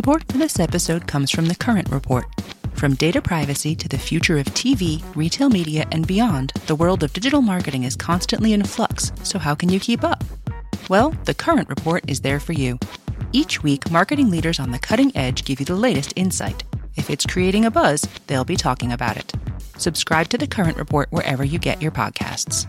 Support 0.00 0.32
for 0.32 0.38
this 0.38 0.58
episode 0.58 1.06
comes 1.06 1.30
from 1.30 1.44
the 1.44 1.54
Current 1.54 1.90
Report. 1.90 2.24
From 2.72 2.94
data 2.94 3.20
privacy 3.20 3.74
to 3.74 3.86
the 3.86 3.98
future 3.98 4.38
of 4.38 4.46
TV, 4.46 5.04
retail 5.14 5.50
media, 5.50 5.86
and 5.92 6.06
beyond, 6.06 6.54
the 6.66 6.74
world 6.74 7.02
of 7.02 7.12
digital 7.12 7.42
marketing 7.42 7.84
is 7.84 7.96
constantly 7.96 8.54
in 8.54 8.64
flux, 8.64 9.12
so 9.24 9.38
how 9.38 9.54
can 9.54 9.68
you 9.68 9.78
keep 9.78 10.02
up? 10.02 10.24
Well, 10.88 11.10
the 11.26 11.34
Current 11.34 11.68
Report 11.68 12.02
is 12.08 12.22
there 12.22 12.40
for 12.40 12.54
you. 12.54 12.78
Each 13.32 13.62
week, 13.62 13.90
marketing 13.90 14.30
leaders 14.30 14.58
on 14.58 14.70
the 14.70 14.78
cutting 14.78 15.14
edge 15.14 15.44
give 15.44 15.60
you 15.60 15.66
the 15.66 15.76
latest 15.76 16.14
insight. 16.16 16.64
If 16.96 17.10
it's 17.10 17.26
creating 17.26 17.66
a 17.66 17.70
buzz, 17.70 18.08
they'll 18.26 18.42
be 18.42 18.56
talking 18.56 18.92
about 18.92 19.18
it. 19.18 19.30
Subscribe 19.76 20.30
to 20.30 20.38
the 20.38 20.46
Current 20.46 20.78
Report 20.78 21.08
wherever 21.12 21.44
you 21.44 21.58
get 21.58 21.82
your 21.82 21.92
podcasts. 21.92 22.66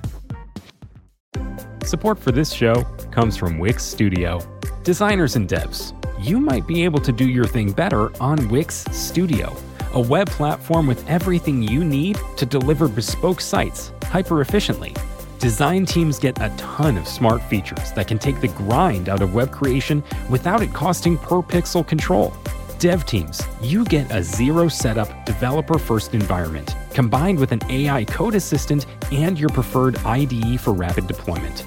Support 1.85 2.19
for 2.19 2.33
this 2.33 2.51
show 2.51 2.83
comes 3.09 3.37
from 3.37 3.57
Wix 3.57 3.85
Studio. 3.85 4.41
Designers 4.83 5.37
and 5.37 5.47
devs, 5.47 5.93
you 6.21 6.39
might 6.39 6.67
be 6.67 6.83
able 6.83 6.99
to 6.99 7.11
do 7.11 7.27
your 7.27 7.45
thing 7.45 7.71
better 7.71 8.11
on 8.21 8.47
Wix 8.49 8.85
Studio, 8.91 9.55
a 9.93 9.99
web 9.99 10.29
platform 10.29 10.85
with 10.85 11.07
everything 11.09 11.63
you 11.63 11.83
need 11.83 12.19
to 12.37 12.45
deliver 12.45 12.87
bespoke 12.87 13.41
sites 13.41 13.91
hyper 14.03 14.41
efficiently. 14.41 14.93
Design 15.39 15.85
teams 15.85 16.19
get 16.19 16.39
a 16.39 16.53
ton 16.57 16.95
of 16.97 17.07
smart 17.07 17.41
features 17.43 17.91
that 17.93 18.07
can 18.07 18.19
take 18.19 18.39
the 18.39 18.49
grind 18.49 19.09
out 19.09 19.23
of 19.23 19.33
web 19.33 19.51
creation 19.51 20.03
without 20.29 20.61
it 20.61 20.71
costing 20.73 21.17
per 21.17 21.41
pixel 21.41 21.85
control. 21.85 22.31
Dev 22.77 23.05
teams, 23.05 23.41
you 23.61 23.83
get 23.85 24.11
a 24.11 24.21
zero 24.21 24.67
setup, 24.67 25.25
developer 25.25 25.79
first 25.79 26.13
environment 26.13 26.75
combined 26.93 27.39
with 27.39 27.51
an 27.51 27.61
AI 27.69 28.05
code 28.05 28.35
assistant 28.35 28.85
and 29.11 29.39
your 29.39 29.49
preferred 29.49 29.97
IDE 30.05 30.59
for 30.59 30.73
rapid 30.73 31.07
deployment. 31.07 31.65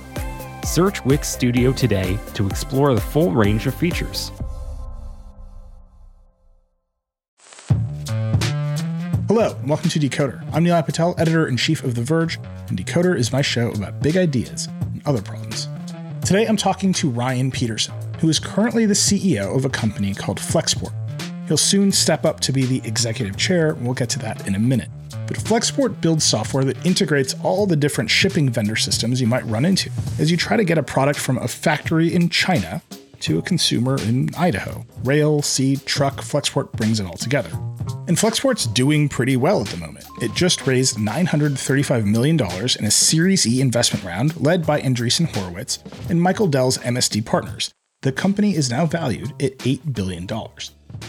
Search 0.65 1.05
Wix 1.05 1.29
Studio 1.29 1.73
today 1.73 2.18
to 2.34 2.46
explore 2.46 2.95
the 2.95 3.01
full 3.01 3.32
range 3.32 3.66
of 3.66 3.74
features. 3.74 4.32
Hello, 9.27 9.57
and 9.59 9.71
welcome 9.71 9.88
to 9.88 9.99
Decoder. 9.99 10.45
I'm 10.52 10.66
Nilay 10.66 10.85
Patel, 10.85 11.15
editor 11.16 11.49
in 11.49 11.57
chief 11.57 11.82
of 11.82 11.95
The 11.95 12.02
Verge, 12.02 12.38
and 12.68 12.79
Decoder 12.79 13.16
is 13.16 13.32
my 13.32 13.40
show 13.40 13.71
about 13.71 13.99
big 14.01 14.18
ideas 14.18 14.68
and 14.82 15.01
other 15.07 15.23
problems. 15.23 15.66
Today 16.23 16.45
I'm 16.45 16.59
talking 16.59 16.93
to 16.93 17.09
Ryan 17.09 17.51
Petersen, 17.51 17.95
who 18.18 18.29
is 18.29 18.38
currently 18.38 18.84
the 18.84 18.93
CEO 18.93 19.57
of 19.57 19.65
a 19.65 19.71
company 19.71 20.12
called 20.12 20.38
Flexport. 20.38 20.93
He'll 21.49 21.57
soon 21.57 21.90
step 21.90 22.26
up 22.26 22.40
to 22.40 22.52
be 22.52 22.66
the 22.66 22.87
executive 22.87 23.38
chair, 23.38 23.71
and 23.71 23.87
we'll 23.87 23.95
get 23.95 24.10
to 24.10 24.18
that 24.18 24.46
in 24.46 24.57
a 24.57 24.59
minute. 24.59 24.90
But 25.27 25.38
Flexport 25.38 26.02
builds 26.02 26.24
software 26.24 26.65
that 26.65 26.84
integrates 26.84 27.34
all 27.43 27.66
the 27.66 27.77
different 27.77 28.10
shipping 28.10 28.51
vendor 28.51 28.77
systems 28.77 29.23
you 29.23 29.27
might 29.27 29.46
run 29.46 29.65
into 29.65 29.90
as 30.18 30.30
you 30.30 30.37
try 30.37 30.59
to 30.59 30.65
get 30.65 30.77
a 30.77 30.82
product 30.82 31.18
from 31.18 31.38
a 31.38 31.49
factory 31.49 32.15
in 32.15 32.29
China 32.29 32.82
to 33.25 33.39
a 33.39 33.43
consumer 33.43 33.97
in 34.03 34.29
Idaho. 34.37 34.85
Rail, 35.03 35.43
sea, 35.43 35.77
truck, 35.77 36.17
Flexport 36.17 36.73
brings 36.73 37.01
it 37.01 37.07
all 37.07 37.17
together. 37.17 37.51
And 38.07 38.17
Flexport's 38.17 38.67
doing 38.67 39.09
pretty 39.09 39.37
well 39.37 39.63
at 39.63 39.69
the 39.69 39.79
moment. 39.79 40.05
It 40.21 40.35
just 40.35 40.67
raised 40.67 40.97
$935 40.97 42.05
million 42.05 42.39
in 42.41 42.85
a 42.85 42.91
Series 42.91 43.47
E 43.47 43.61
investment 43.61 44.05
round 44.05 44.39
led 44.41 44.67
by 44.67 44.80
Andreessen 44.80 45.35
Horowitz 45.35 45.83
and 46.11 46.21
Michael 46.21 46.47
Dell's 46.47 46.79
MSD 46.79 47.25
partners. 47.25 47.73
The 48.02 48.13
company 48.13 48.55
is 48.55 48.71
now 48.71 48.85
valued 48.85 49.30
at 49.43 49.57
$8 49.59 49.95
billion. 49.95 50.29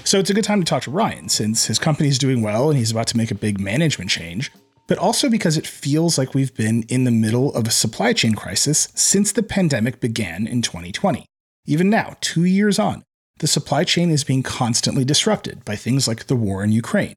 So 0.06 0.20
it's 0.20 0.30
a 0.30 0.34
good 0.34 0.46
time 0.46 0.62
to 0.62 0.66
talk 0.66 0.84
to 0.84 0.92
Ryan 0.92 1.28
since 1.28 1.66
his 1.66 1.80
company 1.80 2.08
is 2.08 2.18
doing 2.18 2.42
well 2.42 2.70
and 2.70 2.80
he's 2.80 2.92
about 2.92 3.08
to 3.08 3.18
make 3.18 3.32
a 3.32 3.36
big 3.36 3.60
management 3.60 4.10
change, 4.10 4.52
but 4.88 4.98
also 4.98 5.30
because 5.30 5.58
it 5.58 5.68
feels 5.68 6.18
like 6.18 6.34
we've 6.34 6.56
been 6.56 6.84
in 6.84 7.04
the 7.04 7.12
middle 7.12 7.54
of 7.54 7.68
a 7.68 7.72
supply 7.72 8.14
chain 8.14 8.36
crisis 8.36 8.88
since 8.96 9.34
the 9.34 9.44
pandemic 9.44 10.00
began 10.00 10.48
in 10.48 10.62
2020. 10.62 11.26
Even 11.66 11.90
now, 11.90 12.16
two 12.22 12.46
years 12.46 12.78
on, 12.78 13.04
the 13.40 13.48
supply 13.48 13.84
chain 13.84 14.12
is 14.12 14.24
being 14.24 14.44
constantly 14.44 15.04
disrupted 15.04 15.66
by 15.66 15.76
things 15.76 16.08
like 16.08 16.28
the 16.28 16.36
war 16.36 16.64
in 16.64 16.72
Ukraine, 16.72 17.16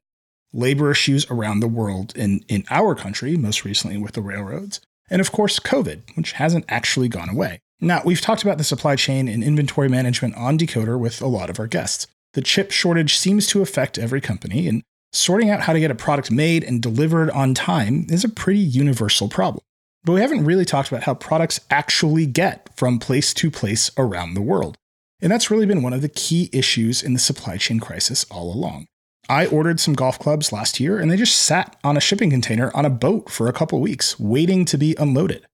labor 0.51 0.91
issues 0.91 1.29
around 1.29 1.59
the 1.59 1.67
world 1.67 2.13
and 2.15 2.43
in 2.47 2.63
our 2.69 2.95
country, 2.95 3.37
most 3.37 3.63
recently 3.63 3.97
with 3.97 4.13
the 4.13 4.21
railroads, 4.21 4.81
and 5.09 5.21
of 5.21 5.31
course, 5.31 5.59
COVID, 5.59 6.15
which 6.15 6.33
hasn't 6.33 6.65
actually 6.67 7.07
gone 7.07 7.29
away. 7.29 7.59
Now, 7.79 8.01
we've 8.03 8.21
talked 8.21 8.43
about 8.43 8.57
the 8.57 8.63
supply 8.63 8.95
chain 8.95 9.27
and 9.27 9.43
inventory 9.43 9.87
management 9.87 10.35
on 10.35 10.57
Decoder 10.57 10.99
with 10.99 11.21
a 11.21 11.27
lot 11.27 11.49
of 11.49 11.59
our 11.59 11.67
guests. 11.67 12.07
The 12.33 12.41
chip 12.41 12.71
shortage 12.71 13.17
seems 13.17 13.47
to 13.47 13.61
affect 13.61 13.97
every 13.97 14.19
company, 14.19 14.67
and 14.67 14.83
sorting 15.13 15.49
out 15.49 15.61
how 15.61 15.73
to 15.73 15.79
get 15.79 15.91
a 15.91 15.95
product 15.95 16.29
made 16.29 16.63
and 16.63 16.81
delivered 16.81 17.29
on 17.31 17.53
time 17.53 18.05
is 18.09 18.23
a 18.23 18.29
pretty 18.29 18.59
universal 18.59 19.29
problem. 19.29 19.63
But 20.03 20.13
we 20.13 20.21
haven't 20.21 20.45
really 20.45 20.65
talked 20.65 20.89
about 20.89 21.03
how 21.03 21.13
products 21.13 21.59
actually 21.69 22.25
get 22.25 22.69
from 22.75 22.99
place 22.99 23.33
to 23.35 23.51
place 23.51 23.91
around 23.97 24.33
the 24.33 24.41
world. 24.41 24.77
And 25.21 25.31
that's 25.31 25.51
really 25.51 25.65
been 25.65 25.83
one 25.83 25.93
of 25.93 26.01
the 26.01 26.09
key 26.09 26.49
issues 26.53 27.03
in 27.03 27.13
the 27.13 27.19
supply 27.19 27.57
chain 27.57 27.79
crisis 27.79 28.25
all 28.31 28.53
along. 28.53 28.87
I 29.27 29.45
ordered 29.45 29.79
some 29.79 29.93
golf 29.93 30.17
clubs 30.17 30.51
last 30.51 30.79
year 30.79 30.97
and 30.97 31.11
they 31.11 31.17
just 31.17 31.37
sat 31.37 31.75
on 31.83 31.97
a 31.97 32.01
shipping 32.01 32.29
container 32.29 32.71
on 32.73 32.85
a 32.85 32.89
boat 32.89 33.29
for 33.29 33.47
a 33.47 33.53
couple 33.53 33.79
weeks, 33.79 34.19
waiting 34.19 34.65
to 34.65 34.77
be 34.77 34.95
unloaded. 34.97 35.45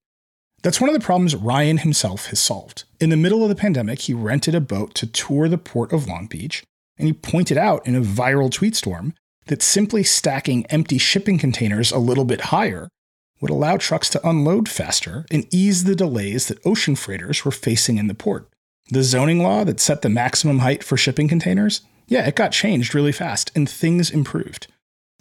That's 0.61 0.79
one 0.79 0.89
of 0.89 0.93
the 0.93 1.05
problems 1.05 1.35
Ryan 1.35 1.79
himself 1.79 2.27
has 2.27 2.39
solved. 2.39 2.85
In 2.99 3.09
the 3.09 3.17
middle 3.17 3.43
of 3.43 3.49
the 3.49 3.55
pandemic, 3.55 3.99
he 3.99 4.13
rented 4.13 4.55
a 4.55 4.61
boat 4.61 4.95
to 4.95 5.07
tour 5.07 5.49
the 5.49 5.57
port 5.57 5.91
of 5.91 6.07
Long 6.07 6.25
Beach, 6.27 6.63
and 6.97 7.07
he 7.07 7.13
pointed 7.13 7.57
out 7.57 7.85
in 7.85 7.95
a 7.95 8.01
viral 8.01 8.49
tweet 8.49 8.75
storm 8.75 9.13
that 9.47 9.61
simply 9.61 10.03
stacking 10.03 10.65
empty 10.67 10.97
shipping 10.97 11.37
containers 11.37 11.91
a 11.91 11.99
little 11.99 12.25
bit 12.25 12.41
higher 12.41 12.87
would 13.41 13.51
allow 13.51 13.77
trucks 13.77 14.09
to 14.09 14.27
unload 14.27 14.69
faster 14.69 15.25
and 15.29 15.47
ease 15.53 15.83
the 15.83 15.95
delays 15.95 16.47
that 16.47 16.65
ocean 16.65 16.95
freighters 16.95 17.43
were 17.43 17.51
facing 17.51 17.97
in 17.97 18.07
the 18.07 18.13
port. 18.13 18.49
The 18.89 19.03
zoning 19.03 19.41
law 19.41 19.63
that 19.63 19.79
set 19.79 20.01
the 20.01 20.09
maximum 20.09 20.59
height 20.59 20.83
for 20.83 20.97
shipping 20.97 21.27
containers, 21.27 21.81
yeah, 22.07 22.25
it 22.27 22.35
got 22.35 22.51
changed 22.51 22.93
really 22.93 23.11
fast 23.11 23.51
and 23.55 23.69
things 23.69 24.11
improved. 24.11 24.67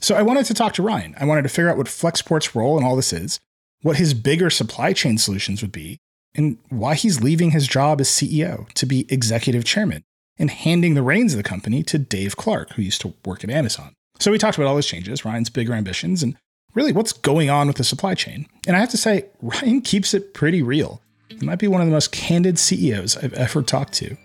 So 0.00 0.14
I 0.14 0.22
wanted 0.22 0.46
to 0.46 0.54
talk 0.54 0.74
to 0.74 0.82
Ryan. 0.82 1.14
I 1.18 1.24
wanted 1.24 1.42
to 1.42 1.48
figure 1.48 1.70
out 1.70 1.78
what 1.78 1.86
Flexport's 1.86 2.54
role 2.54 2.76
in 2.78 2.84
all 2.84 2.96
this 2.96 3.12
is, 3.12 3.40
what 3.82 3.96
his 3.96 4.14
bigger 4.14 4.50
supply 4.50 4.92
chain 4.92 5.18
solutions 5.18 5.62
would 5.62 5.72
be, 5.72 5.98
and 6.34 6.58
why 6.68 6.94
he's 6.94 7.22
leaving 7.22 7.52
his 7.52 7.66
job 7.66 8.00
as 8.00 8.08
CEO 8.08 8.70
to 8.72 8.86
be 8.86 9.06
executive 9.08 9.64
chairman 9.64 10.04
and 10.38 10.50
handing 10.50 10.94
the 10.94 11.02
reins 11.02 11.32
of 11.32 11.36
the 11.36 11.42
company 11.42 11.82
to 11.84 11.98
Dave 11.98 12.36
Clark, 12.36 12.72
who 12.72 12.82
used 12.82 13.00
to 13.02 13.14
work 13.24 13.44
at 13.44 13.50
Amazon. 13.50 13.94
So 14.18 14.30
we 14.30 14.38
talked 14.38 14.58
about 14.58 14.66
all 14.66 14.74
those 14.74 14.86
changes, 14.86 15.24
Ryan's 15.24 15.50
bigger 15.50 15.74
ambitions, 15.74 16.22
and 16.22 16.36
really 16.74 16.92
what's 16.92 17.12
going 17.12 17.50
on 17.50 17.66
with 17.66 17.76
the 17.76 17.84
supply 17.84 18.14
chain. 18.14 18.46
And 18.66 18.76
I 18.76 18.80
have 18.80 18.90
to 18.90 18.96
say, 18.96 19.26
Ryan 19.42 19.80
keeps 19.80 20.14
it 20.14 20.34
pretty 20.34 20.62
real. 20.62 21.00
He 21.28 21.44
might 21.44 21.58
be 21.58 21.68
one 21.68 21.80
of 21.80 21.86
the 21.86 21.92
most 21.92 22.12
candid 22.12 22.58
CEOs 22.58 23.16
I've 23.16 23.34
ever 23.34 23.62
talked 23.62 23.94
to. 23.94 24.16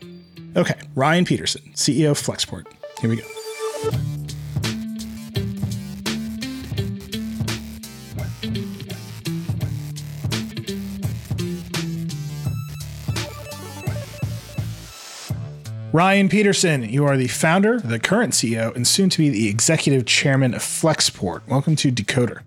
Okay, 0.56 0.80
Ryan 0.96 1.26
Petersen, 1.26 1.62
CEO 1.74 2.12
of 2.12 2.20
Flexport. 2.20 2.66
Here 3.00 3.10
we 3.10 3.18
go. 3.18 4.19
Ryan 15.92 16.30
Petersen, 16.30 16.88
you 16.88 17.04
are 17.06 17.18
the 17.18 17.28
founder, 17.28 17.80
the 17.80 17.98
current 17.98 18.34
CEO, 18.34 18.76
and 18.76 18.88
soon 18.88 19.10
to 19.10 19.18
be 19.18 19.30
the 19.30 19.50
executive 19.50 20.06
chairman 20.06 20.54
of 20.54 20.62
Flexport. 20.62 21.48
Welcome 21.48 21.76
to 21.78 21.92
Decoder. 21.92 22.42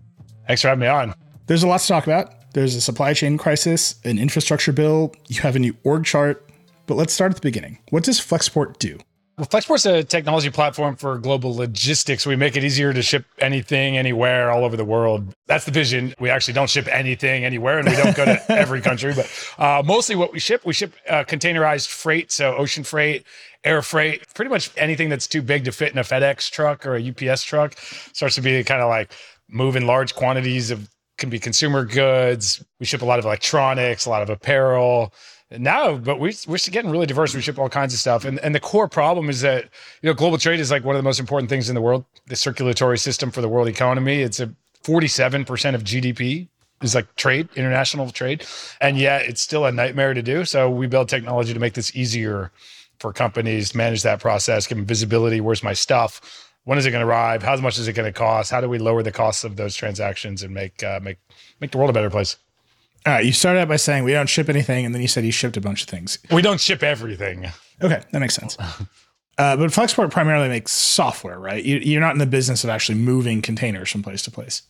Thanks 0.46 0.62
for 0.62 0.68
having 0.68 0.82
me 0.82 0.86
on. 0.86 1.12
There's 1.48 1.64
a 1.64 1.66
lot 1.66 1.80
to 1.80 1.88
talk 1.88 2.04
about. 2.04 2.52
There's 2.52 2.76
a 2.76 2.80
supply 2.80 3.14
chain 3.14 3.36
crisis, 3.38 3.96
an 4.04 4.20
infrastructure 4.20 4.70
bill, 4.70 5.12
you 5.26 5.40
have 5.40 5.56
a 5.56 5.58
new 5.58 5.76
org 5.82 6.04
chart. 6.04 6.48
But 6.86 6.94
let's 6.94 7.12
start 7.12 7.32
at 7.32 7.36
the 7.36 7.42
beginning. 7.42 7.78
What 7.90 8.04
does 8.04 8.20
Flexport 8.20 8.78
do? 8.78 9.00
Well, 9.38 9.46
Flexport's 9.46 9.86
a 9.86 10.04
technology 10.04 10.50
platform 10.50 10.94
for 10.94 11.16
global 11.16 11.54
logistics. 11.54 12.26
We 12.26 12.36
make 12.36 12.54
it 12.54 12.64
easier 12.64 12.92
to 12.92 13.00
ship 13.00 13.24
anything, 13.38 13.96
anywhere, 13.96 14.50
all 14.50 14.62
over 14.62 14.76
the 14.76 14.84
world. 14.84 15.34
That's 15.46 15.64
the 15.64 15.70
vision. 15.70 16.14
We 16.20 16.28
actually 16.28 16.52
don't 16.52 16.68
ship 16.68 16.86
anything 16.86 17.42
anywhere, 17.42 17.78
and 17.78 17.88
we 17.88 17.96
don't 17.96 18.14
go 18.14 18.26
to 18.26 18.44
every 18.52 18.82
country. 18.82 19.14
But 19.14 19.30
uh, 19.56 19.82
mostly, 19.86 20.16
what 20.16 20.34
we 20.34 20.38
ship, 20.38 20.66
we 20.66 20.74
ship 20.74 20.92
uh, 21.08 21.24
containerized 21.24 21.88
freight, 21.88 22.30
so 22.30 22.54
ocean 22.56 22.84
freight, 22.84 23.24
air 23.64 23.80
freight, 23.80 24.22
pretty 24.34 24.50
much 24.50 24.70
anything 24.76 25.08
that's 25.08 25.26
too 25.26 25.40
big 25.40 25.64
to 25.64 25.72
fit 25.72 25.92
in 25.92 25.98
a 25.98 26.02
FedEx 26.02 26.50
truck 26.50 26.84
or 26.84 26.96
a 26.96 27.08
UPS 27.08 27.42
truck 27.42 27.78
starts 28.12 28.34
to 28.34 28.42
be 28.42 28.62
kind 28.64 28.82
of 28.82 28.90
like 28.90 29.12
moving 29.48 29.86
large 29.86 30.14
quantities 30.14 30.70
of 30.70 30.90
can 31.16 31.30
be 31.30 31.38
consumer 31.38 31.84
goods. 31.84 32.62
We 32.80 32.86
ship 32.86 33.00
a 33.00 33.06
lot 33.06 33.18
of 33.18 33.24
electronics, 33.24 34.04
a 34.04 34.10
lot 34.10 34.22
of 34.22 34.28
apparel. 34.28 35.14
Now, 35.58 35.96
but 35.96 36.18
we, 36.18 36.34
we're 36.46 36.58
getting 36.58 36.90
really 36.90 37.06
diverse. 37.06 37.34
We 37.34 37.40
ship 37.40 37.58
all 37.58 37.68
kinds 37.68 37.92
of 37.94 38.00
stuff. 38.00 38.24
And, 38.24 38.38
and 38.40 38.54
the 38.54 38.60
core 38.60 38.88
problem 38.88 39.28
is 39.28 39.40
that, 39.42 39.64
you 40.02 40.08
know, 40.08 40.14
global 40.14 40.38
trade 40.38 40.60
is 40.60 40.70
like 40.70 40.84
one 40.84 40.96
of 40.96 41.00
the 41.00 41.04
most 41.04 41.20
important 41.20 41.48
things 41.48 41.68
in 41.68 41.74
the 41.74 41.80
world, 41.80 42.04
the 42.26 42.36
circulatory 42.36 42.98
system 42.98 43.30
for 43.30 43.40
the 43.40 43.48
world 43.48 43.68
economy. 43.68 44.22
It's 44.22 44.40
a 44.40 44.54
47% 44.84 45.74
of 45.74 45.84
GDP 45.84 46.48
is 46.82 46.94
like 46.94 47.14
trade, 47.16 47.48
international 47.54 48.10
trade. 48.10 48.44
And 48.80 48.98
yet 48.98 49.22
it's 49.22 49.40
still 49.40 49.64
a 49.64 49.72
nightmare 49.72 50.14
to 50.14 50.22
do. 50.22 50.44
So 50.44 50.70
we 50.70 50.86
build 50.86 51.08
technology 51.08 51.54
to 51.54 51.60
make 51.60 51.74
this 51.74 51.94
easier 51.94 52.50
for 52.98 53.12
companies, 53.12 53.74
manage 53.74 54.02
that 54.02 54.20
process, 54.20 54.66
give 54.66 54.78
them 54.78 54.86
visibility. 54.86 55.40
Where's 55.40 55.62
my 55.62 55.72
stuff? 55.72 56.48
when 56.64 56.78
is 56.78 56.86
it 56.86 56.90
going 56.90 57.02
to 57.02 57.08
arrive? 57.08 57.42
How 57.42 57.56
much 57.56 57.78
is 57.78 57.88
it 57.88 57.94
going 57.94 58.12
to 58.12 58.16
cost? 58.16 58.50
How 58.50 58.60
do 58.60 58.68
we 58.68 58.78
lower 58.78 59.02
the 59.02 59.12
costs 59.12 59.44
of 59.44 59.56
those 59.56 59.74
transactions 59.74 60.42
and 60.42 60.54
make 60.54 60.82
uh, 60.82 61.00
make 61.02 61.18
make 61.60 61.70
the 61.70 61.78
world 61.78 61.90
a 61.90 61.92
better 61.92 62.10
place? 62.10 62.36
All 63.04 63.14
right, 63.14 63.24
you 63.24 63.32
started 63.32 63.60
out 63.60 63.68
by 63.68 63.76
saying 63.76 64.04
we 64.04 64.12
don't 64.12 64.28
ship 64.28 64.48
anything, 64.48 64.84
and 64.84 64.94
then 64.94 65.02
you 65.02 65.08
said 65.08 65.24
you 65.24 65.32
shipped 65.32 65.56
a 65.56 65.60
bunch 65.60 65.82
of 65.82 65.88
things. 65.88 66.18
We 66.30 66.42
don't 66.42 66.60
ship 66.60 66.82
everything. 66.82 67.46
Okay, 67.82 68.00
that 68.12 68.18
makes 68.18 68.34
sense. 68.34 68.56
Uh, 69.38 69.56
but 69.56 69.70
Flexport 69.70 70.10
primarily 70.10 70.48
makes 70.48 70.72
software, 70.72 71.38
right? 71.38 71.64
You, 71.64 71.78
you're 71.78 72.00
not 72.02 72.12
in 72.12 72.18
the 72.18 72.26
business 72.26 72.64
of 72.64 72.70
actually 72.70 72.98
moving 72.98 73.40
containers 73.42 73.90
from 73.90 74.02
place 74.02 74.22
to 74.22 74.30
place. 74.30 74.62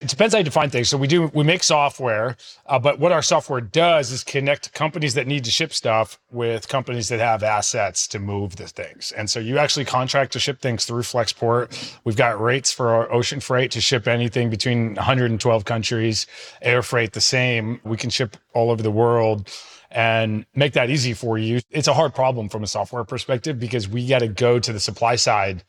It 0.00 0.08
depends 0.08 0.32
how 0.32 0.38
you 0.38 0.44
define 0.44 0.70
things. 0.70 0.88
So 0.88 0.96
we 0.96 1.06
do 1.06 1.30
we 1.34 1.44
make 1.44 1.62
software, 1.62 2.38
uh, 2.64 2.78
but 2.78 2.98
what 2.98 3.12
our 3.12 3.20
software 3.20 3.60
does 3.60 4.10
is 4.10 4.24
connect 4.24 4.72
companies 4.72 5.12
that 5.12 5.26
need 5.26 5.44
to 5.44 5.50
ship 5.50 5.74
stuff 5.74 6.18
with 6.30 6.68
companies 6.68 7.10
that 7.10 7.20
have 7.20 7.42
assets 7.42 8.06
to 8.08 8.18
move 8.18 8.56
the 8.56 8.66
things. 8.66 9.12
And 9.12 9.28
so 9.28 9.40
you 9.40 9.58
actually 9.58 9.84
contract 9.84 10.32
to 10.32 10.38
ship 10.40 10.62
things 10.62 10.86
through 10.86 11.02
Flexport. 11.02 11.98
We've 12.04 12.16
got 12.16 12.40
rates 12.40 12.72
for 12.72 12.88
our 12.88 13.12
ocean 13.12 13.40
freight 13.40 13.72
to 13.72 13.82
ship 13.82 14.08
anything 14.08 14.48
between 14.48 14.94
112 14.94 15.66
countries. 15.66 16.26
Air 16.62 16.82
freight 16.82 17.12
the 17.12 17.20
same. 17.20 17.78
We 17.84 17.98
can 17.98 18.08
ship 18.08 18.38
all 18.54 18.70
over 18.70 18.82
the 18.82 18.90
world 18.90 19.50
and 19.90 20.46
make 20.54 20.72
that 20.72 20.88
easy 20.88 21.12
for 21.12 21.36
you. 21.36 21.60
It's 21.70 21.88
a 21.88 21.94
hard 21.94 22.14
problem 22.14 22.48
from 22.48 22.62
a 22.62 22.66
software 22.66 23.04
perspective 23.04 23.58
because 23.60 23.86
we 23.86 24.06
got 24.06 24.20
to 24.20 24.28
go 24.28 24.58
to 24.58 24.72
the 24.72 24.80
supply 24.80 25.16
side 25.16 25.62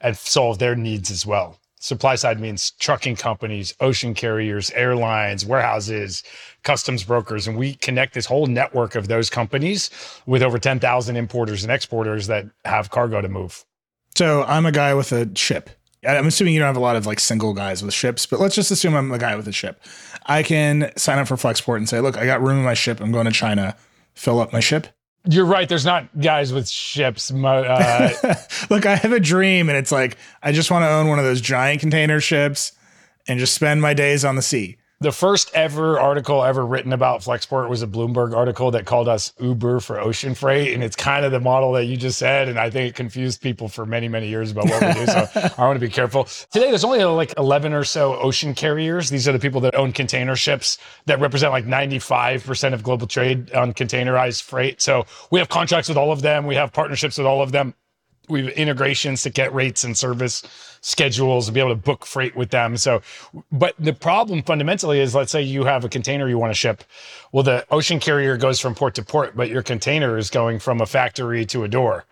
and 0.00 0.16
solve 0.16 0.58
their 0.58 0.74
needs 0.74 1.12
as 1.12 1.24
well. 1.24 1.60
Supply 1.78 2.14
side 2.14 2.40
means 2.40 2.70
trucking 2.72 3.16
companies, 3.16 3.74
ocean 3.80 4.14
carriers, 4.14 4.70
airlines, 4.70 5.44
warehouses, 5.44 6.22
customs 6.62 7.04
brokers. 7.04 7.46
And 7.46 7.56
we 7.56 7.74
connect 7.74 8.14
this 8.14 8.26
whole 8.26 8.46
network 8.46 8.94
of 8.94 9.08
those 9.08 9.28
companies 9.28 9.90
with 10.26 10.42
over 10.42 10.58
10,000 10.58 11.16
importers 11.16 11.62
and 11.62 11.72
exporters 11.72 12.26
that 12.28 12.46
have 12.64 12.90
cargo 12.90 13.20
to 13.20 13.28
move. 13.28 13.64
So 14.16 14.44
I'm 14.44 14.64
a 14.64 14.72
guy 14.72 14.94
with 14.94 15.12
a 15.12 15.30
ship. 15.36 15.68
I'm 16.06 16.26
assuming 16.26 16.54
you 16.54 16.60
don't 16.60 16.68
have 16.68 16.76
a 16.76 16.80
lot 16.80 16.96
of 16.96 17.04
like 17.04 17.20
single 17.20 17.52
guys 17.52 17.82
with 17.82 17.92
ships, 17.92 18.24
but 18.26 18.40
let's 18.40 18.54
just 18.54 18.70
assume 18.70 18.94
I'm 18.94 19.12
a 19.12 19.18
guy 19.18 19.36
with 19.36 19.46
a 19.48 19.52
ship. 19.52 19.82
I 20.24 20.42
can 20.42 20.92
sign 20.96 21.18
up 21.18 21.28
for 21.28 21.36
Flexport 21.36 21.76
and 21.76 21.88
say, 21.88 22.00
look, 22.00 22.16
I 22.16 22.24
got 22.24 22.40
room 22.40 22.58
in 22.58 22.64
my 22.64 22.74
ship. 22.74 23.00
I'm 23.00 23.12
going 23.12 23.26
to 23.26 23.32
China. 23.32 23.76
Fill 24.14 24.40
up 24.40 24.52
my 24.52 24.60
ship. 24.60 24.86
You're 25.28 25.44
right. 25.46 25.68
There's 25.68 25.84
not 25.84 26.08
guys 26.20 26.52
with 26.52 26.68
ships. 26.68 27.32
Uh, 27.32 28.34
Look, 28.70 28.86
I 28.86 28.96
have 28.96 29.12
a 29.12 29.20
dream, 29.20 29.68
and 29.68 29.76
it's 29.76 29.90
like 29.92 30.16
I 30.42 30.52
just 30.52 30.70
want 30.70 30.84
to 30.84 30.88
own 30.88 31.08
one 31.08 31.18
of 31.18 31.24
those 31.24 31.40
giant 31.40 31.80
container 31.80 32.20
ships 32.20 32.72
and 33.26 33.38
just 33.38 33.54
spend 33.54 33.82
my 33.82 33.92
days 33.92 34.24
on 34.24 34.36
the 34.36 34.42
sea. 34.42 34.76
The 35.00 35.12
first 35.12 35.50
ever 35.52 36.00
article 36.00 36.42
ever 36.42 36.64
written 36.64 36.90
about 36.94 37.20
Flexport 37.20 37.68
was 37.68 37.82
a 37.82 37.86
Bloomberg 37.86 38.34
article 38.34 38.70
that 38.70 38.86
called 38.86 39.08
us 39.08 39.34
Uber 39.38 39.80
for 39.80 40.00
ocean 40.00 40.34
freight. 40.34 40.72
And 40.72 40.82
it's 40.82 40.96
kind 40.96 41.26
of 41.26 41.32
the 41.32 41.40
model 41.40 41.72
that 41.72 41.84
you 41.84 41.98
just 41.98 42.18
said. 42.18 42.48
And 42.48 42.58
I 42.58 42.70
think 42.70 42.88
it 42.88 42.94
confused 42.94 43.42
people 43.42 43.68
for 43.68 43.84
many, 43.84 44.08
many 44.08 44.26
years 44.26 44.52
about 44.52 44.70
what 44.70 44.80
we 44.80 44.94
do. 44.94 45.06
So 45.06 45.28
I 45.58 45.66
want 45.66 45.78
to 45.78 45.86
be 45.86 45.92
careful. 45.92 46.24
Today, 46.50 46.70
there's 46.70 46.82
only 46.82 47.02
uh, 47.02 47.10
like 47.10 47.34
11 47.36 47.74
or 47.74 47.84
so 47.84 48.16
ocean 48.16 48.54
carriers. 48.54 49.10
These 49.10 49.28
are 49.28 49.32
the 49.32 49.38
people 49.38 49.60
that 49.60 49.74
own 49.74 49.92
container 49.92 50.34
ships 50.34 50.78
that 51.04 51.20
represent 51.20 51.52
like 51.52 51.66
95% 51.66 52.72
of 52.72 52.82
global 52.82 53.06
trade 53.06 53.52
on 53.52 53.74
containerized 53.74 54.44
freight. 54.44 54.80
So 54.80 55.04
we 55.30 55.40
have 55.40 55.50
contracts 55.50 55.90
with 55.90 55.98
all 55.98 56.10
of 56.10 56.22
them, 56.22 56.46
we 56.46 56.54
have 56.54 56.72
partnerships 56.72 57.18
with 57.18 57.26
all 57.26 57.42
of 57.42 57.52
them 57.52 57.74
we 58.28 58.44
have 58.44 58.54
integrations 58.54 59.22
to 59.22 59.30
get 59.30 59.52
rates 59.54 59.84
and 59.84 59.96
service 59.96 60.42
schedules 60.80 61.48
and 61.48 61.54
be 61.54 61.60
able 61.60 61.70
to 61.70 61.76
book 61.76 62.06
freight 62.06 62.36
with 62.36 62.50
them. 62.50 62.76
So, 62.76 63.02
but 63.50 63.74
the 63.78 63.92
problem 63.92 64.42
fundamentally 64.42 65.00
is 65.00 65.14
let's 65.14 65.32
say 65.32 65.42
you 65.42 65.64
have 65.64 65.84
a 65.84 65.88
container 65.88 66.28
you 66.28 66.38
want 66.38 66.50
to 66.50 66.58
ship. 66.58 66.84
Well, 67.32 67.42
the 67.42 67.66
ocean 67.70 68.00
carrier 68.00 68.36
goes 68.36 68.60
from 68.60 68.74
port 68.74 68.94
to 68.96 69.02
port, 69.02 69.36
but 69.36 69.48
your 69.48 69.62
container 69.62 70.16
is 70.16 70.30
going 70.30 70.58
from 70.58 70.80
a 70.80 70.86
factory 70.86 71.44
to 71.46 71.64
a 71.64 71.68
door. 71.68 72.04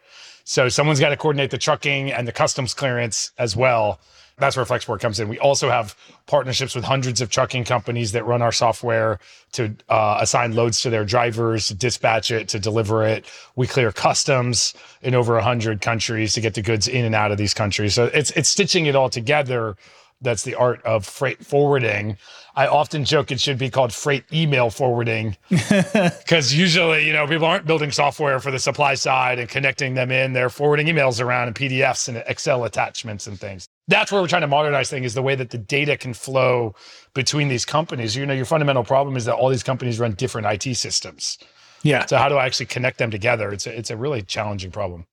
So 0.44 0.68
someone's 0.68 1.00
got 1.00 1.08
to 1.08 1.16
coordinate 1.16 1.50
the 1.50 1.58
trucking 1.58 2.12
and 2.12 2.28
the 2.28 2.32
customs 2.32 2.74
clearance 2.74 3.32
as 3.38 3.56
well. 3.56 4.00
That's 4.36 4.56
where 4.56 4.64
Flexport 4.64 5.00
comes 5.00 5.20
in. 5.20 5.28
We 5.28 5.38
also 5.38 5.70
have 5.70 5.96
partnerships 6.26 6.74
with 6.74 6.84
hundreds 6.84 7.20
of 7.20 7.30
trucking 7.30 7.64
companies 7.64 8.12
that 8.12 8.26
run 8.26 8.42
our 8.42 8.50
software 8.50 9.20
to 9.52 9.74
uh, 9.88 10.18
assign 10.20 10.54
loads 10.54 10.80
to 10.82 10.90
their 10.90 11.04
drivers, 11.04 11.68
to 11.68 11.74
dispatch 11.74 12.32
it, 12.32 12.48
to 12.48 12.58
deliver 12.58 13.04
it. 13.04 13.26
We 13.54 13.68
clear 13.68 13.92
customs 13.92 14.74
in 15.02 15.14
over 15.14 15.34
100 15.34 15.80
countries 15.80 16.32
to 16.32 16.40
get 16.40 16.54
the 16.54 16.62
goods 16.62 16.88
in 16.88 17.04
and 17.04 17.14
out 17.14 17.30
of 17.30 17.38
these 17.38 17.54
countries. 17.54 17.94
So 17.94 18.06
it's 18.06 18.32
it's 18.32 18.48
stitching 18.48 18.86
it 18.86 18.96
all 18.96 19.08
together 19.08 19.76
that's 20.20 20.42
the 20.42 20.54
art 20.54 20.82
of 20.84 21.06
freight 21.06 21.44
forwarding. 21.44 22.16
I 22.56 22.68
often 22.68 23.04
joke 23.04 23.32
it 23.32 23.40
should 23.40 23.58
be 23.58 23.68
called 23.68 23.92
freight 23.92 24.24
email 24.32 24.70
forwarding 24.70 25.36
because 25.50 26.54
usually, 26.54 27.06
you 27.06 27.12
know, 27.12 27.26
people 27.26 27.46
aren't 27.46 27.66
building 27.66 27.90
software 27.90 28.38
for 28.38 28.52
the 28.52 28.60
supply 28.60 28.94
side 28.94 29.40
and 29.40 29.48
connecting 29.48 29.94
them 29.94 30.12
in. 30.12 30.32
They're 30.32 30.50
forwarding 30.50 30.86
emails 30.86 31.20
around 31.20 31.48
and 31.48 31.56
PDFs 31.56 32.08
and 32.08 32.22
Excel 32.26 32.64
attachments 32.64 33.26
and 33.26 33.38
things. 33.38 33.66
That's 33.88 34.12
where 34.12 34.22
we're 34.22 34.28
trying 34.28 34.42
to 34.42 34.48
modernize 34.48 34.88
things 34.88 35.06
is 35.06 35.14
the 35.14 35.22
way 35.22 35.34
that 35.34 35.50
the 35.50 35.58
data 35.58 35.96
can 35.96 36.14
flow 36.14 36.74
between 37.12 37.48
these 37.48 37.64
companies. 37.64 38.14
You 38.16 38.24
know, 38.24 38.34
your 38.34 38.46
fundamental 38.46 38.84
problem 38.84 39.16
is 39.16 39.24
that 39.24 39.34
all 39.34 39.48
these 39.48 39.64
companies 39.64 39.98
run 39.98 40.12
different 40.12 40.46
IT 40.46 40.76
systems. 40.76 41.38
Yeah. 41.82 42.06
So 42.06 42.16
how 42.16 42.28
do 42.28 42.36
I 42.36 42.46
actually 42.46 42.66
connect 42.66 42.98
them 42.98 43.10
together? 43.10 43.52
It's 43.52 43.66
a, 43.66 43.76
it's 43.76 43.90
a 43.90 43.96
really 43.96 44.22
challenging 44.22 44.70
problem. 44.70 45.06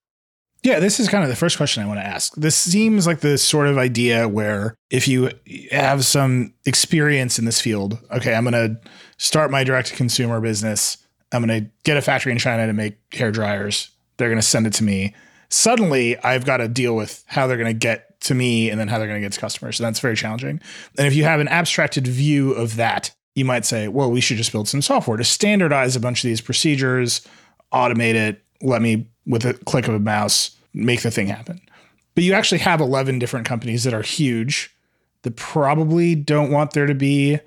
Yeah, 0.64 0.80
this 0.80 1.00
is 1.00 1.10
kind 1.10 1.24
of 1.24 1.30
the 1.30 1.36
first 1.36 1.58
question 1.58 1.82
I 1.82 1.88
want 1.88 2.00
to 2.00 2.06
ask. 2.06 2.36
This 2.36 2.56
seems 2.56 3.08
like 3.08 3.22
the 3.22 3.38
sort 3.38 3.68
of 3.68 3.80
idea 3.80 4.28
where 4.28 4.76
if 4.92 5.08
you 5.08 5.32
have 5.72 6.06
some 6.06 6.54
experience 6.66 7.40
in 7.40 7.46
this 7.46 7.60
field, 7.60 7.98
okay, 8.12 8.36
I'm 8.36 8.44
going 8.44 8.54
to 8.54 8.80
start 9.18 9.50
my 9.50 9.64
direct 9.64 9.88
to 9.88 9.96
consumer 9.96 10.40
business. 10.40 10.98
I'm 11.32 11.44
going 11.44 11.64
to 11.64 11.70
get 11.84 11.98
a 11.98 12.02
factory 12.02 12.32
in 12.32 12.38
China 12.38 12.68
to 12.68 12.74
make 12.74 12.98
hair 13.12 13.32
dryers. 13.32 13.90
They're 14.18 14.30
going 14.30 14.42
to 14.42 14.46
send 14.46 14.68
it 14.68 14.74
to 14.74 14.84
me. 14.84 15.16
Suddenly, 15.50 16.18
I've 16.20 16.46
got 16.46 16.58
to 16.58 16.68
deal 16.68 16.96
with 16.96 17.24
how 17.26 17.48
they're 17.48 17.58
going 17.58 17.74
to 17.74 17.74
get 17.74 18.20
to 18.22 18.36
me 18.36 18.70
and 18.70 18.80
then 18.80 18.88
how 18.88 19.00
they're 19.00 19.08
going 19.08 19.20
to 19.20 19.26
get 19.26 19.34
to 19.34 19.40
customers. 19.40 19.78
So 19.78 19.84
that's 19.84 20.00
very 20.00 20.16
challenging. 20.16 20.62
And 20.98 21.08
if 21.08 21.16
you 21.16 21.24
have 21.24 21.40
an 21.40 21.48
abstracted 21.48 22.06
view 22.06 22.52
of 22.54 22.76
that, 22.76 23.12
you 23.34 23.46
might 23.46 23.66
say, 23.66 23.88
well, 23.88 24.12
we 24.12 24.22
should 24.22 24.38
just 24.38 24.52
build 24.52 24.68
some 24.68 24.82
software 24.82 25.18
to 25.18 25.24
standardize 25.24 25.96
a 25.96 26.00
bunch 26.00 26.24
of 26.24 26.28
these 26.28 26.42
procedures, 26.42 27.28
automate 27.74 28.14
it, 28.14 28.44
let 28.62 28.82
me 28.82 29.08
with 29.26 29.46
a 29.46 29.54
click 29.54 29.88
of 29.88 29.94
a 29.94 30.00
mouse 30.00 30.52
make 30.74 31.02
the 31.02 31.12
thing 31.12 31.28
happen. 31.28 31.62
But 32.16 32.24
you 32.24 32.34
actually 32.34 32.60
have 32.60 32.82
11 32.82 33.20
different 33.20 33.46
companies 33.46 33.84
that 33.84 33.94
are 33.94 34.02
huge 34.02 34.76
that 35.24 35.36
probably 35.36 36.16
don't 36.16 36.52
want 36.52 36.72
there 36.72 36.88
to 36.88 36.96
be 36.96 37.40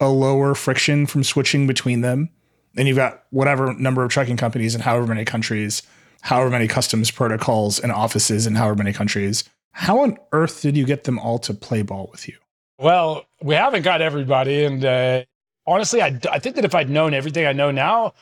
a 0.00 0.08
lower 0.08 0.54
friction 0.54 1.06
from 1.06 1.24
switching 1.24 1.66
between 1.66 2.00
them. 2.00 2.30
And 2.76 2.86
you've 2.86 2.96
got 2.96 3.24
whatever 3.30 3.74
number 3.74 4.04
of 4.04 4.10
trucking 4.10 4.36
companies 4.36 4.74
in 4.74 4.82
however 4.82 5.06
many 5.06 5.24
countries, 5.24 5.82
however 6.20 6.50
many 6.50 6.68
customs 6.68 7.10
protocols 7.10 7.78
and 7.78 7.90
offices 7.90 8.46
in 8.46 8.54
however 8.54 8.76
many 8.76 8.92
countries. 8.92 9.44
How 9.72 10.00
on 10.00 10.18
earth 10.32 10.62
did 10.62 10.76
you 10.76 10.84
get 10.84 11.04
them 11.04 11.18
all 11.18 11.38
to 11.40 11.54
play 11.54 11.82
ball 11.82 12.08
with 12.12 12.28
you? 12.28 12.36
Well, 12.78 13.26
we 13.42 13.54
haven't 13.54 13.82
got 13.82 14.02
everybody. 14.02 14.64
And 14.64 14.84
uh, 14.84 15.24
honestly, 15.66 16.02
I, 16.02 16.18
I 16.30 16.38
think 16.38 16.56
that 16.56 16.64
if 16.64 16.74
I'd 16.74 16.90
known 16.90 17.14
everything 17.14 17.46
I 17.46 17.52
know 17.52 17.70
now, 17.70 18.14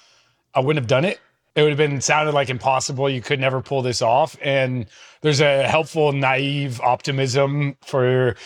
I 0.54 0.60
wouldn't 0.60 0.82
have 0.82 0.88
done 0.88 1.04
it 1.04 1.20
it 1.54 1.62
would 1.62 1.70
have 1.70 1.78
been 1.78 2.00
sounded 2.00 2.32
like 2.32 2.50
impossible. 2.50 3.08
You 3.08 3.22
could 3.22 3.40
never 3.40 3.60
pull 3.60 3.82
this 3.82 4.02
off. 4.02 4.36
And 4.42 4.86
there's 5.20 5.40
a 5.40 5.68
helpful, 5.68 6.12
naive 6.12 6.80
optimism 6.80 7.76
for 7.82 8.36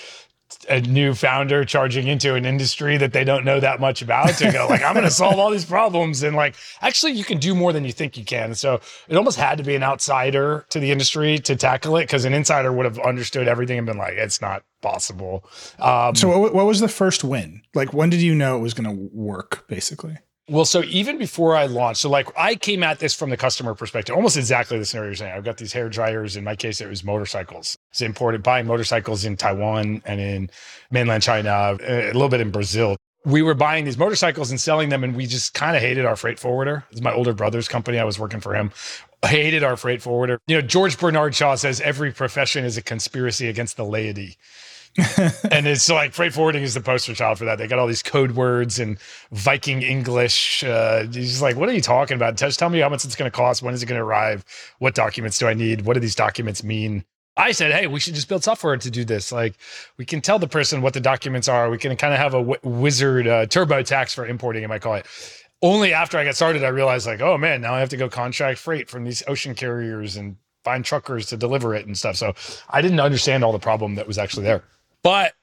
a 0.69 0.81
new 0.81 1.15
founder 1.15 1.65
charging 1.65 2.07
into 2.09 2.35
an 2.35 2.45
industry 2.45 2.97
that 2.97 3.12
they 3.12 3.23
don't 3.23 3.45
know 3.45 3.61
that 3.61 3.81
much 3.81 4.00
about 4.00 4.31
to 4.31 4.50
go 4.50 4.67
like 4.69 4.83
i'm 4.83 4.95
going 4.95 5.05
to 5.05 5.11
solve 5.11 5.38
all 5.38 5.50
these 5.50 5.65
problems. 5.65 6.23
And 6.23 6.35
like 6.35 6.57
actually 6.81 7.12
you 7.12 7.25
can 7.25 7.38
do 7.38 7.55
more 7.55 7.73
than 7.73 7.85
you 7.85 7.93
think 7.93 8.17
you 8.17 8.25
can. 8.25 8.55
So 8.55 8.81
it 9.09 9.17
almost 9.17 9.38
had 9.38 9.59
to 9.59 9.65
be 9.65 9.75
an 9.77 9.83
outsider 9.83 10.67
to 10.71 10.81
the 10.81 10.91
industry 10.91 11.38
to 11.41 11.55
tackle 11.55 11.97
it 11.97 12.05
because 12.05 12.25
an 12.25 12.35
insider 12.35 12.73
would 12.73 12.85
have 12.85 12.99
understood 12.99 13.47
everything 13.47 13.79
and 13.79 13.87
been 13.87 13.99
like 13.99 14.15
it's 14.15 14.41
not 14.41 14.62
possible. 14.81 15.45
Um, 15.79 16.15
so 16.15 16.38
what, 16.38 16.55
what 16.55 16.67
was 16.67 16.81
the 16.81 16.88
first 16.88 17.25
win? 17.25 17.62
Like 17.75 17.93
when 17.93 18.11
did 18.11 18.23
you 18.23 18.35
know 18.35 18.57
it 18.57 18.61
was 18.61 18.75
going 18.75 18.88
to 18.88 19.09
work 19.12 19.67
basically 19.69 20.19
well, 20.49 20.64
so 20.64 20.83
even 20.85 21.19
before 21.19 21.55
I 21.55 21.67
launched, 21.67 22.00
so 22.00 22.09
like 22.09 22.28
I 22.37 22.55
came 22.55 22.83
at 22.83 22.99
this 22.99 23.14
from 23.14 23.31
the 23.31 23.37
customer 23.37 23.75
perspective, 23.75 24.14
almost 24.14 24.37
exactly 24.37 24.78
the 24.78 24.85
scenario 24.85 25.11
you're 25.11 25.17
saying. 25.17 25.33
I've 25.33 25.45
got 25.45 25.59
these 25.59 25.73
hair 25.73 25.88
dryers. 25.88 26.37
In 26.37 26.45
my 26.45 26.57
case, 26.57 26.81
it 26.81 26.88
was 26.88 27.05
motorcycles. 27.05 27.76
It's 27.90 28.00
imported 28.00 28.43
buying 28.43 28.67
motorcycles 28.67 29.25
in 29.25 29.37
Taiwan 29.37 30.02
and 30.07 30.21
in 30.21 30.50
mainland 30.90 31.23
China, 31.23 31.76
a 31.81 32.07
little 32.12 32.28
bit 32.28 32.40
in 32.40 32.50
Brazil. 32.50 32.97
We 33.25 33.43
were 33.43 33.55
buying 33.55 33.85
these 33.85 33.99
motorcycles 33.99 34.50
and 34.50 34.59
selling 34.61 34.88
them, 34.88 35.05
and 35.05 35.14
we 35.14 35.26
just 35.26 35.52
kind 35.52 35.76
of 35.76 35.83
hated 35.83 36.07
our 36.07 36.17
freight 36.17 36.38
forwarder. 36.38 36.85
It's 36.90 37.02
my 37.02 37.12
older 37.12 37.35
brother's 37.35 37.69
company. 37.69 37.99
I 37.99 38.05
was 38.05 38.19
working 38.19 38.40
for 38.40 38.55
him. 38.55 38.71
hated 39.23 39.62
our 39.62 39.76
freight 39.76 40.00
forwarder. 40.00 40.40
You 40.47 40.57
know, 40.57 40.62
George 40.62 40.99
Bernard 40.99 41.35
Shaw 41.35 41.57
says 41.57 41.81
every 41.83 42.12
profession 42.12 42.64
is 42.64 42.78
a 42.78 42.83
conspiracy 42.83 43.49
against 43.49 43.76
the 43.76 43.85
laity. 43.85 44.38
and 45.52 45.67
it's 45.67 45.88
like 45.88 46.12
freight 46.12 46.33
forwarding 46.33 46.62
is 46.62 46.75
the 46.75 46.81
poster 46.81 47.14
child 47.14 47.38
for 47.38 47.45
that. 47.45 47.57
They 47.59 47.69
got 47.69 47.78
all 47.78 47.87
these 47.87 48.02
code 48.02 48.33
words 48.33 48.81
and 48.81 48.99
Viking 49.31 49.83
English. 49.83 50.64
Uh, 50.64 51.07
he's 51.07 51.40
like, 51.40 51.57
what 51.57 51.69
are 51.69 51.73
you 51.73 51.81
talking 51.81 52.17
about? 52.17 52.37
Just 52.37 52.59
tell 52.59 52.69
me 52.69 52.81
how 52.81 52.88
much 52.88 53.05
it's 53.05 53.14
going 53.14 53.31
to 53.31 53.35
cost. 53.35 53.62
When 53.62 53.75
is 53.75 53.83
it 53.83 53.87
going 53.87 53.99
to 53.99 54.05
arrive? 54.05 54.45
What 54.81 54.97
documents 54.97 55.38
do 55.38 55.47
I 55.47 55.55
need? 55.55 55.83
What 55.83 55.95
do 55.95 56.00
these 56.00 56.17
documents 56.17 56.64
mean? 56.64 57.05
I 57.37 57.52
said, 57.52 57.71
hey, 57.71 57.87
we 57.87 58.00
should 58.00 58.17
just 58.17 58.28
build 58.28 58.43
software 58.43 58.76
to 58.76 58.90
do 58.90 59.05
this. 59.05 59.31
Like, 59.31 59.55
we 59.97 60.05
can 60.05 60.21
tell 60.21 60.40
the 60.40 60.49
person 60.49 60.83
what 60.83 60.95
the 60.95 61.00
documents 61.00 61.47
are. 61.47 61.71
We 61.71 61.78
can 61.78 61.95
kind 61.97 62.12
of 62.12 62.19
have 62.19 62.35
a 62.35 62.38
w- 62.38 62.59
wizard 62.64 63.28
uh, 63.28 63.47
TurboTax 63.47 64.12
for 64.12 64.26
importing, 64.26 64.64
I 64.64 64.67
might 64.67 64.83
call 64.83 64.95
it. 64.95 65.07
Only 65.62 65.93
after 65.93 66.19
I 66.19 66.25
got 66.25 66.35
started, 66.35 66.64
I 66.64 66.69
realized, 66.69 67.07
like, 67.07 67.21
oh 67.21 67.38
man, 67.38 67.61
now 67.61 67.75
I 67.75 67.81
have 67.81 67.88
to 67.90 67.97
go 67.97 68.09
contract 68.09 68.59
freight 68.59 68.90
from 68.90 69.05
these 69.05 69.23
ocean 69.28 69.55
carriers 69.55 70.17
and 70.17 70.37
find 70.64 70.85
truckers 70.85 71.26
to 71.26 71.37
deliver 71.37 71.75
it 71.76 71.87
and 71.87 71.97
stuff. 71.97 72.17
So 72.17 72.35
I 72.69 72.83
didn't 72.83 73.00
understand 73.00 73.45
all 73.45 73.52
the 73.52 73.59
problem 73.61 73.95
that 73.95 74.09
was 74.09 74.19
actually 74.19 74.45
there. 74.45 74.64
But 75.02 75.35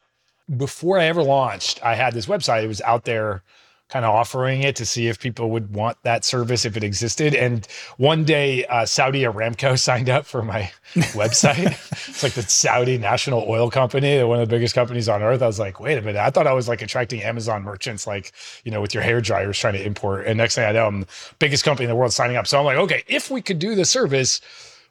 before 0.55 0.99
I 0.99 1.05
ever 1.05 1.23
launched, 1.23 1.83
I 1.83 1.95
had 1.95 2.13
this 2.13 2.27
website. 2.27 2.63
It 2.63 2.67
was 2.67 2.81
out 2.81 3.05
there 3.05 3.43
kind 3.87 4.03
of 4.03 4.15
offering 4.15 4.63
it 4.63 4.75
to 4.75 4.85
see 4.85 5.07
if 5.07 5.19
people 5.19 5.51
would 5.51 5.73
want 5.73 5.95
that 6.01 6.25
service 6.25 6.65
if 6.65 6.75
it 6.75 6.83
existed. 6.83 7.35
And 7.35 7.67
one 7.97 8.23
day, 8.23 8.65
uh, 8.65 8.85
Saudi 8.85 9.21
Aramco 9.21 9.77
signed 9.79 10.09
up 10.09 10.25
for 10.25 10.41
my 10.41 10.71
website. 11.13 11.71
it's 12.09 12.23
like 12.23 12.33
the 12.33 12.41
Saudi 12.41 12.97
national 12.97 13.45
oil 13.47 13.69
company, 13.69 14.23
one 14.23 14.39
of 14.39 14.49
the 14.49 14.55
biggest 14.55 14.73
companies 14.73 15.07
on 15.07 15.21
earth. 15.21 15.41
I 15.41 15.47
was 15.47 15.59
like, 15.59 15.79
wait 15.79 15.97
a 15.97 16.01
minute. 16.01 16.19
I 16.19 16.31
thought 16.31 16.47
I 16.47 16.53
was 16.53 16.67
like 16.67 16.81
attracting 16.81 17.21
Amazon 17.21 17.63
merchants, 17.63 18.07
like, 18.07 18.31
you 18.63 18.71
know, 18.71 18.81
with 18.81 18.93
your 18.93 19.03
hair 19.03 19.21
dryers 19.21 19.59
trying 19.59 19.75
to 19.75 19.85
import. 19.85 20.25
And 20.25 20.37
next 20.37 20.55
thing 20.55 20.65
I 20.65 20.71
know, 20.71 20.87
I'm 20.87 21.01
the 21.01 21.07
biggest 21.37 21.63
company 21.63 21.85
in 21.85 21.89
the 21.89 21.95
world 21.95 22.11
signing 22.11 22.37
up. 22.37 22.47
So 22.47 22.57
I'm 22.57 22.65
like, 22.65 22.77
okay, 22.77 23.03
if 23.07 23.29
we 23.29 23.41
could 23.41 23.59
do 23.59 23.75
the 23.75 23.85
service, 23.85 24.41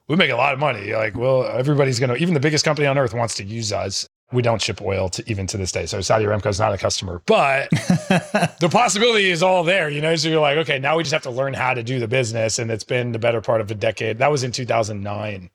we 0.06 0.14
make 0.14 0.30
a 0.30 0.36
lot 0.36 0.52
of 0.52 0.60
money. 0.60 0.94
Like, 0.94 1.16
well, 1.16 1.44
everybody's 1.46 1.98
going 1.98 2.10
to, 2.10 2.16
even 2.16 2.34
the 2.34 2.40
biggest 2.40 2.64
company 2.64 2.86
on 2.86 2.96
earth 2.96 3.12
wants 3.12 3.34
to 3.36 3.44
use 3.44 3.72
us 3.72 4.08
we 4.32 4.42
don't 4.42 4.60
ship 4.60 4.80
oil 4.82 5.08
to 5.10 5.30
even 5.30 5.46
to 5.46 5.56
this 5.56 5.72
day. 5.72 5.86
So 5.86 6.00
Saudi 6.00 6.24
Aramco 6.24 6.46
is 6.46 6.58
not 6.58 6.72
a 6.72 6.78
customer, 6.78 7.22
but 7.26 7.70
the 7.70 8.68
possibility 8.70 9.30
is 9.30 9.42
all 9.42 9.64
there, 9.64 9.88
you 9.88 10.00
know? 10.00 10.14
So 10.16 10.28
you're 10.28 10.40
like, 10.40 10.56
okay, 10.58 10.78
now 10.78 10.96
we 10.96 11.02
just 11.02 11.12
have 11.12 11.22
to 11.22 11.30
learn 11.30 11.54
how 11.54 11.74
to 11.74 11.82
do 11.82 12.00
the 12.00 12.08
business. 12.08 12.58
And 12.58 12.70
it's 12.70 12.84
been 12.84 13.12
the 13.12 13.18
better 13.18 13.40
part 13.40 13.60
of 13.60 13.70
a 13.70 13.74
decade. 13.74 14.18
That 14.18 14.30
was 14.30 14.42
in 14.42 14.52
2009. 14.52 15.50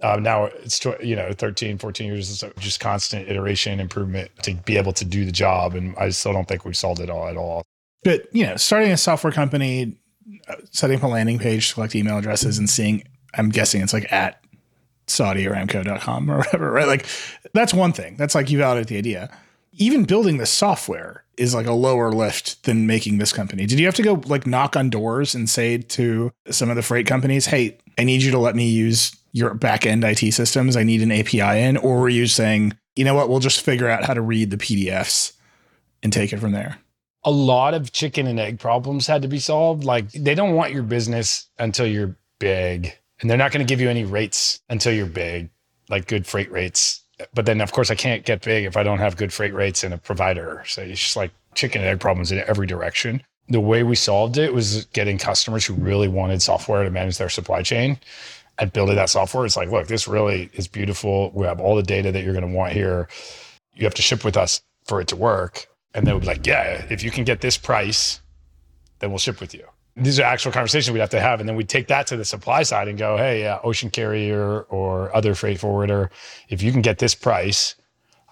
Um, 0.00 0.22
now 0.22 0.44
it's, 0.44 0.84
you 1.02 1.16
know, 1.16 1.32
13, 1.32 1.76
14 1.78 2.06
years, 2.06 2.42
of 2.42 2.54
just 2.56 2.78
constant 2.78 3.28
iteration, 3.28 3.80
improvement 3.80 4.30
to 4.42 4.54
be 4.54 4.76
able 4.76 4.92
to 4.92 5.04
do 5.04 5.24
the 5.24 5.32
job. 5.32 5.74
And 5.74 5.96
I 5.96 6.10
still 6.10 6.32
don't 6.32 6.46
think 6.46 6.64
we've 6.64 6.76
solved 6.76 7.00
it 7.00 7.10
all 7.10 7.26
at 7.28 7.36
all. 7.36 7.64
But, 8.04 8.32
you 8.32 8.46
know, 8.46 8.56
starting 8.56 8.92
a 8.92 8.96
software 8.96 9.32
company, 9.32 9.96
uh, 10.46 10.54
setting 10.70 10.98
up 10.98 11.02
a 11.02 11.08
landing 11.08 11.38
page, 11.38 11.74
collect 11.74 11.96
email 11.96 12.16
addresses 12.16 12.58
and 12.58 12.70
seeing, 12.70 13.02
I'm 13.34 13.48
guessing 13.48 13.82
it's 13.82 13.92
like 13.92 14.10
at 14.12 14.40
SaudiAramco.com 15.08 16.30
or 16.30 16.38
whatever, 16.38 16.70
right? 16.70 16.86
Like 16.86 17.06
that's 17.52 17.74
one 17.74 17.92
thing. 17.92 18.16
That's 18.16 18.34
like 18.34 18.50
you 18.50 18.58
validate 18.58 18.88
the 18.88 18.98
idea. 18.98 19.36
Even 19.72 20.04
building 20.04 20.38
the 20.38 20.46
software 20.46 21.24
is 21.36 21.54
like 21.54 21.66
a 21.66 21.72
lower 21.72 22.10
lift 22.10 22.64
than 22.64 22.86
making 22.86 23.18
this 23.18 23.32
company. 23.32 23.64
Did 23.64 23.78
you 23.78 23.86
have 23.86 23.94
to 23.94 24.02
go 24.02 24.14
like 24.26 24.46
knock 24.46 24.76
on 24.76 24.90
doors 24.90 25.34
and 25.34 25.48
say 25.48 25.78
to 25.78 26.32
some 26.50 26.68
of 26.68 26.76
the 26.76 26.82
freight 26.82 27.06
companies, 27.06 27.46
hey, 27.46 27.78
I 27.96 28.04
need 28.04 28.22
you 28.22 28.30
to 28.32 28.38
let 28.38 28.56
me 28.56 28.68
use 28.68 29.16
your 29.32 29.54
back 29.54 29.86
end 29.86 30.04
IT 30.04 30.32
systems. 30.32 30.76
I 30.76 30.82
need 30.82 31.02
an 31.02 31.12
API 31.12 31.62
in. 31.62 31.76
Or 31.76 32.00
were 32.00 32.08
you 32.08 32.26
saying, 32.26 32.76
you 32.96 33.04
know 33.04 33.14
what, 33.14 33.28
we'll 33.28 33.38
just 33.38 33.60
figure 33.60 33.88
out 33.88 34.04
how 34.04 34.14
to 34.14 34.20
read 34.20 34.50
the 34.50 34.56
PDFs 34.56 35.32
and 36.02 36.12
take 36.12 36.32
it 36.32 36.38
from 36.38 36.52
there? 36.52 36.78
A 37.24 37.30
lot 37.30 37.74
of 37.74 37.92
chicken 37.92 38.26
and 38.26 38.40
egg 38.40 38.58
problems 38.58 39.06
had 39.06 39.22
to 39.22 39.28
be 39.28 39.38
solved. 39.38 39.84
Like 39.84 40.10
they 40.12 40.34
don't 40.34 40.54
want 40.54 40.72
your 40.72 40.82
business 40.82 41.46
until 41.58 41.86
you're 41.86 42.16
big 42.38 42.97
and 43.20 43.28
they're 43.28 43.38
not 43.38 43.52
going 43.52 43.64
to 43.64 43.70
give 43.70 43.80
you 43.80 43.90
any 43.90 44.04
rates 44.04 44.60
until 44.68 44.92
you're 44.92 45.06
big, 45.06 45.50
like 45.88 46.06
good 46.06 46.26
freight 46.26 46.50
rates. 46.50 47.02
But 47.34 47.46
then, 47.46 47.60
of 47.60 47.72
course, 47.72 47.90
I 47.90 47.96
can't 47.96 48.24
get 48.24 48.42
big 48.42 48.64
if 48.64 48.76
I 48.76 48.82
don't 48.82 48.98
have 48.98 49.16
good 49.16 49.32
freight 49.32 49.54
rates 49.54 49.82
and 49.82 49.92
a 49.92 49.98
provider. 49.98 50.62
So 50.66 50.82
it's 50.82 51.00
just 51.00 51.16
like 51.16 51.32
chicken 51.54 51.80
and 51.80 51.90
egg 51.90 52.00
problems 52.00 52.30
in 52.30 52.38
every 52.46 52.66
direction. 52.66 53.22
The 53.48 53.60
way 53.60 53.82
we 53.82 53.96
solved 53.96 54.38
it 54.38 54.52
was 54.52 54.84
getting 54.86 55.18
customers 55.18 55.64
who 55.64 55.74
really 55.74 56.06
wanted 56.06 56.42
software 56.42 56.84
to 56.84 56.90
manage 56.90 57.18
their 57.18 57.28
supply 57.28 57.62
chain 57.62 57.98
and 58.58 58.72
building 58.72 58.96
that 58.96 59.10
software. 59.10 59.44
It's 59.46 59.56
like, 59.56 59.70
look, 59.70 59.88
this 59.88 60.06
really 60.06 60.50
is 60.52 60.68
beautiful. 60.68 61.32
We 61.34 61.46
have 61.46 61.60
all 61.60 61.74
the 61.74 61.82
data 61.82 62.12
that 62.12 62.22
you're 62.22 62.34
going 62.34 62.48
to 62.48 62.54
want 62.54 62.72
here. 62.72 63.08
You 63.74 63.84
have 63.84 63.94
to 63.94 64.02
ship 64.02 64.24
with 64.24 64.36
us 64.36 64.60
for 64.84 65.00
it 65.00 65.08
to 65.08 65.16
work. 65.16 65.66
And 65.94 66.06
they 66.06 66.12
would 66.12 66.20
be 66.20 66.26
like, 66.26 66.46
yeah, 66.46 66.84
if 66.90 67.02
you 67.02 67.10
can 67.10 67.24
get 67.24 67.40
this 67.40 67.56
price, 67.56 68.20
then 69.00 69.10
we'll 69.10 69.18
ship 69.18 69.40
with 69.40 69.54
you 69.54 69.64
these 69.98 70.20
are 70.20 70.24
actual 70.24 70.52
conversations 70.52 70.92
we'd 70.92 71.00
have 71.00 71.10
to 71.10 71.20
have. 71.20 71.40
And 71.40 71.48
then 71.48 71.56
we'd 71.56 71.68
take 71.68 71.88
that 71.88 72.06
to 72.08 72.16
the 72.16 72.24
supply 72.24 72.62
side 72.62 72.88
and 72.88 72.98
go, 72.98 73.16
hey, 73.16 73.46
uh, 73.46 73.58
ocean 73.64 73.90
carrier 73.90 74.62
or 74.62 75.14
other 75.14 75.34
freight 75.34 75.58
forwarder, 75.60 76.10
if 76.48 76.62
you 76.62 76.72
can 76.72 76.82
get 76.82 76.98
this 76.98 77.14
price, 77.14 77.74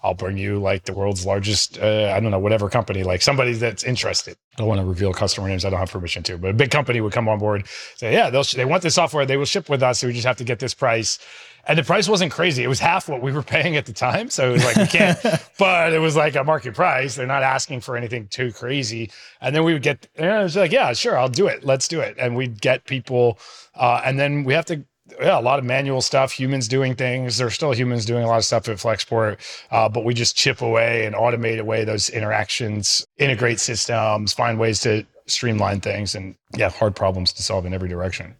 I'll 0.07 0.13
bring 0.13 0.37
you 0.37 0.57
like 0.57 0.85
the 0.85 0.93
world's 0.93 1.25
largest, 1.25 1.77
uh, 1.79 2.13
I 2.15 2.19
don't 2.21 2.31
know, 2.31 2.39
whatever 2.39 2.69
company, 2.69 3.03
like 3.03 3.21
somebody 3.21 3.51
that's 3.51 3.83
interested. 3.83 4.37
I 4.55 4.59
don't 4.59 4.67
want 4.69 4.79
to 4.79 4.85
reveal 4.85 5.11
customer 5.13 5.49
names. 5.49 5.65
I 5.65 5.69
don't 5.69 5.79
have 5.79 5.91
permission 5.91 6.23
to, 6.23 6.37
but 6.37 6.51
a 6.51 6.53
big 6.53 6.71
company 6.71 7.01
would 7.01 7.11
come 7.11 7.27
on 7.27 7.39
board, 7.39 7.67
say, 7.97 8.13
yeah, 8.13 8.29
they'll, 8.29 8.43
they 8.43 8.63
want 8.63 8.83
the 8.83 8.89
software. 8.89 9.25
They 9.25 9.35
will 9.35 9.43
ship 9.45 9.67
with 9.67 9.83
us. 9.83 9.99
So 9.99 10.07
we 10.07 10.13
just 10.13 10.25
have 10.25 10.37
to 10.37 10.45
get 10.45 10.59
this 10.59 10.73
price. 10.73 11.19
And 11.67 11.77
the 11.77 11.83
price 11.83 12.07
wasn't 12.07 12.31
crazy. 12.31 12.63
It 12.63 12.67
was 12.67 12.79
half 12.79 13.09
what 13.09 13.21
we 13.21 13.33
were 13.33 13.43
paying 13.55 13.75
at 13.75 13.85
the 13.85 13.91
time. 13.91 14.29
So 14.29 14.49
it 14.49 14.53
was 14.53 14.63
like, 14.63 14.77
we 14.77 14.87
can't, 14.87 15.19
but 15.59 15.91
it 15.91 15.99
was 15.99 16.15
like 16.15 16.37
a 16.37 16.43
market 16.45 16.73
price. 16.73 17.15
They're 17.15 17.27
not 17.27 17.43
asking 17.43 17.81
for 17.81 17.97
anything 17.97 18.29
too 18.29 18.53
crazy. 18.53 19.11
And 19.41 19.53
then 19.53 19.65
we 19.65 19.73
would 19.73 19.83
get, 19.83 20.07
and 20.15 20.25
it 20.25 20.43
was 20.43 20.55
like, 20.55 20.71
yeah, 20.71 20.93
sure, 20.93 21.17
I'll 21.17 21.27
do 21.27 21.47
it. 21.47 21.65
Let's 21.65 21.89
do 21.89 21.99
it. 21.99 22.15
And 22.17 22.37
we'd 22.37 22.61
get 22.61 22.85
people. 22.85 23.39
Uh, 23.75 24.01
and 24.05 24.17
then 24.17 24.45
we 24.45 24.53
have 24.53 24.65
to, 24.67 24.85
yeah, 25.19 25.39
a 25.39 25.41
lot 25.41 25.59
of 25.59 25.65
manual 25.65 26.01
stuff, 26.01 26.31
humans 26.31 26.67
doing 26.67 26.95
things. 26.95 27.37
There's 27.37 27.53
still 27.53 27.71
humans 27.71 28.05
doing 28.05 28.23
a 28.23 28.27
lot 28.27 28.37
of 28.37 28.45
stuff 28.45 28.67
at 28.67 28.77
Flexport, 28.77 29.37
uh, 29.71 29.89
but 29.89 30.05
we 30.05 30.13
just 30.13 30.35
chip 30.35 30.61
away 30.61 31.05
and 31.05 31.15
automate 31.15 31.59
away 31.59 31.83
those 31.83 32.09
interactions, 32.09 33.05
integrate 33.17 33.59
systems, 33.59 34.33
find 34.33 34.59
ways 34.59 34.79
to 34.81 35.05
streamline 35.25 35.81
things, 35.81 36.15
and 36.15 36.35
yeah, 36.55 36.69
hard 36.69 36.95
problems 36.95 37.33
to 37.33 37.43
solve 37.43 37.65
in 37.65 37.73
every 37.73 37.89
direction. 37.89 38.35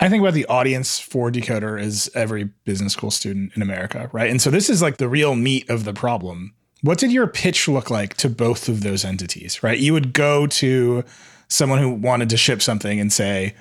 I 0.00 0.08
think 0.08 0.20
about 0.20 0.34
the 0.34 0.46
audience 0.46 0.98
for 0.98 1.30
Decoder 1.30 1.80
is 1.80 2.10
every 2.14 2.44
business 2.64 2.92
school 2.94 3.10
student 3.10 3.52
in 3.54 3.62
America, 3.62 4.10
right? 4.12 4.30
And 4.30 4.42
so 4.42 4.50
this 4.50 4.68
is 4.68 4.82
like 4.82 4.96
the 4.96 5.08
real 5.08 5.36
meat 5.36 5.70
of 5.70 5.84
the 5.84 5.92
problem. 5.92 6.54
What 6.80 6.98
did 6.98 7.12
your 7.12 7.28
pitch 7.28 7.68
look 7.68 7.88
like 7.88 8.14
to 8.14 8.28
both 8.28 8.68
of 8.68 8.82
those 8.82 9.04
entities, 9.04 9.62
right? 9.62 9.78
You 9.78 9.92
would 9.92 10.12
go 10.12 10.48
to 10.48 11.04
someone 11.46 11.78
who 11.78 11.90
wanted 11.90 12.30
to 12.30 12.36
ship 12.36 12.62
something 12.62 12.98
and 12.98 13.12
say, 13.12 13.54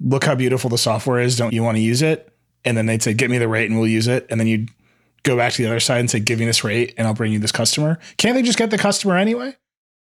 look 0.00 0.24
how 0.24 0.34
beautiful 0.34 0.70
the 0.70 0.78
software 0.78 1.20
is. 1.20 1.36
Don't 1.36 1.52
you 1.52 1.62
want 1.62 1.76
to 1.76 1.82
use 1.82 2.02
it? 2.02 2.32
And 2.64 2.76
then 2.76 2.86
they'd 2.86 3.02
say, 3.02 3.14
get 3.14 3.30
me 3.30 3.38
the 3.38 3.48
rate 3.48 3.70
and 3.70 3.78
we'll 3.78 3.88
use 3.88 4.08
it. 4.08 4.26
And 4.30 4.38
then 4.38 4.46
you'd 4.46 4.70
go 5.22 5.36
back 5.36 5.52
to 5.54 5.62
the 5.62 5.68
other 5.68 5.80
side 5.80 6.00
and 6.00 6.10
say, 6.10 6.20
give 6.20 6.38
me 6.38 6.46
this 6.46 6.64
rate 6.64 6.94
and 6.96 7.06
I'll 7.06 7.14
bring 7.14 7.32
you 7.32 7.38
this 7.38 7.52
customer. 7.52 7.98
Can't 8.16 8.34
they 8.34 8.42
just 8.42 8.58
get 8.58 8.70
the 8.70 8.78
customer 8.78 9.16
anyway? 9.16 9.56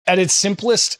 At 0.05 0.19
its 0.19 0.33
simplest, 0.33 0.99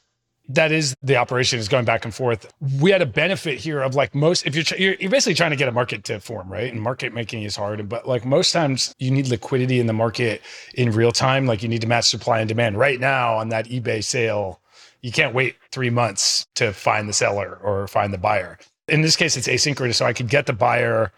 that 0.49 0.71
is 0.71 0.95
the 1.01 1.15
operation 1.15 1.59
is 1.59 1.69
going 1.69 1.85
back 1.85 2.03
and 2.03 2.13
forth. 2.13 2.51
We 2.79 2.91
had 2.91 3.01
a 3.01 3.05
benefit 3.05 3.59
here 3.59 3.81
of 3.81 3.95
like 3.95 4.13
most, 4.13 4.45
if 4.45 4.55
you're, 4.55 4.77
you're, 4.77 4.95
you're 4.99 5.11
basically 5.11 5.35
trying 5.35 5.51
to 5.51 5.57
get 5.57 5.67
a 5.69 5.71
market 5.71 6.03
to 6.05 6.19
form, 6.19 6.51
right? 6.51 6.71
And 6.71 6.81
market 6.81 7.13
making 7.13 7.43
is 7.43 7.55
hard. 7.55 7.87
But 7.87 8.07
like 8.07 8.25
most 8.25 8.51
times 8.51 8.93
you 8.99 9.11
need 9.11 9.27
liquidity 9.27 9.79
in 9.79 9.87
the 9.87 9.93
market 9.93 10.41
in 10.75 10.91
real 10.91 11.11
time. 11.11 11.45
Like 11.45 11.63
you 11.63 11.69
need 11.69 11.81
to 11.81 11.87
match 11.87 12.09
supply 12.09 12.39
and 12.39 12.47
demand 12.47 12.77
right 12.77 12.99
now 12.99 13.35
on 13.35 13.49
that 13.49 13.67
eBay 13.67 14.03
sale. 14.03 14.61
You 15.01 15.11
can't 15.11 15.33
wait 15.33 15.55
three 15.71 15.89
months 15.89 16.45
to 16.55 16.73
find 16.73 17.07
the 17.07 17.13
seller 17.13 17.59
or 17.61 17.87
find 17.87 18.13
the 18.13 18.17
buyer. 18.17 18.57
In 18.87 19.01
this 19.01 19.15
case, 19.15 19.37
it's 19.37 19.47
asynchronous. 19.47 19.95
So 19.95 20.05
I 20.05 20.13
could 20.13 20.29
get 20.29 20.45
the 20.45 20.53
buyer, 20.53 21.11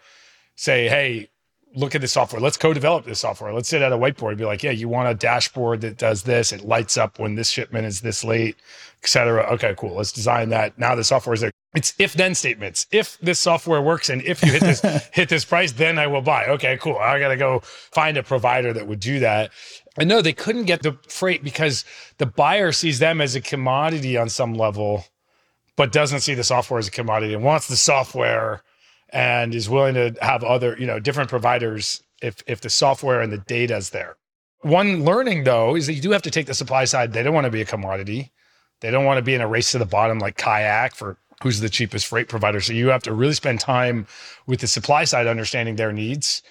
say, 0.54 0.88
hey, 0.88 1.28
look 1.76 1.94
at 1.94 2.00
this 2.00 2.12
software. 2.12 2.40
Let's 2.40 2.56
co-develop 2.56 3.04
this 3.04 3.20
software. 3.20 3.52
Let's 3.52 3.68
sit 3.68 3.82
at 3.82 3.92
a 3.92 3.98
whiteboard 3.98 4.30
and 4.30 4.38
be 4.38 4.44
like, 4.44 4.62
yeah, 4.62 4.70
you 4.70 4.88
want 4.88 5.08
a 5.08 5.14
dashboard 5.14 5.82
that 5.82 5.98
does 5.98 6.22
this. 6.22 6.52
It 6.52 6.64
lights 6.64 6.96
up 6.96 7.18
when 7.18 7.34
this 7.34 7.50
shipment 7.50 7.86
is 7.86 8.00
this 8.00 8.24
late, 8.24 8.56
etc. 9.02 9.42
Okay, 9.52 9.74
cool. 9.76 9.94
Let's 9.94 10.12
design 10.12 10.48
that. 10.48 10.78
Now 10.78 10.94
the 10.94 11.04
software 11.04 11.34
is 11.34 11.42
there. 11.42 11.50
It's 11.74 11.94
if 11.98 12.14
then 12.14 12.34
statements. 12.34 12.86
If 12.90 13.18
this 13.18 13.38
software 13.38 13.82
works 13.82 14.08
and 14.08 14.22
if 14.22 14.42
you 14.42 14.50
hit 14.50 14.62
this 14.62 14.80
hit 15.12 15.28
this 15.28 15.44
price, 15.44 15.72
then 15.72 15.98
I 15.98 16.06
will 16.06 16.22
buy. 16.22 16.46
Okay, 16.46 16.78
cool. 16.78 16.96
I 16.96 17.20
gotta 17.20 17.36
go 17.36 17.60
find 17.60 18.16
a 18.16 18.22
provider 18.22 18.72
that 18.72 18.86
would 18.86 19.00
do 19.00 19.18
that. 19.20 19.50
And 19.98 20.08
no, 20.08 20.22
they 20.22 20.32
couldn't 20.32 20.64
get 20.64 20.82
the 20.82 20.98
freight 21.08 21.44
because 21.44 21.84
the 22.16 22.26
buyer 22.26 22.72
sees 22.72 22.98
them 22.98 23.20
as 23.20 23.34
a 23.34 23.40
commodity 23.40 24.16
on 24.16 24.30
some 24.30 24.54
level, 24.54 25.04
but 25.76 25.92
doesn't 25.92 26.20
see 26.20 26.34
the 26.34 26.44
software 26.44 26.78
as 26.78 26.88
a 26.88 26.90
commodity 26.90 27.34
and 27.34 27.44
wants 27.44 27.68
the 27.68 27.76
software 27.76 28.62
and 29.10 29.54
is 29.54 29.68
willing 29.68 29.94
to 29.94 30.14
have 30.20 30.42
other, 30.42 30.76
you 30.78 30.86
know, 30.86 30.98
different 30.98 31.30
providers 31.30 32.02
if 32.22 32.42
if 32.46 32.60
the 32.60 32.70
software 32.70 33.20
and 33.20 33.32
the 33.32 33.38
data 33.38 33.76
is 33.76 33.90
there. 33.90 34.16
One 34.62 35.04
learning 35.04 35.44
though 35.44 35.76
is 35.76 35.86
that 35.86 35.94
you 35.94 36.02
do 36.02 36.10
have 36.10 36.22
to 36.22 36.30
take 36.30 36.46
the 36.46 36.54
supply 36.54 36.86
side. 36.86 37.12
They 37.12 37.22
don't 37.22 37.34
want 37.34 37.44
to 37.44 37.50
be 37.50 37.60
a 37.60 37.66
commodity. 37.66 38.32
They 38.80 38.90
don't 38.90 39.04
want 39.04 39.18
to 39.18 39.22
be 39.22 39.34
in 39.34 39.40
a 39.40 39.48
race 39.48 39.70
to 39.72 39.78
the 39.78 39.86
bottom 39.86 40.18
like 40.18 40.36
kayak 40.36 40.94
for 40.94 41.18
who's 41.42 41.60
the 41.60 41.68
cheapest 41.68 42.06
freight 42.06 42.28
provider. 42.28 42.60
So 42.60 42.72
you 42.72 42.88
have 42.88 43.02
to 43.04 43.12
really 43.12 43.34
spend 43.34 43.60
time 43.60 44.06
with 44.46 44.60
the 44.60 44.66
supply 44.66 45.04
side 45.04 45.26
understanding 45.26 45.76
their 45.76 45.92
needs. 45.92 46.42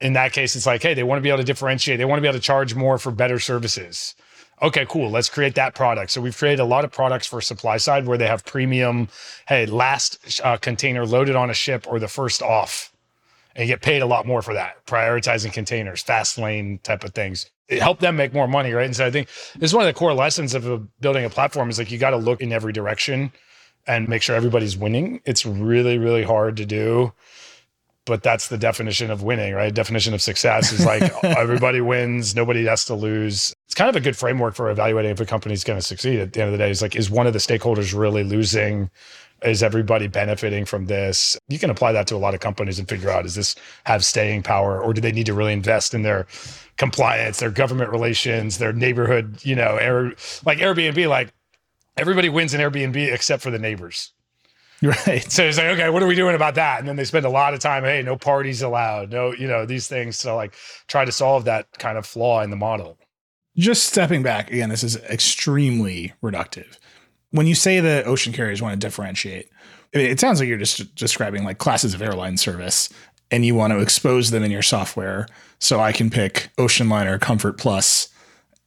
In 0.00 0.14
that 0.14 0.32
case, 0.32 0.56
it's 0.56 0.64
like, 0.64 0.82
hey, 0.82 0.94
they 0.94 1.02
want 1.02 1.18
to 1.18 1.22
be 1.22 1.28
able 1.28 1.38
to 1.38 1.44
differentiate. 1.44 1.98
They 1.98 2.06
want 2.06 2.18
to 2.18 2.22
be 2.22 2.28
able 2.28 2.38
to 2.38 2.42
charge 2.42 2.74
more 2.74 2.98
for 2.98 3.10
better 3.10 3.38
services 3.38 4.14
okay, 4.62 4.86
cool, 4.88 5.10
let's 5.10 5.28
create 5.28 5.54
that 5.54 5.74
product. 5.74 6.10
So 6.10 6.20
we've 6.20 6.36
created 6.36 6.60
a 6.60 6.64
lot 6.64 6.84
of 6.84 6.92
products 6.92 7.26
for 7.26 7.40
supply 7.40 7.76
side 7.76 8.06
where 8.06 8.18
they 8.18 8.26
have 8.26 8.44
premium, 8.44 9.08
hey, 9.48 9.66
last 9.66 10.40
uh, 10.44 10.56
container 10.56 11.06
loaded 11.06 11.36
on 11.36 11.50
a 11.50 11.54
ship 11.54 11.86
or 11.88 11.98
the 11.98 12.08
first 12.08 12.42
off. 12.42 12.92
And 13.56 13.66
get 13.66 13.82
paid 13.82 14.00
a 14.00 14.06
lot 14.06 14.26
more 14.28 14.42
for 14.42 14.54
that, 14.54 14.86
prioritizing 14.86 15.52
containers, 15.52 16.02
fast 16.02 16.38
lane 16.38 16.78
type 16.84 17.02
of 17.02 17.14
things. 17.14 17.50
It 17.68 17.82
helped 17.82 18.00
them 18.00 18.14
make 18.14 18.32
more 18.32 18.46
money, 18.46 18.72
right? 18.72 18.86
And 18.86 18.94
so 18.94 19.04
I 19.04 19.10
think 19.10 19.28
this 19.58 19.70
is 19.70 19.74
one 19.74 19.82
of 19.82 19.92
the 19.92 19.98
core 19.98 20.14
lessons 20.14 20.54
of 20.54 20.68
a, 20.68 20.78
building 20.78 21.24
a 21.24 21.30
platform 21.30 21.68
is 21.68 21.76
like 21.76 21.90
you 21.90 21.98
got 21.98 22.10
to 22.10 22.16
look 22.16 22.40
in 22.40 22.52
every 22.52 22.72
direction 22.72 23.32
and 23.88 24.08
make 24.08 24.22
sure 24.22 24.36
everybody's 24.36 24.76
winning. 24.76 25.20
It's 25.24 25.44
really, 25.44 25.98
really 25.98 26.22
hard 26.22 26.56
to 26.58 26.64
do 26.64 27.12
but 28.10 28.24
that's 28.24 28.48
the 28.48 28.58
definition 28.58 29.08
of 29.08 29.22
winning, 29.22 29.54
right? 29.54 29.72
Definition 29.72 30.14
of 30.14 30.20
success 30.20 30.72
is 30.72 30.84
like 30.84 31.12
everybody 31.24 31.80
wins, 31.80 32.34
nobody 32.34 32.64
has 32.64 32.84
to 32.86 32.94
lose. 32.96 33.54
It's 33.66 33.74
kind 33.76 33.88
of 33.88 33.94
a 33.94 34.00
good 34.00 34.16
framework 34.16 34.56
for 34.56 34.68
evaluating 34.68 35.12
if 35.12 35.20
a 35.20 35.24
company's 35.24 35.62
going 35.62 35.78
to 35.78 35.86
succeed 35.86 36.18
at 36.18 36.32
the 36.32 36.40
end 36.40 36.48
of 36.48 36.52
the 36.52 36.58
day. 36.58 36.70
Is 36.70 36.82
like, 36.82 36.96
is 36.96 37.08
one 37.08 37.28
of 37.28 37.32
the 37.34 37.38
stakeholders 37.38 37.96
really 37.96 38.24
losing? 38.24 38.90
Is 39.44 39.62
everybody 39.62 40.08
benefiting 40.08 40.64
from 40.64 40.86
this? 40.86 41.38
You 41.48 41.60
can 41.60 41.70
apply 41.70 41.92
that 41.92 42.08
to 42.08 42.16
a 42.16 42.18
lot 42.18 42.34
of 42.34 42.40
companies 42.40 42.80
and 42.80 42.88
figure 42.88 43.10
out, 43.10 43.22
does 43.22 43.36
this 43.36 43.54
have 43.84 44.04
staying 44.04 44.42
power 44.42 44.82
or 44.82 44.92
do 44.92 45.00
they 45.00 45.12
need 45.12 45.26
to 45.26 45.34
really 45.34 45.52
invest 45.52 45.94
in 45.94 46.02
their 46.02 46.26
compliance, 46.78 47.38
their 47.38 47.52
government 47.52 47.92
relations, 47.92 48.58
their 48.58 48.72
neighborhood, 48.72 49.38
you 49.44 49.54
know, 49.54 49.76
air, 49.76 50.14
like 50.44 50.58
Airbnb, 50.58 51.08
like 51.08 51.32
everybody 51.96 52.28
wins 52.28 52.54
in 52.54 52.60
Airbnb 52.60 52.96
except 53.14 53.40
for 53.40 53.52
the 53.52 53.58
neighbors. 53.60 54.12
Right. 55.06 55.30
So 55.30 55.44
it's 55.44 55.58
like, 55.58 55.66
okay, 55.66 55.90
what 55.90 56.02
are 56.02 56.06
we 56.06 56.14
doing 56.14 56.34
about 56.34 56.54
that? 56.54 56.78
And 56.78 56.88
then 56.88 56.96
they 56.96 57.04
spend 57.04 57.26
a 57.26 57.30
lot 57.30 57.52
of 57.52 57.60
time, 57.60 57.84
hey, 57.84 58.02
no 58.02 58.16
parties 58.16 58.62
allowed, 58.62 59.10
no, 59.10 59.32
you 59.32 59.46
know, 59.46 59.66
these 59.66 59.86
things. 59.88 60.18
So 60.18 60.36
like 60.36 60.54
try 60.86 61.04
to 61.04 61.12
solve 61.12 61.44
that 61.44 61.66
kind 61.78 61.98
of 61.98 62.06
flaw 62.06 62.40
in 62.40 62.48
the 62.48 62.56
model. 62.56 62.96
Just 63.58 63.84
stepping 63.84 64.22
back 64.22 64.50
again, 64.50 64.70
this 64.70 64.82
is 64.82 64.96
extremely 64.96 66.14
reductive. 66.22 66.78
When 67.30 67.46
you 67.46 67.54
say 67.54 67.80
the 67.80 68.04
ocean 68.04 68.32
carriers 68.32 68.62
want 68.62 68.80
to 68.80 68.86
differentiate, 68.86 69.50
it 69.92 70.18
sounds 70.18 70.40
like 70.40 70.48
you're 70.48 70.56
just 70.56 70.94
describing 70.94 71.44
like 71.44 71.58
classes 71.58 71.92
of 71.92 72.00
airline 72.00 72.38
service 72.38 72.88
and 73.30 73.44
you 73.44 73.54
want 73.54 73.74
to 73.74 73.80
expose 73.80 74.30
them 74.30 74.42
in 74.42 74.50
your 74.50 74.62
software. 74.62 75.26
So 75.58 75.78
I 75.80 75.92
can 75.92 76.08
pick 76.08 76.48
Ocean 76.56 76.88
Liner 76.88 77.18
Comfort 77.18 77.58
Plus 77.58 78.08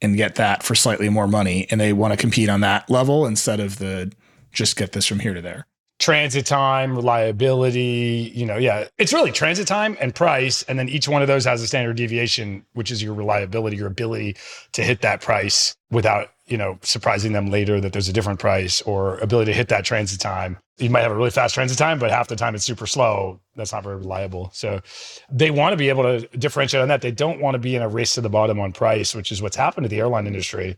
and 0.00 0.16
get 0.16 0.36
that 0.36 0.62
for 0.62 0.76
slightly 0.76 1.08
more 1.08 1.26
money. 1.26 1.66
And 1.70 1.80
they 1.80 1.92
want 1.92 2.12
to 2.12 2.16
compete 2.16 2.48
on 2.48 2.60
that 2.60 2.88
level 2.88 3.26
instead 3.26 3.58
of 3.58 3.78
the 3.78 4.12
just 4.52 4.76
get 4.76 4.92
this 4.92 5.06
from 5.06 5.18
here 5.18 5.34
to 5.34 5.42
there 5.42 5.66
transit 5.98 6.44
time, 6.44 6.96
reliability, 6.96 8.32
you 8.34 8.44
know, 8.44 8.56
yeah, 8.56 8.88
it's 8.98 9.12
really 9.12 9.30
transit 9.30 9.66
time 9.66 9.96
and 10.00 10.14
price. 10.14 10.62
And 10.64 10.78
then 10.78 10.88
each 10.88 11.08
one 11.08 11.22
of 11.22 11.28
those 11.28 11.44
has 11.44 11.62
a 11.62 11.66
standard 11.66 11.96
deviation, 11.96 12.64
which 12.72 12.90
is 12.90 13.02
your 13.02 13.14
reliability, 13.14 13.76
your 13.76 13.86
ability 13.86 14.36
to 14.72 14.82
hit 14.82 15.02
that 15.02 15.20
price 15.20 15.76
without, 15.90 16.30
you 16.46 16.58
know, 16.58 16.78
surprising 16.82 17.32
them 17.32 17.46
later 17.46 17.80
that 17.80 17.92
there's 17.92 18.08
a 18.08 18.12
different 18.12 18.40
price 18.40 18.82
or 18.82 19.18
ability 19.18 19.52
to 19.52 19.56
hit 19.56 19.68
that 19.68 19.84
transit 19.84 20.20
time. 20.20 20.58
You 20.78 20.90
might 20.90 21.02
have 21.02 21.12
a 21.12 21.14
really 21.14 21.30
fast 21.30 21.54
transit 21.54 21.78
time, 21.78 22.00
but 22.00 22.10
half 22.10 22.26
the 22.26 22.36
time 22.36 22.56
it's 22.56 22.64
super 22.64 22.88
slow. 22.88 23.40
That's 23.54 23.72
not 23.72 23.84
very 23.84 23.96
reliable. 23.96 24.50
So 24.52 24.80
they 25.30 25.52
want 25.52 25.72
to 25.72 25.76
be 25.76 25.88
able 25.88 26.02
to 26.02 26.26
differentiate 26.36 26.82
on 26.82 26.88
that. 26.88 27.02
They 27.02 27.12
don't 27.12 27.40
want 27.40 27.54
to 27.54 27.60
be 27.60 27.76
in 27.76 27.82
a 27.82 27.88
race 27.88 28.14
to 28.14 28.20
the 28.20 28.28
bottom 28.28 28.58
on 28.58 28.72
price, 28.72 29.14
which 29.14 29.30
is 29.30 29.40
what's 29.40 29.56
happened 29.56 29.84
to 29.84 29.88
the 29.88 30.00
airline 30.00 30.26
industry. 30.26 30.76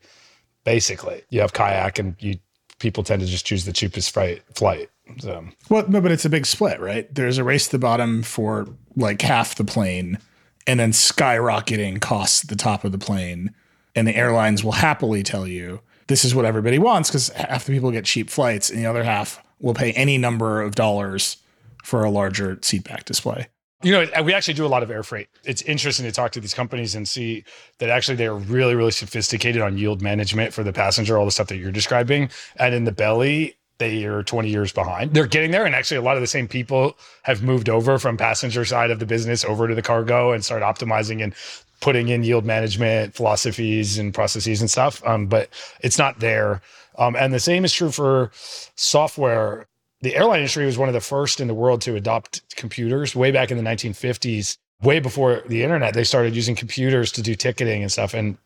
Basically, 0.65 1.23
you 1.31 1.41
have 1.41 1.55
kayak 1.55 1.99
and 1.99 2.17
you 2.19 2.39
people 2.79 3.03
tend 3.03 3.23
to 3.23 3.27
just 3.27 3.47
choose 3.47 3.65
the 3.65 3.73
cheapest 3.73 4.11
flight. 4.11 4.91
So 5.19 5.47
well, 5.69 5.89
no, 5.89 6.01
but 6.01 6.13
it's 6.13 6.25
a 6.25 6.31
big 6.31 6.47
split, 6.47 6.81
right? 6.81 7.13
There's 7.15 7.39
a 7.39 7.45
race 7.45 7.67
to 7.67 7.73
the 7.73 7.79
bottom 7.79 8.23
for 8.23 8.67
like 8.97 9.23
half 9.23 9.55
the 9.55 9.65
plane, 9.65 10.19
and 10.67 10.81
then 10.81 10.93
skyrocketing 10.93 12.01
costs 12.01 12.45
at 12.45 12.51
the 12.51 12.57
top 12.57 12.85
of 12.85 12.93
the 12.93 12.99
plane. 12.99 13.55
And 13.95 14.07
the 14.07 14.15
airlines 14.15 14.63
will 14.63 14.73
happily 14.73 15.23
tell 15.23 15.47
you 15.47 15.81
this 16.09 16.25
is 16.25 16.35
what 16.35 16.45
everybody 16.45 16.79
wants 16.79 17.09
because 17.09 17.29
half 17.31 17.65
the 17.65 17.73
people 17.73 17.91
get 17.91 18.05
cheap 18.05 18.31
flights, 18.31 18.69
and 18.71 18.79
the 18.79 18.87
other 18.87 19.05
half 19.05 19.43
will 19.61 19.75
pay 19.75 19.93
any 19.93 20.19
number 20.19 20.61
of 20.61 20.75
dollars 20.75 21.39
for 21.83 22.05
a 22.05 22.11
larger 22.11 22.57
seatback 22.57 23.05
display. 23.05 23.47
You 23.83 23.93
know, 23.93 24.23
we 24.23 24.35
actually 24.35 24.55
do 24.55 24.67
a 24.67 24.69
lot 24.69 24.83
of 24.83 24.91
air 24.91 25.03
freight. 25.03 25.29
It's 25.45 25.63
interesting 25.63 26.07
to 26.07 26.13
talk 26.13 26.33
to 26.33 26.41
these 26.41 26.55
companies 26.55 26.95
and 26.95 27.07
see 27.07 27.45
that 27.79 27.91
actually 27.91 28.17
they're 28.17 28.35
really, 28.35 28.75
really 28.75 28.91
sophisticated 28.91 29.63
on 29.63 29.79
yield 29.79 30.03
management 30.03 30.53
for 30.53 30.65
the 30.65 30.73
passenger, 30.73 31.17
all 31.17 31.25
the 31.25 31.31
stuff 31.31 31.49
that 31.49 31.59
you're 31.59 31.71
describing. 31.71 32.31
And 32.57 32.75
in 32.75 32.85
the 32.85 32.93
belly, 32.93 33.57
they 33.79 34.05
are 34.05 34.23
20 34.23 34.49
years 34.49 34.73
behind. 34.73 35.13
They're 35.13 35.27
getting 35.27 35.51
there. 35.51 35.67
And 35.67 35.75
actually, 35.75 35.99
a 35.99 36.03
lot 36.03 36.17
of 36.17 36.23
the 36.23 36.27
same 36.27 36.49
people 36.49 36.97
have 37.23 37.43
moved 37.43 37.69
over 37.69 37.99
from 37.99 38.17
passenger 38.17 38.65
side 38.65 38.91
of 38.91 38.99
the 38.99 39.07
business 39.07 39.45
over 39.45 39.69
to 39.69 39.75
the 39.75 39.83
cargo 39.83 40.33
and 40.33 40.45
start 40.45 40.63
optimizing 40.63 41.23
and 41.23 41.35
putting 41.81 42.09
in 42.09 42.25
yield 42.25 42.45
management 42.45 43.15
philosophies 43.15 43.99
and 43.99 44.15
processes 44.15 44.61
and 44.61 44.71
stuff. 44.71 45.05
Um, 45.07 45.27
but 45.27 45.51
it's 45.81 45.99
not 45.99 46.21
there. 46.21 46.63
Um, 46.99 47.17
and 47.17 47.33
the 47.33 47.41
same 47.41 47.65
is 47.65 47.73
true 47.73 47.91
for 47.91 48.31
software. 48.77 49.67
The 50.01 50.17
airline 50.17 50.41
industry 50.41 50.65
was 50.65 50.79
one 50.79 50.89
of 50.89 50.95
the 50.95 51.01
first 51.01 51.41
in 51.41 51.49
the 51.49 51.55
world 51.55 51.83
to 51.83 51.97
adopt 51.97 52.57
computers 52.57 53.15
way 53.15 53.31
back 53.31 53.51
in 53.51 53.57
the 53.57 53.63
1950s. 53.63 54.57
Way 54.83 55.01
before 55.01 55.43
the 55.47 55.63
internet, 55.63 55.95
they 55.95 56.05
started 56.05 56.37
using 56.37 56.55
computers 56.55 57.11
to 57.13 57.23
do 57.23 57.35
ticketing 57.35 57.81
and 57.83 57.91
stuff. 57.91 58.13
And 58.13 58.37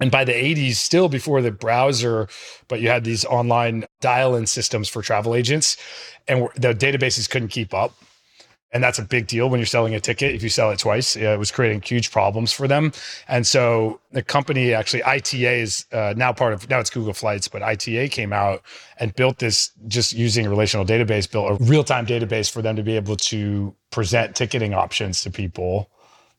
and 0.00 0.10
by 0.10 0.24
the 0.24 0.32
80s, 0.32 0.74
still 0.74 1.08
before 1.08 1.40
the 1.40 1.50
browser, 1.50 2.28
but 2.68 2.80
you 2.80 2.88
had 2.88 3.04
these 3.04 3.24
online 3.24 3.86
dial 4.00 4.34
in 4.36 4.46
systems 4.46 4.88
for 4.88 5.02
travel 5.02 5.34
agents, 5.34 5.76
and 6.28 6.48
the 6.56 6.74
databases 6.74 7.28
couldn't 7.28 7.48
keep 7.48 7.72
up. 7.72 7.94
And 8.72 8.82
that's 8.82 8.98
a 8.98 9.04
big 9.04 9.26
deal 9.26 9.48
when 9.48 9.58
you're 9.58 9.66
selling 9.66 9.94
a 9.94 10.00
ticket. 10.00 10.34
If 10.34 10.42
you 10.42 10.50
sell 10.50 10.70
it 10.70 10.78
twice, 10.78 11.16
it 11.16 11.38
was 11.38 11.50
creating 11.50 11.80
huge 11.80 12.10
problems 12.10 12.52
for 12.52 12.68
them. 12.68 12.92
And 13.26 13.46
so 13.46 14.00
the 14.10 14.22
company 14.22 14.74
actually, 14.74 15.02
ITA 15.02 15.60
is 15.60 15.86
uh, 15.92 16.12
now 16.14 16.32
part 16.32 16.52
of, 16.52 16.68
now 16.68 16.80
it's 16.80 16.90
Google 16.90 17.14
Flights, 17.14 17.48
but 17.48 17.62
ITA 17.62 18.08
came 18.08 18.34
out 18.34 18.62
and 18.98 19.14
built 19.14 19.38
this 19.38 19.70
just 19.86 20.12
using 20.12 20.46
a 20.46 20.50
relational 20.50 20.84
database, 20.84 21.30
built 21.30 21.58
a 21.58 21.64
real 21.64 21.84
time 21.84 22.04
database 22.04 22.50
for 22.50 22.60
them 22.60 22.76
to 22.76 22.82
be 22.82 22.96
able 22.96 23.16
to 23.16 23.74
present 23.90 24.36
ticketing 24.36 24.74
options 24.74 25.22
to 25.22 25.30
people 25.30 25.88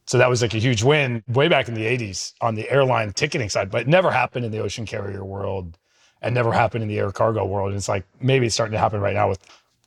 so 0.08 0.18
that 0.18 0.30
was 0.30 0.42
like 0.42 0.54
a 0.54 0.60
huge 0.60 0.84
win 0.84 1.22
way 1.28 1.50
back 1.50 1.68
in 1.68 1.74
the 1.74 1.86
80s 1.86 2.34
on 2.40 2.56
the 2.56 2.70
airline 2.70 3.12
ticketing 3.12 3.50
side, 3.50 3.70
but 3.70 3.82
it 3.82 3.88
never 3.88 4.10
happened 4.10 4.46
in 4.46 4.52
the 4.52 4.60
ocean 4.60 4.86
carrier 4.86 5.24
world 5.24 5.78
and 6.22 6.34
never 6.34 6.52
happened 6.52 6.82
in 6.82 6.88
the 6.88 6.98
air 6.98 7.12
cargo 7.12 7.46
world. 7.46 7.70
And 7.70 7.78
it's 7.78 7.90
like 7.90 8.06
maybe 8.22 8.46
it's 8.46 8.56
starting 8.56 8.72
to 8.72 8.80
happen 8.80 9.02
right 9.02 9.14
now 9.14 9.30
with 9.30 9.40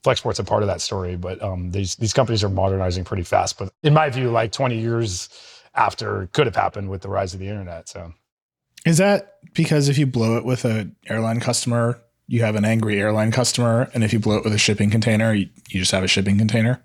Flexport's 0.05 0.39
a 0.39 0.45
part 0.45 0.63
of 0.63 0.67
that 0.69 0.81
story, 0.81 1.17
but 1.17 1.43
um, 1.43 1.71
these 1.71 1.97
these 1.97 2.13
companies 2.13 2.45
are 2.45 2.49
modernizing 2.49 3.05
pretty 3.05 3.23
fast. 3.23 3.59
But 3.59 3.73
in 3.83 3.93
my 3.93 4.09
view, 4.11 4.31
like 4.31 4.53
20 4.53 4.79
years 4.79 5.29
after 5.75 6.29
could 6.33 6.47
have 6.47 6.57
happened 6.57 6.91
with 6.91 7.03
the 7.03 7.09
rise 7.09 7.35
of 7.35 7.41
the 7.41 7.49
internet. 7.49 7.89
So 7.89 8.13
is 8.87 8.99
that 8.99 9.37
because 9.55 9.89
if 9.89 9.99
you 9.99 10.07
blow 10.07 10.37
it 10.37 10.45
with 10.45 10.65
an 10.65 10.97
airline 11.09 11.41
customer, 11.41 12.01
you 12.29 12.43
have 12.43 12.57
an 12.57 12.65
angry 12.65 13.01
airline 13.01 13.33
customer, 13.33 13.91
and 13.93 14.05
if 14.05 14.13
you 14.13 14.19
blow 14.21 14.37
it 14.37 14.45
with 14.45 14.53
a 14.53 14.59
shipping 14.59 14.91
container, 14.91 15.35
you, 15.35 15.49
you 15.69 15.81
just 15.81 15.93
have 15.93 16.05
a 16.05 16.09
shipping 16.09 16.39
container? 16.39 16.83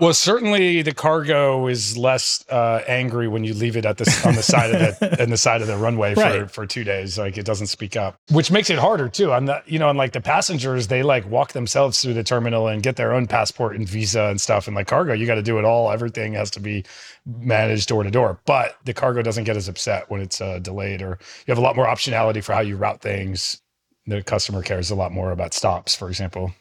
Well, 0.00 0.14
certainly 0.14 0.80
the 0.80 0.94
cargo 0.94 1.66
is 1.66 1.94
less 1.94 2.42
uh, 2.48 2.80
angry 2.88 3.28
when 3.28 3.44
you 3.44 3.52
leave 3.52 3.76
it 3.76 3.84
at 3.84 3.98
the 3.98 4.22
on 4.24 4.34
the 4.34 4.42
side 4.42 4.74
of 4.74 4.98
the 4.98 5.16
in 5.22 5.28
the 5.28 5.36
side 5.36 5.60
of 5.60 5.66
the 5.66 5.76
runway 5.76 6.14
right. 6.14 6.40
for, 6.40 6.48
for 6.48 6.66
two 6.66 6.84
days. 6.84 7.18
Like 7.18 7.36
it 7.36 7.44
doesn't 7.44 7.66
speak 7.66 7.96
up, 7.96 8.16
which 8.30 8.50
makes 8.50 8.70
it 8.70 8.78
harder 8.78 9.10
too. 9.10 9.30
On 9.30 9.44
the 9.44 9.62
you 9.66 9.78
know, 9.78 9.90
and 9.90 9.98
like 9.98 10.12
the 10.12 10.20
passengers, 10.22 10.86
they 10.86 11.02
like 11.02 11.28
walk 11.28 11.52
themselves 11.52 12.00
through 12.00 12.14
the 12.14 12.24
terminal 12.24 12.66
and 12.66 12.82
get 12.82 12.96
their 12.96 13.12
own 13.12 13.26
passport 13.26 13.76
and 13.76 13.86
visa 13.86 14.22
and 14.22 14.40
stuff. 14.40 14.66
And 14.66 14.74
like 14.74 14.86
cargo, 14.86 15.12
you 15.12 15.26
got 15.26 15.34
to 15.34 15.42
do 15.42 15.58
it 15.58 15.66
all. 15.66 15.90
Everything 15.90 16.32
has 16.32 16.50
to 16.52 16.60
be 16.60 16.82
managed 17.26 17.86
door 17.88 18.02
to 18.02 18.10
door. 18.10 18.40
But 18.46 18.78
the 18.86 18.94
cargo 18.94 19.20
doesn't 19.20 19.44
get 19.44 19.58
as 19.58 19.68
upset 19.68 20.08
when 20.08 20.22
it's 20.22 20.40
uh, 20.40 20.60
delayed, 20.60 21.02
or 21.02 21.18
you 21.46 21.52
have 21.52 21.58
a 21.58 21.62
lot 21.62 21.76
more 21.76 21.86
optionality 21.86 22.42
for 22.42 22.54
how 22.54 22.60
you 22.60 22.76
route 22.76 23.02
things. 23.02 23.60
The 24.06 24.22
customer 24.22 24.62
cares 24.62 24.90
a 24.90 24.94
lot 24.94 25.12
more 25.12 25.30
about 25.30 25.52
stops, 25.52 25.94
for 25.94 26.08
example. 26.08 26.52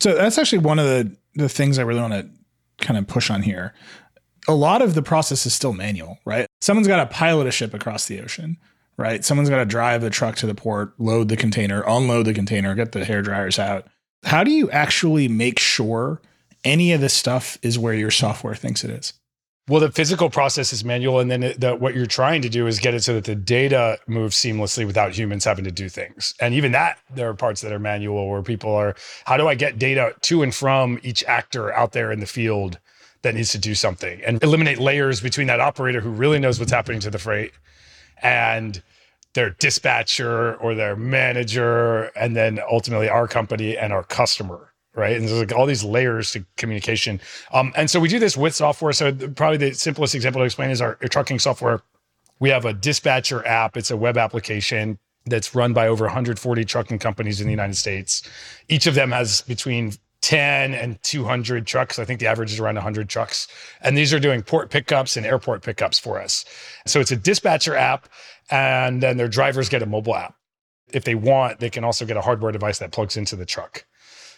So 0.00 0.14
that's 0.14 0.38
actually 0.38 0.58
one 0.58 0.78
of 0.78 0.86
the 0.86 1.14
the 1.34 1.48
things 1.50 1.78
I 1.78 1.82
really 1.82 2.00
want 2.00 2.14
to 2.14 2.43
kind 2.78 2.98
of 2.98 3.06
push 3.06 3.30
on 3.30 3.42
here. 3.42 3.74
A 4.46 4.54
lot 4.54 4.82
of 4.82 4.94
the 4.94 5.02
process 5.02 5.46
is 5.46 5.54
still 5.54 5.72
manual, 5.72 6.18
right? 6.24 6.46
Someone's 6.60 6.88
got 6.88 6.96
to 6.96 7.06
pilot 7.06 7.46
a 7.46 7.50
ship 7.50 7.72
across 7.72 8.06
the 8.06 8.20
ocean, 8.20 8.58
right? 8.96 9.24
Someone's 9.24 9.48
got 9.48 9.58
to 9.58 9.64
drive 9.64 10.02
the 10.02 10.10
truck 10.10 10.36
to 10.36 10.46
the 10.46 10.54
port, 10.54 10.92
load 10.98 11.28
the 11.28 11.36
container, 11.36 11.82
unload 11.86 12.26
the 12.26 12.34
container, 12.34 12.74
get 12.74 12.92
the 12.92 13.04
hair 13.04 13.22
dryers 13.22 13.58
out. 13.58 13.86
How 14.24 14.44
do 14.44 14.50
you 14.50 14.70
actually 14.70 15.28
make 15.28 15.58
sure 15.58 16.20
any 16.62 16.92
of 16.92 17.00
this 17.00 17.14
stuff 17.14 17.58
is 17.62 17.78
where 17.78 17.94
your 17.94 18.10
software 18.10 18.54
thinks 18.54 18.84
it 18.84 18.90
is? 18.90 19.14
Well, 19.66 19.80
the 19.80 19.90
physical 19.90 20.28
process 20.28 20.74
is 20.74 20.84
manual, 20.84 21.20
and 21.20 21.30
then 21.30 21.54
the, 21.56 21.74
what 21.74 21.94
you're 21.94 22.04
trying 22.04 22.42
to 22.42 22.50
do 22.50 22.66
is 22.66 22.78
get 22.78 22.92
it 22.92 23.02
so 23.02 23.14
that 23.14 23.24
the 23.24 23.34
data 23.34 23.98
moves 24.06 24.36
seamlessly 24.36 24.86
without 24.86 25.16
humans 25.16 25.46
having 25.46 25.64
to 25.64 25.72
do 25.72 25.88
things. 25.88 26.34
And 26.38 26.52
even 26.52 26.72
that, 26.72 26.98
there 27.14 27.30
are 27.30 27.34
parts 27.34 27.62
that 27.62 27.72
are 27.72 27.78
manual 27.78 28.28
where 28.28 28.42
people 28.42 28.74
are, 28.74 28.94
how 29.24 29.38
do 29.38 29.48
I 29.48 29.54
get 29.54 29.78
data 29.78 30.14
to 30.20 30.42
and 30.42 30.54
from 30.54 31.00
each 31.02 31.24
actor 31.24 31.72
out 31.72 31.92
there 31.92 32.12
in 32.12 32.20
the 32.20 32.26
field 32.26 32.78
that 33.22 33.34
needs 33.34 33.52
to 33.52 33.58
do 33.58 33.74
something, 33.74 34.20
and 34.22 34.42
eliminate 34.42 34.80
layers 34.80 35.22
between 35.22 35.46
that 35.46 35.60
operator 35.60 36.02
who 36.02 36.10
really 36.10 36.38
knows 36.38 36.60
what's 36.60 36.70
happening 36.70 37.00
to 37.00 37.10
the 37.10 37.18
freight 37.18 37.52
and 38.22 38.82
their 39.32 39.48
dispatcher 39.48 40.56
or 40.56 40.74
their 40.74 40.94
manager, 40.94 42.04
and 42.16 42.36
then 42.36 42.60
ultimately 42.70 43.08
our 43.08 43.26
company 43.26 43.78
and 43.78 43.94
our 43.94 44.04
customer 44.04 44.73
right? 44.94 45.16
And 45.16 45.28
there's 45.28 45.38
like 45.38 45.52
all 45.52 45.66
these 45.66 45.84
layers 45.84 46.32
to 46.32 46.44
communication. 46.56 47.20
Um, 47.52 47.72
and 47.76 47.90
so 47.90 48.00
we 48.00 48.08
do 48.08 48.18
this 48.18 48.36
with 48.36 48.54
software. 48.54 48.92
So 48.92 49.12
probably 49.12 49.56
the 49.56 49.72
simplest 49.74 50.14
example 50.14 50.40
to 50.40 50.44
explain 50.44 50.70
is 50.70 50.80
our, 50.80 50.98
our 51.02 51.08
trucking 51.08 51.38
software. 51.38 51.82
We 52.40 52.50
have 52.50 52.64
a 52.64 52.72
dispatcher 52.72 53.46
app. 53.46 53.76
It's 53.76 53.90
a 53.90 53.96
web 53.96 54.16
application 54.16 54.98
that's 55.26 55.54
run 55.54 55.72
by 55.72 55.88
over 55.88 56.04
140 56.04 56.64
trucking 56.64 56.98
companies 56.98 57.40
in 57.40 57.46
the 57.46 57.52
United 57.52 57.76
States. 57.76 58.22
Each 58.68 58.86
of 58.86 58.94
them 58.94 59.10
has 59.12 59.42
between 59.42 59.92
10 60.20 60.74
and 60.74 61.02
200 61.02 61.66
trucks. 61.66 61.98
I 61.98 62.04
think 62.04 62.20
the 62.20 62.26
average 62.26 62.52
is 62.52 62.60
around 62.60 62.76
100 62.76 63.08
trucks. 63.08 63.48
And 63.82 63.96
these 63.96 64.12
are 64.12 64.20
doing 64.20 64.42
port 64.42 64.70
pickups 64.70 65.16
and 65.16 65.26
airport 65.26 65.62
pickups 65.62 65.98
for 65.98 66.20
us. 66.20 66.44
So 66.86 67.00
it's 67.00 67.10
a 67.10 67.16
dispatcher 67.16 67.76
app, 67.76 68.08
and 68.50 69.02
then 69.02 69.16
their 69.16 69.28
drivers 69.28 69.68
get 69.68 69.82
a 69.82 69.86
mobile 69.86 70.14
app. 70.14 70.34
If 70.92 71.04
they 71.04 71.14
want, 71.14 71.60
they 71.60 71.70
can 71.70 71.84
also 71.84 72.06
get 72.06 72.16
a 72.16 72.22
hardware 72.22 72.52
device 72.52 72.78
that 72.78 72.92
plugs 72.92 73.16
into 73.16 73.36
the 73.36 73.44
truck. 73.44 73.84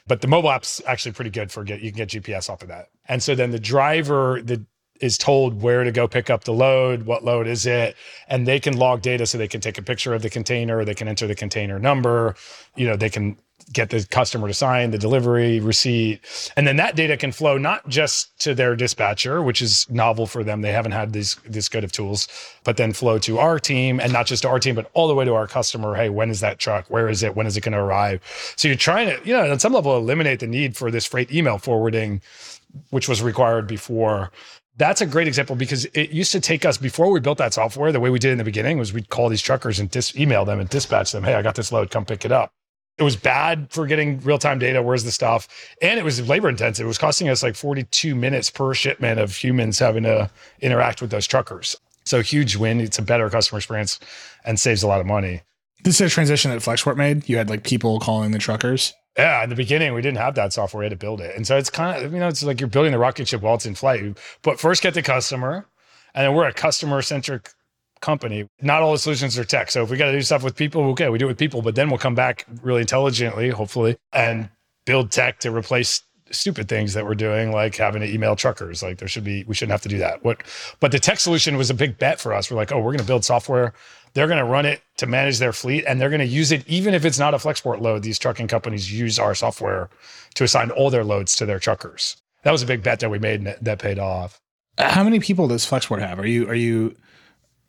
But 0.06 0.20
the 0.20 0.28
mobile 0.28 0.50
app's 0.50 0.80
actually 0.86 1.12
pretty 1.12 1.30
good 1.30 1.50
for 1.50 1.64
get 1.64 1.80
you 1.80 1.90
can 1.90 1.98
get 1.98 2.08
GPS 2.08 2.48
off 2.48 2.62
of 2.62 2.68
that. 2.68 2.90
And 3.06 3.22
so 3.22 3.34
then 3.34 3.50
the 3.50 3.58
driver, 3.58 4.40
the 4.42 4.64
is 5.00 5.18
told 5.18 5.62
where 5.62 5.84
to 5.84 5.92
go 5.92 6.08
pick 6.08 6.30
up 6.30 6.44
the 6.44 6.52
load, 6.52 7.04
what 7.04 7.24
load 7.24 7.46
is 7.46 7.66
it, 7.66 7.96
and 8.28 8.46
they 8.46 8.60
can 8.60 8.76
log 8.76 9.02
data 9.02 9.26
so 9.26 9.38
they 9.38 9.48
can 9.48 9.60
take 9.60 9.78
a 9.78 9.82
picture 9.82 10.14
of 10.14 10.22
the 10.22 10.30
container, 10.30 10.84
they 10.84 10.94
can 10.94 11.08
enter 11.08 11.26
the 11.26 11.34
container 11.34 11.78
number, 11.78 12.34
you 12.76 12.86
know, 12.86 12.96
they 12.96 13.10
can 13.10 13.36
get 13.72 13.90
the 13.90 14.06
customer 14.10 14.46
to 14.46 14.54
sign 14.54 14.90
the 14.90 14.98
delivery 14.98 15.60
receipt. 15.60 16.20
And 16.56 16.66
then 16.66 16.76
that 16.76 16.94
data 16.94 17.16
can 17.16 17.32
flow 17.32 17.58
not 17.58 17.88
just 17.88 18.38
to 18.40 18.54
their 18.54 18.76
dispatcher, 18.76 19.42
which 19.42 19.60
is 19.60 19.88
novel 19.90 20.26
for 20.26 20.44
them. 20.44 20.60
They 20.60 20.72
haven't 20.72 20.92
had 20.92 21.12
these 21.12 21.36
this 21.44 21.68
good 21.68 21.82
of 21.82 21.90
tools, 21.90 22.28
but 22.64 22.76
then 22.76 22.92
flow 22.92 23.18
to 23.20 23.38
our 23.38 23.58
team 23.58 23.98
and 23.98 24.12
not 24.12 24.26
just 24.26 24.42
to 24.42 24.48
our 24.48 24.60
team, 24.60 24.74
but 24.74 24.90
all 24.94 25.08
the 25.08 25.14
way 25.14 25.24
to 25.24 25.34
our 25.34 25.46
customer. 25.46 25.94
Hey, 25.94 26.08
when 26.08 26.30
is 26.30 26.40
that 26.40 26.58
truck? 26.58 26.88
Where 26.88 27.08
is 27.08 27.22
it? 27.22 27.34
When 27.34 27.46
is 27.46 27.56
it 27.56 27.62
going 27.62 27.72
to 27.72 27.78
arrive? 27.78 28.22
So 28.56 28.68
you're 28.68 28.76
trying 28.76 29.08
to, 29.08 29.26
you 29.26 29.32
know, 29.32 29.50
on 29.50 29.58
some 29.58 29.72
level 29.72 29.96
eliminate 29.96 30.40
the 30.40 30.46
need 30.46 30.76
for 30.76 30.90
this 30.90 31.06
freight 31.06 31.32
email 31.32 31.58
forwarding, 31.58 32.20
which 32.90 33.08
was 33.08 33.22
required 33.22 33.66
before 33.66 34.30
that's 34.76 35.00
a 35.00 35.06
great 35.06 35.26
example 35.26 35.56
because 35.56 35.86
it 35.86 36.10
used 36.10 36.32
to 36.32 36.40
take 36.40 36.64
us 36.64 36.76
before 36.76 37.10
we 37.10 37.20
built 37.20 37.38
that 37.38 37.54
software. 37.54 37.92
The 37.92 38.00
way 38.00 38.10
we 38.10 38.18
did 38.18 38.32
in 38.32 38.38
the 38.38 38.44
beginning 38.44 38.78
was 38.78 38.92
we'd 38.92 39.08
call 39.08 39.28
these 39.28 39.42
truckers 39.42 39.78
and 39.78 39.90
dis- 39.90 40.16
email 40.16 40.44
them 40.44 40.60
and 40.60 40.68
dispatch 40.68 41.12
them. 41.12 41.24
Hey, 41.24 41.34
I 41.34 41.42
got 41.42 41.54
this 41.54 41.72
load. 41.72 41.90
Come 41.90 42.04
pick 42.04 42.24
it 42.24 42.32
up. 42.32 42.52
It 42.98 43.02
was 43.02 43.16
bad 43.16 43.68
for 43.70 43.86
getting 43.86 44.20
real 44.20 44.38
time 44.38 44.58
data. 44.58 44.82
Where's 44.82 45.04
the 45.04 45.12
stuff? 45.12 45.48
And 45.82 45.98
it 45.98 46.04
was 46.04 46.26
labor 46.28 46.48
intensive. 46.48 46.84
It 46.84 46.88
was 46.88 46.98
costing 46.98 47.28
us 47.28 47.42
like 47.42 47.54
42 47.54 48.14
minutes 48.14 48.50
per 48.50 48.72
shipment 48.74 49.20
of 49.20 49.34
humans 49.36 49.78
having 49.78 50.04
to 50.04 50.30
interact 50.60 51.02
with 51.02 51.10
those 51.10 51.26
truckers. 51.26 51.76
So 52.04 52.22
huge 52.22 52.56
win. 52.56 52.80
It's 52.80 52.98
a 52.98 53.02
better 53.02 53.28
customer 53.28 53.58
experience 53.58 53.98
and 54.44 54.58
saves 54.58 54.82
a 54.82 54.86
lot 54.86 55.00
of 55.00 55.06
money. 55.06 55.42
This 55.84 56.00
is 56.00 56.12
a 56.12 56.14
transition 56.14 56.50
that 56.50 56.62
Flexport 56.62 56.96
made. 56.96 57.28
You 57.28 57.36
had 57.36 57.50
like 57.50 57.64
people 57.64 58.00
calling 58.00 58.30
the 58.30 58.38
truckers. 58.38 58.94
Yeah, 59.16 59.42
in 59.42 59.48
the 59.48 59.56
beginning, 59.56 59.94
we 59.94 60.02
didn't 60.02 60.18
have 60.18 60.34
that 60.34 60.52
software. 60.52 60.80
We 60.80 60.84
had 60.84 60.90
to 60.90 60.96
build 60.96 61.20
it. 61.20 61.34
And 61.34 61.46
so 61.46 61.56
it's 61.56 61.70
kind 61.70 62.04
of, 62.04 62.12
you 62.12 62.18
know, 62.18 62.28
it's 62.28 62.42
like 62.42 62.60
you're 62.60 62.68
building 62.68 62.92
the 62.92 62.98
rocket 62.98 63.26
ship 63.26 63.40
while 63.40 63.54
it's 63.54 63.64
in 63.64 63.74
flight. 63.74 64.18
But 64.42 64.60
first 64.60 64.82
get 64.82 64.94
the 64.94 65.02
customer, 65.02 65.66
and 66.14 66.26
then 66.26 66.34
we're 66.34 66.46
a 66.46 66.52
customer 66.52 67.00
centric 67.00 67.50
company. 68.00 68.46
Not 68.60 68.82
all 68.82 68.92
the 68.92 68.98
solutions 68.98 69.38
are 69.38 69.44
tech. 69.44 69.70
So 69.70 69.82
if 69.82 69.90
we 69.90 69.96
got 69.96 70.06
to 70.06 70.12
do 70.12 70.20
stuff 70.20 70.42
with 70.42 70.54
people, 70.54 70.82
okay, 70.90 71.08
we 71.08 71.18
do 71.18 71.24
it 71.26 71.28
with 71.28 71.38
people, 71.38 71.62
but 71.62 71.74
then 71.74 71.88
we'll 71.88 71.98
come 71.98 72.14
back 72.14 72.44
really 72.62 72.82
intelligently, 72.82 73.48
hopefully, 73.48 73.96
and 74.12 74.50
build 74.84 75.10
tech 75.10 75.40
to 75.40 75.50
replace 75.50 76.02
stupid 76.30 76.68
things 76.68 76.92
that 76.94 77.06
we're 77.06 77.14
doing, 77.14 77.52
like 77.52 77.76
having 77.76 78.02
to 78.02 78.12
email 78.12 78.36
truckers. 78.36 78.82
Like 78.82 78.98
there 78.98 79.08
should 79.08 79.24
be, 79.24 79.44
we 79.44 79.54
shouldn't 79.54 79.72
have 79.72 79.82
to 79.82 79.88
do 79.88 79.98
that. 79.98 80.24
What, 80.24 80.42
but 80.80 80.92
the 80.92 80.98
tech 80.98 81.20
solution 81.20 81.56
was 81.56 81.70
a 81.70 81.74
big 81.74 81.98
bet 81.98 82.20
for 82.20 82.34
us. 82.34 82.50
We're 82.50 82.56
like, 82.56 82.72
oh, 82.72 82.78
we're 82.78 82.92
going 82.92 82.98
to 82.98 83.04
build 83.04 83.24
software. 83.24 83.72
They're 84.16 84.26
going 84.26 84.38
to 84.38 84.44
run 84.44 84.64
it 84.64 84.80
to 84.96 85.06
manage 85.06 85.38
their 85.38 85.52
fleet 85.52 85.84
and 85.86 86.00
they're 86.00 86.08
going 86.08 86.20
to 86.20 86.26
use 86.26 86.50
it 86.50 86.66
even 86.66 86.94
if 86.94 87.04
it's 87.04 87.18
not 87.18 87.34
a 87.34 87.36
Flexport 87.36 87.82
load. 87.82 88.02
These 88.02 88.18
trucking 88.18 88.48
companies 88.48 88.90
use 88.90 89.18
our 89.18 89.34
software 89.34 89.90
to 90.36 90.44
assign 90.44 90.70
all 90.70 90.88
their 90.88 91.04
loads 91.04 91.36
to 91.36 91.44
their 91.44 91.58
truckers. 91.58 92.16
That 92.42 92.50
was 92.50 92.62
a 92.62 92.66
big 92.66 92.82
bet 92.82 93.00
that 93.00 93.10
we 93.10 93.18
made 93.18 93.42
and 93.42 93.54
that 93.60 93.78
paid 93.78 93.98
off. 93.98 94.40
How 94.78 95.04
many 95.04 95.20
people 95.20 95.48
does 95.48 95.66
Flexport 95.66 96.00
have? 96.00 96.18
Are 96.18 96.26
you, 96.26 96.48
are 96.48 96.54
you, 96.54 96.96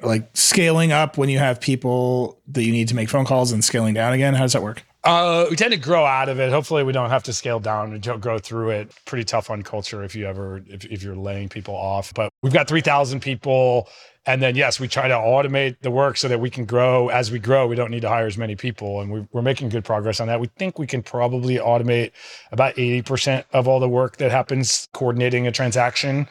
like 0.01 0.29
scaling 0.35 0.93
up 0.93 1.17
when 1.17 1.27
you 1.27 1.39
have 1.39 1.59
people 1.59 2.39
that 2.47 2.63
you 2.63 2.71
need 2.71 2.87
to 2.87 2.95
make 2.95 3.09
phone 3.09 3.25
calls 3.25 3.51
and 3.51 3.61
scaling 3.61 3.93
down 3.93 4.13
again? 4.13 4.33
How 4.33 4.43
does 4.43 4.53
that 4.53 4.63
work? 4.63 4.83
Uh, 5.03 5.47
we 5.49 5.55
tend 5.55 5.71
to 5.71 5.77
grow 5.77 6.05
out 6.05 6.27
of 6.27 6.39
it. 6.39 6.51
Hopefully, 6.51 6.83
we 6.83 6.91
don't 6.91 7.09
have 7.09 7.23
to 7.23 7.33
scale 7.33 7.59
down 7.59 7.93
and 7.93 8.21
grow 8.21 8.39
through 8.39 8.71
it. 8.71 8.91
Pretty 9.05 9.23
tough 9.23 9.49
on 9.49 9.63
culture 9.63 10.03
if 10.03 10.15
you 10.15 10.25
ever 10.25 10.61
if, 10.67 10.85
if 10.85 11.01
you're 11.01 11.15
laying 11.15 11.47
people 11.47 11.75
off. 11.75 12.13
But 12.13 12.29
we've 12.43 12.53
got 12.53 12.67
three 12.67 12.81
thousand 12.81 13.21
people, 13.21 13.87
and 14.27 14.43
then 14.43 14.55
yes, 14.55 14.79
we 14.79 14.87
try 14.87 15.07
to 15.07 15.15
automate 15.15 15.79
the 15.81 15.89
work 15.89 16.17
so 16.17 16.27
that 16.27 16.39
we 16.39 16.49
can 16.49 16.65
grow 16.65 17.07
as 17.09 17.31
we 17.31 17.39
grow. 17.39 17.65
We 17.65 17.75
don't 17.75 17.89
need 17.89 18.01
to 18.01 18.09
hire 18.09 18.27
as 18.27 18.37
many 18.37 18.55
people, 18.55 19.01
and 19.01 19.11
we, 19.11 19.27
we're 19.31 19.41
making 19.41 19.69
good 19.69 19.85
progress 19.85 20.19
on 20.19 20.27
that. 20.27 20.39
We 20.39 20.47
think 20.57 20.77
we 20.77 20.85
can 20.85 21.01
probably 21.01 21.55
automate 21.55 22.11
about 22.51 22.77
eighty 22.77 23.01
percent 23.01 23.47
of 23.53 23.67
all 23.67 23.79
the 23.79 23.89
work 23.89 24.17
that 24.17 24.29
happens 24.29 24.87
coordinating 24.93 25.47
a 25.47 25.51
transaction 25.51 26.27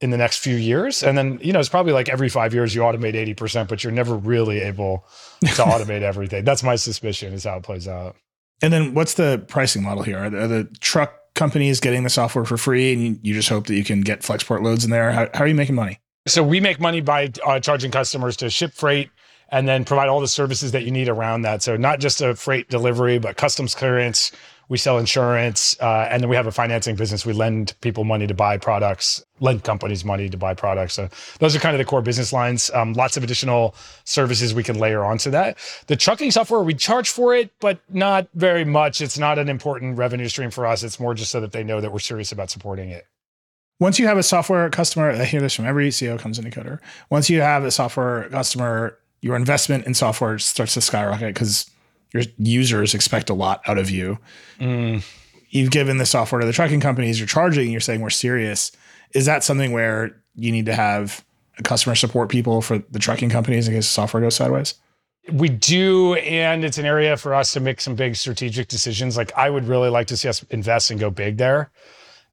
in 0.00 0.10
the 0.10 0.16
next 0.16 0.38
few 0.38 0.56
years. 0.56 1.02
And 1.02 1.16
then, 1.16 1.38
you 1.42 1.52
know, 1.52 1.60
it's 1.60 1.68
probably 1.68 1.92
like 1.92 2.08
every 2.08 2.28
five 2.28 2.52
years 2.52 2.74
you 2.74 2.82
automate 2.82 3.14
80%, 3.14 3.68
but 3.68 3.82
you're 3.82 3.92
never 3.92 4.14
really 4.16 4.60
able 4.60 5.06
to 5.40 5.46
automate 5.62 6.02
everything. 6.02 6.44
That's 6.44 6.62
my 6.62 6.76
suspicion 6.76 7.32
is 7.32 7.44
how 7.44 7.56
it 7.56 7.62
plays 7.62 7.88
out. 7.88 8.16
And 8.60 8.72
then 8.72 8.92
what's 8.92 9.14
the 9.14 9.44
pricing 9.48 9.82
model 9.82 10.02
here? 10.02 10.18
Are 10.18 10.30
the, 10.30 10.42
are 10.42 10.48
the 10.48 10.64
truck 10.80 11.14
companies 11.34 11.80
getting 11.80 12.02
the 12.04 12.10
software 12.10 12.44
for 12.44 12.56
free 12.56 12.92
and 12.92 13.02
you, 13.02 13.18
you, 13.22 13.34
just 13.34 13.48
hope 13.48 13.66
that 13.66 13.74
you 13.74 13.84
can 13.84 14.02
get 14.02 14.20
Flexport 14.20 14.62
loads 14.62 14.84
in 14.84 14.90
there? 14.90 15.12
How, 15.12 15.28
how 15.32 15.44
are 15.44 15.46
you 15.46 15.54
making 15.54 15.74
money? 15.74 16.00
So 16.26 16.42
we 16.42 16.58
make 16.58 16.80
money 16.80 17.02
by 17.02 17.30
uh, 17.44 17.60
charging 17.60 17.90
customers 17.90 18.34
to 18.38 18.48
ship 18.48 18.72
freight 18.72 19.10
and 19.50 19.68
then 19.68 19.84
provide 19.84 20.08
all 20.08 20.20
the 20.20 20.28
services 20.28 20.72
that 20.72 20.84
you 20.84 20.90
need 20.90 21.10
around 21.10 21.42
that. 21.42 21.62
So 21.62 21.76
not 21.76 22.00
just 22.00 22.22
a 22.22 22.34
freight 22.34 22.70
delivery, 22.70 23.18
but 23.18 23.36
customs 23.36 23.74
clearance, 23.74 24.32
we 24.70 24.78
sell 24.78 24.98
insurance, 24.98 25.76
uh, 25.80 26.08
and 26.10 26.22
then 26.22 26.30
we 26.30 26.36
have 26.36 26.46
a 26.46 26.50
financing 26.50 26.96
business. 26.96 27.26
We 27.26 27.34
lend 27.34 27.74
people 27.82 28.04
money 28.04 28.26
to 28.26 28.32
buy 28.32 28.56
products, 28.56 29.22
lend 29.40 29.64
companies 29.64 30.02
money 30.02 30.30
to 30.30 30.38
buy 30.38 30.54
products. 30.54 30.94
So 30.94 31.10
those 31.40 31.54
are 31.54 31.58
kind 31.58 31.74
of 31.74 31.78
the 31.78 31.84
core 31.84 32.00
business 32.00 32.32
lines. 32.32 32.70
Um, 32.72 32.94
lots 32.94 33.18
of 33.18 33.22
additional 33.22 33.74
services 34.04 34.54
we 34.54 34.62
can 34.62 34.78
layer 34.78 35.04
onto 35.04 35.30
that. 35.32 35.58
The 35.88 35.96
trucking 35.96 36.30
software, 36.30 36.62
we 36.62 36.72
charge 36.72 37.10
for 37.10 37.34
it, 37.34 37.50
but 37.60 37.80
not 37.90 38.28
very 38.32 38.64
much. 38.64 39.02
It's 39.02 39.18
not 39.18 39.38
an 39.38 39.50
important 39.50 39.98
revenue 39.98 40.28
stream 40.28 40.50
for 40.50 40.66
us. 40.66 40.82
It's 40.82 40.98
more 40.98 41.12
just 41.12 41.30
so 41.30 41.40
that 41.42 41.52
they 41.52 41.62
know 41.62 41.82
that 41.82 41.92
we're 41.92 41.98
serious 41.98 42.32
about 42.32 42.48
supporting 42.48 42.88
it. 42.88 43.06
Once 43.80 43.98
you 43.98 44.06
have 44.06 44.18
a 44.18 44.22
software 44.22 44.70
customer, 44.70 45.10
I 45.10 45.24
hear 45.24 45.40
this 45.40 45.54
from 45.54 45.66
every 45.66 45.88
CEO 45.88 46.18
comes 46.18 46.38
into 46.38 46.50
Coder. 46.50 46.78
Once 47.10 47.28
you 47.28 47.40
have 47.40 47.64
a 47.64 47.70
software 47.70 48.28
customer, 48.28 48.98
your 49.20 49.34
investment 49.36 49.86
in 49.86 49.94
software 49.94 50.38
starts 50.38 50.74
to 50.74 50.80
skyrocket 50.80 51.34
because 51.34 51.68
your 52.12 52.22
users 52.38 52.94
expect 52.94 53.30
a 53.30 53.34
lot 53.34 53.62
out 53.66 53.78
of 53.78 53.90
you. 53.90 54.18
Mm. 54.60 55.04
You've 55.50 55.72
given 55.72 55.98
the 55.98 56.06
software 56.06 56.40
to 56.40 56.46
the 56.46 56.52
trucking 56.52 56.80
companies, 56.80 57.18
you're 57.18 57.26
charging, 57.26 57.70
you're 57.70 57.80
saying 57.80 58.00
we're 58.00 58.10
serious. 58.10 58.70
Is 59.12 59.26
that 59.26 59.42
something 59.42 59.72
where 59.72 60.22
you 60.36 60.52
need 60.52 60.66
to 60.66 60.74
have 60.74 61.24
customer 61.64 61.94
support 61.94 62.28
people 62.28 62.60
for 62.62 62.78
the 62.90 62.98
trucking 62.98 63.30
companies 63.30 63.66
in 63.66 63.74
case 63.74 63.86
the 63.86 63.92
software 63.92 64.20
goes 64.20 64.36
sideways? 64.36 64.74
We 65.32 65.48
do, 65.48 66.14
and 66.14 66.64
it's 66.64 66.78
an 66.78 66.84
area 66.84 67.16
for 67.16 67.34
us 67.34 67.52
to 67.54 67.60
make 67.60 67.80
some 67.80 67.94
big 67.94 68.14
strategic 68.14 68.68
decisions. 68.68 69.16
Like 69.16 69.32
I 69.36 69.50
would 69.50 69.66
really 69.66 69.88
like 69.88 70.06
to 70.08 70.16
see 70.16 70.28
us 70.28 70.42
invest 70.50 70.90
and 70.90 71.00
go 71.00 71.10
big 71.10 71.38
there 71.38 71.70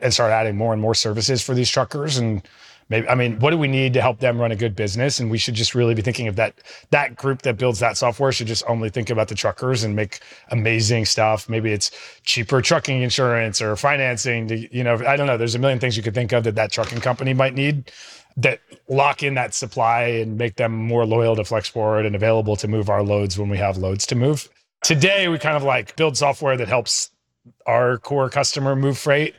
and 0.02 0.14
start 0.14 0.32
adding 0.32 0.56
more 0.56 0.74
and 0.74 0.82
more 0.82 0.96
services 0.96 1.42
for 1.42 1.54
these 1.54 1.70
truckers. 1.70 2.18
And 2.18 2.42
maybe 2.90 3.08
i 3.08 3.16
mean 3.16 3.40
what 3.40 3.52
do 3.52 3.58
we 3.58 3.68
need 3.68 3.94
to 3.94 4.02
help 4.02 4.20
them 4.20 4.40
run 4.40 4.52
a 4.52 4.56
good 4.56 4.76
business? 4.76 5.20
And 5.20 5.32
we 5.32 5.38
should 5.38 5.56
just 5.56 5.74
really 5.74 5.96
be 5.96 6.02
thinking 6.02 6.28
of 6.28 6.36
that 6.36 6.56
that 6.92 7.16
group 7.16 7.42
that 7.44 7.58
builds 7.58 7.80
that 7.80 7.98
software 7.98 8.32
should 8.32 8.48
just 8.48 8.64
only 8.68 8.90
think 8.90 9.10
about 9.10 9.30
the 9.30 9.36
truckers 9.36 9.84
and 9.84 9.96
make 9.96 10.20
amazing 10.50 11.06
stuff. 11.06 11.50
Maybe 11.50 11.72
it's 11.72 11.92
cheaper 12.24 12.62
trucking 12.62 13.02
insurance 13.02 13.62
or 13.62 13.76
financing 13.76 14.48
to 14.50 14.76
you 14.76 14.84
know 14.84 14.96
i 15.08 15.16
don't 15.16 15.28
know. 15.28 15.38
There's 15.38 15.56
a 15.56 15.60
million 15.60 15.80
things 15.80 15.98
you 15.98 16.04
could 16.04 16.16
think 16.16 16.34
of 16.34 16.44
that 16.44 16.56
that 16.56 16.72
trucking 16.72 17.02
company 17.02 17.34
might 17.34 17.54
need 17.54 17.92
that 18.38 18.62
lock 18.88 19.24
in 19.24 19.34
that 19.36 19.54
supply 19.54 20.04
and 20.04 20.38
make 20.38 20.56
them 20.56 20.74
more 20.74 21.06
loyal 21.06 21.36
to 21.36 21.44
flexport 21.44 22.06
and 22.06 22.16
available 22.16 22.56
to 22.56 22.68
move 22.68 22.90
our 22.90 23.04
loads 23.04 23.38
when 23.38 23.50
we 23.50 23.58
have 23.58 23.78
loads 23.78 24.06
to 24.08 24.16
move. 24.16 24.50
Today 24.84 25.28
we 25.28 25.38
kind 25.38 25.58
of 25.58 25.64
like 25.64 25.96
build 25.96 26.18
software 26.18 26.58
that 26.58 26.68
helps 26.68 27.12
our 27.66 27.98
core 27.98 28.30
customer 28.30 28.76
move 28.76 28.98
freight 28.98 29.36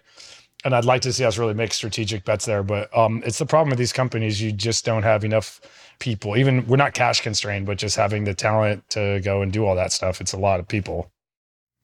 and 0.65 0.75
I'd 0.75 0.85
like 0.85 1.03
to 1.03 1.13
see 1.13 1.25
us 1.25 1.39
really 1.39 1.55
make 1.55 1.73
strategic 1.73 2.25
bets 2.25 2.45
there. 2.45 2.63
But 2.63 2.97
um, 2.97 3.23
it's 3.25 3.39
the 3.39 3.47
problem 3.47 3.71
with 3.71 3.79
these 3.79 3.93
companies; 3.93 4.41
you 4.41 4.53
just 4.53 4.85
don't 4.85 5.03
have 5.03 5.25
enough 5.25 5.61
people. 5.99 6.37
Even 6.37 6.67
we're 6.67 6.77
not 6.77 6.95
cash 6.95 7.21
constrained, 7.21 7.67
but 7.67 7.79
just 7.79 7.97
having 7.97 8.25
the 8.25 8.35
talent 8.35 8.89
to 8.91 9.21
go 9.21 9.43
and 9.43 9.53
do 9.53 9.65
all 9.65 9.75
that 9.77 9.93
stuff, 9.93 10.21
it's 10.21 10.33
a 10.33 10.39
lot 10.39 10.61
of 10.61 10.69
people. 10.69 11.11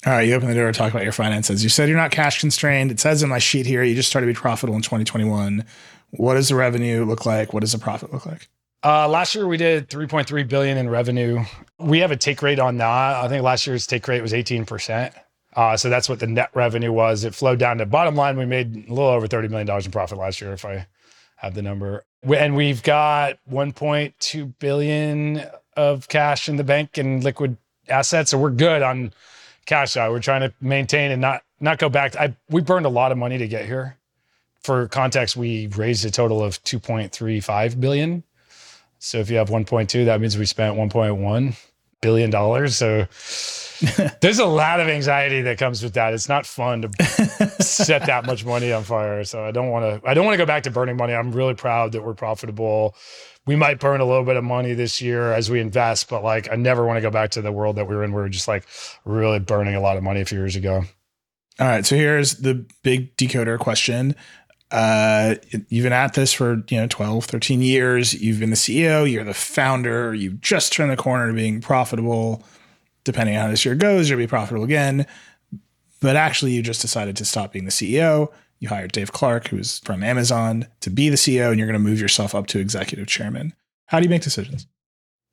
All 0.07 0.13
right, 0.13 0.29
you 0.29 0.35
open 0.35 0.49
the 0.49 0.55
door 0.55 0.71
to 0.71 0.79
talk 0.79 0.93
about 0.93 1.03
your 1.03 1.13
finances. 1.13 1.63
You 1.65 1.69
said 1.69 1.89
you're 1.89 1.99
not 1.99 2.13
cash 2.13 2.41
constrained. 2.41 2.93
It 2.93 3.01
says 3.01 3.23
in 3.23 3.29
my 3.29 3.39
sheet 3.39 3.67
here 3.67 3.83
you 3.83 3.97
just 3.97 4.09
started 4.09 4.27
to 4.27 4.33
be 4.33 4.37
profitable 4.37 4.77
in 4.77 4.83
2021. 4.83 5.65
What 6.11 6.35
does 6.35 6.49
the 6.49 6.55
revenue 6.55 7.05
look 7.05 7.27
like? 7.27 7.53
What 7.53 7.61
does 7.61 7.73
the 7.73 7.79
profit 7.79 8.13
look 8.13 8.25
like? 8.25 8.49
Uh, 8.85 9.09
last 9.09 9.35
year 9.35 9.49
we 9.49 9.57
did 9.57 9.89
3.3 9.89 10.49
billion 10.49 10.79
in 10.79 10.89
revenue. 10.89 11.45
We 11.81 11.99
have 11.99 12.13
a 12.13 12.17
take 12.17 12.43
rate 12.43 12.61
on 12.61 12.77
that. 12.79 13.17
I 13.17 13.27
think 13.29 13.43
last 13.43 13.67
year's 13.67 13.89
take 13.89 14.07
rate 14.07 14.23
was 14.23 14.33
18 14.33 14.67
percent. 14.67 15.15
Uh, 15.55 15.77
so 15.77 15.89
that's 15.89 16.09
what 16.09 16.21
the 16.21 16.27
net 16.27 16.51
revenue 16.55 16.93
was. 16.93 17.25
It 17.25 17.35
flowed 17.35 17.59
down 17.59 17.79
to 17.79 17.87
bottom 17.87 18.15
line. 18.15 18.37
We 18.37 18.47
made 18.47 18.75
a 18.89 18.93
little 18.93 19.11
over 19.11 19.27
$30 19.27 19.51
million 19.51 19.69
in 19.69 19.91
profit 19.91 20.19
last 20.19 20.41
year, 20.41 20.53
if 20.53 20.65
I 20.65 20.87
have 21.37 21.55
the 21.55 21.63
number. 21.63 22.05
And 22.23 22.55
we've 22.55 22.83
got 22.83 23.39
1.2 23.51 24.55
billion 24.59 25.43
of 25.77 26.09
cash 26.09 26.49
in 26.49 26.57
the 26.57 26.65
bank 26.65 26.99
and 26.99 27.23
liquid 27.25 27.57
assets. 27.89 28.31
So 28.31 28.39
we're 28.39 28.51
good 28.51 28.83
on 28.83 29.13
cash 29.67 29.97
out. 29.97 30.11
We're 30.11 30.21
trying 30.21 30.43
to 30.43 30.53
maintain 30.61 31.11
and 31.11 31.21
not 31.21 31.43
not 31.61 31.79
go 31.79 31.89
back. 31.89 32.15
I, 32.17 32.37
we 32.49 32.61
burned 32.61 32.87
a 32.87 32.91
lot 32.91 33.11
of 33.11 33.19
money 33.19 33.39
to 33.39 33.49
get 33.49 33.67
here. 33.67 33.97
For 34.61 34.87
context, 34.89 35.37
we 35.37 35.67
raised 35.69 36.05
a 36.05 36.11
total 36.11 36.43
of 36.43 36.63
2.35 36.63 37.81
billion. 37.81 38.23
So 38.99 39.19
if 39.19 39.31
you 39.31 39.37
have 39.39 39.49
1.2, 39.49 40.05
that 40.05 40.21
means 40.21 40.37
we 40.37 40.47
spent 40.47 40.77
1.1 40.77 41.57
billion 42.01 42.31
dollars. 42.31 42.77
So 42.77 43.07
There's 44.21 44.41
a 44.41 44.47
lot 44.47 44.81
of 44.81 44.89
anxiety 44.89 45.43
that 45.43 45.59
comes 45.59 45.83
with 45.83 45.95
that. 45.95 46.13
It's 46.13 46.29
not 46.29 46.47
fun 46.47 46.83
to 46.83 47.63
set 47.63 48.07
that 48.07 48.27
much 48.27 48.45
money 48.45 48.73
on 48.73 48.83
fire. 48.83 49.23
So 49.25 49.45
I 49.45 49.53
don't 49.53 49.69
want 49.69 50.03
to. 50.03 50.09
I 50.09 50.15
don't 50.15 50.25
want 50.25 50.35
to 50.35 50.39
go 50.39 50.47
back 50.47 50.65
to 50.65 50.71
burning 50.71 50.97
money. 50.97 51.15
I'm 51.15 51.31
really 51.31 51.55
proud 51.55 51.93
that 51.93 52.05
we're 52.05 52.15
profitable. 52.15 52.97
We 53.47 53.55
might 53.55 53.79
burn 53.79 54.01
a 54.01 54.05
little 54.05 54.25
bit 54.25 54.37
of 54.37 54.43
money 54.43 54.75
this 54.75 55.01
year 55.01 55.33
as 55.33 55.49
we 55.49 55.61
invest, 55.61 56.09
but 56.11 56.25
like 56.25 56.51
I 56.51 56.57
never 56.57 56.85
want 56.85 56.97
to 56.97 57.01
go 57.01 57.11
back 57.11 57.31
to 57.31 57.43
the 57.43 57.53
world 57.53 57.77
that 57.77 57.87
we 57.87 57.95
were 57.95 58.03
in. 58.03 58.13
We 58.13 58.21
were 58.21 58.29
just 58.29 58.49
like 58.49 58.67
really 59.05 59.39
burning 59.39 59.77
a 59.77 59.81
lot 59.81 59.97
of 59.97 60.03
money 60.03 60.21
a 60.21 60.25
few 60.25 60.39
years 60.39 60.57
ago. 60.57 60.85
All 61.61 61.67
right. 61.67 61.87
So 61.87 61.95
here's 61.95 62.37
the 62.37 62.67
big 62.83 63.17
decoder 63.17 63.59
question. 63.59 64.17
Uh, 64.71 65.37
you've 65.69 65.85
been 65.85 65.93
at 65.93 66.15
this 66.15 66.33
for, 66.33 66.63
you 66.69 66.79
know, 66.79 66.87
12, 66.87 67.25
13 67.25 67.63
years. 67.63 68.15
You've 68.15 68.41
been 68.41 68.51
the 68.51 68.57
CEO, 68.57 69.11
you're 69.11 69.25
the 69.25 69.35
founder, 69.35 70.15
you've 70.15 70.41
just 70.41 70.73
turned 70.73 70.91
the 70.91 70.97
corner 70.97 71.29
to 71.29 71.33
being 71.33 71.61
profitable. 71.61 72.45
Depending 73.05 73.37
on 73.37 73.43
how 73.43 73.51
this 73.51 73.65
year 73.65 73.75
goes, 73.75 74.11
you'll 74.11 74.19
be 74.19 74.27
profitable 74.27 74.65
again. 74.65 75.07
But 76.01 76.17
actually, 76.17 76.53
you 76.53 76.63
just 76.63 76.83
decided 76.83 77.17
to 77.17 77.25
stop 77.25 77.53
being 77.53 77.65
the 77.65 77.71
CEO. 77.71 78.31
You 78.61 78.69
hired 78.69 78.93
Dave 78.93 79.13
Clark, 79.13 79.49
who's 79.49 79.79
from 79.81 80.03
Amazon, 80.03 80.67
to 80.81 80.91
be 80.91 81.09
the 81.09 81.17
CEO, 81.17 81.49
and 81.49 81.59
you're 81.59 81.67
going 81.67 81.81
to 81.81 81.89
move 81.89 82.01
yourself 82.01 82.35
up 82.35 82.47
to 82.49 82.59
executive 82.59 83.07
chairman. 83.07 83.55
How 83.87 83.99
do 83.99 84.05
you 84.05 84.11
make 84.11 84.23
decisions? 84.23 84.67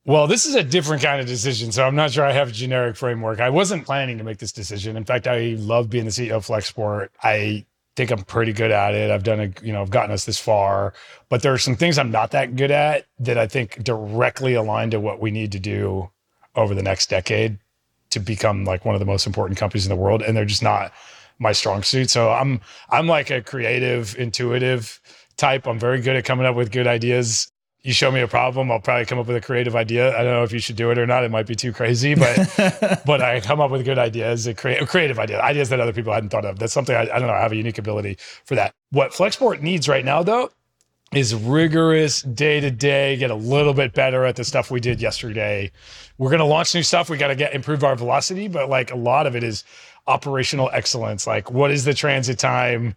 Well, 0.05 0.27
this 0.27 0.45
is 0.45 0.53
a 0.53 0.63
different 0.63 1.01
kind 1.01 1.19
of 1.19 1.25
decision, 1.25 1.71
so 1.71 1.85
I'm 1.85 1.95
not 1.95 2.11
sure 2.11 2.23
I 2.23 2.31
have 2.31 2.49
a 2.49 2.51
generic 2.51 2.95
framework. 2.95 3.39
I 3.39 3.49
wasn't 3.49 3.85
planning 3.85 4.19
to 4.19 4.23
make 4.23 4.37
this 4.37 4.51
decision. 4.51 4.95
In 4.95 5.03
fact, 5.03 5.27
I 5.27 5.55
love 5.57 5.89
being 5.89 6.05
the 6.05 6.11
CEO 6.11 6.33
of 6.33 6.45
Flexport. 6.45 7.09
I 7.23 7.65
think 7.95 8.11
I'm 8.11 8.23
pretty 8.23 8.53
good 8.53 8.71
at 8.71 8.93
it. 8.93 9.09
I've 9.09 9.23
done 9.23 9.39
a, 9.39 9.65
you 9.65 9.71
know, 9.71 9.81
I've 9.81 9.89
gotten 9.89 10.11
us 10.11 10.25
this 10.25 10.39
far, 10.39 10.93
but 11.29 11.41
there 11.41 11.53
are 11.53 11.57
some 11.57 11.75
things 11.75 11.97
I'm 11.97 12.11
not 12.11 12.31
that 12.31 12.55
good 12.55 12.71
at 12.71 13.05
that 13.19 13.37
I 13.37 13.47
think 13.47 13.83
directly 13.83 14.53
align 14.53 14.91
to 14.91 14.99
what 14.99 15.21
we 15.21 15.31
need 15.31 15.51
to 15.53 15.59
do 15.59 16.09
over 16.55 16.75
the 16.75 16.83
next 16.83 17.09
decade 17.09 17.57
to 18.11 18.19
become 18.19 18.65
like 18.65 18.85
one 18.85 18.95
of 18.95 18.99
the 18.99 19.05
most 19.05 19.25
important 19.25 19.57
companies 19.57 19.85
in 19.85 19.89
the 19.89 19.95
world, 19.95 20.21
and 20.21 20.35
they're 20.35 20.45
just 20.45 20.63
not 20.63 20.91
my 21.39 21.51
strong 21.51 21.83
suit. 21.83 22.09
So 22.09 22.31
I'm 22.31 22.61
I'm 22.89 23.07
like 23.07 23.29
a 23.29 23.41
creative, 23.41 24.15
intuitive 24.17 24.99
type. 25.37 25.67
I'm 25.67 25.79
very 25.79 26.01
good 26.01 26.15
at 26.15 26.25
coming 26.25 26.45
up 26.45 26.55
with 26.55 26.71
good 26.71 26.87
ideas 26.87 27.51
you 27.85 27.93
show 27.93 28.09
me 28.09 28.19
a 28.21 28.27
problem, 28.27 28.71
I'll 28.71 28.79
probably 28.79 29.05
come 29.05 29.19
up 29.19 29.27
with 29.27 29.35
a 29.35 29.41
creative 29.41 29.75
idea. 29.75 30.09
I 30.17 30.23
don't 30.23 30.33
know 30.33 30.43
if 30.43 30.51
you 30.51 30.57
should 30.57 30.75
do 30.75 30.89
it 30.89 30.97
or 30.97 31.05
not. 31.05 31.23
It 31.23 31.29
might 31.29 31.45
be 31.45 31.55
too 31.55 31.71
crazy, 31.71 32.15
but 32.15 32.35
but 33.05 33.21
I 33.21 33.39
come 33.41 33.61
up 33.61 33.69
with 33.69 33.85
good 33.85 33.99
ideas, 33.99 34.47
a, 34.47 34.55
crea- 34.55 34.77
a 34.77 34.87
creative 34.87 35.19
idea, 35.19 35.39
ideas 35.39 35.69
that 35.69 35.79
other 35.79 35.93
people 35.93 36.11
hadn't 36.11 36.29
thought 36.29 36.45
of. 36.45 36.57
That's 36.57 36.73
something 36.73 36.95
I, 36.95 37.01
I 37.01 37.19
don't 37.19 37.27
know. 37.27 37.33
I 37.33 37.41
have 37.41 37.51
a 37.51 37.55
unique 37.55 37.77
ability 37.77 38.17
for 38.43 38.55
that. 38.55 38.73
What 38.89 39.11
Flexport 39.11 39.61
needs 39.61 39.87
right 39.87 40.03
now, 40.03 40.23
though, 40.23 40.49
is 41.13 41.35
rigorous 41.35 42.23
day 42.23 42.59
to 42.59 42.71
day. 42.71 43.17
Get 43.17 43.29
a 43.29 43.35
little 43.35 43.75
bit 43.75 43.93
better 43.93 44.25
at 44.25 44.35
the 44.35 44.43
stuff 44.43 44.71
we 44.71 44.79
did 44.79 44.99
yesterday. 44.99 45.71
We're 46.17 46.31
gonna 46.31 46.45
launch 46.45 46.73
new 46.73 46.81
stuff. 46.81 47.11
We 47.11 47.17
got 47.17 47.27
to 47.27 47.35
get 47.35 47.53
improve 47.53 47.83
our 47.83 47.95
velocity, 47.95 48.47
but 48.47 48.67
like 48.67 48.91
a 48.91 48.97
lot 48.97 49.27
of 49.27 49.35
it 49.35 49.43
is 49.43 49.63
operational 50.07 50.71
excellence. 50.73 51.27
Like 51.27 51.51
what 51.51 51.69
is 51.69 51.85
the 51.85 51.93
transit 51.93 52.39
time? 52.39 52.95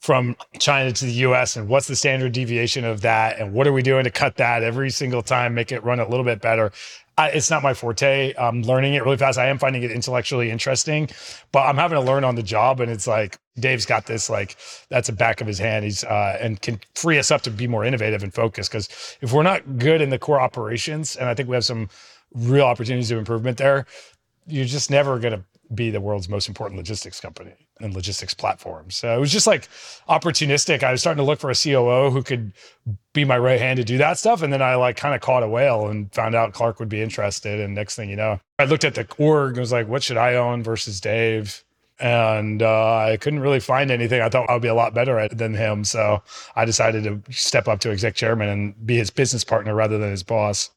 From 0.00 0.36
China 0.58 0.92
to 0.92 1.04
the 1.04 1.12
US 1.12 1.56
and 1.56 1.68
what's 1.68 1.88
the 1.88 1.96
standard 1.96 2.32
deviation 2.32 2.84
of 2.84 3.00
that 3.02 3.38
and 3.38 3.52
what 3.52 3.66
are 3.66 3.72
we 3.72 3.82
doing 3.82 4.04
to 4.04 4.10
cut 4.10 4.36
that 4.36 4.62
every 4.62 4.90
single 4.90 5.22
time 5.22 5.54
make 5.54 5.72
it 5.72 5.82
run 5.84 6.00
a 6.00 6.08
little 6.08 6.24
bit 6.24 6.40
better? 6.40 6.72
I, 7.16 7.30
it's 7.30 7.50
not 7.50 7.64
my 7.64 7.74
forte. 7.74 8.32
I'm 8.38 8.62
learning 8.62 8.94
it 8.94 9.02
really 9.02 9.16
fast. 9.16 9.38
I 9.38 9.48
am 9.48 9.58
finding 9.58 9.82
it 9.82 9.90
intellectually 9.90 10.50
interesting 10.50 11.08
but 11.52 11.60
i'm 11.66 11.76
having 11.76 11.98
to 11.98 12.04
learn 12.04 12.24
on 12.24 12.34
the 12.34 12.42
job 12.42 12.80
and 12.80 12.90
it's 12.90 13.06
like 13.06 13.38
dave's 13.58 13.86
got 13.86 14.06
this 14.06 14.28
like 14.30 14.56
that's 14.88 15.08
a 15.08 15.12
back 15.12 15.40
of 15.40 15.46
his 15.46 15.58
hand. 15.58 15.84
He's 15.84 16.04
uh, 16.04 16.38
and 16.40 16.60
can 16.60 16.80
free 16.94 17.18
us 17.18 17.30
up 17.30 17.42
to 17.42 17.50
be 17.50 17.66
more 17.66 17.84
innovative 17.84 18.22
and 18.22 18.32
focused 18.32 18.70
because 18.70 19.16
if 19.20 19.32
we're 19.32 19.42
not 19.42 19.78
good 19.78 20.00
in 20.00 20.10
the 20.10 20.18
core 20.18 20.40
operations 20.40 21.16
and 21.16 21.28
i 21.28 21.34
think 21.34 21.48
we 21.48 21.54
have 21.54 21.64
some 21.64 21.88
real 22.34 22.66
opportunities 22.66 23.10
of 23.10 23.18
improvement 23.18 23.58
there 23.58 23.86
you're 24.46 24.64
just 24.64 24.90
never 24.90 25.18
going 25.18 25.32
to 25.34 25.44
be 25.74 25.90
the 25.90 26.00
world's 26.00 26.28
most 26.28 26.48
important 26.48 26.76
logistics 26.78 27.20
company 27.20 27.52
and 27.80 27.94
logistics 27.94 28.34
platforms. 28.34 28.96
So 28.96 29.16
it 29.16 29.20
was 29.20 29.32
just 29.32 29.46
like 29.46 29.68
opportunistic. 30.08 30.82
I 30.82 30.92
was 30.92 31.00
starting 31.00 31.22
to 31.22 31.26
look 31.26 31.40
for 31.40 31.50
a 31.50 31.54
COO 31.54 32.10
who 32.10 32.22
could 32.22 32.52
be 33.12 33.24
my 33.24 33.38
right 33.38 33.60
hand 33.60 33.78
to 33.78 33.84
do 33.84 33.98
that 33.98 34.18
stuff. 34.18 34.42
And 34.42 34.52
then 34.52 34.62
I 34.62 34.74
like 34.76 34.96
kind 34.96 35.14
of 35.14 35.20
caught 35.20 35.42
a 35.42 35.48
whale 35.48 35.88
and 35.88 36.12
found 36.12 36.34
out 36.34 36.52
Clark 36.52 36.78
would 36.80 36.88
be 36.88 37.02
interested. 37.02 37.60
And 37.60 37.74
next 37.74 37.96
thing 37.96 38.10
you 38.10 38.16
know, 38.16 38.40
I 38.58 38.64
looked 38.64 38.84
at 38.84 38.94
the 38.94 39.06
org 39.18 39.52
and 39.52 39.60
was 39.60 39.72
like, 39.72 39.88
what 39.88 40.02
should 40.02 40.16
I 40.16 40.34
own 40.34 40.62
versus 40.62 41.00
Dave? 41.00 41.62
And 42.00 42.62
uh, 42.62 42.96
I 42.96 43.16
couldn't 43.16 43.40
really 43.40 43.60
find 43.60 43.90
anything. 43.90 44.22
I 44.22 44.28
thought 44.28 44.48
I 44.48 44.52
would 44.52 44.62
be 44.62 44.68
a 44.68 44.74
lot 44.74 44.94
better 44.94 45.18
at 45.18 45.36
than 45.36 45.54
him. 45.54 45.84
So 45.84 46.22
I 46.54 46.64
decided 46.64 47.04
to 47.04 47.32
step 47.32 47.66
up 47.66 47.80
to 47.80 47.90
exec 47.90 48.14
chairman 48.14 48.48
and 48.48 48.86
be 48.86 48.96
his 48.96 49.10
business 49.10 49.42
partner 49.42 49.74
rather 49.74 49.98
than 49.98 50.10
his 50.10 50.22
boss. 50.22 50.70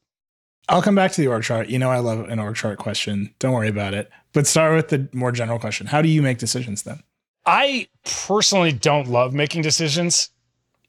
I'll 0.68 0.82
come 0.82 0.94
back 0.94 1.12
to 1.12 1.20
the 1.20 1.26
org 1.26 1.42
chart. 1.42 1.68
You 1.68 1.78
know, 1.78 1.90
I 1.90 1.98
love 1.98 2.28
an 2.28 2.38
org 2.38 2.56
chart 2.56 2.78
question. 2.78 3.34
Don't 3.38 3.52
worry 3.52 3.68
about 3.68 3.94
it. 3.94 4.10
But 4.32 4.46
start 4.46 4.74
with 4.74 4.88
the 4.88 5.08
more 5.12 5.32
general 5.32 5.58
question. 5.58 5.86
How 5.86 6.02
do 6.02 6.08
you 6.08 6.22
make 6.22 6.38
decisions 6.38 6.82
then? 6.82 7.02
I 7.44 7.88
personally 8.26 8.72
don't 8.72 9.08
love 9.08 9.34
making 9.34 9.62
decisions. 9.62 10.30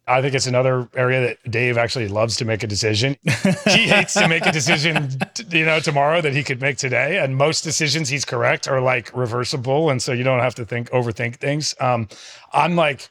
I 0.06 0.22
think 0.22 0.36
it's 0.36 0.48
another 0.48 0.90
area 0.96 1.22
that 1.22 1.52
Dave 1.52 1.78
actually 1.78 2.10
loves 2.10 2.36
to 2.38 2.46
make 2.46 2.62
a 2.62 2.68
decision. 2.68 3.16
he 3.24 3.88
hates 3.88 4.14
to 4.16 4.28
make 4.28 4.46
a 4.46 4.52
decision, 4.52 5.10
you 5.50 5.66
know, 5.66 5.80
tomorrow 5.80 6.20
that 6.20 6.34
he 6.34 6.44
could 6.44 6.60
make 6.60 6.78
today. 6.78 7.20
And 7.20 7.38
most 7.38 7.64
decisions 7.64 8.10
he's 8.10 8.26
correct 8.26 8.68
are 8.68 8.82
like 8.82 9.16
reversible, 9.16 9.90
and 9.90 10.02
so 10.02 10.12
you 10.12 10.24
don't 10.24 10.42
have 10.42 10.56
to 10.56 10.66
think 10.66 10.90
overthink 10.90 11.38
things. 11.38 11.74
Um, 11.80 12.10
I'm 12.52 12.76
like 12.76 13.10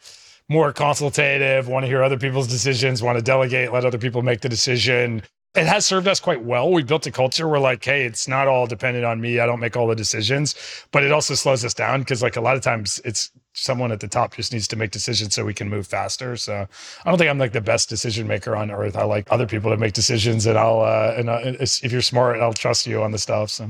more 0.51 0.71
consultative, 0.73 1.67
want 1.67 1.85
to 1.85 1.89
hear 1.89 2.03
other 2.03 2.19
people's 2.19 2.47
decisions, 2.47 3.03
want 3.03 3.17
to 3.17 3.25
delegate, 3.25 3.73
let 3.73 3.87
other 3.87 3.99
people 3.99 4.21
make 4.21 4.43
the 4.43 4.51
decision 4.51 5.23
it 5.55 5.67
has 5.67 5.85
served 5.85 6.09
us 6.09 6.19
quite 6.19 6.43
well. 6.45 6.71
We 6.71 6.83
built 6.83 7.07
a 7.07 7.11
culture 7.11 7.47
where 7.47 7.61
like, 7.61 7.85
hey, 7.85 8.05
it's 8.05 8.27
not 8.27 8.49
all 8.49 8.67
dependent 8.67 9.05
on 9.05 9.21
me. 9.21 9.39
I 9.39 9.47
don't 9.47 9.61
make 9.61 9.77
all 9.77 9.87
the 9.87 9.95
decisions, 9.95 10.55
but 10.93 11.05
it 11.05 11.13
also 11.13 11.35
slows 11.35 11.65
us 11.65 11.75
down 11.75 12.01
because 12.01 12.23
like 12.23 12.37
a 12.37 12.41
lot 12.41 12.57
of 12.57 12.63
times 12.63 13.01
it's 13.05 13.31
someone 13.53 13.93
at 13.93 14.01
the 14.01 14.09
top 14.09 14.35
just 14.35 14.53
needs 14.53 14.67
to 14.69 14.77
make 14.77 14.91
decisions 14.91 15.35
so 15.35 15.45
we 15.45 15.53
can 15.53 15.69
move 15.69 15.87
faster. 15.87 16.37
So 16.37 16.67
I 17.05 17.11
don't 17.11 17.19
think 17.19 17.29
I'm 17.29 17.39
like 17.39 17.53
the 17.53 17.61
best 17.61 17.91
decision 17.91 18.27
maker 18.27 18.57
on 18.57 18.71
earth. 18.71 18.97
I 18.97 19.05
like 19.05 19.31
other 19.31 19.47
people 19.47 19.71
to 19.71 19.77
make 19.77 19.93
decisions, 19.93 20.47
and 20.47 20.57
I'll 20.57 20.81
uh, 20.81 21.15
and 21.17 21.29
uh, 21.29 21.41
if 21.45 21.93
you're 21.93 22.01
smart, 22.01 22.41
I'll 22.41 22.55
trust 22.55 22.87
you 22.87 23.03
on 23.03 23.13
the 23.13 23.19
stuff. 23.19 23.51
So. 23.51 23.65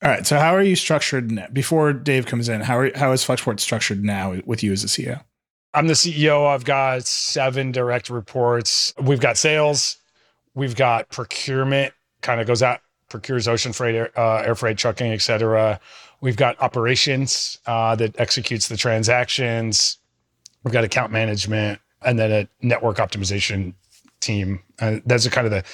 All 0.00 0.10
right. 0.10 0.26
So 0.26 0.38
how 0.38 0.54
are 0.54 0.62
you 0.62 0.76
structured 0.76 1.32
now? 1.32 1.46
before 1.52 1.92
Dave 1.92 2.26
comes 2.26 2.48
in? 2.48 2.60
How 2.60 2.78
are, 2.78 2.96
how 2.96 3.10
is 3.10 3.24
Flexport 3.24 3.58
structured 3.58 4.04
now 4.04 4.36
with 4.44 4.62
you 4.62 4.72
as 4.72 4.84
a 4.84 4.86
CEO? 4.86 5.24
I'm 5.74 5.88
the 5.88 5.94
CEO. 5.94 6.46
I've 6.46 6.64
got 6.64 7.04
seven 7.04 7.72
direct 7.72 8.08
reports. 8.08 8.94
We've 9.00 9.20
got 9.20 9.36
sales, 9.36 9.96
We've 10.54 10.74
got 10.74 11.08
procurement, 11.10 11.92
kind 12.20 12.40
of 12.40 12.46
goes 12.46 12.62
out, 12.62 12.80
procures 13.08 13.48
ocean 13.48 13.72
freight, 13.72 13.94
air, 13.94 14.18
uh, 14.18 14.42
air 14.42 14.54
freight, 14.54 14.78
trucking, 14.78 15.12
et 15.12 15.22
cetera. 15.22 15.80
We've 16.20 16.36
got 16.36 16.60
operations 16.60 17.58
uh, 17.66 17.94
that 17.96 18.18
executes 18.18 18.68
the 18.68 18.76
transactions. 18.76 19.98
We've 20.64 20.72
got 20.72 20.84
account 20.84 21.12
management 21.12 21.80
and 22.02 22.18
then 22.18 22.32
a 22.32 22.48
network 22.66 22.98
optimization 22.98 23.74
team. 24.20 24.60
And 24.80 25.02
those 25.06 25.26
are 25.26 25.30
kind 25.30 25.46
of 25.46 25.52
the 25.52 25.64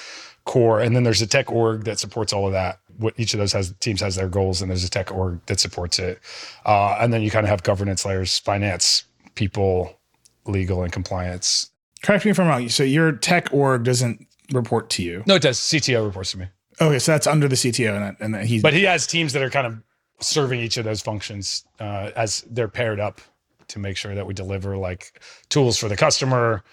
core. 0.45 0.79
And 0.79 0.95
then 0.95 1.03
there's 1.03 1.21
a 1.21 1.27
tech 1.27 1.51
org 1.51 1.85
that 1.85 1.99
supports 1.99 2.31
all 2.31 2.45
of 2.45 2.53
that. 2.53 2.79
What 2.97 3.13
each 3.17 3.33
of 3.33 3.39
those 3.39 3.51
has 3.53 3.73
teams 3.79 3.99
has 4.01 4.15
their 4.15 4.29
goals, 4.29 4.61
and 4.61 4.71
there's 4.71 4.85
a 4.85 4.89
tech 4.89 5.11
org 5.11 5.45
that 5.47 5.59
supports 5.59 5.99
it. 5.99 6.19
Uh, 6.65 6.95
and 6.99 7.11
then 7.11 7.21
you 7.21 7.29
kind 7.29 7.45
of 7.45 7.49
have 7.49 7.63
governance 7.63 8.05
layers, 8.05 8.39
finance, 8.39 9.03
people, 9.33 9.99
legal, 10.45 10.83
and 10.83 10.93
compliance. 10.93 11.71
Correct 12.03 12.23
me 12.23 12.31
if 12.31 12.39
I'm 12.39 12.47
wrong. 12.47 12.69
So 12.69 12.83
your 12.83 13.11
tech 13.11 13.49
org 13.51 13.83
doesn't 13.83 14.27
report 14.51 14.89
to 14.91 15.03
you. 15.03 15.23
No, 15.25 15.35
it 15.35 15.41
does. 15.41 15.59
CTO 15.59 16.05
reports 16.05 16.31
to 16.31 16.39
me. 16.39 16.47
Okay, 16.81 16.99
so 16.99 17.13
that's 17.13 17.27
under 17.27 17.47
the 17.47 17.55
CTO, 17.55 17.95
and 17.95 18.17
and 18.19 18.33
that 18.33 18.45
he's. 18.45 18.61
But 18.61 18.73
he 18.73 18.83
has 18.83 19.07
teams 19.07 19.33
that 19.33 19.41
are 19.41 19.49
kind 19.49 19.67
of 19.67 19.81
serving 20.19 20.59
each 20.59 20.77
of 20.77 20.85
those 20.85 21.01
functions 21.01 21.65
uh, 21.79 22.11
as 22.15 22.41
they're 22.49 22.67
paired 22.67 22.99
up 22.99 23.21
to 23.67 23.79
make 23.79 23.97
sure 23.97 24.15
that 24.15 24.25
we 24.25 24.33
deliver 24.33 24.77
like 24.77 25.21
tools 25.49 25.77
for 25.77 25.87
the 25.89 25.95
customer, 25.95 26.63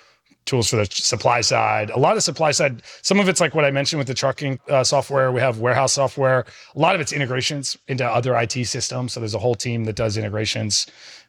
tools 0.45 0.69
for 0.69 0.77
the 0.77 0.87
supply 0.87 1.41
side. 1.41 1.91
A 1.91 1.99
lot 1.99 2.17
of 2.17 2.23
supply 2.23 2.51
side, 2.51 2.83
some 3.03 3.21
of 3.21 3.29
it's 3.29 3.41
like 3.41 3.55
what 3.55 3.65
I 3.65 3.71
mentioned 3.71 3.99
with 3.99 4.09
the 4.09 4.15
trucking 4.15 4.59
uh, 4.69 4.85
software. 4.85 5.33
We 5.33 5.41
have 5.41 5.59
warehouse 5.59 5.93
software. 5.93 6.45
A 6.75 6.79
lot 6.79 6.95
of 6.95 7.01
it's 7.01 7.13
integrations 7.13 7.77
into 7.89 8.05
other 8.05 8.37
IT 8.37 8.67
systems. 8.67 9.13
So 9.13 9.21
there's 9.21 9.35
a 9.35 9.39
whole 9.39 9.55
team 9.55 9.85
that 9.85 9.97
does 9.97 10.17
integrations, 10.17 10.87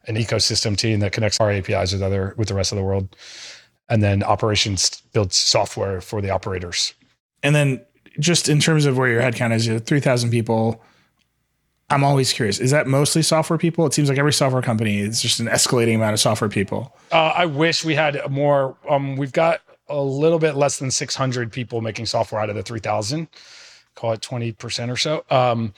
an 0.08 0.16
ecosystem 0.16 0.76
team 0.76 1.00
that 1.00 1.12
connects 1.12 1.40
our 1.40 1.52
APIs 1.52 1.94
with 1.94 2.02
other 2.02 2.34
with 2.38 2.48
the 2.48 2.56
rest 2.56 2.72
of 2.72 2.78
the 2.78 2.84
world 2.84 3.16
and 3.90 4.02
then 4.02 4.24
operations 4.24 5.02
builds 5.14 5.36
software 5.36 6.02
for 6.02 6.22
the 6.22 6.30
operators. 6.30 6.94
And 7.42 7.54
then 7.54 7.82
just 8.20 8.50
in 8.50 8.60
terms 8.60 8.86
of 8.86 8.98
where 8.98 9.10
your 9.10 9.22
headcount 9.22 9.54
is, 9.54 9.68
you 9.68 9.74
have 9.74 9.86
3,000 9.86 10.30
people. 10.30 10.82
I'm 11.90 12.04
always 12.04 12.32
curious. 12.34 12.60
Is 12.60 12.72
that 12.72 12.88
mostly 12.88 13.22
software 13.22 13.60
people? 13.60 13.86
It 13.86 13.94
seems 13.94 14.10
like 14.10 14.18
every 14.18 14.34
software 14.34 14.62
company 14.62 15.00
is 15.00 15.22
just 15.22 15.40
an 15.40 15.48
escalating 15.48 15.96
amount 15.96 16.14
of 16.14 16.20
software 16.20 16.50
people. 16.50 16.96
Uh, 17.12 17.34
I 17.36 17.46
wish 17.46 17.84
we 17.84 17.96
had 17.96 18.20
more. 18.32 18.78
Um, 18.90 19.16
we've 19.16 19.34
got 19.34 19.62
a 19.90 20.02
little 20.02 20.40
bit 20.40 20.56
less 20.56 20.80
than 20.80 20.90
600 20.90 21.52
people 21.52 21.82
making 21.82 22.06
software 22.06 22.42
out 22.42 22.50
of 22.50 22.56
the 22.56 22.64
3,000. 22.64 23.28
Call 23.96 24.14
it 24.14 24.22
20% 24.22 24.92
or 24.92 24.98
so. 24.98 25.24
Um, 25.30 25.74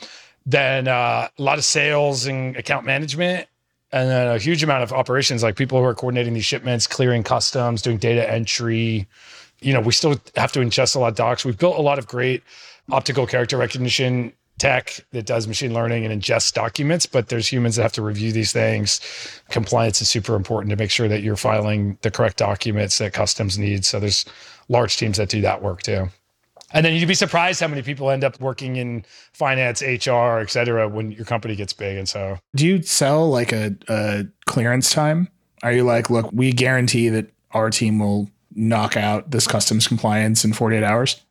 then 0.45 0.87
uh, 0.87 1.27
a 1.37 1.41
lot 1.41 1.57
of 1.57 1.65
sales 1.65 2.27
and 2.27 2.55
account 2.55 2.85
management 2.85 3.47
and 3.95 4.09
then 4.09 4.27
a 4.27 4.37
huge 4.37 4.61
amount 4.61 4.83
of 4.83 4.91
operations 4.91 5.41
like 5.41 5.55
people 5.55 5.79
who 5.79 5.85
are 5.85 5.95
coordinating 5.95 6.33
these 6.33 6.45
shipments 6.45 6.85
clearing 6.85 7.23
customs 7.23 7.81
doing 7.81 7.97
data 7.97 8.29
entry. 8.29 9.07
You 9.61 9.73
know 9.73 9.79
we 9.79 9.93
still 9.93 10.19
have 10.35 10.51
to 10.51 10.59
ingest 10.59 10.95
a 10.95 10.99
lot 10.99 11.07
of 11.07 11.15
docs. 11.15 11.45
We've 11.45 11.57
built 11.57 11.77
a 11.77 11.81
lot 11.81 11.97
of 11.97 12.05
great 12.05 12.43
optical 12.91 13.25
character 13.25 13.57
recognition 13.57 14.33
tech 14.59 14.99
that 15.11 15.25
does 15.25 15.47
machine 15.47 15.73
learning 15.73 16.05
and 16.05 16.21
ingests 16.21 16.53
documents 16.53 17.05
but 17.05 17.27
there's 17.27 17.47
humans 17.47 17.75
that 17.75 17.83
have 17.83 17.93
to 17.93 18.01
review 18.01 18.33
these 18.33 18.51
things. 18.51 18.99
Compliance 19.49 20.01
is 20.01 20.09
super 20.09 20.35
important 20.35 20.69
to 20.71 20.75
make 20.75 20.91
sure 20.91 21.07
that 21.07 21.23
you're 21.23 21.35
filing 21.37 21.97
the 22.01 22.11
correct 22.11 22.37
documents 22.37 22.97
that 22.97 23.13
customs 23.13 23.57
needs 23.57 23.87
so 23.87 23.99
there's 23.99 24.25
large 24.67 24.97
teams 24.97 25.17
that 25.17 25.29
do 25.29 25.39
that 25.41 25.61
work 25.61 25.83
too 25.83 26.09
and 26.71 26.85
then 26.85 26.93
you'd 26.93 27.07
be 27.07 27.13
surprised 27.13 27.61
how 27.61 27.67
many 27.67 27.81
people 27.81 28.09
end 28.09 28.23
up 28.23 28.39
working 28.39 28.75
in 28.75 29.05
finance, 29.33 29.81
HR, 29.81 30.39
et 30.39 30.49
cetera, 30.49 30.87
when 30.87 31.11
your 31.11 31.25
company 31.25 31.55
gets 31.55 31.73
big. 31.73 31.97
And 31.97 32.07
so, 32.09 32.37
do 32.55 32.65
you 32.65 32.81
sell 32.81 33.29
like 33.29 33.51
a, 33.51 33.75
a 33.87 34.25
clearance 34.45 34.91
time? 34.91 35.29
Are 35.63 35.71
you 35.71 35.83
like, 35.83 36.09
look, 36.09 36.29
we 36.31 36.51
guarantee 36.51 37.09
that 37.09 37.31
our 37.51 37.69
team 37.69 37.99
will 37.99 38.29
knock 38.53 38.97
out 38.97 39.31
this 39.31 39.47
customs 39.47 39.87
compliance 39.87 40.43
in 40.43 40.53
48 40.53 40.83
hours? 40.83 41.21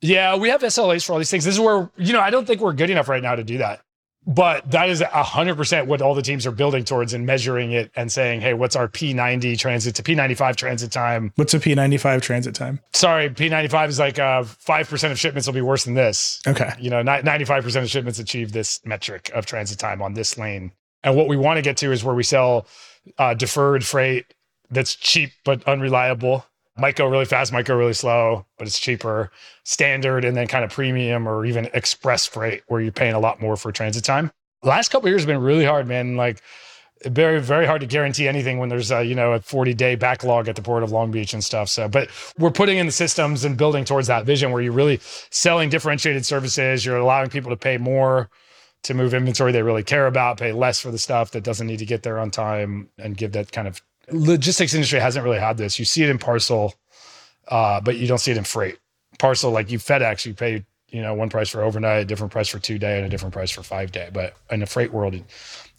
Yeah, 0.00 0.36
we 0.36 0.50
have 0.50 0.60
SLAs 0.60 1.06
for 1.06 1.12
all 1.12 1.18
these 1.18 1.30
things. 1.30 1.44
This 1.44 1.54
is 1.54 1.60
where, 1.60 1.90
you 1.96 2.12
know, 2.12 2.20
I 2.20 2.30
don't 2.30 2.46
think 2.46 2.60
we're 2.60 2.74
good 2.74 2.90
enough 2.90 3.08
right 3.08 3.22
now 3.22 3.34
to 3.36 3.44
do 3.44 3.58
that. 3.58 3.83
But 4.26 4.70
that 4.70 4.88
is 4.88 5.00
100% 5.00 5.86
what 5.86 6.00
all 6.00 6.14
the 6.14 6.22
teams 6.22 6.46
are 6.46 6.50
building 6.50 6.84
towards 6.84 7.12
and 7.12 7.26
measuring 7.26 7.72
it 7.72 7.90
and 7.94 8.10
saying, 8.10 8.40
hey, 8.40 8.54
what's 8.54 8.74
our 8.74 8.88
P90 8.88 9.58
transit 9.58 9.94
to 9.96 10.02
P95 10.02 10.56
transit 10.56 10.90
time? 10.90 11.32
What's 11.36 11.52
a 11.52 11.60
P95 11.60 12.22
transit 12.22 12.54
time? 12.54 12.80
Sorry, 12.92 13.28
P95 13.28 13.88
is 13.88 13.98
like 13.98 14.18
uh, 14.18 14.42
5% 14.44 15.10
of 15.10 15.18
shipments 15.18 15.46
will 15.46 15.54
be 15.54 15.60
worse 15.60 15.84
than 15.84 15.94
this. 15.94 16.40
Okay. 16.46 16.72
You 16.80 16.90
know, 16.90 17.02
95% 17.02 17.82
of 17.82 17.90
shipments 17.90 18.18
achieve 18.18 18.52
this 18.52 18.80
metric 18.84 19.30
of 19.34 19.46
transit 19.46 19.78
time 19.78 20.00
on 20.00 20.14
this 20.14 20.38
lane. 20.38 20.72
And 21.02 21.16
what 21.16 21.28
we 21.28 21.36
want 21.36 21.58
to 21.58 21.62
get 21.62 21.76
to 21.78 21.92
is 21.92 22.02
where 22.02 22.14
we 22.14 22.22
sell 22.22 22.66
uh, 23.18 23.34
deferred 23.34 23.84
freight 23.84 24.26
that's 24.70 24.94
cheap 24.94 25.30
but 25.44 25.62
unreliable 25.64 26.44
might 26.76 26.96
go 26.96 27.06
really 27.06 27.24
fast, 27.24 27.52
might 27.52 27.66
go 27.66 27.76
really 27.76 27.94
slow, 27.94 28.46
but 28.58 28.66
it's 28.66 28.78
cheaper. 28.78 29.30
Standard 29.64 30.24
and 30.24 30.36
then 30.36 30.46
kind 30.46 30.64
of 30.64 30.70
premium 30.70 31.28
or 31.28 31.46
even 31.46 31.68
express 31.72 32.26
freight 32.26 32.62
where 32.66 32.80
you're 32.80 32.92
paying 32.92 33.14
a 33.14 33.20
lot 33.20 33.40
more 33.40 33.56
for 33.56 33.70
transit 33.72 34.04
time. 34.04 34.30
Last 34.62 34.88
couple 34.88 35.08
years 35.08 35.22
have 35.22 35.28
been 35.28 35.40
really 35.40 35.64
hard, 35.64 35.86
man. 35.86 36.16
Like 36.16 36.40
very, 37.04 37.40
very 37.40 37.66
hard 37.66 37.80
to 37.82 37.86
guarantee 37.86 38.26
anything 38.26 38.58
when 38.58 38.68
there's 38.68 38.90
a, 38.90 39.04
you 39.04 39.14
know, 39.14 39.32
a 39.32 39.40
40 39.40 39.74
day 39.74 39.94
backlog 39.94 40.48
at 40.48 40.56
the 40.56 40.62
port 40.62 40.82
of 40.82 40.90
Long 40.90 41.10
Beach 41.10 41.34
and 41.34 41.44
stuff. 41.44 41.68
So, 41.68 41.88
but 41.88 42.08
we're 42.38 42.50
putting 42.50 42.78
in 42.78 42.86
the 42.86 42.92
systems 42.92 43.44
and 43.44 43.56
building 43.56 43.84
towards 43.84 44.06
that 44.08 44.24
vision 44.24 44.52
where 44.52 44.62
you're 44.62 44.72
really 44.72 45.00
selling 45.30 45.68
differentiated 45.68 46.24
services. 46.24 46.84
You're 46.84 46.96
allowing 46.96 47.30
people 47.30 47.50
to 47.50 47.56
pay 47.56 47.76
more 47.76 48.30
to 48.84 48.94
move 48.94 49.14
inventory 49.14 49.50
they 49.50 49.62
really 49.62 49.82
care 49.82 50.06
about, 50.06 50.38
pay 50.38 50.52
less 50.52 50.78
for 50.80 50.90
the 50.90 50.98
stuff 50.98 51.30
that 51.32 51.42
doesn't 51.42 51.66
need 51.66 51.78
to 51.78 51.86
get 51.86 52.02
there 52.02 52.18
on 52.18 52.30
time 52.30 52.88
and 52.98 53.16
give 53.16 53.32
that 53.32 53.50
kind 53.50 53.66
of 53.66 53.80
logistics 54.10 54.74
industry 54.74 55.00
hasn't 55.00 55.24
really 55.24 55.38
had 55.38 55.56
this. 55.56 55.78
You 55.78 55.84
see 55.84 56.02
it 56.02 56.10
in 56.10 56.18
parcel, 56.18 56.74
uh, 57.48 57.80
but 57.80 57.96
you 57.96 58.06
don't 58.06 58.18
see 58.18 58.30
it 58.30 58.36
in 58.36 58.44
freight. 58.44 58.78
Parcel, 59.18 59.50
like 59.50 59.70
you 59.70 59.78
FedEx, 59.78 60.26
you 60.26 60.34
pay 60.34 60.64
you 60.90 61.02
know 61.02 61.14
one 61.14 61.28
price 61.28 61.48
for 61.48 61.62
overnight, 61.62 62.02
a 62.02 62.04
different 62.04 62.32
price 62.32 62.48
for 62.48 62.58
two 62.58 62.78
day, 62.78 62.96
and 62.96 63.06
a 63.06 63.08
different 63.08 63.32
price 63.32 63.50
for 63.50 63.62
five 63.62 63.92
day. 63.92 64.10
But 64.12 64.34
in 64.50 64.60
the 64.60 64.66
freight 64.66 64.92
world, 64.92 65.20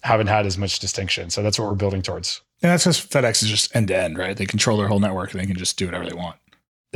haven't 0.02 0.28
had 0.28 0.46
as 0.46 0.56
much 0.56 0.78
distinction. 0.78 1.30
So 1.30 1.42
that's 1.42 1.58
what 1.58 1.68
we're 1.68 1.74
building 1.74 2.02
towards. 2.02 2.42
And 2.62 2.72
that's 2.72 2.84
because 2.84 3.04
FedEx 3.04 3.42
is 3.42 3.50
just 3.50 3.74
end 3.74 3.88
to 3.88 3.96
end, 3.96 4.16
right? 4.16 4.36
They 4.36 4.46
control 4.46 4.78
their 4.78 4.88
whole 4.88 5.00
network 5.00 5.32
and 5.32 5.40
they 5.40 5.46
can 5.46 5.56
just 5.56 5.76
do 5.76 5.86
whatever 5.86 6.06
they 6.06 6.14
want. 6.14 6.36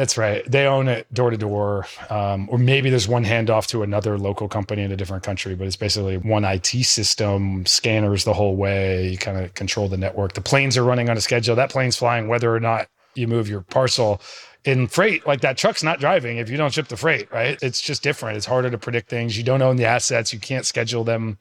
That's 0.01 0.17
right. 0.17 0.51
They 0.51 0.65
own 0.65 0.89
it 0.89 1.13
door 1.13 1.29
to 1.29 1.37
door, 1.37 1.87
um, 2.09 2.49
or 2.51 2.57
maybe 2.57 2.89
there's 2.89 3.07
one 3.07 3.23
handoff 3.23 3.67
to 3.67 3.83
another 3.83 4.17
local 4.17 4.49
company 4.49 4.81
in 4.81 4.91
a 4.91 4.97
different 4.97 5.23
country, 5.23 5.55
but 5.55 5.67
it's 5.67 5.77
basically 5.77 6.17
one 6.17 6.43
IT 6.43 6.69
system, 6.69 7.67
scanners 7.67 8.25
the 8.25 8.33
whole 8.33 8.57
way. 8.57 9.11
You 9.11 9.19
kind 9.19 9.37
of 9.37 9.53
control 9.53 9.89
the 9.89 9.99
network. 9.99 10.33
The 10.33 10.41
planes 10.41 10.79
are 10.79 10.85
running 10.85 11.11
on 11.11 11.19
a 11.19 11.21
schedule. 11.21 11.55
That 11.55 11.69
plane's 11.69 11.99
flying 11.99 12.29
whether 12.29 12.55
or 12.55 12.61
not 12.61 12.89
you 13.15 13.29
move 13.29 13.47
your 13.47 13.61
parcel. 13.61 14.23
In 14.65 14.87
freight, 14.87 15.27
like 15.27 15.43
that 15.43 15.59
truck's 15.59 15.83
not 15.83 16.01
driving 16.01 16.39
if 16.39 16.49
you 16.49 16.57
don't 16.57 16.73
ship 16.73 16.89
the 16.89 16.97
freight, 16.97 17.31
right? 17.31 17.59
It's 17.61 17.83
just 17.83 18.03
different. 18.03 18.39
It's 18.39 18.47
harder 18.47 18.71
to 18.71 18.79
predict 18.79 19.11
things. 19.11 19.37
You 19.37 19.45
don't 19.45 19.61
own 19.61 19.77
the 19.77 19.85
assets. 19.85 20.33
You 20.33 20.41
can't 20.41 20.65
schedule 20.65 21.05
them 21.05 21.37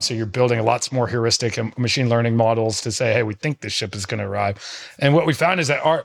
so 0.00 0.14
you're 0.14 0.26
building 0.26 0.62
lots 0.64 0.92
more 0.92 1.06
heuristic 1.06 1.56
and 1.56 1.76
machine 1.78 2.08
learning 2.08 2.36
models 2.36 2.80
to 2.82 2.92
say, 2.92 3.12
hey, 3.12 3.22
we 3.22 3.34
think 3.34 3.60
this 3.60 3.72
ship 3.72 3.94
is 3.94 4.06
going 4.06 4.18
to 4.18 4.26
arrive. 4.26 4.58
And 4.98 5.14
what 5.14 5.26
we 5.26 5.32
found 5.32 5.60
is 5.60 5.68
that 5.68 5.84
our 5.84 6.04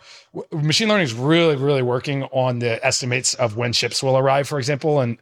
machine 0.51 0.87
learning 0.87 1.05
is 1.05 1.13
really, 1.13 1.55
really 1.55 1.81
working 1.81 2.23
on 2.25 2.59
the 2.59 2.83
estimates 2.85 3.33
of 3.35 3.57
when 3.57 3.73
ships 3.73 4.01
will 4.01 4.17
arrive, 4.17 4.47
for 4.47 4.57
example. 4.57 5.01
And 5.01 5.17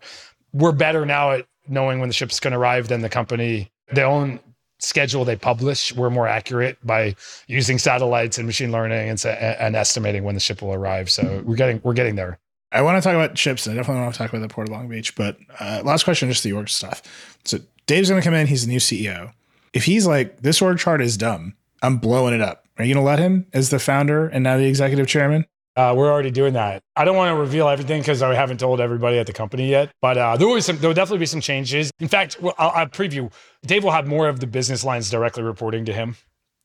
we're 0.54 0.74
better 0.74 1.06
now 1.06 1.32
at 1.32 1.48
knowing 1.68 2.00
when 2.00 2.10
the 2.10 2.14
ship's 2.14 2.40
going 2.40 2.52
to 2.52 2.60
arrive 2.60 2.88
than 2.88 3.02
the 3.02 3.10
company. 3.10 3.72
Their 3.92 4.06
own 4.06 4.40
schedule 4.80 5.26
they 5.26 5.36
publish, 5.36 5.94
we're 5.96 6.10
more 6.10 6.28
accurate 6.28 6.78
by 6.86 7.16
using 7.48 7.80
satellites 7.80 8.38
and 8.38 8.46
machine 8.46 8.72
learning 8.72 9.10
and, 9.10 9.26
and 9.26 9.76
estimating 9.76 10.24
when 10.24 10.36
the 10.36 10.42
ship 10.42 10.62
will 10.62 10.74
arrive. 10.74 11.10
So 11.10 11.42
we're 11.46 11.56
getting 11.56 11.82
we're 11.84 11.94
getting 11.94 12.16
there. 12.16 12.40
I 12.72 12.82
want 12.82 13.02
to 13.02 13.02
talk 13.02 13.16
about 13.16 13.38
ships, 13.38 13.66
and 13.66 13.74
I 13.74 13.78
definitely 13.78 14.04
want 14.04 14.14
to 14.14 14.18
talk 14.18 14.30
about 14.30 14.42
the 14.42 14.54
Port 14.54 14.68
of 14.68 14.74
Long 14.74 14.90
Beach. 14.90 15.16
But 15.16 15.38
uh, 15.60 15.82
last 15.86 16.04
question, 16.04 16.30
just 16.30 16.44
the 16.44 16.52
org 16.52 16.68
stuff. 16.68 17.02
So 17.46 17.60
Dave's 17.88 18.10
going 18.10 18.22
to 18.22 18.26
come 18.26 18.34
in. 18.34 18.48
He's 18.48 18.66
the 18.66 18.72
new 18.72 18.80
CEO. 18.80 19.32
If 19.74 19.86
he's 19.86 20.06
like, 20.06 20.42
this 20.42 20.62
org 20.62 20.78
chart 20.78 21.02
is 21.02 21.16
dumb, 21.16 21.56
I'm 21.82 21.98
blowing 21.98 22.34
it 22.34 22.42
up. 22.42 22.66
Are 22.78 22.84
you 22.84 22.94
going 22.94 23.04
to 23.04 23.08
let 23.08 23.18
him 23.18 23.48
as 23.54 23.70
the 23.70 23.80
founder 23.80 24.28
and 24.28 24.44
now 24.44 24.58
the 24.58 24.66
executive 24.66 25.08
chairman? 25.08 25.46
Uh, 25.78 25.94
we're 25.96 26.12
already 26.12 26.32
doing 26.32 26.54
that. 26.54 26.84
I 26.96 27.06
don't 27.06 27.16
want 27.16 27.30
to 27.30 27.40
reveal 27.40 27.70
everything 27.70 28.02
because 28.02 28.22
I 28.22 28.34
haven't 28.34 28.60
told 28.60 28.82
everybody 28.82 29.20
at 29.20 29.28
the 29.28 29.34
company 29.34 29.70
yet. 29.70 29.92
But 30.02 30.18
uh, 30.18 30.36
there 30.36 30.48
will 30.48 30.56
be 30.56 30.62
some. 30.62 30.80
There 30.80 30.90
will 30.90 30.96
definitely 30.96 31.20
be 31.20 31.28
some 31.28 31.40
changes. 31.40 31.92
In 32.00 32.08
fact, 32.08 32.38
I'll, 32.58 32.72
I'll 32.72 32.88
preview. 32.88 33.32
Dave 33.66 33.84
will 33.84 33.92
have 33.92 34.08
more 34.08 34.28
of 34.28 34.40
the 34.40 34.48
business 34.48 34.84
lines 34.84 35.10
directly 35.12 35.44
reporting 35.44 35.86
to 35.86 35.94
him, 35.94 36.16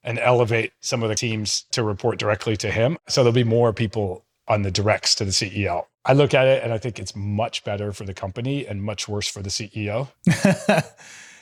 and 0.02 0.18
elevate 0.18 0.72
some 0.80 1.02
of 1.02 1.10
the 1.10 1.14
teams 1.14 1.66
to 1.72 1.82
report 1.82 2.18
directly 2.18 2.56
to 2.56 2.70
him. 2.70 2.96
So 3.06 3.22
there'll 3.22 3.34
be 3.34 3.44
more 3.44 3.74
people 3.74 4.24
on 4.48 4.62
the 4.62 4.70
directs 4.70 5.14
to 5.16 5.26
the 5.26 5.30
CEO. 5.30 5.84
I 6.04 6.14
look 6.14 6.34
at 6.34 6.46
it 6.46 6.64
and 6.64 6.72
I 6.72 6.78
think 6.78 6.98
it's 6.98 7.14
much 7.14 7.64
better 7.64 7.92
for 7.92 8.04
the 8.04 8.14
company 8.14 8.66
and 8.66 8.82
much 8.82 9.08
worse 9.08 9.28
for 9.28 9.42
the 9.42 9.50
CEO. 9.50 10.08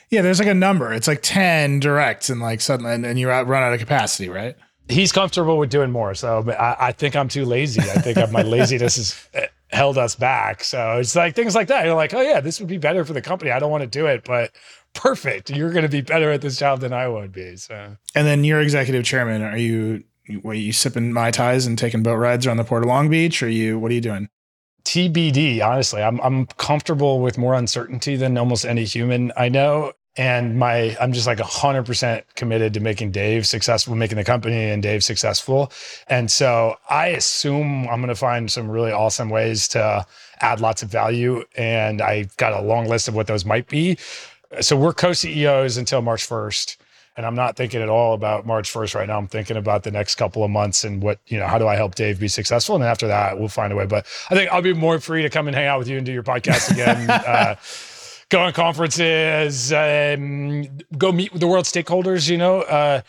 yeah, 0.09 0.21
there's 0.21 0.39
like 0.39 0.47
a 0.47 0.53
number. 0.53 0.93
It's 0.93 1.07
like 1.07 1.21
10 1.23 1.79
directs 1.79 2.29
and 2.29 2.39
like 2.39 2.61
suddenly, 2.61 2.93
and, 2.93 3.05
and 3.05 3.19
you 3.19 3.27
run 3.27 3.63
out 3.63 3.73
of 3.73 3.79
capacity, 3.79 4.29
right? 4.29 4.55
He's 4.87 5.11
comfortable 5.11 5.57
with 5.57 5.69
doing 5.69 5.91
more. 5.91 6.13
So 6.13 6.47
I, 6.51 6.87
I 6.87 6.91
think 6.91 7.15
I'm 7.15 7.27
too 7.27 7.45
lazy. 7.45 7.81
I 7.81 8.01
think 8.01 8.31
my 8.31 8.41
laziness 8.43 8.97
has 8.97 9.27
eh, 9.33 9.47
held 9.69 9.97
us 9.97 10.15
back. 10.15 10.63
So 10.63 10.97
it's 10.97 11.15
like 11.15 11.33
things 11.33 11.55
like 11.55 11.67
that. 11.69 11.85
You're 11.85 11.95
like, 11.95 12.13
oh, 12.13 12.21
yeah, 12.21 12.39
this 12.39 12.59
would 12.59 12.69
be 12.69 12.77
better 12.77 13.03
for 13.03 13.13
the 13.13 13.21
company. 13.21 13.51
I 13.51 13.59
don't 13.59 13.71
want 13.71 13.81
to 13.81 13.87
do 13.87 14.05
it, 14.05 14.23
but 14.25 14.51
perfect. 14.93 15.49
You're 15.49 15.71
going 15.71 15.83
to 15.83 15.89
be 15.89 16.01
better 16.01 16.31
at 16.31 16.41
this 16.41 16.59
job 16.59 16.81
than 16.81 16.93
I 16.93 17.07
would 17.07 17.31
be. 17.31 17.55
So, 17.55 17.95
and 18.13 18.27
then 18.27 18.43
you're 18.43 18.61
executive 18.61 19.05
chairman. 19.05 19.41
Are 19.41 19.57
you, 19.57 20.03
what, 20.41 20.57
you 20.57 20.73
sipping 20.73 21.13
Mai 21.13 21.31
Tais 21.31 21.65
and 21.65 21.77
taking 21.77 22.03
boat 22.03 22.15
rides 22.15 22.45
around 22.45 22.57
the 22.57 22.63
Port 22.63 22.83
of 22.83 22.89
Long 22.89 23.09
Beach? 23.09 23.41
Or 23.41 23.49
you, 23.49 23.79
what 23.79 23.91
are 23.91 23.95
you 23.95 24.01
doing? 24.01 24.29
TBD, 24.83 25.65
honestly. 25.65 26.01
I'm 26.01 26.19
I'm 26.21 26.45
comfortable 26.57 27.19
with 27.21 27.37
more 27.37 27.53
uncertainty 27.53 28.15
than 28.15 28.37
almost 28.37 28.65
any 28.65 28.83
human 28.85 29.31
I 29.37 29.49
know. 29.49 29.93
And 30.17 30.59
my 30.59 30.97
I'm 30.99 31.13
just 31.13 31.27
like 31.27 31.39
hundred 31.39 31.85
percent 31.85 32.25
committed 32.35 32.73
to 32.73 32.79
making 32.79 33.11
Dave 33.11 33.47
successful, 33.47 33.95
making 33.95 34.17
the 34.17 34.23
company 34.23 34.69
and 34.69 34.83
Dave 34.83 35.03
successful. 35.03 35.71
And 36.07 36.29
so 36.29 36.75
I 36.89 37.07
assume 37.07 37.87
I'm 37.87 38.01
gonna 38.01 38.15
find 38.15 38.51
some 38.51 38.69
really 38.69 38.91
awesome 38.91 39.29
ways 39.29 39.67
to 39.69 40.05
add 40.41 40.59
lots 40.59 40.83
of 40.83 40.89
value. 40.89 41.45
And 41.55 42.01
I've 42.01 42.35
got 42.37 42.53
a 42.53 42.61
long 42.61 42.87
list 42.87 43.07
of 43.07 43.15
what 43.15 43.27
those 43.27 43.45
might 43.45 43.67
be. 43.67 43.97
So 44.59 44.75
we're 44.75 44.93
co-CEOs 44.93 45.77
until 45.77 46.01
March 46.01 46.27
1st 46.27 46.75
and 47.17 47.25
I'm 47.25 47.35
not 47.35 47.57
thinking 47.57 47.81
at 47.81 47.89
all 47.89 48.13
about 48.13 48.45
March 48.45 48.71
1st 48.71 48.95
right 48.95 49.07
now. 49.07 49.17
I'm 49.17 49.27
thinking 49.27 49.57
about 49.57 49.83
the 49.83 49.91
next 49.91 50.15
couple 50.15 50.43
of 50.43 50.49
months 50.49 50.83
and 50.83 51.01
what, 51.01 51.19
you 51.27 51.37
know, 51.37 51.47
how 51.47 51.57
do 51.57 51.67
I 51.67 51.75
help 51.75 51.95
Dave 51.95 52.19
be 52.19 52.27
successful? 52.27 52.75
And 52.75 52.83
after 52.83 53.07
that, 53.07 53.37
we'll 53.37 53.49
find 53.49 53.73
a 53.73 53.75
way. 53.75 53.85
But 53.85 54.05
I 54.29 54.35
think 54.35 54.51
I'll 54.51 54.61
be 54.61 54.73
more 54.73 54.99
free 54.99 55.21
to 55.21 55.29
come 55.29 55.47
and 55.47 55.55
hang 55.55 55.67
out 55.67 55.79
with 55.79 55.89
you 55.89 55.97
and 55.97 56.05
do 56.05 56.13
your 56.13 56.23
podcast 56.23 56.71
again. 56.71 57.09
uh, 57.09 57.55
go 58.29 58.39
on 58.41 58.53
conferences, 58.53 59.73
um, 59.73 60.67
go 60.97 61.11
meet 61.11 61.33
with 61.33 61.41
the 61.41 61.47
world 61.47 61.65
stakeholders, 61.65 62.29
you 62.29 62.37
know. 62.37 62.61
Uh, 62.61 63.01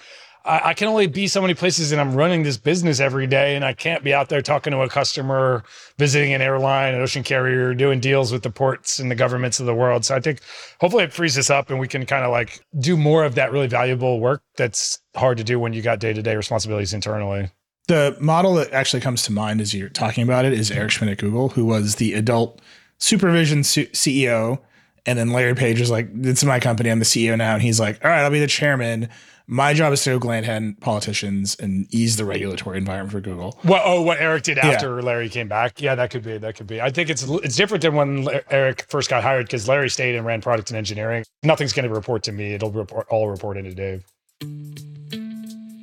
I, 0.45 0.71
I, 0.71 0.75
can 0.75 0.89
only 0.89 1.07
be 1.07 1.29
so 1.29 1.41
many 1.41 1.55
places 1.55 1.93
and 1.93 2.01
I'm 2.01 2.15
running 2.15 2.43
this 2.43 2.57
business 2.57 3.01
every 3.01 3.27
day 3.27 3.55
and 3.55 3.65
I 3.65 3.73
can't 3.73 4.03
be 4.03 4.13
out 4.13 4.29
there 4.29 4.43
talking 4.43 4.73
to 4.73 4.81
a 4.81 4.89
customer, 4.89 5.63
visiting 5.99 6.33
an 6.33 6.43
airline, 6.43 6.95
an 6.95 7.01
ocean 7.01 7.23
carrier, 7.23 7.75
doing 7.75 8.01
deals 8.01 8.33
with 8.33 8.43
the 8.43 8.51
ports 8.51 8.99
and 8.99 9.11
the 9.11 9.15
governments 9.15 9.61
of 9.61 9.67
the 9.67 9.75
world. 9.75 10.05
So 10.05 10.15
I 10.15 10.21
think 10.21 10.41
hopefully 10.81 11.05
it 11.05 11.13
frees 11.13 11.39
us 11.39 11.51
up 11.51 11.71
and 11.71 11.79
we 11.79 11.89
can 11.89 12.07
kind 12.07 12.25
of 12.25 12.31
like 12.31 12.61
do 12.81 12.97
more 12.97 13.25
of 13.25 13.35
that 13.37 13.53
really 13.53 13.69
valuable 13.69 14.21
work 14.21 14.43
that's 14.57 14.99
hard 15.15 15.39
to 15.39 15.45
do 15.45 15.61
when 15.61 15.73
you 15.73 15.83
got 15.83 16.01
day 16.01 16.13
to 16.13 16.23
day 16.23 16.37
responsibilities 16.37 16.93
internally. 16.93 17.51
The 17.89 18.17
model 18.21 18.55
that 18.55 18.73
actually 18.73 19.01
comes 19.01 19.23
to 19.25 19.33
mind 19.33 19.61
as 19.61 19.75
you're 19.75 19.89
talking 19.89 20.23
about 20.23 20.45
it 20.45 20.53
is 20.53 20.71
Eric 20.71 20.93
Schmidt 20.93 21.11
at 21.11 21.19
Google, 21.19 21.51
who 21.51 21.65
was 21.65 21.97
the 21.97 22.15
adult 22.15 22.61
supervision 22.99 23.61
CEO. 23.61 24.61
And 25.05 25.19
then 25.19 25.31
Larry 25.33 25.55
Page 25.55 25.81
was 25.81 25.91
like, 25.91 26.09
"It's 26.21 26.45
my 26.45 26.61
company. 26.61 26.89
I'm 26.89 27.01
the 27.01 27.05
CEO 27.05 27.37
now." 27.37 27.55
And 27.55 27.63
he's 27.63 27.81
like, 27.81 28.03
"All 28.05 28.11
right, 28.11 28.23
I'll 28.23 28.31
be 28.31 28.39
the 28.39 28.47
chairman." 28.47 29.09
My 29.47 29.75
job 29.75 29.93
is 29.93 30.03
to 30.05 30.11
go 30.11 30.19
glad 30.19 30.45
hand 30.45 30.81
politicians 30.81 31.57
and 31.59 31.93
ease 31.93 32.17
the 32.17 32.25
regulatory 32.25 32.79
environment 32.79 33.13
for 33.13 33.21
Google. 33.21 33.59
What? 33.63 33.83
Oh, 33.85 34.03
what 34.03 34.21
Eric 34.21 34.45
did 34.45 34.59
after 34.59 34.97
yeah. 34.97 35.03
Larry 35.03 35.29
came 35.29 35.49
back? 35.49 35.81
Yeah, 35.81 35.95
that 35.97 36.11
could 36.11 36.23
be. 36.23 36.39
That 36.39 36.57
could 36.57 36.67
be. 36.67 36.81
I 36.81 36.91
think 36.91 37.11
it's 37.11 37.23
it's 37.23 37.57
different 37.57 37.83
than 37.83 37.95
when 37.95 38.29
Eric 38.51 38.87
first 38.89 39.11
got 39.11 39.23
hired 39.23 39.47
because 39.47 39.69
Larry 39.69 39.91
stayed 39.91 40.15
and 40.15 40.25
ran 40.25 40.41
product 40.41 40.71
and 40.71 40.77
engineering. 40.77 41.25
Nothing's 41.43 41.73
going 41.73 41.89
to 41.89 41.95
report 41.95 42.23
to 42.25 42.33
me. 42.33 42.55
It'll 42.55 42.71
report 42.71 43.07
all 43.09 43.29
report 43.29 43.57
into 43.57 43.75
Dave. 43.75 44.05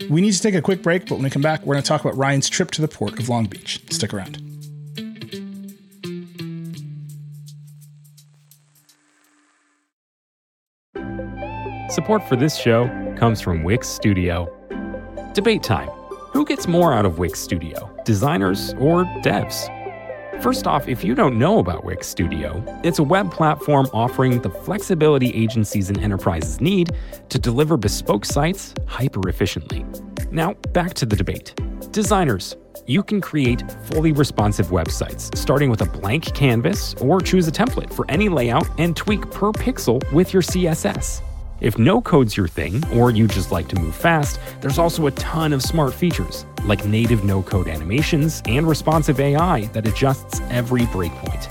We 0.10 0.22
need 0.22 0.32
to 0.32 0.42
take 0.42 0.56
a 0.56 0.62
quick 0.62 0.82
break, 0.82 1.04
but 1.04 1.16
when 1.16 1.24
we 1.24 1.30
come 1.30 1.42
back, 1.42 1.62
we're 1.62 1.76
going 1.76 1.84
to 1.84 1.88
talk 1.88 2.02
about 2.02 2.18
Ryan's 2.18 2.50
trip 2.50 2.72
to 2.72 2.82
the 2.82 2.88
port 2.88 3.20
of 3.20 3.30
Long 3.30 3.46
Beach. 3.46 3.84
Stick 3.92 4.14
around. 4.14 4.38
Support 11.92 12.28
for 12.30 12.36
this 12.36 12.56
show 12.56 12.88
comes 13.20 13.42
from 13.42 13.64
Wix 13.64 13.90
Studio. 13.90 14.48
Debate 15.34 15.62
time. 15.62 15.90
Who 16.32 16.46
gets 16.46 16.70
more 16.70 16.94
out 16.94 17.06
of 17.06 17.20
Wix 17.20 17.38
Studio, 17.38 17.92
designers 18.06 18.74
or 18.80 19.04
devs? 19.24 19.68
First 20.42 20.66
off, 20.66 20.88
if 20.88 21.04
you 21.04 21.16
don't 21.16 21.38
know 21.38 21.60
about 21.60 21.84
Wix 21.84 22.08
Studio, 22.08 22.64
it's 22.82 23.00
a 23.00 23.04
web 23.04 23.30
platform 23.30 23.90
offering 23.92 24.42
the 24.42 24.50
flexibility 24.50 25.32
agencies 25.36 25.90
and 25.90 26.00
enterprises 26.00 26.62
need 26.62 26.92
to 27.28 27.38
deliver 27.38 27.76
bespoke 27.76 28.24
sites 28.24 28.74
hyper 28.88 29.28
efficiently. 29.28 29.86
Now, 30.32 30.54
back 30.72 30.94
to 30.94 31.06
the 31.06 31.18
debate. 31.18 31.60
Designers, 31.92 32.56
You 32.88 33.04
can 33.04 33.22
create 33.22 33.70
fully 33.84 34.14
responsive 34.14 34.68
websites, 34.70 35.38
starting 35.38 35.70
with 35.70 35.82
a 35.82 35.86
blank 35.86 36.34
canvas, 36.34 36.96
or 36.96 37.22
choose 37.22 37.48
a 37.48 37.52
template 37.52 37.94
for 37.94 38.04
any 38.10 38.30
layout 38.30 38.68
and 38.80 38.98
tweak 38.98 39.30
per 39.30 39.52
pixel 39.52 40.02
with 40.12 40.34
your 40.34 40.42
CSS. 40.42 41.22
If 41.62 41.78
no 41.78 42.00
code's 42.00 42.38
your 42.38 42.48
thing, 42.48 42.82
or 42.94 43.12
you 43.12 43.28
just 43.28 43.52
like 43.52 43.68
to 43.70 43.80
move 43.80 43.96
fast, 43.96 44.40
there's 44.62 44.80
also 44.80 45.08
a 45.08 45.12
ton 45.12 45.52
of 45.52 45.62
smart 45.62 45.94
features, 45.94 46.46
like 46.64 46.86
native 46.86 47.24
no 47.26 47.42
code 47.42 47.68
animations 47.68 48.42
and 48.46 48.68
responsive 48.68 49.20
AI 49.20 49.66
that 49.74 49.86
adjusts 49.86 50.40
every 50.50 50.82
breakpoint. 50.82 51.48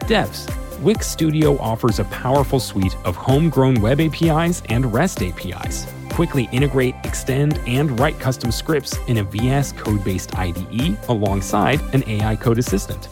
Devs, 0.00 0.46
Wix 0.80 1.06
Studio 1.06 1.58
offers 1.58 1.98
a 1.98 2.04
powerful 2.04 2.60
suite 2.60 2.94
of 3.04 3.16
homegrown 3.16 3.80
web 3.80 4.00
APIs 4.00 4.62
and 4.68 4.92
REST 4.92 5.22
APIs. 5.22 5.86
Quickly 6.10 6.48
integrate, 6.52 6.94
extend, 7.04 7.58
and 7.66 7.98
write 7.98 8.18
custom 8.18 8.52
scripts 8.52 8.98
in 9.08 9.18
a 9.18 9.24
VS 9.24 9.72
code 9.72 10.04
based 10.04 10.36
IDE 10.36 10.98
alongside 11.08 11.80
an 11.94 12.06
AI 12.06 12.36
code 12.36 12.58
assistant. 12.58 13.08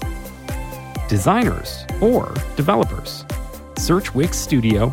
Designers 1.08 1.84
or 2.02 2.34
developers, 2.54 3.24
search 3.78 4.14
Wix 4.14 4.36
Studio 4.36 4.92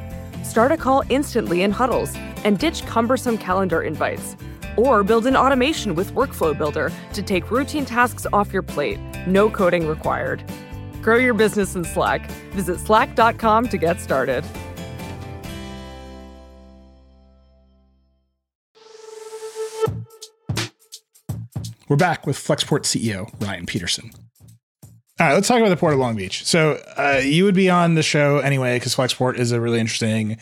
Start 0.43 0.71
a 0.71 0.77
call 0.77 1.03
instantly 1.09 1.63
in 1.63 1.71
huddles 1.71 2.13
and 2.43 2.57
ditch 2.57 2.85
cumbersome 2.85 3.37
calendar 3.37 3.81
invites. 3.81 4.35
Or 4.77 5.03
build 5.03 5.27
an 5.27 5.35
automation 5.35 5.95
with 5.95 6.13
Workflow 6.13 6.57
Builder 6.57 6.91
to 7.13 7.21
take 7.21 7.51
routine 7.51 7.85
tasks 7.85 8.25
off 8.31 8.53
your 8.53 8.61
plate, 8.61 8.99
no 9.27 9.49
coding 9.49 9.87
required. 9.87 10.43
Grow 11.01 11.17
your 11.17 11.33
business 11.33 11.75
in 11.75 11.83
Slack. 11.83 12.29
Visit 12.53 12.79
slack.com 12.79 13.69
to 13.69 13.77
get 13.77 13.99
started. 13.99 14.45
We're 21.91 21.97
back 21.97 22.25
with 22.25 22.37
Flexport 22.37 22.83
CEO 22.83 23.29
Ryan 23.45 23.65
Petersen. 23.65 24.11
All 25.21 25.27
right, 25.27 25.35
let's 25.35 25.47
talk 25.47 25.59
about 25.59 25.69
the 25.69 25.77
Port 25.77 25.93
of 25.93 25.99
Long 25.99 26.15
Beach. 26.15 26.43
So, 26.47 26.81
uh, 26.97 27.21
you 27.23 27.43
would 27.43 27.53
be 27.53 27.69
on 27.69 27.93
the 27.93 28.01
show 28.01 28.39
anyway 28.39 28.77
because 28.77 28.95
Flexport 28.95 29.37
is 29.37 29.51
a 29.51 29.61
really 29.61 29.79
interesting 29.79 30.37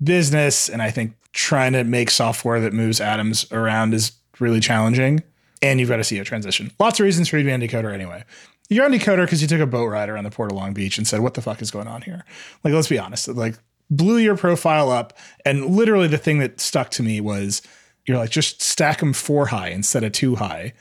business, 0.00 0.68
and 0.68 0.80
I 0.80 0.92
think 0.92 1.14
trying 1.32 1.72
to 1.72 1.82
make 1.82 2.10
software 2.10 2.60
that 2.60 2.72
moves 2.72 3.00
atoms 3.00 3.50
around 3.50 3.92
is 3.92 4.12
really 4.38 4.60
challenging. 4.60 5.24
And 5.62 5.80
you've 5.80 5.88
got 5.88 5.96
to 5.96 6.04
see 6.04 6.16
a 6.18 6.20
CEO 6.20 6.24
transition. 6.24 6.70
Lots 6.78 7.00
of 7.00 7.04
reasons 7.04 7.28
for 7.28 7.38
you 7.38 7.42
to 7.42 7.48
be 7.48 7.52
on 7.52 7.60
Decoder 7.60 7.92
anyway. 7.92 8.22
You're 8.68 8.84
on 8.84 8.92
Decoder 8.92 9.24
because 9.24 9.42
you 9.42 9.48
took 9.48 9.60
a 9.60 9.66
boat 9.66 9.86
ride 9.86 10.08
around 10.08 10.22
the 10.22 10.30
Port 10.30 10.52
of 10.52 10.56
Long 10.56 10.74
Beach 10.74 10.96
and 10.96 11.08
said, 11.08 11.18
"What 11.18 11.34
the 11.34 11.42
fuck 11.42 11.60
is 11.60 11.72
going 11.72 11.88
on 11.88 12.02
here?" 12.02 12.24
Like, 12.62 12.72
let's 12.72 12.86
be 12.86 13.00
honest. 13.00 13.26
Like, 13.26 13.56
blew 13.90 14.18
your 14.18 14.36
profile 14.36 14.90
up, 14.90 15.12
and 15.44 15.74
literally 15.74 16.06
the 16.06 16.18
thing 16.18 16.38
that 16.38 16.60
stuck 16.60 16.90
to 16.90 17.02
me 17.02 17.20
was 17.20 17.62
you're 18.06 18.16
like, 18.16 18.30
just 18.30 18.62
stack 18.62 19.00
them 19.00 19.12
four 19.12 19.46
high 19.46 19.70
instead 19.70 20.04
of 20.04 20.12
two 20.12 20.36
high 20.36 20.72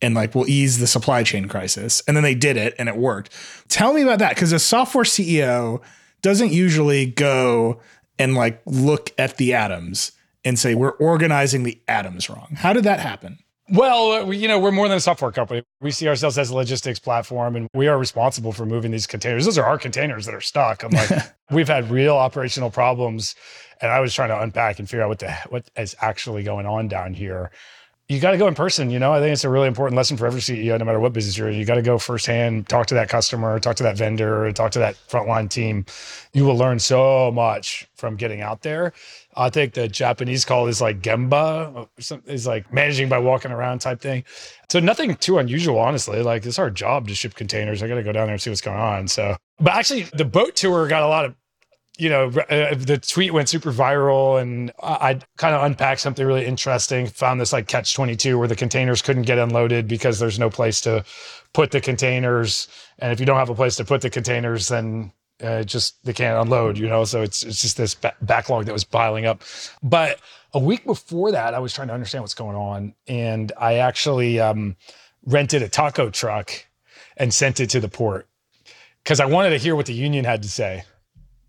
and 0.00 0.14
like 0.14 0.34
we'll 0.34 0.48
ease 0.48 0.78
the 0.78 0.86
supply 0.86 1.22
chain 1.22 1.48
crisis. 1.48 2.02
And 2.06 2.16
then 2.16 2.24
they 2.24 2.34
did 2.34 2.56
it 2.56 2.74
and 2.78 2.88
it 2.88 2.96
worked. 2.96 3.32
Tell 3.68 3.92
me 3.92 4.02
about 4.02 4.18
that 4.20 4.34
because 4.34 4.52
a 4.52 4.58
software 4.58 5.04
CEO 5.04 5.80
doesn't 6.22 6.52
usually 6.52 7.06
go 7.06 7.80
and 8.18 8.34
like 8.34 8.60
look 8.66 9.10
at 9.18 9.36
the 9.36 9.54
atoms 9.54 10.12
and 10.44 10.58
say 10.58 10.74
we're 10.74 10.90
organizing 10.90 11.62
the 11.62 11.80
atoms 11.88 12.28
wrong. 12.30 12.56
How 12.56 12.72
did 12.72 12.84
that 12.84 13.00
happen? 13.00 13.38
Well, 13.70 14.12
uh, 14.12 14.24
we, 14.24 14.38
you 14.38 14.48
know, 14.48 14.58
we're 14.58 14.72
more 14.72 14.88
than 14.88 14.96
a 14.96 15.00
software 15.00 15.30
company. 15.30 15.62
We 15.82 15.90
see 15.90 16.08
ourselves 16.08 16.38
as 16.38 16.48
a 16.48 16.56
logistics 16.56 16.98
platform 16.98 17.54
and 17.54 17.68
we 17.74 17.86
are 17.86 17.98
responsible 17.98 18.52
for 18.52 18.64
moving 18.64 18.92
these 18.92 19.06
containers. 19.06 19.44
Those 19.44 19.58
are 19.58 19.66
our 19.66 19.76
containers 19.76 20.24
that 20.24 20.34
are 20.34 20.40
stuck. 20.40 20.82
I'm 20.82 20.90
like, 20.90 21.10
we've 21.50 21.68
had 21.68 21.90
real 21.90 22.16
operational 22.16 22.70
problems 22.70 23.34
and 23.82 23.92
I 23.92 24.00
was 24.00 24.14
trying 24.14 24.30
to 24.30 24.40
unpack 24.40 24.78
and 24.78 24.88
figure 24.88 25.02
out 25.02 25.08
what 25.08 25.18
the 25.18 25.32
what 25.50 25.70
is 25.76 25.94
actually 26.00 26.42
going 26.44 26.66
on 26.66 26.88
down 26.88 27.12
here 27.14 27.50
you 28.08 28.20
got 28.20 28.30
to 28.30 28.38
go 28.38 28.48
in 28.48 28.54
person. 28.54 28.88
You 28.88 28.98
know, 28.98 29.12
I 29.12 29.20
think 29.20 29.34
it's 29.34 29.44
a 29.44 29.50
really 29.50 29.68
important 29.68 29.94
lesson 29.96 30.16
for 30.16 30.26
every 30.26 30.40
CEO, 30.40 30.78
no 30.78 30.84
matter 30.86 30.98
what 30.98 31.12
business 31.12 31.36
you're 31.36 31.50
in. 31.50 31.58
You 31.58 31.66
got 31.66 31.74
to 31.74 31.82
go 31.82 31.98
firsthand, 31.98 32.66
talk 32.66 32.86
to 32.86 32.94
that 32.94 33.10
customer, 33.10 33.60
talk 33.60 33.76
to 33.76 33.82
that 33.82 33.98
vendor, 33.98 34.50
talk 34.52 34.70
to 34.72 34.78
that 34.78 34.96
frontline 35.08 35.50
team. 35.50 35.84
You 36.32 36.46
will 36.46 36.56
learn 36.56 36.78
so 36.78 37.30
much 37.30 37.86
from 37.96 38.16
getting 38.16 38.40
out 38.40 38.62
there. 38.62 38.94
I 39.36 39.50
think 39.50 39.74
the 39.74 39.88
Japanese 39.88 40.46
call 40.46 40.68
is 40.68 40.80
like 40.80 41.02
Gemba, 41.02 41.86
is 42.26 42.46
like 42.46 42.72
managing 42.72 43.10
by 43.10 43.18
walking 43.18 43.52
around 43.52 43.80
type 43.80 44.00
thing. 44.00 44.24
So 44.70 44.80
nothing 44.80 45.14
too 45.16 45.36
unusual, 45.36 45.78
honestly. 45.78 46.22
Like 46.22 46.46
it's 46.46 46.58
our 46.58 46.70
job 46.70 47.08
to 47.08 47.14
ship 47.14 47.34
containers. 47.34 47.82
I 47.82 47.88
got 47.88 47.96
to 47.96 48.02
go 48.02 48.12
down 48.12 48.26
there 48.26 48.34
and 48.34 48.40
see 48.40 48.48
what's 48.48 48.62
going 48.62 48.78
on. 48.78 49.08
So, 49.08 49.36
but 49.60 49.74
actually, 49.74 50.04
the 50.14 50.24
boat 50.24 50.56
tour 50.56 50.88
got 50.88 51.02
a 51.02 51.08
lot 51.08 51.26
of 51.26 51.34
you 51.98 52.08
know, 52.08 52.28
uh, 52.28 52.74
the 52.76 52.96
tweet 52.96 53.32
went 53.32 53.48
super 53.48 53.72
viral 53.72 54.40
and 54.40 54.70
I 54.80 55.20
kind 55.36 55.54
of 55.56 55.64
unpacked 55.64 56.00
something 56.00 56.24
really 56.24 56.46
interesting. 56.46 57.08
Found 57.08 57.40
this 57.40 57.52
like 57.52 57.66
catch 57.66 57.92
22 57.94 58.38
where 58.38 58.46
the 58.46 58.54
containers 58.54 59.02
couldn't 59.02 59.24
get 59.24 59.36
unloaded 59.36 59.88
because 59.88 60.20
there's 60.20 60.38
no 60.38 60.48
place 60.48 60.80
to 60.82 61.04
put 61.52 61.72
the 61.72 61.80
containers. 61.80 62.68
And 63.00 63.12
if 63.12 63.18
you 63.18 63.26
don't 63.26 63.36
have 63.36 63.50
a 63.50 63.54
place 63.54 63.74
to 63.76 63.84
put 63.84 64.00
the 64.00 64.10
containers, 64.10 64.68
then 64.68 65.12
uh, 65.42 65.64
just 65.64 66.02
they 66.04 66.12
can't 66.12 66.40
unload, 66.40 66.78
you 66.78 66.88
know? 66.88 67.04
So 67.04 67.20
it's, 67.20 67.42
it's 67.42 67.60
just 67.60 67.76
this 67.76 67.96
ba- 67.96 68.14
backlog 68.22 68.66
that 68.66 68.72
was 68.72 68.84
piling 68.84 69.26
up. 69.26 69.42
But 69.82 70.20
a 70.54 70.60
week 70.60 70.84
before 70.84 71.32
that, 71.32 71.52
I 71.52 71.58
was 71.58 71.72
trying 71.72 71.88
to 71.88 71.94
understand 71.94 72.22
what's 72.22 72.34
going 72.34 72.56
on. 72.56 72.94
And 73.08 73.50
I 73.58 73.74
actually 73.74 74.38
um, 74.38 74.76
rented 75.26 75.62
a 75.62 75.68
taco 75.68 76.10
truck 76.10 76.52
and 77.16 77.34
sent 77.34 77.58
it 77.58 77.70
to 77.70 77.80
the 77.80 77.88
port 77.88 78.28
because 79.02 79.18
I 79.18 79.26
wanted 79.26 79.50
to 79.50 79.58
hear 79.58 79.74
what 79.74 79.86
the 79.86 79.94
union 79.94 80.24
had 80.24 80.42
to 80.44 80.48
say 80.48 80.84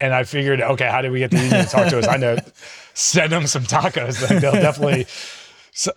and 0.01 0.13
I 0.13 0.23
figured, 0.23 0.61
okay, 0.61 0.87
how 0.89 1.01
do 1.01 1.11
we 1.11 1.19
get 1.19 1.31
the 1.31 1.37
union 1.37 1.65
to 1.65 1.69
talk 1.69 1.89
to 1.89 1.99
us? 1.99 2.07
I 2.07 2.17
know, 2.17 2.37
send 2.93 3.31
them 3.31 3.47
some 3.47 3.63
tacos. 3.63 4.21
Like 4.27 4.41
they'll 4.41 4.51
definitely. 4.53 5.07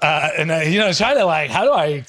Uh, 0.00 0.30
and 0.36 0.52
I, 0.52 0.64
you 0.64 0.78
know, 0.78 0.92
try 0.92 1.14
to 1.14 1.24
like, 1.24 1.50
how 1.50 1.64
do 1.64 1.72
I 1.72 2.04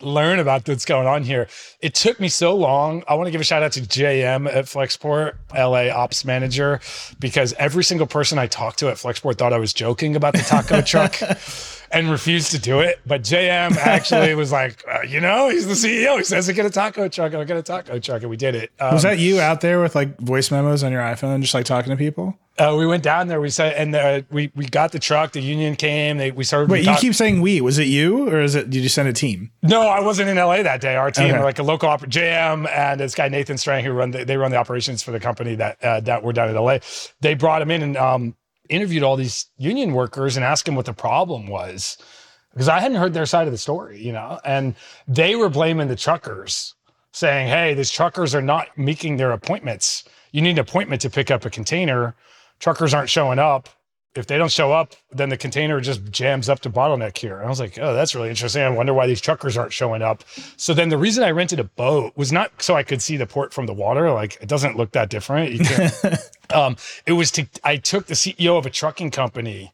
learn 0.00 0.38
about 0.38 0.68
what's 0.68 0.84
going 0.84 1.06
on 1.06 1.22
here? 1.22 1.48
It 1.80 1.94
took 1.94 2.20
me 2.20 2.28
so 2.28 2.54
long. 2.54 3.02
I 3.08 3.14
want 3.14 3.26
to 3.26 3.30
give 3.30 3.40
a 3.40 3.44
shout 3.44 3.62
out 3.62 3.72
to 3.72 3.80
JM 3.80 4.46
at 4.52 4.66
Flexport, 4.66 5.34
LA 5.54 5.88
ops 5.88 6.24
manager, 6.24 6.80
because 7.18 7.52
every 7.54 7.84
single 7.84 8.06
person 8.06 8.38
I 8.38 8.46
talked 8.46 8.78
to 8.80 8.88
at 8.88 8.96
Flexport 8.96 9.38
thought 9.38 9.52
I 9.52 9.58
was 9.58 9.72
joking 9.72 10.16
about 10.16 10.34
the 10.34 10.40
taco 10.40 10.82
truck 10.82 11.16
and 11.90 12.10
refused 12.10 12.50
to 12.52 12.58
do 12.58 12.80
it. 12.80 13.00
But 13.06 13.22
JM 13.22 13.76
actually 13.76 14.34
was 14.34 14.52
like, 14.52 14.84
uh, 14.88 15.02
you 15.02 15.20
know, 15.20 15.48
he's 15.48 15.66
the 15.66 15.74
CEO. 15.74 16.18
He 16.18 16.24
says 16.24 16.46
to 16.46 16.52
get 16.52 16.66
a 16.66 16.70
taco 16.70 17.08
truck. 17.08 17.34
I'll 17.34 17.44
get 17.44 17.56
a 17.56 17.62
taco 17.62 17.98
truck. 17.98 18.22
And 18.22 18.30
we 18.30 18.36
did 18.36 18.54
it. 18.54 18.72
Um, 18.80 18.94
was 18.94 19.02
that 19.02 19.18
you 19.18 19.40
out 19.40 19.60
there 19.60 19.80
with 19.80 19.94
like 19.94 20.18
voice 20.18 20.50
memos 20.50 20.82
on 20.82 20.92
your 20.92 21.02
iPhone, 21.02 21.40
just 21.40 21.54
like 21.54 21.66
talking 21.66 21.90
to 21.90 21.96
people? 21.96 22.38
Uh, 22.58 22.74
we 22.78 22.86
went 22.86 23.02
down 23.02 23.28
there. 23.28 23.38
We 23.38 23.50
said, 23.50 23.74
and 23.74 23.94
uh, 23.94 24.22
we 24.30 24.50
we 24.54 24.64
got 24.64 24.90
the 24.90 24.98
truck. 24.98 25.32
The 25.32 25.42
union 25.42 25.76
came. 25.76 26.16
They 26.16 26.30
we 26.30 26.42
started. 26.42 26.70
Wait, 26.70 26.86
you 26.86 26.94
keep 26.96 27.14
saying 27.14 27.42
we. 27.42 27.60
Was 27.60 27.78
it 27.78 27.86
you, 27.86 28.28
or 28.30 28.40
is 28.40 28.54
it? 28.54 28.70
Did 28.70 28.82
you 28.82 28.88
send 28.88 29.08
a 29.08 29.12
team? 29.12 29.50
No, 29.62 29.82
I 29.82 30.00
wasn't 30.00 30.30
in 30.30 30.36
LA 30.36 30.62
that 30.62 30.80
day. 30.80 30.96
Our 30.96 31.10
team, 31.10 31.34
okay. 31.34 31.44
like 31.44 31.58
a 31.58 31.62
local 31.62 31.90
op- 31.90 32.06
JM, 32.06 32.66
and 32.70 32.98
this 32.98 33.14
guy 33.14 33.28
Nathan 33.28 33.58
Strang, 33.58 33.84
who 33.84 33.92
run 33.92 34.12
the, 34.12 34.24
they 34.24 34.38
run 34.38 34.50
the 34.50 34.56
operations 34.56 35.02
for 35.02 35.10
the 35.10 35.20
company 35.20 35.54
that 35.56 35.84
uh, 35.84 36.00
that 36.00 36.22
were 36.22 36.32
down 36.32 36.48
in 36.48 36.56
LA. 36.56 36.78
They 37.20 37.34
brought 37.34 37.60
him 37.60 37.70
in 37.70 37.82
and 37.82 37.96
um, 37.98 38.34
interviewed 38.68 39.02
all 39.02 39.16
these 39.16 39.46
union 39.58 39.92
workers 39.92 40.36
and 40.36 40.44
asked 40.44 40.66
them 40.66 40.74
what 40.74 40.86
the 40.86 40.92
problem 40.92 41.46
was 41.46 41.98
because 42.52 42.68
I 42.68 42.80
hadn't 42.80 42.96
heard 42.96 43.12
their 43.12 43.26
side 43.26 43.46
of 43.46 43.52
the 43.52 43.58
story, 43.58 44.02
you 44.02 44.12
know, 44.12 44.40
and 44.42 44.74
they 45.06 45.36
were 45.36 45.50
blaming 45.50 45.88
the 45.88 45.96
truckers, 45.96 46.74
saying, 47.12 47.48
"Hey, 47.48 47.74
these 47.74 47.90
truckers 47.90 48.34
are 48.34 48.40
not 48.40 48.68
making 48.78 49.18
their 49.18 49.32
appointments. 49.32 50.04
You 50.32 50.40
need 50.40 50.52
an 50.52 50.60
appointment 50.60 51.02
to 51.02 51.10
pick 51.10 51.30
up 51.30 51.44
a 51.44 51.50
container. 51.50 52.14
Truckers 52.58 52.94
aren't 52.94 53.10
showing 53.10 53.38
up. 53.38 53.68
If 54.16 54.26
they 54.26 54.38
don't 54.38 54.50
show 54.50 54.72
up, 54.72 54.94
then 55.10 55.28
the 55.28 55.36
container 55.36 55.80
just 55.80 56.10
jams 56.10 56.48
up 56.48 56.60
to 56.60 56.70
bottleneck 56.70 57.16
here." 57.16 57.36
And 57.36 57.46
I 57.46 57.48
was 57.48 57.60
like, 57.60 57.78
"Oh, 57.78 57.94
that's 57.94 58.14
really 58.14 58.30
interesting. 58.30 58.62
I 58.62 58.70
wonder 58.70 58.94
why 58.94 59.06
these 59.06 59.20
truckers 59.20 59.56
aren't 59.56 59.72
showing 59.72 60.02
up." 60.02 60.24
So 60.56 60.74
then 60.74 60.88
the 60.88 60.98
reason 60.98 61.24
I 61.24 61.30
rented 61.30 61.60
a 61.60 61.64
boat 61.64 62.12
was 62.16 62.32
not 62.32 62.62
so 62.62 62.74
I 62.74 62.82
could 62.82 63.02
see 63.02 63.16
the 63.16 63.26
port 63.26 63.52
from 63.52 63.66
the 63.66 63.74
water. 63.74 64.10
Like 64.10 64.38
it 64.40 64.48
doesn't 64.48 64.76
look 64.76 64.92
that 64.92 65.10
different. 65.10 65.52
You 65.52 66.14
um, 66.54 66.76
it 67.06 67.12
was 67.12 67.30
to 67.32 67.46
I 67.64 67.76
took 67.76 68.06
the 68.06 68.14
CEO 68.14 68.58
of 68.58 68.66
a 68.66 68.70
trucking 68.70 69.10
company, 69.10 69.72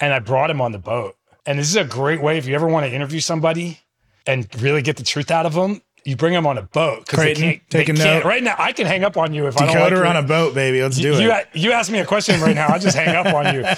and 0.00 0.12
I 0.12 0.18
brought 0.18 0.50
him 0.50 0.60
on 0.60 0.72
the 0.72 0.78
boat 0.78 1.16
and 1.46 1.58
this 1.58 1.68
is 1.68 1.76
a 1.76 1.84
great 1.84 2.22
way 2.22 2.38
if 2.38 2.46
you 2.46 2.54
ever 2.54 2.66
want 2.66 2.86
to 2.86 2.92
interview 2.92 3.20
somebody 3.20 3.80
and 4.26 4.48
really 4.62 4.82
get 4.82 4.96
the 4.96 5.02
truth 5.02 5.30
out 5.30 5.46
of 5.46 5.54
them. 5.54 5.82
You 6.04 6.16
bring 6.16 6.32
them 6.34 6.46
on 6.46 6.58
a 6.58 6.62
boat 6.62 7.00
because 7.06 7.18
they 7.20 7.34
can't. 7.34 7.60
take 7.70 7.86
they 7.86 7.92
a 7.92 7.96
can't- 7.96 7.98
note. 7.98 8.24
Right 8.24 8.42
now, 8.42 8.54
I 8.58 8.72
can 8.72 8.86
hang 8.86 9.04
up 9.04 9.16
on 9.16 9.32
you 9.32 9.46
if 9.46 9.56
I 9.60 9.66
don't 9.66 9.74
like 9.76 9.92
Decoder 9.92 10.08
on 10.08 10.16
a 10.16 10.22
boat, 10.22 10.54
baby. 10.54 10.82
Let's 10.82 10.96
do 10.96 11.14
you, 11.20 11.30
it. 11.32 11.48
you 11.54 11.72
ask 11.72 11.90
me 11.90 11.98
a 12.00 12.04
question 12.06 12.40
right 12.40 12.54
now, 12.54 12.66
I'll 12.68 12.78
just 12.78 12.96
hang 12.96 13.14
up 13.16 13.32
on 13.34 13.54
you. 13.54 13.64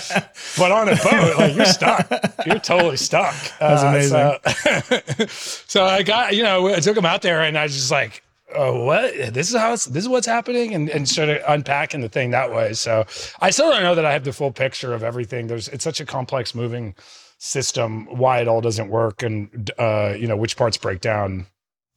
But 0.58 0.72
on 0.72 0.88
a 0.88 0.96
boat, 0.96 1.38
like 1.38 1.54
you're 1.54 1.64
stuck. 1.66 2.08
You're 2.46 2.58
totally 2.58 2.96
stuck. 2.96 3.34
That's 3.60 3.82
Uh, 4.12 4.38
amazing. 4.38 5.26
So, 5.26 5.26
so 5.66 5.84
I 5.84 6.02
got, 6.02 6.34
you 6.34 6.42
know, 6.42 6.68
I 6.68 6.80
took 6.80 6.94
them 6.94 7.04
out 7.06 7.22
there 7.22 7.42
and 7.42 7.56
I 7.58 7.64
was 7.64 7.74
just 7.74 7.90
like, 7.90 8.22
oh, 8.54 8.84
what? 8.84 9.12
This 9.34 9.50
is 9.50 9.56
how 9.56 9.72
it's, 9.74 9.84
this 9.86 10.02
is 10.04 10.08
what's 10.08 10.26
happening. 10.26 10.74
And, 10.74 10.88
and 10.88 11.06
sort 11.08 11.28
of 11.28 11.38
unpacking 11.46 12.00
the 12.00 12.08
thing 12.08 12.30
that 12.30 12.52
way. 12.52 12.72
So 12.72 13.04
I 13.40 13.50
still 13.50 13.70
don't 13.70 13.82
know 13.82 13.94
that 13.94 14.04
I 14.06 14.12
have 14.12 14.24
the 14.24 14.32
full 14.32 14.50
picture 14.52 14.94
of 14.94 15.02
everything. 15.02 15.46
There's, 15.46 15.68
it's 15.68 15.84
such 15.84 16.00
a 16.00 16.06
complex 16.06 16.54
moving 16.54 16.94
system, 17.38 18.06
why 18.06 18.40
it 18.40 18.48
all 18.48 18.60
doesn't 18.62 18.88
work 18.88 19.22
and, 19.22 19.70
uh, 19.78 20.14
you 20.18 20.26
know, 20.26 20.36
which 20.36 20.56
parts 20.56 20.76
break 20.78 21.00
down. 21.00 21.46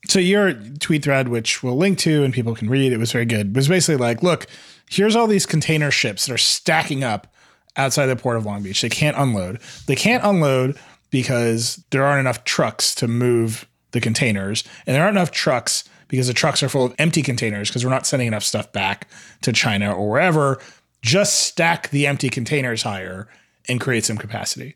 So 0.06 0.20
your 0.20 0.54
tweet 0.54 1.04
thread, 1.04 1.28
which 1.28 1.62
we'll 1.62 1.78
link 1.78 2.00
to 2.00 2.24
and 2.24 2.34
people 2.34 2.56
can 2.56 2.70
read, 2.70 2.94
it 2.94 2.98
was 2.98 3.12
very 3.12 3.26
good. 3.26 3.48
It 3.48 3.56
was 3.56 3.68
basically 3.68 3.98
like, 3.98 4.24
look, 4.24 4.48
here's 4.90 5.16
all 5.16 5.28
these 5.28 5.46
container 5.46 5.92
ships 5.92 6.26
that 6.26 6.34
are 6.34 6.38
stacking 6.38 7.04
up 7.04 7.28
outside 7.76 8.08
the 8.08 8.16
port 8.16 8.38
of 8.38 8.46
Long 8.46 8.64
Beach. 8.64 8.82
They 8.82 8.90
can't 8.90 9.18
unload. 9.18 9.60
They 9.88 9.96
can't 9.96 10.24
unload 10.24 10.80
because 11.10 11.84
there 11.92 12.06
aren't 12.06 12.22
enough 12.22 12.44
trucks 12.44 12.96
to 12.96 13.08
move 13.08 13.68
the 13.92 14.00
containers, 14.00 14.64
and 14.86 14.96
there 14.96 15.04
aren't 15.04 15.18
enough 15.18 15.32
trucks 15.32 15.84
because 16.08 16.28
the 16.28 16.34
trucks 16.34 16.62
are 16.62 16.70
full 16.70 16.86
of 16.86 16.96
empty 17.00 17.22
containers 17.22 17.70
because 17.70 17.84
we're 17.84 17.92
not 17.92 18.06
sending 18.06 18.28
enough 18.28 18.44
stuff 18.44 18.72
back 18.72 19.08
to 19.42 19.52
China 19.52 19.92
or 19.92 20.10
wherever. 20.10 20.60
Just 21.02 21.40
stack 21.48 21.90
the 21.90 22.06
empty 22.06 22.30
containers 22.30 22.84
higher 22.84 23.28
and 23.68 23.80
create 23.80 24.06
some 24.06 24.18
capacity. 24.18 24.76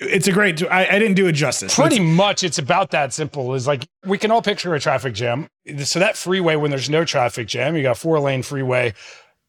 It's 0.00 0.26
a 0.28 0.32
great. 0.32 0.62
I, 0.70 0.86
I 0.86 0.98
didn't 0.98 1.14
do 1.14 1.26
it 1.26 1.32
justice. 1.32 1.74
Pretty 1.74 2.00
much, 2.00 2.42
it's 2.42 2.58
about 2.58 2.90
that 2.92 3.12
simple. 3.12 3.54
Is 3.54 3.66
like 3.66 3.86
we 4.04 4.18
can 4.18 4.30
all 4.30 4.42
picture 4.42 4.74
a 4.74 4.80
traffic 4.80 5.14
jam. 5.14 5.48
So 5.84 5.98
that 5.98 6.16
freeway, 6.16 6.56
when 6.56 6.70
there's 6.70 6.90
no 6.90 7.04
traffic 7.04 7.46
jam, 7.46 7.76
you 7.76 7.82
got 7.82 7.98
four 7.98 8.18
lane 8.20 8.42
freeway, 8.42 8.94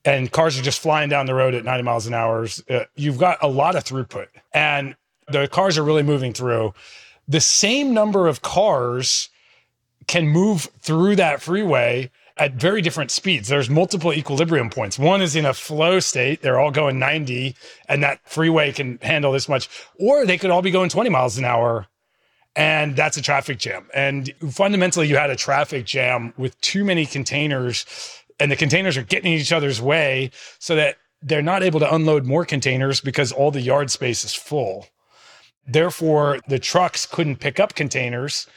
and 0.03 0.31
cars 0.31 0.57
are 0.57 0.61
just 0.61 0.79
flying 0.81 1.09
down 1.09 1.25
the 1.25 1.33
road 1.33 1.53
at 1.53 1.63
90 1.63 1.83
miles 1.83 2.07
an 2.07 2.13
hour. 2.13 2.47
Uh, 2.69 2.85
you've 2.95 3.17
got 3.17 3.37
a 3.41 3.47
lot 3.47 3.75
of 3.75 3.83
throughput, 3.83 4.27
and 4.53 4.95
the 5.27 5.47
cars 5.47 5.77
are 5.77 5.83
really 5.83 6.03
moving 6.03 6.33
through. 6.33 6.73
The 7.27 7.41
same 7.41 7.93
number 7.93 8.27
of 8.27 8.41
cars 8.41 9.29
can 10.07 10.27
move 10.27 10.69
through 10.81 11.15
that 11.15 11.41
freeway 11.41 12.11
at 12.37 12.53
very 12.53 12.81
different 12.81 13.11
speeds. 13.11 13.47
There's 13.47 13.69
multiple 13.69 14.13
equilibrium 14.13 14.69
points. 14.69 14.99
One 14.99 15.21
is 15.21 15.35
in 15.35 15.45
a 15.45 15.53
flow 15.53 15.99
state, 15.99 16.41
they're 16.41 16.59
all 16.59 16.71
going 16.71 16.99
90, 16.99 17.55
and 17.87 18.03
that 18.03 18.19
freeway 18.25 18.71
can 18.71 18.99
handle 19.01 19.31
this 19.31 19.47
much, 19.47 19.69
or 19.99 20.25
they 20.25 20.37
could 20.37 20.49
all 20.49 20.61
be 20.61 20.71
going 20.71 20.89
20 20.89 21.09
miles 21.09 21.37
an 21.37 21.45
hour. 21.45 21.87
And 22.57 22.95
that's 22.95 23.17
a 23.17 23.21
traffic 23.21 23.59
jam. 23.59 23.87
And 23.93 24.33
fundamentally, 24.49 25.07
you 25.07 25.17
had 25.17 25.29
a 25.29 25.35
traffic 25.35 25.85
jam 25.85 26.33
with 26.37 26.59
too 26.61 26.85
many 26.85 27.05
containers, 27.05 27.85
and 28.39 28.51
the 28.51 28.55
containers 28.55 28.97
are 28.97 29.03
getting 29.03 29.33
in 29.33 29.39
each 29.39 29.51
other's 29.51 29.81
way 29.81 30.31
so 30.59 30.75
that 30.75 30.97
they're 31.21 31.41
not 31.41 31.63
able 31.63 31.79
to 31.79 31.93
unload 31.93 32.25
more 32.25 32.45
containers 32.45 33.01
because 33.01 33.31
all 33.31 33.51
the 33.51 33.61
yard 33.61 33.91
space 33.91 34.23
is 34.23 34.33
full. 34.33 34.87
Therefore, 35.67 36.39
the 36.47 36.59
trucks 36.59 37.05
couldn't 37.05 37.37
pick 37.37 37.59
up 37.59 37.75
containers 37.75 38.47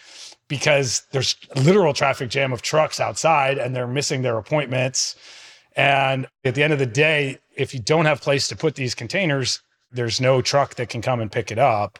because 0.48 1.02
there's 1.12 1.36
literal 1.56 1.92
traffic 1.92 2.30
jam 2.30 2.52
of 2.52 2.62
trucks 2.62 3.00
outside 3.00 3.58
and 3.58 3.76
they're 3.76 3.86
missing 3.86 4.22
their 4.22 4.38
appointments. 4.38 5.14
And 5.76 6.26
at 6.44 6.54
the 6.54 6.62
end 6.62 6.72
of 6.72 6.78
the 6.78 6.86
day, 6.86 7.38
if 7.54 7.72
you 7.74 7.80
don't 7.80 8.06
have 8.06 8.20
place 8.20 8.48
to 8.48 8.56
put 8.56 8.74
these 8.74 8.94
containers, 8.94 9.62
there's 9.92 10.20
no 10.20 10.42
truck 10.42 10.74
that 10.76 10.88
can 10.88 11.02
come 11.02 11.20
and 11.20 11.30
pick 11.30 11.50
it 11.50 11.58
up. 11.58 11.98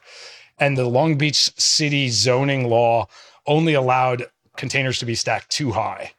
And 0.59 0.77
the 0.77 0.87
Long 0.87 1.17
Beach 1.17 1.53
city 1.59 2.09
zoning 2.09 2.69
law 2.69 3.07
only 3.47 3.75
allowed 3.75 4.25
containers 4.57 4.99
to 4.99 5.07
be 5.07 5.15
stacked 5.15 5.51
two 5.51 5.71
high. 5.71 6.13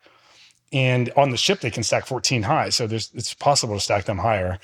And 0.72 1.12
on 1.18 1.32
the 1.32 1.38
ship, 1.38 1.60
they 1.60 1.72
can 1.72 1.84
stack 1.84 2.06
14 2.06 2.44
high. 2.44 2.70
So 2.70 2.88
it's 2.90 3.34
possible 3.34 3.76
to 3.76 3.82
stack 3.82 4.06
them 4.06 4.20
higher. 4.20 4.60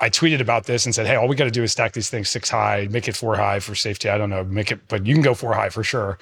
I 0.00 0.08
tweeted 0.08 0.40
about 0.40 0.64
this 0.64 0.84
and 0.84 0.94
said, 0.94 1.06
"Hey, 1.06 1.14
all 1.14 1.28
we 1.28 1.36
got 1.36 1.44
to 1.44 1.50
do 1.50 1.62
is 1.62 1.72
stack 1.72 1.92
these 1.92 2.10
things 2.10 2.28
six 2.28 2.48
high, 2.48 2.88
make 2.90 3.06
it 3.06 3.14
four 3.14 3.36
high 3.36 3.60
for 3.60 3.74
safety. 3.74 4.08
I 4.08 4.18
don't 4.18 4.30
know, 4.30 4.42
make 4.42 4.72
it, 4.72 4.88
but 4.88 5.06
you 5.06 5.14
can 5.14 5.22
go 5.22 5.34
four 5.34 5.54
high 5.54 5.68
for 5.68 5.84
sure." 5.84 6.18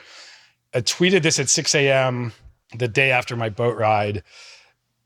I 0.75 0.81
tweeted 0.81 1.23
this 1.23 1.39
at 1.39 1.49
6 1.49 1.75
a.m. 1.75 2.33
the 2.77 2.89
day 2.89 3.11
after 3.11 3.37
my 3.37 3.49
boat 3.49 3.77
ride. 3.77 4.23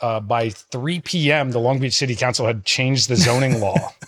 Uh, 0.01 0.21
by 0.21 0.51
3 0.51 1.01
p.m., 1.01 1.53
the 1.53 1.61
Long 1.61 1.79
Beach 1.79 1.95
City 1.95 2.15
Council 2.15 2.47
had 2.47 2.65
changed 2.65 3.09
the 3.09 3.17
zoning 3.17 3.61
law. 3.61 3.93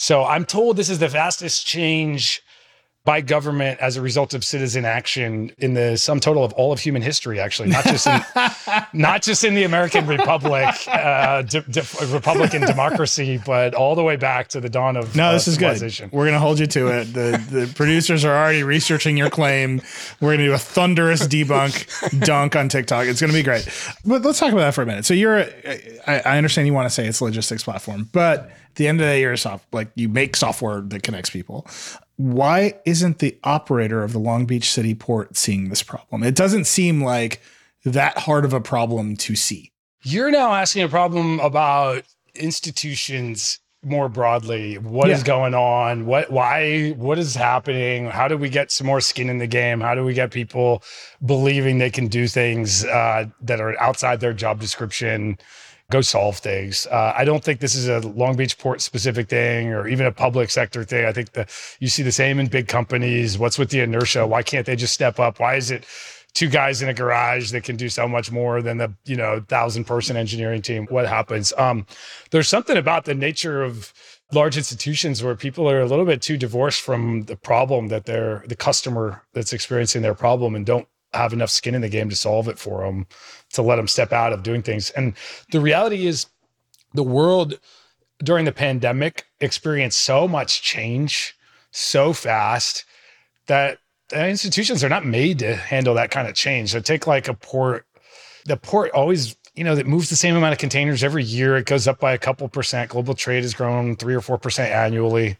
So 0.00 0.24
I'm 0.24 0.44
told 0.44 0.76
this 0.76 0.90
is 0.90 1.00
the 1.00 1.08
fastest 1.08 1.66
change 1.66 2.40
by 3.04 3.22
government 3.22 3.80
as 3.80 3.96
a 3.96 4.02
result 4.02 4.34
of 4.34 4.44
citizen 4.44 4.84
action 4.84 5.50
in 5.56 5.72
the 5.72 5.96
sum 5.96 6.20
total 6.20 6.44
of 6.44 6.52
all 6.54 6.72
of 6.72 6.80
human 6.80 7.00
history, 7.00 7.40
actually, 7.40 7.70
not 7.70 7.84
just 7.84 8.06
in, 8.06 8.20
not 8.92 9.22
just 9.22 9.44
in 9.44 9.54
the 9.54 9.64
American 9.64 10.06
Republic, 10.06 10.74
uh, 10.88 11.40
de- 11.42 11.62
de- 11.62 11.86
Republican 12.12 12.60
democracy, 12.62 13.40
but 13.46 13.74
all 13.74 13.94
the 13.94 14.02
way 14.02 14.16
back 14.16 14.48
to 14.48 14.60
the 14.60 14.68
dawn 14.68 14.96
of 14.96 15.16
No, 15.16 15.28
uh, 15.28 15.32
this 15.32 15.48
is 15.48 15.56
good. 15.56 15.68
We're 16.12 16.26
gonna 16.26 16.38
hold 16.38 16.58
you 16.58 16.66
to 16.66 16.88
it. 16.88 17.04
The 17.14 17.42
the 17.50 17.72
producers 17.74 18.26
are 18.26 18.36
already 18.36 18.62
researching 18.62 19.16
your 19.16 19.30
claim. 19.30 19.80
We're 20.20 20.32
gonna 20.34 20.44
do 20.48 20.52
a 20.52 20.58
thunderous 20.58 21.26
debunk 21.26 22.24
dunk 22.26 22.56
on 22.56 22.68
TikTok. 22.68 23.06
It's 23.06 23.22
gonna 23.22 23.32
be 23.32 23.42
great. 23.42 23.66
But 24.04 24.20
let's 24.22 24.38
talk 24.38 24.52
about 24.52 24.60
that 24.60 24.74
for 24.74 24.82
a 24.82 24.86
minute. 24.86 25.06
So 25.06 25.14
you're, 25.14 25.46
I, 26.06 26.22
I 26.26 26.36
understand 26.36 26.66
you 26.66 26.74
want 26.74 26.86
to 26.86 26.90
say 26.90 27.06
it's 27.06 27.20
a 27.20 27.24
logistics 27.24 27.62
platform, 27.64 28.10
but 28.12 28.40
at 28.40 28.74
the 28.74 28.86
end 28.86 29.00
of 29.00 29.06
the 29.06 29.12
day, 29.12 29.20
you're 29.22 29.32
a 29.32 29.38
soft 29.38 29.64
like 29.72 29.88
you 29.94 30.10
make 30.10 30.36
software 30.36 30.82
that 30.82 31.02
connects 31.02 31.30
people. 31.30 31.66
Why 32.18 32.74
isn't 32.84 33.20
the 33.20 33.38
operator 33.44 34.02
of 34.02 34.12
the 34.12 34.18
Long 34.18 34.44
Beach 34.44 34.70
City 34.70 34.92
port 34.92 35.36
seeing 35.36 35.68
this 35.68 35.84
problem? 35.84 36.24
It 36.24 36.34
doesn't 36.34 36.64
seem 36.66 37.00
like 37.02 37.40
that 37.84 38.18
hard 38.18 38.44
of 38.44 38.52
a 38.52 38.60
problem 38.60 39.16
to 39.18 39.36
see. 39.36 39.70
You're 40.02 40.32
now 40.32 40.52
asking 40.52 40.82
a 40.82 40.88
problem 40.88 41.38
about 41.38 42.02
institutions 42.34 43.60
more 43.84 44.08
broadly. 44.08 44.78
What 44.78 45.10
is 45.10 45.20
Yeah. 45.20 45.26
going 45.26 45.54
on? 45.54 46.06
What 46.06 46.32
why 46.32 46.90
what 46.96 47.18
is 47.20 47.36
happening? 47.36 48.06
How 48.06 48.26
do 48.26 48.36
we 48.36 48.48
get 48.48 48.72
some 48.72 48.88
more 48.88 49.00
skin 49.00 49.30
in 49.30 49.38
the 49.38 49.46
game? 49.46 49.80
How 49.80 49.94
do 49.94 50.04
we 50.04 50.12
get 50.12 50.32
people 50.32 50.82
believing 51.24 51.78
they 51.78 51.90
can 51.90 52.08
do 52.08 52.26
things 52.26 52.84
uh, 52.84 53.26
that 53.42 53.60
are 53.60 53.80
outside 53.80 54.18
their 54.18 54.32
job 54.32 54.60
description? 54.60 55.38
Go 55.90 56.02
solve 56.02 56.36
things. 56.36 56.86
Uh, 56.90 57.14
I 57.16 57.24
don't 57.24 57.42
think 57.42 57.60
this 57.60 57.74
is 57.74 57.88
a 57.88 58.00
Long 58.00 58.36
Beach 58.36 58.58
port 58.58 58.82
specific 58.82 59.28
thing 59.28 59.72
or 59.72 59.88
even 59.88 60.04
a 60.04 60.12
public 60.12 60.50
sector 60.50 60.84
thing. 60.84 61.06
I 61.06 61.12
think 61.12 61.30
you 61.80 61.88
see 61.88 62.02
the 62.02 62.12
same 62.12 62.38
in 62.38 62.48
big 62.48 62.68
companies. 62.68 63.38
What's 63.38 63.58
with 63.58 63.70
the 63.70 63.80
inertia? 63.80 64.26
Why 64.26 64.42
can't 64.42 64.66
they 64.66 64.76
just 64.76 64.92
step 64.92 65.18
up? 65.18 65.40
Why 65.40 65.54
is 65.54 65.70
it 65.70 65.86
two 66.34 66.48
guys 66.48 66.82
in 66.82 66.90
a 66.90 66.94
garage 66.94 67.52
that 67.52 67.64
can 67.64 67.76
do 67.76 67.88
so 67.88 68.06
much 68.06 68.30
more 68.30 68.60
than 68.60 68.76
the 68.76 68.92
you 69.06 69.16
know 69.16 69.42
thousand 69.48 69.84
person 69.84 70.16
engineering 70.16 70.62
team 70.62 70.86
what 70.90 71.06
happens 71.06 71.52
um 71.56 71.86
there's 72.30 72.48
something 72.48 72.76
about 72.76 73.06
the 73.06 73.14
nature 73.14 73.62
of 73.62 73.92
large 74.32 74.56
institutions 74.56 75.22
where 75.22 75.34
people 75.34 75.68
are 75.68 75.80
a 75.80 75.86
little 75.86 76.04
bit 76.04 76.20
too 76.20 76.36
divorced 76.36 76.82
from 76.82 77.22
the 77.22 77.34
problem 77.34 77.88
that 77.88 78.04
they're 78.04 78.44
the 78.46 78.54
customer 78.54 79.22
that's 79.32 79.52
experiencing 79.52 80.02
their 80.02 80.14
problem 80.14 80.54
and 80.54 80.66
don't 80.66 80.86
have 81.18 81.32
enough 81.32 81.50
skin 81.50 81.74
in 81.74 81.82
the 81.82 81.88
game 81.88 82.08
to 82.08 82.16
solve 82.16 82.48
it 82.48 82.58
for 82.58 82.84
them 82.84 83.06
to 83.52 83.62
let 83.62 83.76
them 83.76 83.88
step 83.88 84.12
out 84.12 84.32
of 84.32 84.42
doing 84.42 84.62
things 84.62 84.90
and 84.90 85.14
the 85.52 85.60
reality 85.60 86.06
is 86.06 86.26
the 86.94 87.02
world 87.02 87.58
during 88.22 88.44
the 88.44 88.52
pandemic 88.52 89.26
experienced 89.40 90.00
so 90.00 90.26
much 90.26 90.62
change 90.62 91.36
so 91.70 92.12
fast 92.12 92.84
that 93.46 93.78
institutions 94.12 94.82
are 94.82 94.88
not 94.88 95.04
made 95.04 95.38
to 95.40 95.54
handle 95.54 95.94
that 95.94 96.10
kind 96.10 96.28
of 96.28 96.34
change. 96.34 96.70
So 96.70 96.80
take 96.80 97.06
like 97.06 97.28
a 97.28 97.34
port, 97.34 97.86
the 98.46 98.56
port 98.56 98.90
always, 98.92 99.36
you 99.54 99.64
know, 99.64 99.74
that 99.74 99.86
moves 99.86 100.08
the 100.08 100.16
same 100.16 100.36
amount 100.36 100.52
of 100.52 100.58
containers 100.58 101.04
every 101.04 101.24
year. 101.24 101.56
It 101.56 101.66
goes 101.66 101.86
up 101.86 102.00
by 102.00 102.12
a 102.12 102.18
couple 102.18 102.48
percent. 102.48 102.90
Global 102.90 103.14
trade 103.14 103.42
has 103.42 103.54
grown 103.54 103.96
three 103.96 104.14
or 104.14 104.20
four 104.20 104.38
percent 104.38 104.72
annually 104.72 105.36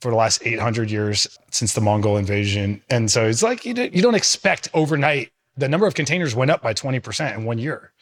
for 0.00 0.10
the 0.10 0.16
last 0.16 0.40
800 0.44 0.90
years 0.90 1.38
since 1.50 1.74
the 1.74 1.80
Mongol 1.80 2.16
invasion. 2.16 2.82
And 2.90 3.10
so 3.10 3.26
it's 3.26 3.42
like 3.42 3.64
you 3.64 3.74
don't, 3.74 3.94
you 3.94 4.02
don't 4.02 4.14
expect 4.14 4.68
overnight 4.74 5.30
the 5.56 5.68
number 5.68 5.86
of 5.86 5.94
containers 5.94 6.34
went 6.34 6.50
up 6.50 6.62
by 6.62 6.72
20% 6.72 7.36
in 7.36 7.44
one 7.44 7.58
year. 7.58 7.92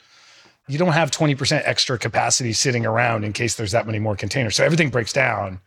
You 0.69 0.79
don't 0.79 0.93
have 0.93 1.11
20% 1.11 1.63
extra 1.65 1.99
capacity 1.99 2.53
sitting 2.53 2.87
around 2.87 3.25
in 3.25 3.33
case 3.33 3.57
there's 3.57 3.73
that 3.73 3.87
many 3.87 3.99
more 3.99 4.17
containers. 4.17 4.57
So 4.57 4.65
everything 4.65 4.91
breaks 4.91 5.13
down. 5.13 5.61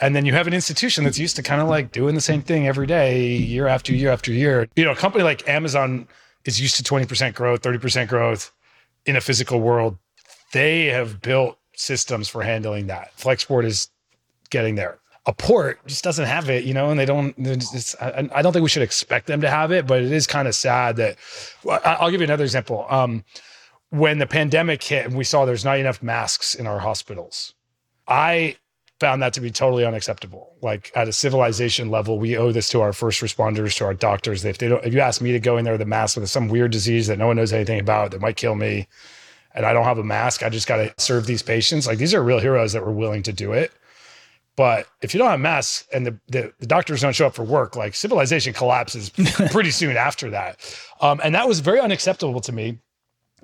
And 0.00 0.14
then 0.16 0.26
you 0.26 0.32
have 0.32 0.46
an 0.46 0.52
institution 0.52 1.04
that's 1.04 1.18
used 1.18 1.36
to 1.36 1.42
kind 1.42 1.60
of 1.60 1.68
like 1.68 1.92
doing 1.92 2.14
the 2.14 2.20
same 2.20 2.42
thing 2.42 2.66
every 2.66 2.86
day, 2.86 3.36
year 3.36 3.66
after 3.66 3.94
year 3.94 4.10
after 4.10 4.32
year. 4.32 4.68
You 4.76 4.84
know, 4.84 4.92
a 4.92 4.96
company 4.96 5.24
like 5.24 5.48
Amazon 5.48 6.08
is 6.44 6.60
used 6.60 6.76
to 6.76 6.82
20% 6.82 7.34
growth, 7.34 7.62
30% 7.62 8.08
growth 8.08 8.52
in 9.06 9.16
a 9.16 9.20
physical 9.20 9.60
world. 9.60 9.96
They 10.52 10.86
have 10.86 11.20
built 11.20 11.58
systems 11.74 12.28
for 12.28 12.42
handling 12.42 12.88
that. 12.88 13.16
Flexport 13.16 13.64
is 13.64 13.90
getting 14.50 14.74
there. 14.74 14.98
A 15.28 15.32
port 15.32 15.84
just 15.86 16.04
doesn't 16.04 16.26
have 16.26 16.48
it, 16.48 16.64
you 16.64 16.72
know, 16.72 16.90
and 16.90 17.00
they 17.00 17.04
don't. 17.04 17.34
It's, 17.36 17.96
I, 18.00 18.28
I 18.32 18.42
don't 18.42 18.52
think 18.52 18.62
we 18.62 18.68
should 18.68 18.82
expect 18.82 19.26
them 19.26 19.40
to 19.40 19.50
have 19.50 19.72
it, 19.72 19.86
but 19.86 20.02
it 20.02 20.12
is 20.12 20.26
kind 20.26 20.46
of 20.46 20.54
sad 20.54 20.96
that. 20.96 21.16
I'll 21.68 22.10
give 22.10 22.20
you 22.20 22.26
another 22.26 22.44
example. 22.44 22.86
Um, 22.88 23.24
when 23.90 24.18
the 24.18 24.26
pandemic 24.26 24.82
hit 24.82 25.06
and 25.06 25.16
we 25.16 25.24
saw 25.24 25.44
there's 25.44 25.64
not 25.64 25.78
enough 25.78 26.02
masks 26.02 26.54
in 26.54 26.66
our 26.66 26.78
hospitals, 26.78 27.54
I 28.06 28.56
found 29.00 29.22
that 29.22 29.32
to 29.34 29.40
be 29.40 29.50
totally 29.50 29.84
unacceptable. 29.84 30.54
Like 30.62 30.90
at 30.94 31.08
a 31.08 31.12
civilization 31.12 31.90
level, 31.90 32.18
we 32.18 32.36
owe 32.36 32.52
this 32.52 32.68
to 32.70 32.80
our 32.80 32.92
first 32.92 33.20
responders, 33.20 33.76
to 33.78 33.84
our 33.84 33.94
doctors. 33.94 34.44
If 34.44 34.58
they 34.58 34.68
don't, 34.68 34.84
if 34.84 34.94
you 34.94 35.00
ask 35.00 35.20
me 35.20 35.32
to 35.32 35.40
go 35.40 35.56
in 35.56 35.64
there 35.64 35.74
with 35.74 35.82
a 35.82 35.86
mask 35.86 36.16
with 36.16 36.30
some 36.30 36.48
weird 36.48 36.70
disease 36.70 37.06
that 37.08 37.18
no 37.18 37.26
one 37.26 37.36
knows 37.36 37.52
anything 37.52 37.80
about 37.80 38.12
that 38.12 38.20
might 38.20 38.36
kill 38.36 38.54
me, 38.54 38.88
and 39.54 39.66
I 39.66 39.72
don't 39.72 39.84
have 39.84 39.98
a 39.98 40.04
mask, 40.04 40.42
I 40.42 40.48
just 40.48 40.66
got 40.66 40.76
to 40.76 40.94
serve 40.98 41.26
these 41.26 41.42
patients. 41.42 41.86
Like 41.86 41.98
these 41.98 42.14
are 42.14 42.22
real 42.22 42.38
heroes 42.38 42.72
that 42.72 42.84
were 42.84 42.92
willing 42.92 43.22
to 43.24 43.32
do 43.32 43.52
it. 43.52 43.72
But 44.56 44.86
if 45.02 45.12
you 45.12 45.18
don't 45.18 45.28
have 45.28 45.40
masks 45.40 45.86
and 45.92 46.06
the, 46.06 46.18
the, 46.28 46.52
the, 46.58 46.66
doctors 46.66 47.02
don't 47.02 47.14
show 47.14 47.26
up 47.26 47.34
for 47.34 47.44
work, 47.44 47.76
like 47.76 47.94
civilization 47.94 48.54
collapses 48.54 49.10
pretty 49.50 49.70
soon 49.70 49.96
after 49.98 50.30
that. 50.30 50.58
Um, 51.02 51.20
and 51.22 51.34
that 51.34 51.46
was 51.46 51.60
very 51.60 51.78
unacceptable 51.78 52.40
to 52.40 52.52
me. 52.52 52.78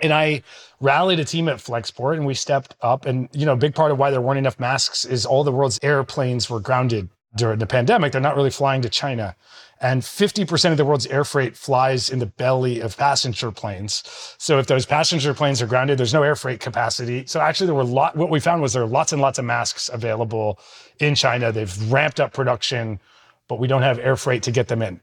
And 0.00 0.12
I 0.12 0.42
rallied 0.80 1.20
a 1.20 1.24
team 1.24 1.48
at 1.48 1.58
Flexport 1.58 2.16
and 2.16 2.24
we 2.24 2.32
stepped 2.32 2.74
up. 2.80 3.04
And, 3.04 3.28
you 3.32 3.44
know, 3.44 3.52
a 3.52 3.56
big 3.56 3.74
part 3.74 3.92
of 3.92 3.98
why 3.98 4.10
there 4.10 4.22
weren't 4.22 4.38
enough 4.38 4.58
masks 4.58 5.04
is 5.04 5.26
all 5.26 5.44
the 5.44 5.52
world's 5.52 5.78
airplanes 5.82 6.48
were 6.48 6.60
grounded 6.60 7.10
during 7.36 7.58
the 7.58 7.66
pandemic. 7.66 8.12
They're 8.12 8.20
not 8.20 8.36
really 8.36 8.50
flying 8.50 8.80
to 8.82 8.88
China. 8.88 9.36
And 9.82 10.00
50% 10.00 10.70
of 10.70 10.76
the 10.76 10.84
world's 10.84 11.08
air 11.08 11.24
freight 11.24 11.56
flies 11.56 12.08
in 12.08 12.20
the 12.20 12.26
belly 12.26 12.78
of 12.78 12.96
passenger 12.96 13.50
planes. 13.50 14.04
So 14.38 14.60
if 14.60 14.68
those 14.68 14.86
passenger 14.86 15.34
planes 15.34 15.60
are 15.60 15.66
grounded, 15.66 15.98
there's 15.98 16.14
no 16.14 16.22
air 16.22 16.36
freight 16.36 16.60
capacity. 16.60 17.26
So 17.26 17.40
actually 17.40 17.66
there 17.66 17.74
were 17.74 17.82
lot 17.82 18.14
what 18.14 18.30
we 18.30 18.38
found 18.38 18.62
was 18.62 18.72
there 18.72 18.84
are 18.84 18.86
lots 18.86 19.12
and 19.12 19.20
lots 19.20 19.40
of 19.40 19.44
masks 19.44 19.90
available 19.92 20.60
in 21.00 21.16
China. 21.16 21.50
They've 21.50 21.92
ramped 21.92 22.20
up 22.20 22.32
production, 22.32 23.00
but 23.48 23.58
we 23.58 23.66
don't 23.66 23.82
have 23.82 23.98
air 23.98 24.14
freight 24.14 24.44
to 24.44 24.52
get 24.52 24.68
them 24.68 24.82
in. 24.82 25.00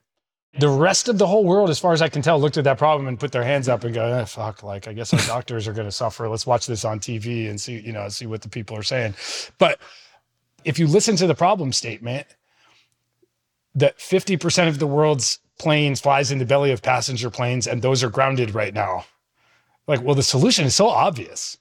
The 0.58 0.70
rest 0.70 1.10
of 1.10 1.18
the 1.18 1.28
whole 1.28 1.44
world, 1.44 1.70
as 1.70 1.78
far 1.78 1.92
as 1.92 2.02
I 2.02 2.08
can 2.08 2.22
tell, 2.22 2.40
looked 2.40 2.58
at 2.58 2.64
that 2.64 2.78
problem 2.78 3.08
and 3.08 3.20
put 3.20 3.34
their 3.34 3.44
hands 3.44 3.68
up 3.68 3.84
and 3.84 3.94
go, 3.94 4.06
eh, 4.06 4.24
fuck, 4.24 4.64
like 4.64 4.88
I 4.88 4.94
guess 4.94 5.14
our 5.14 5.20
doctors 5.28 5.68
are 5.68 5.74
gonna 5.74 5.92
suffer. 5.92 6.30
Let's 6.30 6.48
watch 6.48 6.66
this 6.68 6.86
on 6.86 7.02
TV 7.02 7.50
and 7.50 7.60
see, 7.60 7.80
you 7.80 7.92
know, 7.92 8.08
see 8.08 8.28
what 8.28 8.42
the 8.42 8.50
people 8.50 8.78
are 8.78 8.84
saying. 8.84 9.14
But 9.58 9.80
if 10.64 10.80
you 10.80 10.88
listen 10.88 11.18
to 11.18 11.28
the 11.28 11.36
problem 11.36 11.74
statement, 11.74 12.28
that 13.76 13.98
50% 13.98 14.68
of 14.68 14.80
the 14.80 14.88
world's 14.88 15.40
planes 15.58 16.02
flies 16.02 16.32
in 16.32 16.40
the 16.40 16.46
belly 16.46 16.72
of 16.72 16.82
passenger 16.82 17.30
planes 17.30 17.68
and 17.68 17.82
those 17.82 18.04
are 18.04 18.10
grounded 18.10 18.56
right 18.56 18.74
now. 18.74 19.06
Like, 19.88 20.02
well, 20.02 20.16
the 20.16 20.24
solution 20.24 20.66
is 20.66 20.76
so 20.76 20.88
obvious. 20.88 21.58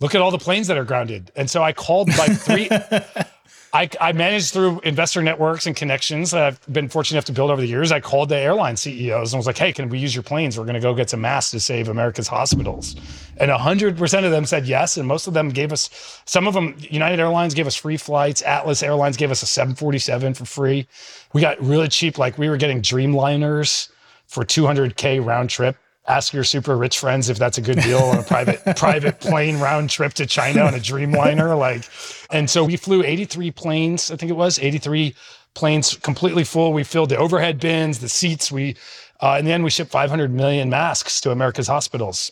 Look 0.00 0.14
at 0.14 0.20
all 0.20 0.30
the 0.30 0.38
planes 0.38 0.66
that 0.66 0.76
are 0.76 0.84
grounded. 0.84 1.32
And 1.34 1.50
so 1.50 1.62
I 1.62 1.72
called 1.72 2.08
like 2.16 2.32
three 2.32 2.68
I, 3.76 3.90
I 4.00 4.12
managed 4.12 4.54
through 4.54 4.80
investor 4.84 5.20
networks 5.20 5.66
and 5.66 5.76
connections 5.76 6.30
that 6.30 6.42
I've 6.42 6.72
been 6.72 6.88
fortunate 6.88 7.18
enough 7.18 7.26
to 7.26 7.32
build 7.32 7.50
over 7.50 7.60
the 7.60 7.66
years. 7.66 7.92
I 7.92 8.00
called 8.00 8.30
the 8.30 8.38
airline 8.38 8.74
CEOs 8.74 9.34
and 9.34 9.38
was 9.38 9.46
like, 9.46 9.58
hey, 9.58 9.70
can 9.70 9.90
we 9.90 9.98
use 9.98 10.14
your 10.14 10.22
planes? 10.22 10.56
We're 10.56 10.64
going 10.64 10.76
to 10.76 10.80
go 10.80 10.94
get 10.94 11.10
some 11.10 11.20
masks 11.20 11.50
to 11.50 11.60
save 11.60 11.90
America's 11.90 12.26
hospitals. 12.26 12.96
And 13.36 13.50
100% 13.50 14.24
of 14.24 14.30
them 14.30 14.46
said 14.46 14.64
yes. 14.64 14.96
And 14.96 15.06
most 15.06 15.26
of 15.26 15.34
them 15.34 15.50
gave 15.50 15.74
us, 15.74 15.90
some 16.24 16.48
of 16.48 16.54
them, 16.54 16.74
United 16.88 17.20
Airlines 17.20 17.52
gave 17.52 17.66
us 17.66 17.76
free 17.76 17.98
flights. 17.98 18.40
Atlas 18.40 18.82
Airlines 18.82 19.18
gave 19.18 19.30
us 19.30 19.42
a 19.42 19.46
747 19.46 20.32
for 20.32 20.46
free. 20.46 20.88
We 21.34 21.42
got 21.42 21.60
really 21.60 21.88
cheap, 21.88 22.16
like 22.16 22.38
we 22.38 22.48
were 22.48 22.56
getting 22.56 22.80
Dreamliners 22.80 23.90
for 24.26 24.42
200K 24.42 25.22
round 25.22 25.50
trip 25.50 25.76
ask 26.08 26.32
your 26.32 26.44
super 26.44 26.76
rich 26.76 26.98
friends 26.98 27.28
if 27.28 27.38
that's 27.38 27.58
a 27.58 27.60
good 27.60 27.78
deal 27.80 27.98
on 27.98 28.18
a 28.18 28.22
private 28.22 28.62
private 28.76 29.20
plane 29.20 29.58
round 29.58 29.90
trip 29.90 30.14
to 30.14 30.26
China 30.26 30.62
on 30.62 30.74
a 30.74 30.78
Dreamliner. 30.78 31.58
Like, 31.58 31.88
and 32.30 32.48
so 32.48 32.64
we 32.64 32.76
flew 32.76 33.02
83 33.02 33.50
planes, 33.50 34.10
I 34.10 34.16
think 34.16 34.30
it 34.30 34.36
was 34.36 34.58
83 34.58 35.14
planes 35.54 35.96
completely 35.96 36.44
full. 36.44 36.72
We 36.72 36.84
filled 36.84 37.08
the 37.08 37.16
overhead 37.16 37.58
bins, 37.58 37.98
the 37.98 38.08
seats. 38.08 38.52
We, 38.52 38.76
uh, 39.20 39.36
in 39.38 39.44
the 39.44 39.52
end, 39.52 39.64
we 39.64 39.70
shipped 39.70 39.90
500 39.90 40.32
million 40.32 40.70
masks 40.70 41.20
to 41.22 41.32
America's 41.32 41.66
hospitals. 41.66 42.30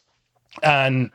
And 0.62 1.10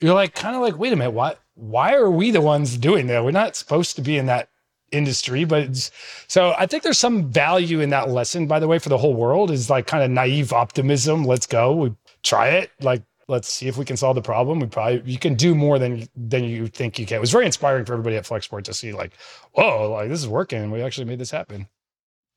you're 0.00 0.14
like, 0.14 0.34
kind 0.34 0.54
of 0.54 0.62
like, 0.62 0.78
wait 0.78 0.92
a 0.92 0.96
minute, 0.96 1.12
why, 1.12 1.36
why 1.54 1.94
are 1.94 2.10
we 2.10 2.30
the 2.30 2.40
ones 2.40 2.76
doing 2.76 3.06
that? 3.06 3.24
We're 3.24 3.30
not 3.30 3.56
supposed 3.56 3.96
to 3.96 4.02
be 4.02 4.18
in 4.18 4.26
that 4.26 4.50
industry 4.92 5.44
but 5.44 5.90
so 6.26 6.54
i 6.58 6.66
think 6.66 6.82
there's 6.82 6.98
some 6.98 7.30
value 7.30 7.80
in 7.80 7.90
that 7.90 8.08
lesson 8.08 8.46
by 8.46 8.58
the 8.58 8.66
way 8.66 8.78
for 8.78 8.88
the 8.88 8.98
whole 8.98 9.14
world 9.14 9.50
is 9.50 9.68
like 9.68 9.86
kind 9.86 10.02
of 10.02 10.10
naive 10.10 10.52
optimism. 10.52 11.24
Let's 11.24 11.46
go 11.46 11.74
we 11.74 11.94
try 12.22 12.48
it. 12.48 12.70
Like 12.80 13.02
let's 13.28 13.48
see 13.48 13.68
if 13.68 13.76
we 13.76 13.84
can 13.84 13.96
solve 13.96 14.14
the 14.14 14.22
problem. 14.22 14.60
We 14.60 14.66
probably 14.66 15.02
you 15.04 15.18
can 15.18 15.34
do 15.34 15.54
more 15.54 15.78
than 15.78 16.08
than 16.16 16.44
you 16.44 16.66
think 16.66 16.98
you 16.98 17.06
can. 17.06 17.16
It 17.16 17.20
was 17.20 17.30
very 17.30 17.46
inspiring 17.46 17.84
for 17.84 17.92
everybody 17.92 18.16
at 18.16 18.24
flexport 18.24 18.64
to 18.64 18.74
see 18.74 18.92
like 18.92 19.12
whoa 19.52 19.90
like 19.90 20.08
this 20.08 20.20
is 20.20 20.28
working. 20.28 20.70
We 20.70 20.82
actually 20.82 21.06
made 21.06 21.18
this 21.18 21.30
happen. 21.30 21.68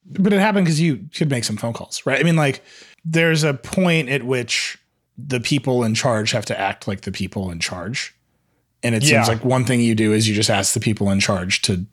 But 0.06 0.34
it 0.34 0.39
happened 0.39 0.66
because 0.66 0.82
you 0.82 1.08
could 1.16 1.30
make 1.30 1.43
some 1.43 1.58
phone 1.58 1.74
calls 1.74 2.06
right? 2.06 2.20
I 2.20 2.24
mean 2.24 2.36
like 2.36 2.64
there's 3.06 3.43
a 3.43 3.54
point 3.54 4.10
at 4.10 4.24
which 4.24 4.78
the 5.18 5.39
people 5.39 5.84
in 5.84 5.93
charge 5.93 6.32
have 6.32 6.45
to 6.45 6.60
act 6.60 6.88
like 6.88 7.02
the 7.02 7.12
people 7.12 7.52
in 7.52 7.60
charge. 7.60 8.16
And 8.84 8.95
it 8.95 9.04
yeah. 9.04 9.24
seems 9.24 9.28
like 9.28 9.45
one 9.45 9.64
thing 9.64 9.80
you 9.80 9.93
do 9.93 10.12
is 10.12 10.28
you 10.28 10.34
just 10.34 10.49
ask 10.49 10.74
the 10.74 10.80
people 10.80 11.12
in 11.12 11.20
charge 11.20 11.62
to 11.64 11.86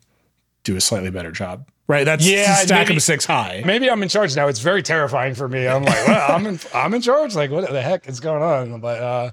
do 0.63 0.75
a 0.75 0.81
slightly 0.81 1.11
better 1.11 1.31
job. 1.31 1.67
Right. 1.87 2.03
That's 2.03 2.27
yeah, 2.27 2.53
stack 2.55 2.87
maybe, 2.87 2.93
them 2.93 2.99
six 2.99 3.25
high. 3.25 3.63
Maybe 3.65 3.89
I'm 3.89 4.03
in 4.03 4.09
charge 4.09 4.35
now. 4.35 4.47
It's 4.47 4.59
very 4.59 4.83
terrifying 4.83 5.33
for 5.33 5.49
me. 5.49 5.67
I'm 5.67 5.83
like, 5.83 6.07
well, 6.07 6.35
I'm 6.35 6.45
in, 6.45 6.59
I'm 6.73 6.93
in 6.93 7.01
charge. 7.01 7.35
Like, 7.35 7.49
what 7.49 7.69
the 7.69 7.81
heck 7.81 8.07
is 8.07 8.19
going 8.19 8.43
on? 8.43 8.79
But 8.79 9.01
uh, 9.01 9.31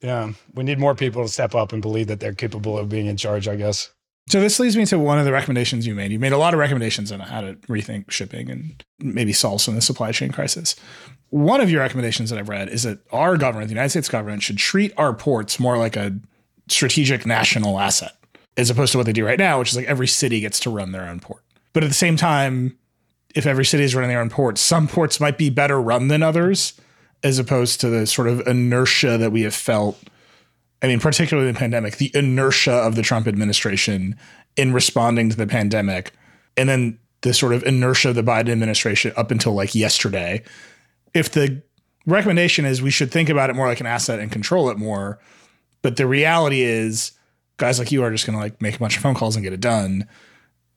yeah, 0.00 0.32
we 0.54 0.64
need 0.64 0.80
more 0.80 0.96
people 0.96 1.22
to 1.22 1.28
step 1.28 1.54
up 1.54 1.72
and 1.72 1.80
believe 1.80 2.08
that 2.08 2.18
they're 2.18 2.34
capable 2.34 2.76
of 2.76 2.88
being 2.88 3.06
in 3.06 3.16
charge. 3.16 3.46
I 3.46 3.54
guess. 3.54 3.90
So 4.28 4.40
this 4.40 4.58
leads 4.58 4.76
me 4.76 4.84
to 4.86 4.98
one 4.98 5.18
of 5.18 5.24
the 5.24 5.32
recommendations 5.32 5.86
you 5.86 5.94
made. 5.94 6.10
You 6.10 6.18
made 6.18 6.32
a 6.32 6.38
lot 6.38 6.52
of 6.52 6.60
recommendations 6.60 7.10
on 7.12 7.20
how 7.20 7.40
to 7.40 7.54
rethink 7.68 8.10
shipping 8.10 8.50
and 8.50 8.84
maybe 8.98 9.32
solve 9.32 9.62
some 9.62 9.72
of 9.72 9.76
the 9.76 9.82
supply 9.82 10.12
chain 10.12 10.32
crisis. 10.32 10.76
One 11.30 11.62
of 11.62 11.70
your 11.70 11.80
recommendations 11.80 12.28
that 12.28 12.38
I've 12.38 12.48
read 12.48 12.68
is 12.68 12.82
that 12.82 12.98
our 13.10 13.38
government, 13.38 13.68
the 13.68 13.74
United 13.74 13.90
States 13.90 14.08
government, 14.08 14.42
should 14.42 14.58
treat 14.58 14.92
our 14.98 15.14
ports 15.14 15.58
more 15.58 15.78
like 15.78 15.96
a 15.96 16.18
strategic 16.68 17.24
national 17.24 17.78
asset 17.78 18.17
as 18.58 18.68
opposed 18.68 18.92
to 18.92 18.98
what 18.98 19.06
they 19.06 19.12
do 19.12 19.24
right 19.24 19.38
now, 19.38 19.58
which 19.58 19.70
is 19.70 19.76
like 19.76 19.86
every 19.86 20.08
city 20.08 20.40
gets 20.40 20.58
to 20.60 20.68
run 20.68 20.92
their 20.92 21.08
own 21.08 21.20
port. 21.20 21.42
But 21.72 21.84
at 21.84 21.86
the 21.86 21.94
same 21.94 22.16
time, 22.16 22.76
if 23.34 23.46
every 23.46 23.64
city 23.64 23.84
is 23.84 23.94
running 23.94 24.10
their 24.10 24.20
own 24.20 24.30
ports, 24.30 24.60
some 24.60 24.88
ports 24.88 25.20
might 25.20 25.38
be 25.38 25.48
better 25.48 25.80
run 25.80 26.08
than 26.08 26.24
others, 26.24 26.78
as 27.22 27.38
opposed 27.38 27.80
to 27.80 27.88
the 27.88 28.06
sort 28.06 28.26
of 28.26 28.46
inertia 28.46 29.16
that 29.16 29.30
we 29.30 29.42
have 29.42 29.54
felt. 29.54 30.02
I 30.82 30.88
mean, 30.88 30.98
particularly 30.98 31.50
the 31.50 31.58
pandemic, 31.58 31.96
the 31.96 32.10
inertia 32.14 32.72
of 32.72 32.96
the 32.96 33.02
Trump 33.02 33.28
administration 33.28 34.16
in 34.56 34.72
responding 34.72 35.30
to 35.30 35.36
the 35.36 35.46
pandemic, 35.46 36.12
and 36.56 36.68
then 36.68 36.98
the 37.20 37.32
sort 37.32 37.52
of 37.52 37.62
inertia 37.62 38.10
of 38.10 38.16
the 38.16 38.22
Biden 38.22 38.50
administration 38.50 39.12
up 39.16 39.30
until 39.30 39.54
like 39.54 39.74
yesterday. 39.74 40.42
If 41.14 41.30
the 41.30 41.62
recommendation 42.06 42.64
is 42.64 42.82
we 42.82 42.90
should 42.90 43.10
think 43.10 43.28
about 43.28 43.50
it 43.50 43.56
more 43.56 43.66
like 43.66 43.80
an 43.80 43.86
asset 43.86 44.18
and 44.18 44.32
control 44.32 44.68
it 44.70 44.78
more, 44.78 45.20
but 45.82 45.96
the 45.96 46.06
reality 46.06 46.62
is 46.62 47.12
guys 47.58 47.78
like 47.78 47.92
you 47.92 48.02
are 48.02 48.10
just 48.10 48.26
going 48.26 48.36
to 48.36 48.42
like 48.42 48.60
make 48.62 48.76
a 48.76 48.78
bunch 48.78 48.96
of 48.96 49.02
phone 49.02 49.14
calls 49.14 49.36
and 49.36 49.44
get 49.44 49.52
it 49.52 49.60
done. 49.60 50.08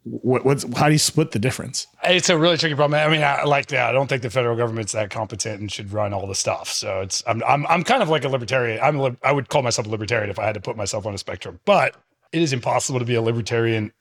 What, 0.04 0.44
what's 0.44 0.66
how 0.78 0.88
do 0.88 0.94
you 0.94 1.00
split 1.00 1.32
the 1.32 1.40
difference? 1.40 1.88
It's 2.04 2.30
a 2.30 2.38
really 2.38 2.58
tricky 2.58 2.76
problem. 2.76 3.00
I 3.00 3.08
mean, 3.10 3.24
I, 3.24 3.44
like 3.44 3.72
yeah, 3.72 3.88
I 3.88 3.92
don't 3.92 4.08
think 4.08 4.24
the 4.24 4.32
federal 4.32 4.58
government's 4.58 4.92
that 4.94 5.12
competent 5.12 5.62
and 5.62 5.72
should 5.72 5.94
run 5.94 6.12
all 6.12 6.28
the 6.28 6.36
stuff. 6.36 6.70
So 6.70 7.02
it's 7.02 7.24
I'm 7.28 7.44
I'm 7.44 7.66
I'm 7.68 7.84
kind 7.84 8.02
of 8.02 8.10
like 8.10 8.26
a 8.26 8.30
libertarian. 8.30 8.80
I'm 8.82 9.16
I 9.24 9.32
would 9.32 9.50
call 9.50 9.62
myself 9.62 9.88
a 9.88 9.92
libertarian 9.92 10.32
if 10.32 10.40
I 10.40 10.46
had 10.46 10.56
to 10.56 10.62
put 10.62 10.76
myself 10.76 11.06
on 11.06 11.14
a 11.14 11.20
spectrum. 11.20 11.60
But 11.66 11.96
it 12.32 12.42
is 12.42 12.52
impossible 12.52 12.98
to 12.98 13.06
be 13.06 13.14
a 13.14 13.22
libertarian 13.22 13.94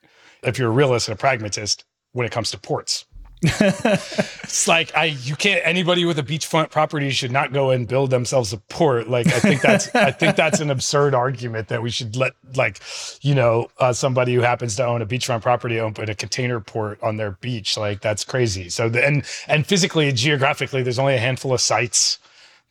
if 0.43 0.59
you're 0.59 0.69
a 0.69 0.73
realist 0.73 1.09
and 1.09 1.15
a 1.15 1.19
pragmatist 1.19 1.85
when 2.13 2.27
it 2.27 2.33
comes 2.33 2.51
to 2.53 2.59
ports 2.59 3.05
it's 3.43 4.69
like 4.69 4.95
I 4.95 5.07
you 5.07 5.35
can't 5.35 5.63
anybody 5.65 6.05
with 6.05 6.19
a 6.19 6.23
beachfront 6.23 6.71
property 6.71 7.09
should 7.09 7.33
not 7.33 7.55
go 7.55 7.71
and 7.71 7.89
build 7.89 8.11
themselves 8.11 8.53
a 8.53 8.59
port. 8.59 9.09
Like 9.09 9.29
I 9.29 9.41
think 9.41 9.63
that's 9.63 9.95
I 9.95 10.11
think 10.11 10.37
that's 10.37 10.61
an 10.61 10.71
absurd 10.71 11.15
argument 11.15 11.69
that 11.69 11.81
we 11.81 11.89
should 11.89 12.17
let 12.17 12.35
like 12.55 12.81
you 13.23 13.35
know 13.35 13.69
uh, 13.79 13.95
somebody 13.95 14.35
who 14.35 14.43
happens 14.43 14.77
to 14.77 14.87
own 14.87 15.01
a 15.01 15.07
beachfront 15.07 15.41
property 15.41 15.81
open 15.81 16.11
a 16.11 16.15
container 16.15 16.61
port 16.61 17.03
on 17.03 17.17
their 17.17 17.31
beach. 17.31 17.79
Like 17.79 18.03
that's 18.03 18.25
crazy. 18.25 18.69
So 18.69 18.91
the, 18.91 19.03
and 19.07 19.25
and 19.49 19.67
physically 19.67 20.13
geographically, 20.13 20.83
there's 20.83 20.99
only 20.99 21.15
a 21.15 21.21
handful 21.21 21.55
of 21.55 21.63
sites 21.63 22.19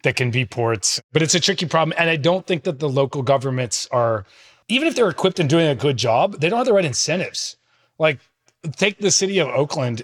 that 0.04 0.16
can 0.16 0.30
be 0.30 0.46
ports, 0.46 1.02
but 1.12 1.24
it's 1.24 1.34
a 1.34 1.40
tricky 1.40 1.66
problem. 1.66 1.98
And 1.98 2.12
I 2.12 2.16
don't 2.16 2.46
think 2.46 2.64
that 2.64 2.78
the 2.78 2.90
local 2.90 3.24
governments 3.24 3.88
are 3.92 4.24
even 4.68 4.88
if 4.88 4.96
they're 4.96 5.10
equipped 5.10 5.40
and 5.40 5.50
doing 5.50 5.68
a 5.68 5.74
good 5.74 5.98
job, 5.98 6.40
they 6.40 6.48
don't 6.48 6.58
have 6.58 6.68
the 6.68 6.74
right 6.74 6.86
incentives. 6.86 7.58
Like 7.98 8.20
take 8.76 9.00
the 9.00 9.12
city 9.12 9.40
of 9.40 9.48
Oakland 9.48 10.04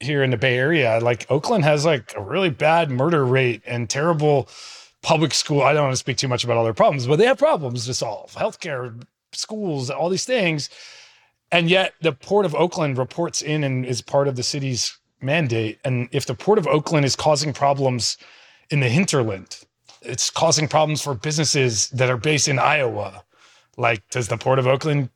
here 0.00 0.22
in 0.22 0.30
the 0.30 0.36
Bay 0.36 0.56
Area. 0.56 0.98
Like 1.00 1.30
Oakland 1.30 1.64
has 1.64 1.84
like 1.84 2.14
a 2.16 2.22
really 2.22 2.50
bad 2.50 2.90
murder 2.90 3.24
rate 3.24 3.62
and 3.66 3.88
terrible 3.88 4.48
public 5.02 5.34
school. 5.34 5.62
I 5.62 5.72
don't 5.72 5.84
want 5.84 5.92
to 5.92 5.98
speak 5.98 6.16
too 6.16 6.28
much 6.28 6.44
about 6.44 6.56
all 6.56 6.64
their 6.64 6.74
problems, 6.74 7.06
but 7.06 7.16
they 7.16 7.26
have 7.26 7.38
problems 7.38 7.86
to 7.86 7.94
solve 7.94 8.32
healthcare, 8.34 9.02
schools, 9.32 9.90
all 9.90 10.08
these 10.08 10.24
things. 10.24 10.68
And 11.52 11.70
yet 11.70 11.94
the 12.00 12.12
Port 12.12 12.44
of 12.44 12.54
Oakland 12.54 12.98
reports 12.98 13.40
in 13.42 13.62
and 13.64 13.86
is 13.86 14.02
part 14.02 14.28
of 14.28 14.36
the 14.36 14.42
city's 14.42 14.98
mandate. 15.20 15.78
And 15.84 16.08
if 16.12 16.26
the 16.26 16.34
Port 16.34 16.58
of 16.58 16.66
Oakland 16.66 17.06
is 17.06 17.16
causing 17.16 17.52
problems 17.52 18.18
in 18.70 18.80
the 18.80 18.88
hinterland, 18.88 19.60
it's 20.02 20.28
causing 20.28 20.68
problems 20.68 21.02
for 21.02 21.14
businesses 21.14 21.88
that 21.90 22.10
are 22.10 22.16
based 22.16 22.48
in 22.48 22.58
Iowa. 22.58 23.22
Like, 23.76 24.08
does 24.10 24.28
the 24.28 24.36
Port 24.36 24.58
of 24.58 24.66
Oakland 24.66 25.10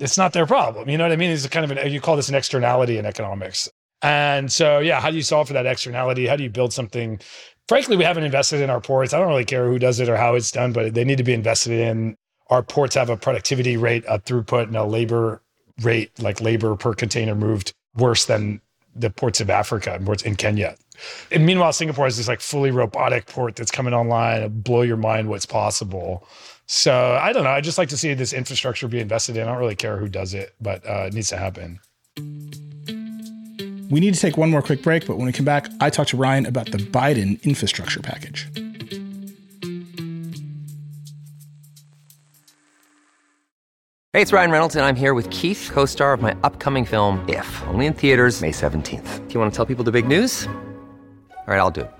it's 0.00 0.16
not 0.16 0.32
their 0.32 0.46
problem. 0.46 0.88
You 0.88 0.98
know 0.98 1.04
what 1.04 1.12
I 1.12 1.16
mean? 1.16 1.30
It's 1.30 1.46
kind 1.46 1.70
of 1.70 1.76
an, 1.76 1.92
you 1.92 2.00
call 2.00 2.16
this 2.16 2.30
an 2.30 2.34
externality 2.34 2.96
in 2.96 3.06
economics. 3.06 3.68
And 4.02 4.50
so, 4.50 4.78
yeah, 4.78 5.00
how 5.00 5.10
do 5.10 5.16
you 5.16 5.22
solve 5.22 5.48
for 5.48 5.54
that 5.54 5.66
externality? 5.66 6.26
How 6.26 6.36
do 6.36 6.42
you 6.42 6.50
build 6.50 6.72
something? 6.72 7.20
Frankly, 7.68 7.96
we 7.96 8.04
haven't 8.04 8.24
invested 8.24 8.60
in 8.60 8.70
our 8.70 8.80
ports. 8.80 9.12
I 9.12 9.18
don't 9.18 9.28
really 9.28 9.44
care 9.44 9.68
who 9.68 9.78
does 9.78 10.00
it 10.00 10.08
or 10.08 10.16
how 10.16 10.34
it's 10.34 10.50
done, 10.50 10.72
but 10.72 10.94
they 10.94 11.04
need 11.04 11.18
to 11.18 11.24
be 11.24 11.34
invested 11.34 11.72
in. 11.72 12.16
Our 12.48 12.62
ports 12.62 12.96
have 12.96 13.10
a 13.10 13.16
productivity 13.16 13.76
rate, 13.76 14.04
a 14.08 14.18
throughput, 14.18 14.64
and 14.64 14.76
a 14.76 14.84
labor 14.84 15.42
rate, 15.82 16.10
like 16.18 16.40
labor 16.40 16.74
per 16.76 16.94
container 16.94 17.34
moved 17.34 17.72
worse 17.94 18.24
than 18.24 18.60
the 18.96 19.10
ports 19.10 19.40
of 19.40 19.50
Africa 19.50 19.94
and 19.94 20.04
ports 20.04 20.22
in 20.22 20.34
Kenya. 20.34 20.76
And 21.30 21.46
meanwhile, 21.46 21.72
Singapore 21.72 22.06
has 22.06 22.16
this 22.16 22.28
like 22.28 22.40
fully 22.40 22.70
robotic 22.70 23.26
port 23.26 23.56
that's 23.56 23.70
coming 23.70 23.94
online. 23.94 24.48
Blow 24.60 24.82
your 24.82 24.96
mind 24.96 25.28
what's 25.28 25.46
possible. 25.46 26.26
So 26.66 27.18
I 27.20 27.32
don't 27.32 27.44
know. 27.44 27.50
I 27.50 27.60
just 27.60 27.78
like 27.78 27.88
to 27.90 27.96
see 27.96 28.14
this 28.14 28.32
infrastructure 28.32 28.88
be 28.88 29.00
invested 29.00 29.36
in. 29.36 29.44
I 29.44 29.52
don't 29.52 29.58
really 29.58 29.76
care 29.76 29.96
who 29.96 30.08
does 30.08 30.34
it, 30.34 30.54
but 30.60 30.84
uh, 30.86 31.06
it 31.06 31.14
needs 31.14 31.28
to 31.28 31.36
happen. 31.36 31.80
We 33.90 33.98
need 33.98 34.14
to 34.14 34.20
take 34.20 34.36
one 34.36 34.50
more 34.50 34.62
quick 34.62 34.82
break, 34.82 35.04
but 35.06 35.16
when 35.16 35.26
we 35.26 35.32
come 35.32 35.44
back, 35.44 35.68
I 35.80 35.90
talk 35.90 36.06
to 36.08 36.16
Ryan 36.16 36.46
about 36.46 36.70
the 36.70 36.78
Biden 36.78 37.42
infrastructure 37.42 38.00
package. 38.00 38.48
Hey, 44.12 44.22
it's 44.22 44.32
Ryan 44.32 44.50
Reynolds, 44.52 44.76
and 44.76 44.84
I'm 44.84 44.96
here 44.96 45.12
with 45.12 45.28
Keith, 45.30 45.70
co 45.72 45.86
star 45.86 46.12
of 46.12 46.22
my 46.22 46.36
upcoming 46.44 46.84
film, 46.84 47.24
If, 47.28 47.62
only 47.66 47.86
in 47.86 47.92
theaters, 47.92 48.40
May 48.40 48.52
17th. 48.52 49.28
Do 49.28 49.34
you 49.34 49.40
want 49.40 49.52
to 49.52 49.56
tell 49.56 49.66
people 49.66 49.84
the 49.84 49.92
big 49.92 50.06
news? 50.06 50.46
All 50.46 51.56
right, 51.56 51.58
I'll 51.58 51.70
do 51.70 51.80
it. 51.80 51.99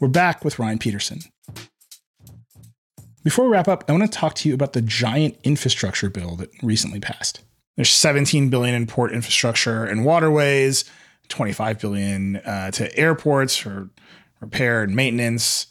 We're 0.00 0.06
back 0.06 0.44
with 0.44 0.60
Ryan 0.60 0.78
Petersen. 0.78 1.22
Before 3.24 3.46
we 3.46 3.50
wrap 3.50 3.66
up, 3.66 3.82
I 3.88 3.92
want 3.92 4.04
to 4.04 4.18
talk 4.18 4.34
to 4.36 4.48
you 4.48 4.54
about 4.54 4.72
the 4.72 4.80
giant 4.80 5.36
infrastructure 5.42 6.08
bill 6.08 6.36
that 6.36 6.50
recently 6.62 7.00
passed. 7.00 7.40
There's 7.74 7.90
17 7.90 8.48
billion 8.48 8.76
in 8.76 8.86
port 8.86 9.12
infrastructure 9.12 9.84
and 9.84 10.04
waterways, 10.04 10.84
25 11.28 11.80
billion 11.80 12.36
uh, 12.36 12.70
to 12.72 12.96
airports 12.96 13.56
for 13.56 13.90
repair 14.40 14.84
and 14.84 14.94
maintenance. 14.94 15.66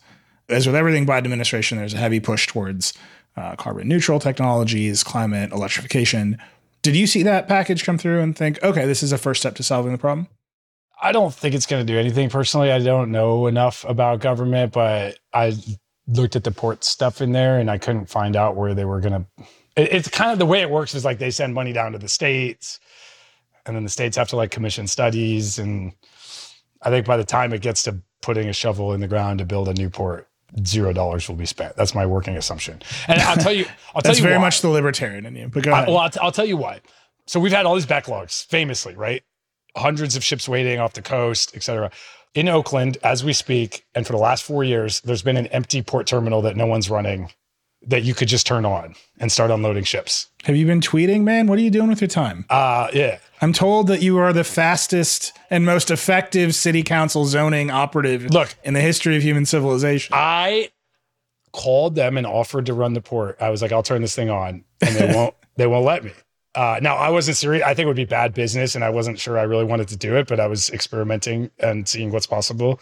As 0.50 0.68
with 0.68 0.76
everything 0.76 1.06
Biden 1.06 1.24
administration, 1.24 1.78
there's 1.78 1.94
a 1.94 1.98
heavy 1.98 2.20
push 2.20 2.48
towards 2.48 2.94
uh, 3.38 3.56
carbon 3.56 3.88
neutral 3.88 4.20
technologies, 4.20 5.06
climate, 5.06 5.54
electrification. 5.54 6.38
Did 6.82 6.98
you 6.98 7.08
see 7.08 7.24
that 7.24 7.48
package 7.48 7.86
come 7.86 7.98
through 7.98 8.20
and 8.20 8.36
think, 8.36 8.62
okay, 8.62 8.86
this 8.86 9.04
is 9.04 9.14
a 9.14 9.18
first 9.18 9.42
step 9.42 9.56
to 9.56 9.64
solving 9.64 9.94
the 9.94 9.98
problem? 9.98 10.28
I 11.02 11.12
don't 11.12 11.34
think 11.34 11.54
it's 11.56 11.66
going 11.66 11.86
to 11.86 11.94
do 11.94 12.00
anything 12.00 12.30
personally. 12.30 12.72
I 12.72 12.80
don't 12.80 13.12
know 13.12 13.48
enough 13.48 13.86
about 13.88 14.20
government, 14.20 14.74
but 14.74 15.20
I 15.34 15.54
looked 16.08 16.36
at 16.36 16.44
the 16.44 16.52
port 16.52 16.84
stuff 16.84 17.22
in 17.22 17.32
there 17.34 17.60
and 17.60 17.70
I 17.70 17.78
couldn't 17.78 18.08
find 18.08 18.36
out 18.36 18.56
where 18.56 18.74
they 18.74 18.86
were 18.86 19.00
going 19.00 19.14
to. 19.14 19.46
It's 19.76 20.08
kind 20.08 20.32
of 20.32 20.40
the 20.40 20.46
way 20.46 20.62
it 20.62 20.70
works 20.70 20.96
is 20.96 21.06
like 21.06 21.20
they 21.20 21.30
send 21.30 21.54
money 21.54 21.72
down 21.72 21.92
to 21.92 22.00
the 22.00 22.08
states 22.08 22.80
and 23.66 23.76
then 23.76 23.84
the 23.84 23.90
states 23.90 24.18
have 24.18 24.30
to 24.30 24.36
like 24.36 24.50
commission 24.50 24.88
studies. 24.88 25.60
And 25.60 25.94
I 26.82 26.90
think 26.90 27.06
by 27.06 27.18
the 27.18 27.24
time 27.26 27.54
it 27.54 27.62
gets 27.62 27.84
to 27.84 28.02
putting 28.22 28.50
a 28.50 28.54
shovel 28.54 28.94
in 28.94 29.00
the 29.02 29.08
ground 29.08 29.40
to 29.40 29.46
build 29.46 29.68
a 29.68 29.74
new 29.74 29.90
port, 29.90 30.28
zero 30.66 30.94
dollars 30.94 31.28
will 31.30 31.36
be 31.36 31.46
spent. 31.46 31.76
That's 31.76 31.94
my 31.94 32.06
working 32.06 32.38
assumption. 32.38 32.82
And 33.08 33.22
I'll 33.22 33.38
tell 33.38 33.52
you, 33.54 33.66
I'll 33.94 34.02
tell 34.02 34.10
That's 34.10 34.20
you 34.20 34.24
very 34.24 34.38
why. 34.38 34.46
much 34.46 34.62
the 34.62 34.70
libertarian 34.70 35.26
in 35.26 35.36
you. 35.36 35.48
But 35.50 35.64
go 35.64 35.72
I, 35.72 35.78
ahead. 35.80 35.88
well, 35.90 35.98
I'll, 35.98 36.10
t- 36.10 36.20
I'll 36.24 36.32
tell 36.32 36.46
you 36.46 36.58
why. 36.58 36.82
So 37.28 37.40
we've 37.40 37.52
had 37.52 37.66
all 37.66 37.76
these 37.76 37.86
backlogs, 37.86 38.46
famously, 38.46 38.96
right? 38.96 39.22
Hundreds 39.78 40.16
of 40.16 40.24
ships 40.24 40.50
waiting 40.50 40.80
off 40.80 40.94
the 40.94 41.02
coast, 41.02 41.52
et 41.56 41.64
cetera. 41.64 41.92
In 42.34 42.50
Oakland, 42.50 42.98
as 43.04 43.24
we 43.24 43.34
speak, 43.34 43.86
and 43.96 44.06
for 44.06 44.14
the 44.14 44.20
last 44.20 44.44
four 44.44 44.64
years, 44.64 45.02
there's 45.02 45.22
been 45.22 45.38
an 45.38 45.48
empty 45.48 45.82
port 45.82 46.08
terminal 46.08 46.42
that 46.42 46.56
no 46.56 46.66
one's 46.66 46.90
running 46.90 47.30
that 47.86 48.04
you 48.04 48.14
could 48.14 48.28
just 48.28 48.46
turn 48.46 48.66
on 48.66 48.96
and 49.20 49.32
start 49.32 49.50
unloading 49.52 49.84
ships. 49.84 50.28
Have 50.44 50.56
you 50.56 50.66
been 50.66 50.82
tweeting, 50.82 51.24
man? 51.24 51.48
What 51.48 51.58
are 51.60 51.62
you 51.62 51.70
doing 51.70 51.88
with 51.90 52.02
your 52.02 52.08
time? 52.08 52.46
Uh, 52.50 52.88
yeah. 52.94 53.20
I'm 53.42 53.54
told 53.54 53.88
that 53.88 54.02
you 54.02 54.18
are 54.18 54.34
the 54.34 54.44
fastest 54.44 55.32
and 55.50 55.66
most 55.66 55.90
effective 55.92 56.54
city 56.56 56.84
council 56.84 57.26
zoning 57.26 57.70
operative 57.72 58.32
Look. 58.32 58.56
in 58.64 58.74
the 58.74 58.82
history 58.82 59.16
of 59.16 59.24
human 59.24 59.46
civilization. 59.46 60.14
I 60.16 60.70
called 61.54 61.96
them 61.96 62.18
and 62.18 62.28
offered 62.28 62.66
to 62.66 62.74
run 62.74 62.94
the 62.94 63.02
port. 63.02 63.38
I 63.40 63.50
was 63.50 63.62
like, 63.62 63.72
I'll 63.72 63.84
turn 63.84 64.02
this 64.02 64.16
thing 64.16 64.30
on, 64.30 64.64
and 64.82 64.96
they 64.96 65.14
won't. 65.16 65.36
they 65.56 65.68
won't 65.68 65.86
let 65.86 66.04
me. 66.04 66.12
Uh, 66.58 66.80
now 66.82 66.96
I 66.96 67.10
wasn't 67.10 67.38
serious. 67.38 67.64
I 67.64 67.74
think 67.74 67.86
it 67.86 67.88
would 67.88 67.96
be 67.96 68.06
bad 68.06 68.34
business, 68.34 68.74
and 68.74 68.84
I 68.84 68.90
wasn't 68.90 69.20
sure 69.20 69.38
I 69.38 69.44
really 69.44 69.64
wanted 69.64 69.88
to 69.90 69.98
do 69.98 70.16
it. 70.16 70.28
But 70.28 70.40
I 70.40 70.48
was 70.48 70.70
experimenting 70.72 71.52
and 71.60 71.88
seeing 71.88 72.12
what's 72.12 72.26
possible, 72.26 72.80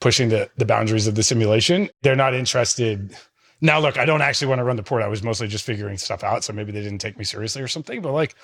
pushing 0.00 0.28
the 0.28 0.50
the 0.58 0.66
boundaries 0.66 1.06
of 1.06 1.14
the 1.14 1.22
simulation. 1.22 1.88
They're 2.02 2.16
not 2.16 2.34
interested. 2.34 3.16
Now, 3.60 3.80
look, 3.80 3.98
I 3.98 4.04
don't 4.04 4.20
actually 4.20 4.48
want 4.48 4.58
to 4.58 4.64
run 4.64 4.76
the 4.76 4.82
port. 4.82 5.02
I 5.02 5.08
was 5.08 5.22
mostly 5.22 5.48
just 5.48 5.64
figuring 5.64 5.96
stuff 5.96 6.22
out, 6.22 6.44
so 6.44 6.52
maybe 6.52 6.70
they 6.70 6.82
didn't 6.82 6.98
take 6.98 7.16
me 7.16 7.24
seriously 7.24 7.62
or 7.62 7.68
something. 7.68 8.02
But 8.02 8.12
like, 8.12 8.34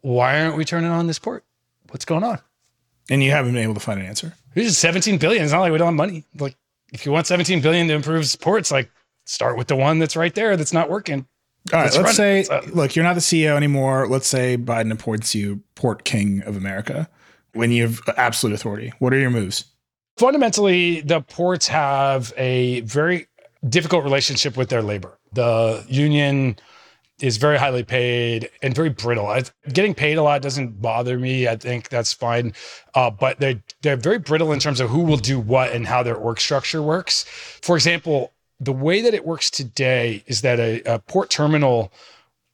why 0.00 0.42
aren't 0.42 0.56
we 0.56 0.64
turning 0.64 0.90
on 0.90 1.06
this 1.06 1.20
port? 1.20 1.44
What's 1.90 2.04
going 2.04 2.24
on? 2.24 2.40
and 3.10 3.22
you 3.22 3.30
haven't 3.30 3.52
been 3.52 3.62
able 3.62 3.74
to 3.74 3.80
find 3.80 4.00
an 4.00 4.06
answer. 4.06 4.34
Is 4.54 4.78
17 4.78 5.18
billion. 5.18 5.44
It's 5.44 5.52
not 5.52 5.60
like 5.60 5.72
we 5.72 5.78
don't 5.78 5.88
have 5.88 5.94
money. 5.94 6.24
Like, 6.38 6.56
if 6.92 7.04
you 7.04 7.12
want 7.12 7.26
17 7.26 7.60
billion 7.60 7.88
to 7.88 7.94
improve 7.94 8.34
ports, 8.40 8.70
like 8.70 8.90
start 9.24 9.56
with 9.56 9.68
the 9.68 9.76
one 9.76 9.98
that's 9.98 10.16
right 10.16 10.34
there 10.34 10.56
that's 10.56 10.72
not 10.72 10.88
working. 10.88 11.26
All 11.72 11.80
right, 11.80 11.84
Let's 11.84 11.96
let's, 11.96 12.16
say, 12.16 12.40
it. 12.40 12.74
Look, 12.74 12.94
you're 12.94 13.04
not 13.04 13.14
the 13.14 13.20
CEO 13.20 13.56
anymore. 13.56 14.06
Let's 14.06 14.28
say 14.28 14.58
Biden 14.58 14.92
appoints 14.92 15.34
you 15.34 15.62
port 15.74 16.04
king 16.04 16.42
of 16.42 16.56
America 16.56 17.08
when 17.54 17.70
you 17.72 17.82
have 17.82 18.00
absolute 18.16 18.54
authority. 18.54 18.92
What 18.98 19.14
are 19.14 19.18
your 19.18 19.30
moves? 19.30 19.64
fundamentally, 20.16 21.00
the 21.00 21.20
ports 21.20 21.68
have 21.68 22.32
a 22.36 22.80
very 22.80 23.26
difficult 23.68 24.04
relationship 24.04 24.56
with 24.56 24.68
their 24.68 24.82
labor. 24.82 25.18
The 25.32 25.84
union 25.88 26.56
is 27.20 27.36
very 27.36 27.58
highly 27.58 27.84
paid 27.84 28.50
and 28.62 28.74
very 28.74 28.90
brittle. 28.90 29.26
I, 29.26 29.44
getting 29.72 29.94
paid 29.94 30.18
a 30.18 30.22
lot 30.22 30.42
doesn't 30.42 30.82
bother 30.82 31.18
me. 31.18 31.48
I 31.48 31.56
think 31.56 31.88
that's 31.88 32.12
fine, 32.12 32.52
uh, 32.94 33.10
but 33.10 33.40
they 33.40 33.62
they're 33.82 33.96
very 33.96 34.18
brittle 34.18 34.52
in 34.52 34.58
terms 34.58 34.80
of 34.80 34.90
who 34.90 35.00
will 35.00 35.16
do 35.16 35.38
what 35.38 35.72
and 35.72 35.86
how 35.86 36.02
their 36.02 36.18
work 36.18 36.40
structure 36.40 36.82
works. 36.82 37.24
For 37.62 37.76
example, 37.76 38.33
the 38.60 38.72
way 38.72 39.00
that 39.00 39.14
it 39.14 39.24
works 39.24 39.50
today 39.50 40.22
is 40.26 40.42
that 40.42 40.58
a, 40.60 40.82
a 40.82 40.98
port 40.98 41.30
terminal 41.30 41.92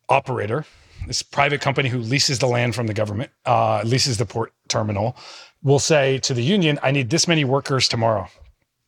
operator, 0.09 0.65
this 1.07 1.23
private 1.23 1.61
company 1.61 1.89
who 1.89 1.99
leases 1.99 2.39
the 2.39 2.47
land 2.47 2.75
from 2.75 2.87
the 2.87 2.95
government, 2.95 3.31
uh, 3.47 3.83
leases 3.85 4.19
the 4.19 4.27
port 4.27 4.53
terminal, 4.69 5.17
will 5.63 5.79
say 5.79 6.19
to 6.19 6.35
the 6.35 6.43
union, 6.43 6.79
I 6.83 6.91
need 6.91 7.11
this 7.11 7.29
many 7.29 7.45
workers 7.45 7.89
tomorrow. 7.89 8.29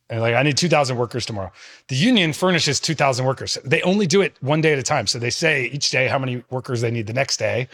And 0.09 0.21
like, 0.21 0.35
I 0.35 0.43
need 0.43 0.57
2,000 0.57 0.97
workers 0.97 1.25
tomorrow. 1.25 1.51
The 1.87 1.95
union 1.95 2.33
furnishes 2.33 2.79
2,000 2.79 3.25
workers. 3.25 3.57
They 3.63 3.81
only 3.83 4.05
do 4.05 4.21
it 4.21 4.35
one 4.41 4.61
day 4.61 4.73
at 4.73 4.79
a 4.79 4.83
time. 4.83 5.07
So 5.07 5.17
they 5.17 5.29
say 5.29 5.65
each 5.65 5.91
day 5.91 6.07
how 6.07 6.19
many 6.19 6.43
workers 6.49 6.81
they 6.81 6.91
need 6.91 7.07
the 7.07 7.13
next 7.13 7.37
day. 7.37 7.67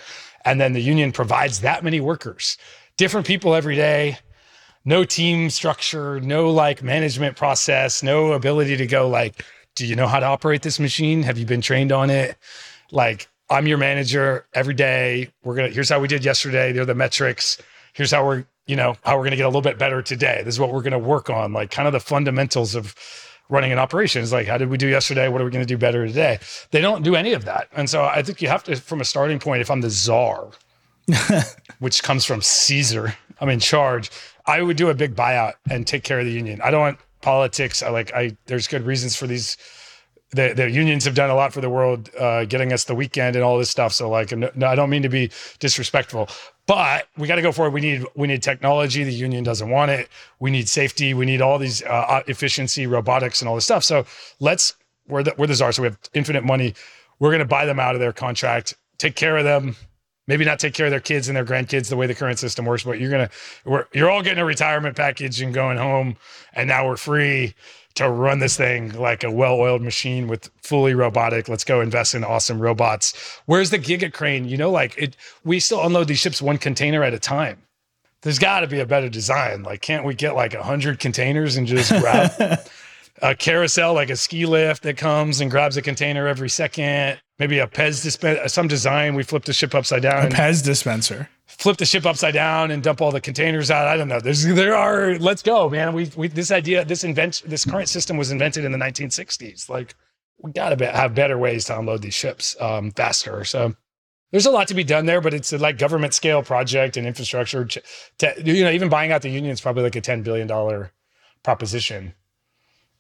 And 0.46 0.62
then 0.62 0.74
the 0.74 0.82
union 0.82 1.12
provides 1.12 1.62
that 1.62 1.84
many 1.84 2.00
workers, 2.00 2.58
different 2.98 3.26
people 3.26 3.56
every 3.56 3.76
day, 3.76 4.20
no 4.90 5.04
team 5.06 5.52
structure, 5.52 6.20
no 6.20 6.50
like 6.50 6.82
management 6.82 7.38
process, 7.38 8.02
no 8.02 8.34
ability 8.34 8.76
to 8.76 8.88
go 8.88 9.08
like, 9.08 9.46
do 9.76 9.86
you 9.86 9.96
know 9.96 10.08
how 10.08 10.20
to 10.20 10.26
operate 10.26 10.64
this 10.64 10.80
machine? 10.80 11.22
Have 11.22 11.38
you 11.38 11.46
been 11.46 11.62
trained 11.62 11.92
on 11.92 12.10
it? 12.10 12.36
Like, 12.92 13.28
I'm 13.52 13.68
your 13.68 13.78
manager 13.78 14.48
every 14.56 14.74
day. 14.74 15.30
We're 15.44 15.54
gonna. 15.54 15.70
Here's 15.70 15.90
how 15.90 16.00
we 16.00 16.08
did 16.08 16.26
yesterday. 16.26 16.72
They're 16.72 16.86
the 16.86 16.96
metrics. 16.96 17.60
Here's 17.94 18.10
how 18.10 18.26
we're, 18.26 18.46
you 18.66 18.76
know, 18.76 18.96
how 19.04 19.16
we're 19.16 19.26
gonna 19.26 19.36
get 19.36 19.46
a 19.46 19.48
little 19.48 19.62
bit 19.62 19.78
better 19.78 20.02
today. 20.02 20.42
This 20.44 20.56
is 20.56 20.60
what 20.60 20.74
we're 20.74 20.82
gonna 20.82 20.98
work 20.98 21.30
on. 21.30 21.54
Like, 21.54 21.70
kind 21.70 21.88
of 21.88 21.94
the 21.94 22.00
fundamentals 22.00 22.74
of 22.74 22.96
running 23.48 23.72
an 23.72 23.78
operation 23.78 24.24
is 24.24 24.34
like, 24.34 24.48
how 24.48 24.58
did 24.58 24.70
we 24.70 24.78
do 24.78 24.88
yesterday? 24.88 25.28
What 25.28 25.40
are 25.40 25.46
we 25.46 25.52
gonna 25.52 25.66
do 25.66 25.78
better 25.78 26.08
today? 26.08 26.40
They 26.72 26.82
don't 26.82 27.04
do 27.04 27.16
any 27.16 27.34
of 27.34 27.46
that. 27.46 27.68
And 27.74 27.88
so 27.88 28.06
I 28.06 28.24
think 28.24 28.42
you 28.42 28.48
have 28.48 28.64
to, 28.64 28.76
from 28.76 29.02
a 29.02 29.06
starting 29.06 29.38
point, 29.38 29.62
if 29.62 29.70
I'm 29.70 29.82
the 29.82 29.92
czar, 29.92 30.50
which 31.80 32.02
comes 32.02 32.26
from 32.26 32.42
Caesar, 32.42 33.16
I'm 33.40 33.50
in 33.50 33.60
charge. 33.60 34.10
I 34.50 34.64
would 34.64 34.78
do 34.78 34.90
a 34.90 34.96
big 34.96 35.16
buyout 35.16 35.54
and 35.70 35.86
take 35.86 36.04
care 36.04 36.20
of 36.20 36.26
the 36.26 36.32
union. 36.32 36.60
I 36.62 36.72
don't 36.72 36.82
want 36.82 37.00
politics. 37.22 37.84
I 37.84 37.90
like. 37.90 38.12
I 38.14 38.36
there's 38.48 38.68
good 38.68 38.84
reasons 38.84 39.16
for 39.16 39.28
these 39.28 39.58
the, 40.32 40.54
the 40.56 40.70
unions 40.70 41.06
have 41.06 41.16
done 41.16 41.30
a 41.30 41.36
lot 41.36 41.54
for 41.54 41.62
the 41.62 41.70
world, 41.70 42.10
uh, 42.16 42.46
getting 42.46 42.72
us 42.72 42.84
the 42.84 42.94
weekend 42.96 43.36
and 43.36 43.44
all 43.44 43.58
this 43.58 43.70
stuff. 43.70 43.94
So 43.94 44.10
like, 44.10 44.32
no, 44.32 44.68
I 44.68 44.76
don't 44.76 44.90
mean 44.90 45.02
to 45.04 45.10
be 45.10 45.32
disrespectful, 45.60 46.30
but 46.68 47.08
we 47.18 47.28
got 47.28 47.36
to 47.36 47.42
go 47.42 47.52
forward. 47.52 47.74
We 47.74 47.82
need 47.82 48.06
we 48.16 48.28
need 48.28 48.42
technology. 48.42 49.04
The 49.04 49.14
union 49.14 49.44
doesn't 49.44 49.70
want 49.70 49.92
it. 49.92 50.10
We 50.40 50.50
need 50.50 50.68
safety. 50.68 51.14
We 51.14 51.26
need 51.26 51.42
all 51.42 51.60
these 51.60 51.84
uh, 51.84 52.24
efficiency, 52.28 52.88
robotics, 52.88 53.42
and 53.42 53.50
all 53.50 53.56
this 53.56 53.66
stuff. 53.66 53.84
So 53.84 54.06
let's 54.40 54.76
we're 55.08 55.24
the 55.24 55.34
we're 55.38 55.48
the 55.48 55.56
czar. 55.56 55.72
So 55.72 55.84
we 55.84 55.90
have 55.90 56.00
infinite 56.14 56.44
money. 56.44 56.74
We're 57.20 57.30
going 57.30 57.40
to 57.40 57.46
buy 57.46 57.66
them 57.66 57.80
out 57.80 57.96
of 57.96 58.02
their 58.02 58.14
contract, 58.14 58.76
take 58.98 59.16
care 59.16 59.38
of 59.38 59.44
them. 59.44 59.76
Maybe 60.30 60.46
not 60.46 60.60
take 60.60 60.76
care 60.76 60.86
of 60.86 60.92
their 60.92 61.00
kids 61.00 61.28
and 61.28 61.36
their 61.36 61.44
grandkids 61.44 61.90
the 61.90 61.98
way 61.98 62.06
the 62.06 62.14
current 62.14 62.38
system 62.38 62.64
works, 62.64 62.84
but 62.84 63.00
you're 63.00 63.10
gonna 63.10 63.32
we're, 63.66 63.86
you're 63.94 64.12
all 64.12 64.22
getting 64.22 64.38
a 64.38 64.46
retirement 64.46 64.96
package 64.96 65.42
and 65.42 65.56
going 65.56 65.76
home, 65.76 66.18
and 66.54 66.68
now 66.68 66.88
we're 66.88 66.98
free 66.98 67.56
to 67.96 68.08
run 68.08 68.38
this 68.38 68.56
thing 68.56 68.94
like 68.94 69.24
a 69.24 69.32
well-oiled 69.32 69.82
machine 69.82 70.28
with 70.28 70.52
fully 70.62 70.94
robotic. 70.94 71.50
Let's 71.50 71.64
go 71.64 71.82
invest 71.82 72.14
in 72.14 72.24
awesome 72.24 72.60
robots. 72.62 73.42
Where's 73.48 73.72
the 73.72 73.80
Giga 73.80 74.14
Crane? 74.14 74.48
You 74.48 74.56
know, 74.56 74.70
like 74.70 74.96
it, 75.00 75.18
we 75.44 75.60
still 75.60 75.84
unload 75.84 76.08
these 76.08 76.20
ships 76.20 76.44
one 76.44 76.60
container 76.60 77.04
at 77.04 77.16
a 77.16 77.20
time. 77.20 77.64
There's 78.22 78.38
got 78.38 78.60
to 78.60 78.68
be 78.68 78.82
a 78.82 78.86
better 78.86 79.10
design. 79.10 79.64
Like, 79.64 79.82
can't 79.82 80.06
we 80.06 80.14
get 80.14 80.36
like 80.36 80.54
a 80.54 80.62
hundred 80.62 81.00
containers 81.00 81.58
and 81.58 81.66
just 81.66 81.90
grab 81.90 82.32
a 83.22 83.36
carousel, 83.36 83.94
like 83.94 84.10
a 84.10 84.16
ski 84.16 84.46
lift 84.46 84.84
that 84.84 84.98
comes 84.98 85.42
and 85.42 85.52
grabs 85.52 85.78
a 85.78 85.82
container 85.82 86.28
every 86.28 86.50
second? 86.50 87.20
Maybe 87.38 87.60
a 87.60 87.68
Pez 87.68 88.04
dispenser, 88.04 88.48
some 88.50 88.68
design. 88.68 89.16
We 89.16 89.24
flip 89.24 89.46
the 89.46 89.54
ship 89.54 89.74
upside 89.74 90.02
down. 90.02 90.28
A 90.28 90.30
Pez 90.30 90.64
dispenser 90.64 91.30
flip 91.50 91.78
the 91.78 91.86
ship 91.86 92.06
upside 92.06 92.34
down 92.34 92.72
and 92.72 92.82
dump 92.82 93.02
all 93.02 93.12
the 93.12 93.20
containers 93.20 93.72
out. 93.72 93.88
I 93.88 93.98
don't 93.98 94.08
know. 94.08 94.20
There's 94.20 94.46
there 94.46 94.76
are 94.76 95.18
let's 95.18 95.42
go, 95.42 95.70
man. 95.70 95.94
We 95.94 96.10
we 96.16 96.28
this 96.28 96.52
idea 96.52 96.86
this 96.86 97.04
invent 97.04 97.42
this 97.46 97.66
current 97.66 97.90
system 97.90 98.18
was 98.18 98.32
invented 98.32 98.64
in 98.64 98.72
the 98.72 98.78
1960s. 98.78 99.70
Like 99.70 99.96
we 100.38 100.52
got 100.52 100.78
to 100.78 100.92
have 100.92 101.14
better 101.14 101.38
ways 101.38 101.66
to 101.66 101.78
unload 101.78 102.02
these 102.02 102.14
ships 102.14 102.56
um, 102.62 102.92
faster. 102.92 103.44
So 103.44 103.76
there's 104.32 104.46
a 104.46 104.52
lot 104.52 104.68
to 104.70 104.74
be 104.74 104.84
done 104.84 105.06
there, 105.06 105.22
but 105.22 105.34
it's 105.34 105.52
a 105.52 105.58
like 105.58 105.78
government 105.78 106.14
scale 106.14 106.44
project 106.44 106.96
and 106.96 107.06
infrastructure. 107.06 107.66
To, 107.66 108.34
you 108.44 108.64
know, 108.64 108.72
even 108.72 108.88
buying 108.88 109.12
out 109.12 109.22
the 109.22 109.30
union 109.30 109.52
is 109.52 109.60
probably 109.60 109.84
like 109.84 109.96
a 109.96 110.02
10 110.02 110.24
billion 110.24 110.48
dollar 110.48 110.94
proposition. 111.44 112.14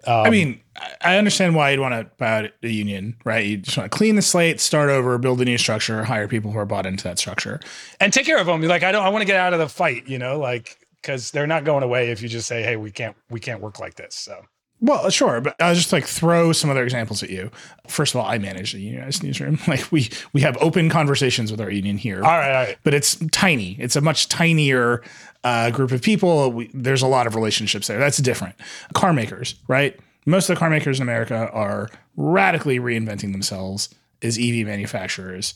Um, 0.05 0.25
I 0.25 0.29
mean, 0.29 0.61
I 1.01 1.17
understand 1.17 1.55
why 1.55 1.71
you'd 1.71 1.79
want 1.79 1.93
to 1.93 2.09
buy 2.17 2.45
out 2.45 2.51
a 2.63 2.67
union, 2.67 3.17
right? 3.25 3.45
You 3.45 3.57
just 3.57 3.77
want 3.77 3.91
to 3.91 3.97
clean 3.97 4.15
the 4.15 4.21
slate, 4.21 4.61
start 4.61 4.89
over, 4.89 5.17
build 5.17 5.41
a 5.41 5.45
new 5.45 5.57
structure, 5.57 6.03
hire 6.03 6.27
people 6.27 6.51
who 6.51 6.57
are 6.57 6.65
bought 6.65 6.85
into 6.85 7.03
that 7.03 7.19
structure, 7.19 7.59
and 7.99 8.13
take 8.13 8.25
care 8.25 8.39
of 8.39 8.45
them. 8.47 8.61
Like, 8.61 8.83
I 8.83 8.91
don't, 8.91 9.05
I 9.05 9.09
want 9.09 9.21
to 9.21 9.25
get 9.25 9.35
out 9.35 9.53
of 9.53 9.59
the 9.59 9.67
fight, 9.67 10.07
you 10.07 10.17
know, 10.17 10.39
like 10.39 10.77
because 11.01 11.31
they're 11.31 11.47
not 11.47 11.63
going 11.63 11.83
away 11.83 12.11
if 12.11 12.21
you 12.21 12.29
just 12.29 12.47
say, 12.47 12.63
"Hey, 12.63 12.75
we 12.77 12.91
can't, 12.91 13.15
we 13.29 13.39
can't 13.39 13.61
work 13.61 13.79
like 13.79 13.95
this." 13.95 14.15
So. 14.15 14.41
Well, 14.81 15.09
sure, 15.09 15.41
but 15.41 15.55
I'll 15.59 15.75
just 15.75 15.91
like 15.91 16.05
throw 16.05 16.53
some 16.53 16.69
other 16.69 16.83
examples 16.83 17.21
at 17.21 17.29
you. 17.29 17.51
First 17.87 18.15
of 18.15 18.21
all, 18.21 18.27
I 18.27 18.37
manage 18.37 18.71
the 18.71 18.79
unionized 18.79 19.23
newsroom. 19.23 19.59
Like 19.67 19.91
we 19.91 20.09
we 20.33 20.41
have 20.41 20.57
open 20.61 20.89
conversations 20.89 21.51
with 21.51 21.59
our 21.59 21.69
union 21.69 21.97
here. 21.97 22.17
All 22.17 22.31
right, 22.31 22.47
all 22.47 22.65
right. 22.65 22.77
But 22.83 22.93
it's 22.93 23.17
tiny. 23.31 23.75
It's 23.79 23.95
a 23.95 24.01
much 24.01 24.29
tinier 24.29 25.03
uh, 25.43 25.71
group 25.71 25.91
of 25.91 26.01
people. 26.01 26.51
We, 26.51 26.71
there's 26.73 27.01
a 27.01 27.07
lot 27.07 27.27
of 27.27 27.35
relationships 27.35 27.87
there. 27.87 27.99
That's 27.99 28.17
different. 28.17 28.55
Car 28.93 29.13
makers, 29.13 29.55
right? 29.67 29.99
most 30.29 30.49
of 30.49 30.55
the 30.55 30.59
car 30.59 30.69
makers 30.69 30.99
in 30.99 31.03
America 31.03 31.49
are 31.51 31.89
radically 32.15 32.79
reinventing 32.79 33.31
themselves 33.31 33.89
as 34.21 34.37
EV 34.37 34.65
manufacturers. 34.65 35.55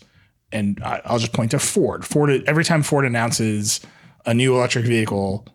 And 0.51 0.81
I'll 0.83 1.19
just 1.19 1.33
point 1.33 1.51
to 1.51 1.59
Ford. 1.59 2.05
Ford 2.05 2.43
every 2.47 2.63
time 2.63 2.83
Ford 2.83 3.05
announces 3.05 3.81
a 4.25 4.33
new 4.33 4.55
electric 4.55 4.85
vehicle, 4.85 5.45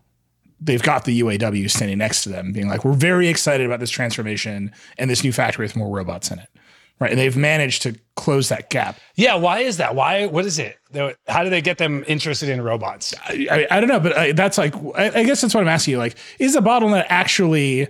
they've 0.61 0.83
got 0.83 1.05
the 1.05 1.21
UAW 1.21 1.71
standing 1.71 1.99
next 1.99 2.23
to 2.25 2.29
them, 2.29 2.53
being 2.53 2.69
like, 2.69 2.85
"We're 2.85 2.93
very 2.93 3.29
excited 3.29 3.67
about 3.67 3.81
this 3.81 3.91
transformation 3.91 4.73
and 4.99 5.11
this 5.11 5.23
new 5.23 5.33
factory 5.33 5.65
with 5.65 5.77
more 5.77 5.89
robots 5.89 6.31
in 6.31 6.39
it." 6.39 6.49
Right, 7.01 7.13
and 7.13 7.21
they've 7.21 7.37
managed 7.37 7.83
to 7.83 7.95
close 8.17 8.49
that 8.49 8.71
gap. 8.71 8.99
Yeah, 9.15 9.37
why 9.37 9.61
is 9.61 9.77
that? 9.77 9.95
Why? 9.95 10.27
What 10.27 10.45
is 10.45 10.59
it? 10.59 10.79
How 11.29 11.45
do 11.45 11.51
they 11.51 11.61
get 11.61 11.79
them 11.79 12.05
interested 12.09 12.49
in 12.49 12.61
robots? 12.61 13.15
I, 13.25 13.47
I, 13.51 13.77
I 13.77 13.81
don't 13.81 13.89
know, 13.89 14.01
but 14.01 14.17
I, 14.17 14.33
that's 14.33 14.59
like, 14.59 14.75
I, 14.97 15.23
guess 15.23 15.41
that's 15.41 15.55
what 15.55 15.61
I'm 15.61 15.69
asking 15.69 15.93
you. 15.93 15.99
Like, 15.99 16.17
is 16.41 16.55
the 16.55 16.61
bottleneck 16.61 17.07
actually 17.09 17.87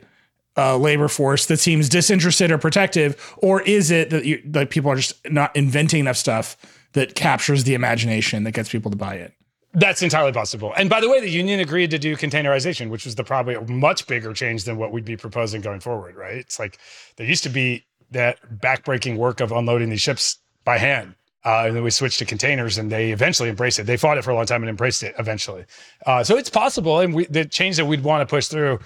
uh, 0.58 0.76
labor 0.76 1.08
force 1.08 1.46
that 1.46 1.56
seems 1.58 1.88
disinterested 1.88 2.50
or 2.50 2.58
protective, 2.58 3.34
or 3.38 3.62
is 3.62 3.90
it 3.90 4.10
that 4.10 4.26
you, 4.26 4.42
like 4.52 4.68
people 4.68 4.90
are 4.90 4.96
just 4.96 5.14
not 5.30 5.56
inventing 5.56 6.00
enough 6.00 6.16
stuff 6.18 6.58
that 6.92 7.14
captures 7.14 7.64
the 7.64 7.72
imagination 7.72 8.44
that 8.44 8.52
gets 8.52 8.68
people 8.68 8.90
to 8.90 8.96
buy 8.96 9.14
it? 9.14 9.32
That's 9.74 10.02
entirely 10.02 10.32
possible. 10.32 10.72
And 10.76 10.88
by 10.88 11.00
the 11.00 11.08
way, 11.08 11.20
the 11.20 11.28
union 11.28 11.60
agreed 11.60 11.90
to 11.90 11.98
do 11.98 12.16
containerization, 12.16 12.88
which 12.88 13.04
was 13.04 13.14
the 13.14 13.24
probably 13.24 13.54
a 13.54 13.60
much 13.62 14.06
bigger 14.06 14.32
change 14.32 14.64
than 14.64 14.78
what 14.78 14.92
we'd 14.92 15.04
be 15.04 15.16
proposing 15.16 15.60
going 15.60 15.80
forward, 15.80 16.16
right? 16.16 16.36
It's 16.36 16.58
like 16.58 16.78
there 17.16 17.26
used 17.26 17.42
to 17.44 17.50
be 17.50 17.84
that 18.10 18.38
backbreaking 18.60 19.16
work 19.16 19.40
of 19.40 19.52
unloading 19.52 19.90
these 19.90 20.00
ships 20.00 20.38
by 20.64 20.78
hand. 20.78 21.14
Uh, 21.44 21.64
and 21.66 21.76
then 21.76 21.84
we 21.84 21.90
switched 21.90 22.18
to 22.18 22.24
containers 22.24 22.78
and 22.78 22.90
they 22.90 23.12
eventually 23.12 23.48
embraced 23.48 23.78
it. 23.78 23.84
They 23.84 23.96
fought 23.96 24.18
it 24.18 24.24
for 24.24 24.30
a 24.30 24.34
long 24.34 24.46
time 24.46 24.62
and 24.62 24.70
embraced 24.70 25.02
it 25.02 25.14
eventually. 25.18 25.64
Uh, 26.04 26.24
so 26.24 26.36
it's 26.36 26.50
possible. 26.50 26.98
And 27.00 27.14
we, 27.14 27.26
the 27.26 27.44
change 27.44 27.76
that 27.76 27.86
we'd 27.86 28.02
want 28.02 28.26
to 28.26 28.30
push 28.30 28.48
through 28.48 28.80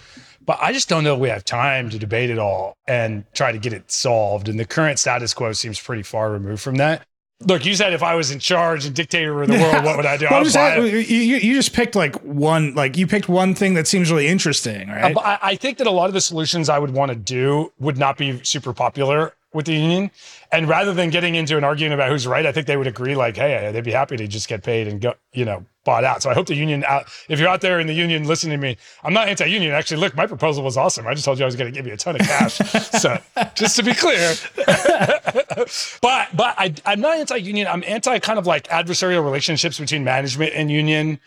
but 0.45 0.59
I 0.61 0.72
just 0.72 0.89
don't 0.89 1.05
know 1.05 1.14
if 1.14 1.20
we 1.20 1.28
have 1.28 1.45
time 1.45 1.91
to 1.91 1.99
debate 1.99 2.30
it 2.30 2.39
all 2.39 2.76
and 2.87 3.24
try 3.33 3.53
to 3.53 3.59
get 3.59 3.72
it 3.72 3.91
solved. 3.91 4.49
And 4.49 4.59
the 4.59 4.64
current 4.64 4.99
status 4.99 5.35
quo 5.35 5.53
seems 5.53 5.80
pretty 5.80 6.03
far 6.03 6.30
removed 6.33 6.62
from 6.62 6.76
that. 6.76 7.07
Look, 7.47 7.64
you 7.64 7.74
said 7.74 7.93
if 7.93 8.03
I 8.03 8.14
was 8.14 8.30
in 8.30 8.38
charge 8.38 8.86
and 8.86 8.95
dictator 8.95 9.43
of 9.43 9.49
the 9.49 9.59
world, 9.59 9.84
what 9.84 9.97
would 9.97 10.07
I 10.07 10.16
do? 10.16 10.26
well, 10.30 10.45
just 10.45 10.57
had, 10.57 10.82
you, 10.82 10.99
you 10.99 11.55
just 11.55 11.72
picked 11.72 11.95
like 11.95 12.16
one, 12.22 12.74
like 12.74 12.97
you 12.97 13.07
picked 13.07 13.28
one 13.28 13.55
thing 13.55 13.74
that 13.74 13.86
seems 13.86 14.11
really 14.11 14.28
interesting, 14.28 14.88
right? 14.88 15.16
I, 15.18 15.38
I 15.43 15.57
think 15.57 15.78
that 15.78 15.86
a 15.86 15.90
lot 15.90 16.07
of 16.07 16.14
the 16.14 16.20
solutions 16.20 16.68
I 16.68 16.78
would 16.78 16.93
want 16.93 17.11
to 17.11 17.16
do 17.16 17.72
would 17.78 17.99
not 17.99 18.16
be 18.16 18.43
super 18.45 18.72
popular 18.72 19.34
with 19.55 19.66
the 19.66 19.74
union. 19.74 20.11
And 20.50 20.68
rather 20.68 20.92
than 20.92 21.11
getting 21.11 21.34
into 21.34 21.57
an 21.57 21.64
argument 21.64 21.94
about 21.94 22.11
who's 22.11 22.26
right, 22.26 22.44
I 22.44 22.53
think 22.53 22.66
they 22.66 22.76
would 22.76 22.86
agree, 22.86 23.14
like, 23.14 23.36
hey, 23.36 23.70
they'd 23.72 23.84
be 23.84 23.92
happy 23.92 24.16
to 24.16 24.26
just 24.26 24.48
get 24.48 24.62
paid 24.62 24.88
and 24.88 25.00
go, 25.00 25.14
you 25.32 25.44
know, 25.44 25.64
bought 25.84 26.05
out. 26.05 26.22
So 26.22 26.30
I 26.30 26.34
hope 26.34 26.46
the 26.46 26.55
union 26.55 26.84
out. 26.84 27.07
If 27.28 27.40
you're 27.40 27.48
out 27.48 27.61
there 27.61 27.80
in 27.80 27.86
the 27.86 27.92
union 27.92 28.24
listening 28.24 28.59
to 28.59 28.62
me, 28.62 28.76
I'm 29.03 29.12
not 29.12 29.28
anti-union. 29.28 29.72
Actually, 29.72 30.00
look, 30.00 30.14
my 30.16 30.26
proposal 30.26 30.62
was 30.62 30.76
awesome. 30.76 31.07
I 31.07 31.14
just 31.14 31.24
told 31.24 31.38
you 31.38 31.44
I 31.44 31.46
was 31.46 31.57
going 31.57 31.72
to 31.72 31.76
give 31.76 31.86
you 31.86 31.94
a 31.94 31.96
ton 31.96 32.16
of 32.16 32.22
cash. 32.22 32.57
so 33.00 33.18
just 33.55 33.76
to 33.76 33.82
be 33.82 33.94
clear, 33.94 34.34
but 34.57 36.28
but 36.36 36.55
I, 36.59 36.74
I'm 36.86 37.00
not 37.00 37.16
anti-union. 37.16 37.66
I'm 37.66 37.82
anti 37.86 38.18
kind 38.20 38.38
of 38.38 38.46
like 38.46 38.68
adversarial 38.68 39.24
relationships 39.24 39.78
between 39.78 40.05
management 40.05 40.53
and 40.55 40.70
union 40.70 41.18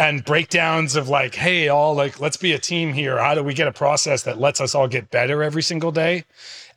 and 0.00 0.24
breakdowns 0.24 0.96
of 0.96 1.10
like, 1.10 1.34
hey, 1.34 1.68
all 1.68 1.94
like, 1.94 2.20
let's 2.20 2.38
be 2.38 2.54
a 2.54 2.58
team 2.58 2.94
here. 2.94 3.18
How 3.18 3.34
do 3.34 3.44
we 3.44 3.52
get 3.52 3.68
a 3.68 3.72
process 3.72 4.22
that 4.22 4.40
lets 4.40 4.58
us 4.58 4.74
all 4.74 4.88
get 4.88 5.10
better 5.10 5.42
every 5.42 5.62
single 5.62 5.92
day? 5.92 6.24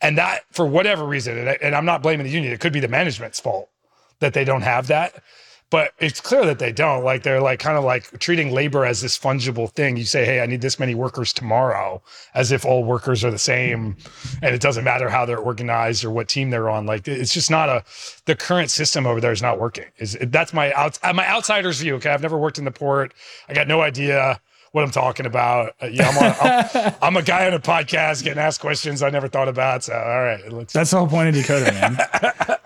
And 0.02 0.18
that, 0.18 0.42
for 0.52 0.66
whatever 0.66 1.06
reason, 1.06 1.38
and, 1.38 1.50
I, 1.50 1.58
and 1.62 1.74
I'm 1.74 1.86
not 1.86 2.04
blaming 2.04 2.26
the 2.26 2.32
union, 2.34 2.52
it 2.52 2.60
could 2.60 2.74
be 2.74 2.82
the 2.82 2.90
management's 2.90 3.40
fault 3.40 3.70
that 4.20 4.34
they 4.34 4.44
don't 4.44 4.64
have 4.64 4.88
that 4.88 5.24
but 5.74 5.92
it's 5.98 6.22
clear 6.22 6.46
that 6.46 6.60
they 6.60 6.72
don't. 6.72 7.04
Like 7.04 7.24
they're 7.24 7.42
like 7.42 7.58
kind 7.58 7.80
of 7.80 7.84
like 7.84 8.20
treating 8.20 8.52
labor 8.52 8.86
as 8.86 9.02
this 9.02 9.18
fungible 9.18 9.72
thing. 9.72 9.98
You 9.98 10.06
say 10.06 10.24
hey 10.24 10.40
i 10.40 10.46
need 10.46 10.62
this 10.62 10.78
many 10.78 10.94
workers 10.94 11.34
tomorrow 11.34 12.00
as 12.36 12.52
if 12.52 12.64
all 12.64 12.84
workers 12.84 13.24
are 13.24 13.32
the 13.32 13.40
same 13.40 13.98
and 14.44 14.54
it 14.54 14.62
doesn't 14.62 14.84
matter 14.84 15.10
how 15.10 15.26
they're 15.26 15.40
organized 15.40 16.06
or 16.06 16.12
what 16.12 16.28
team 16.28 16.52
they're 16.52 16.70
on. 16.70 16.86
Like 16.86 17.08
it's 17.08 17.34
just 17.34 17.50
not 17.50 17.70
a 17.70 17.84
the 18.26 18.36
current 18.36 18.70
system 18.70 19.08
over 19.08 19.20
there 19.20 19.32
is 19.32 19.42
not 19.42 19.60
working. 19.60 19.86
Is 19.98 20.16
that's 20.28 20.54
my 20.54 20.72
out 20.74 21.00
my 21.16 21.28
outsider's 21.28 21.80
view 21.82 21.96
okay? 21.96 22.12
I've 22.12 22.22
never 22.22 22.38
worked 22.38 22.60
in 22.60 22.66
the 22.66 22.72
port. 22.72 23.16
I 23.50 23.56
got 23.56 23.68
no 23.68 23.82
idea 23.82 24.40
what 24.74 24.84
I'm 24.84 24.92
talking 24.92 25.26
about. 25.26 25.76
Uh, 25.82 25.86
yeah, 25.86 26.10
I'm, 26.10 26.18
on, 26.18 26.94
I'm, 27.02 27.16
a 27.16 27.22
guy 27.22 27.46
on 27.48 27.54
a 27.54 27.60
podcast 27.60 28.24
getting 28.24 28.40
asked 28.40 28.60
questions 28.60 29.02
I 29.04 29.10
never 29.12 29.28
thought 29.28 29.48
about. 29.48 29.84
So, 29.84 29.94
all 29.94 30.22
right. 30.22 30.52
Looks- 30.52 30.74
That's 30.74 30.92
the 30.92 30.98
whole 30.98 31.08
point 31.08 31.30
of 31.30 31.36
Decoder, 31.36 31.74
man. 31.74 31.98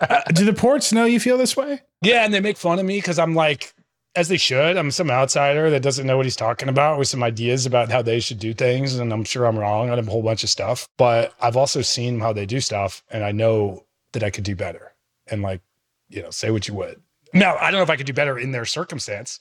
uh, 0.00 0.22
do 0.32 0.46
the 0.46 0.54
ports 0.54 0.90
know 0.92 1.04
you 1.04 1.20
feel 1.20 1.36
this 1.36 1.54
way? 1.56 1.82
Yeah. 2.02 2.24
And 2.24 2.32
they 2.32 2.40
make 2.40 2.56
fun 2.56 2.78
of 2.78 2.86
me 2.86 2.96
because 2.96 3.18
I'm 3.18 3.34
like, 3.34 3.74
as 4.16 4.28
they 4.28 4.38
should. 4.38 4.78
I'm 4.78 4.90
some 4.90 5.10
outsider 5.10 5.68
that 5.70 5.82
doesn't 5.82 6.06
know 6.06 6.16
what 6.16 6.24
he's 6.26 6.34
talking 6.34 6.70
about 6.70 6.98
with 6.98 7.08
some 7.08 7.22
ideas 7.22 7.66
about 7.66 7.90
how 7.92 8.00
they 8.00 8.20
should 8.20 8.38
do 8.38 8.54
things. 8.54 8.96
And 8.96 9.12
I'm 9.12 9.22
sure 9.22 9.44
I'm 9.44 9.58
wrong 9.58 9.90
on 9.90 9.98
a 9.98 10.02
whole 10.02 10.22
bunch 10.22 10.42
of 10.42 10.50
stuff. 10.50 10.88
But 10.96 11.34
I've 11.42 11.58
also 11.58 11.82
seen 11.82 12.18
how 12.20 12.32
they 12.32 12.46
do 12.46 12.60
stuff 12.60 13.04
and 13.10 13.22
I 13.22 13.32
know 13.32 13.84
that 14.12 14.24
I 14.24 14.30
could 14.30 14.44
do 14.44 14.56
better. 14.56 14.94
And 15.26 15.42
like, 15.42 15.60
you 16.08 16.22
know, 16.22 16.30
say 16.30 16.50
what 16.50 16.66
you 16.66 16.74
would. 16.74 17.02
Now, 17.34 17.56
I 17.58 17.70
don't 17.70 17.78
know 17.78 17.82
if 17.82 17.90
I 17.90 17.96
could 17.96 18.06
do 18.06 18.14
better 18.14 18.38
in 18.38 18.52
their 18.52 18.64
circumstance. 18.64 19.40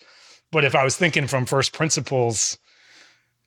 But 0.51 0.63
if 0.63 0.75
I 0.75 0.83
was 0.83 0.95
thinking 0.95 1.27
from 1.27 1.45
first 1.45 1.73
principles, 1.73 2.57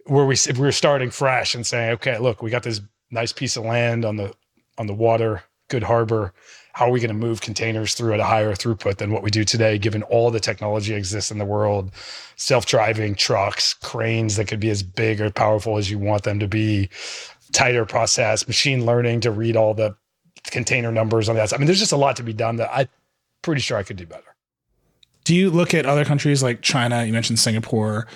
where 0.06 0.26
we 0.26 0.34
if 0.34 0.56
we 0.56 0.60
were 0.60 0.72
starting 0.72 1.10
fresh 1.10 1.54
and 1.54 1.66
saying, 1.66 1.92
okay, 1.92 2.18
look, 2.18 2.42
we 2.42 2.50
got 2.50 2.62
this 2.62 2.80
nice 3.10 3.32
piece 3.32 3.56
of 3.56 3.64
land 3.64 4.04
on 4.04 4.16
the 4.16 4.32
on 4.78 4.86
the 4.86 4.94
water, 4.94 5.42
good 5.68 5.82
harbor. 5.82 6.32
How 6.72 6.86
are 6.86 6.90
we 6.92 7.00
going 7.00 7.08
to 7.08 7.14
move 7.14 7.40
containers 7.40 7.94
through 7.94 8.14
at 8.14 8.20
a 8.20 8.24
higher 8.24 8.54
throughput 8.54 8.98
than 8.98 9.10
what 9.10 9.24
we 9.24 9.30
do 9.30 9.44
today, 9.44 9.76
given 9.76 10.04
all 10.04 10.30
the 10.30 10.38
technology 10.38 10.94
exists 10.94 11.30
in 11.30 11.38
the 11.38 11.44
world? 11.44 11.90
Self-driving 12.36 13.16
trucks, 13.16 13.74
cranes 13.74 14.36
that 14.36 14.46
could 14.46 14.60
be 14.60 14.70
as 14.70 14.82
big 14.82 15.20
or 15.20 15.30
powerful 15.30 15.78
as 15.78 15.90
you 15.90 15.98
want 15.98 16.22
them 16.22 16.38
to 16.38 16.46
be, 16.46 16.88
tighter 17.52 17.84
process, 17.84 18.46
machine 18.46 18.86
learning 18.86 19.20
to 19.22 19.32
read 19.32 19.56
all 19.56 19.74
the 19.74 19.96
container 20.44 20.92
numbers 20.92 21.28
on 21.28 21.34
that. 21.34 21.52
I 21.52 21.56
mean, 21.56 21.66
there's 21.66 21.80
just 21.80 21.92
a 21.92 21.96
lot 21.96 22.16
to 22.16 22.22
be 22.22 22.32
done 22.32 22.56
that 22.56 22.70
I'm 22.72 22.88
pretty 23.42 23.60
sure 23.60 23.76
I 23.76 23.82
could 23.82 23.96
do 23.96 24.06
better 24.06 24.29
do 25.30 25.36
you 25.36 25.48
look 25.48 25.74
at 25.74 25.86
other 25.86 26.04
countries 26.04 26.42
like 26.42 26.60
China? 26.60 27.04
You 27.04 27.12
mentioned 27.12 27.38
Singapore. 27.38 28.08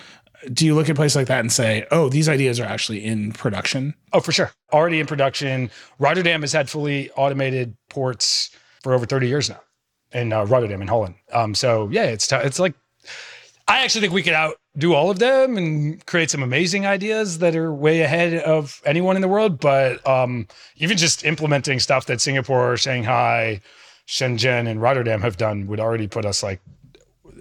Do 0.52 0.66
you 0.66 0.74
look 0.74 0.88
at 0.88 0.96
places 0.96 1.14
like 1.14 1.28
that 1.28 1.38
and 1.38 1.52
say, 1.52 1.86
"Oh, 1.92 2.08
these 2.08 2.28
ideas 2.28 2.58
are 2.58 2.64
actually 2.64 3.04
in 3.04 3.30
production"? 3.30 3.94
Oh, 4.12 4.18
for 4.18 4.32
sure, 4.32 4.50
already 4.72 4.98
in 4.98 5.06
production. 5.06 5.70
Rotterdam 6.00 6.40
has 6.40 6.50
had 6.50 6.68
fully 6.68 7.12
automated 7.12 7.76
ports 7.88 8.50
for 8.82 8.94
over 8.94 9.06
thirty 9.06 9.28
years 9.28 9.48
now, 9.48 9.60
in 10.10 10.32
uh, 10.32 10.44
Rotterdam 10.46 10.82
in 10.82 10.88
Holland. 10.88 11.14
Um, 11.32 11.54
so 11.54 11.88
yeah, 11.92 12.06
it's 12.06 12.26
t- 12.26 12.34
it's 12.34 12.58
like 12.58 12.74
I 13.68 13.84
actually 13.84 14.00
think 14.00 14.12
we 14.12 14.24
could 14.24 14.32
outdo 14.32 14.94
all 14.94 15.08
of 15.08 15.20
them 15.20 15.56
and 15.56 16.04
create 16.06 16.32
some 16.32 16.42
amazing 16.42 16.84
ideas 16.84 17.38
that 17.38 17.54
are 17.54 17.72
way 17.72 18.00
ahead 18.00 18.34
of 18.42 18.82
anyone 18.84 19.14
in 19.14 19.22
the 19.22 19.28
world. 19.28 19.60
But 19.60 20.04
um, 20.04 20.48
even 20.78 20.96
just 20.96 21.24
implementing 21.24 21.78
stuff 21.78 22.06
that 22.06 22.20
Singapore, 22.20 22.76
Shanghai, 22.76 23.60
Shenzhen, 24.08 24.66
and 24.66 24.82
Rotterdam 24.82 25.20
have 25.20 25.36
done 25.36 25.68
would 25.68 25.78
already 25.78 26.08
put 26.08 26.24
us 26.26 26.42
like, 26.42 26.60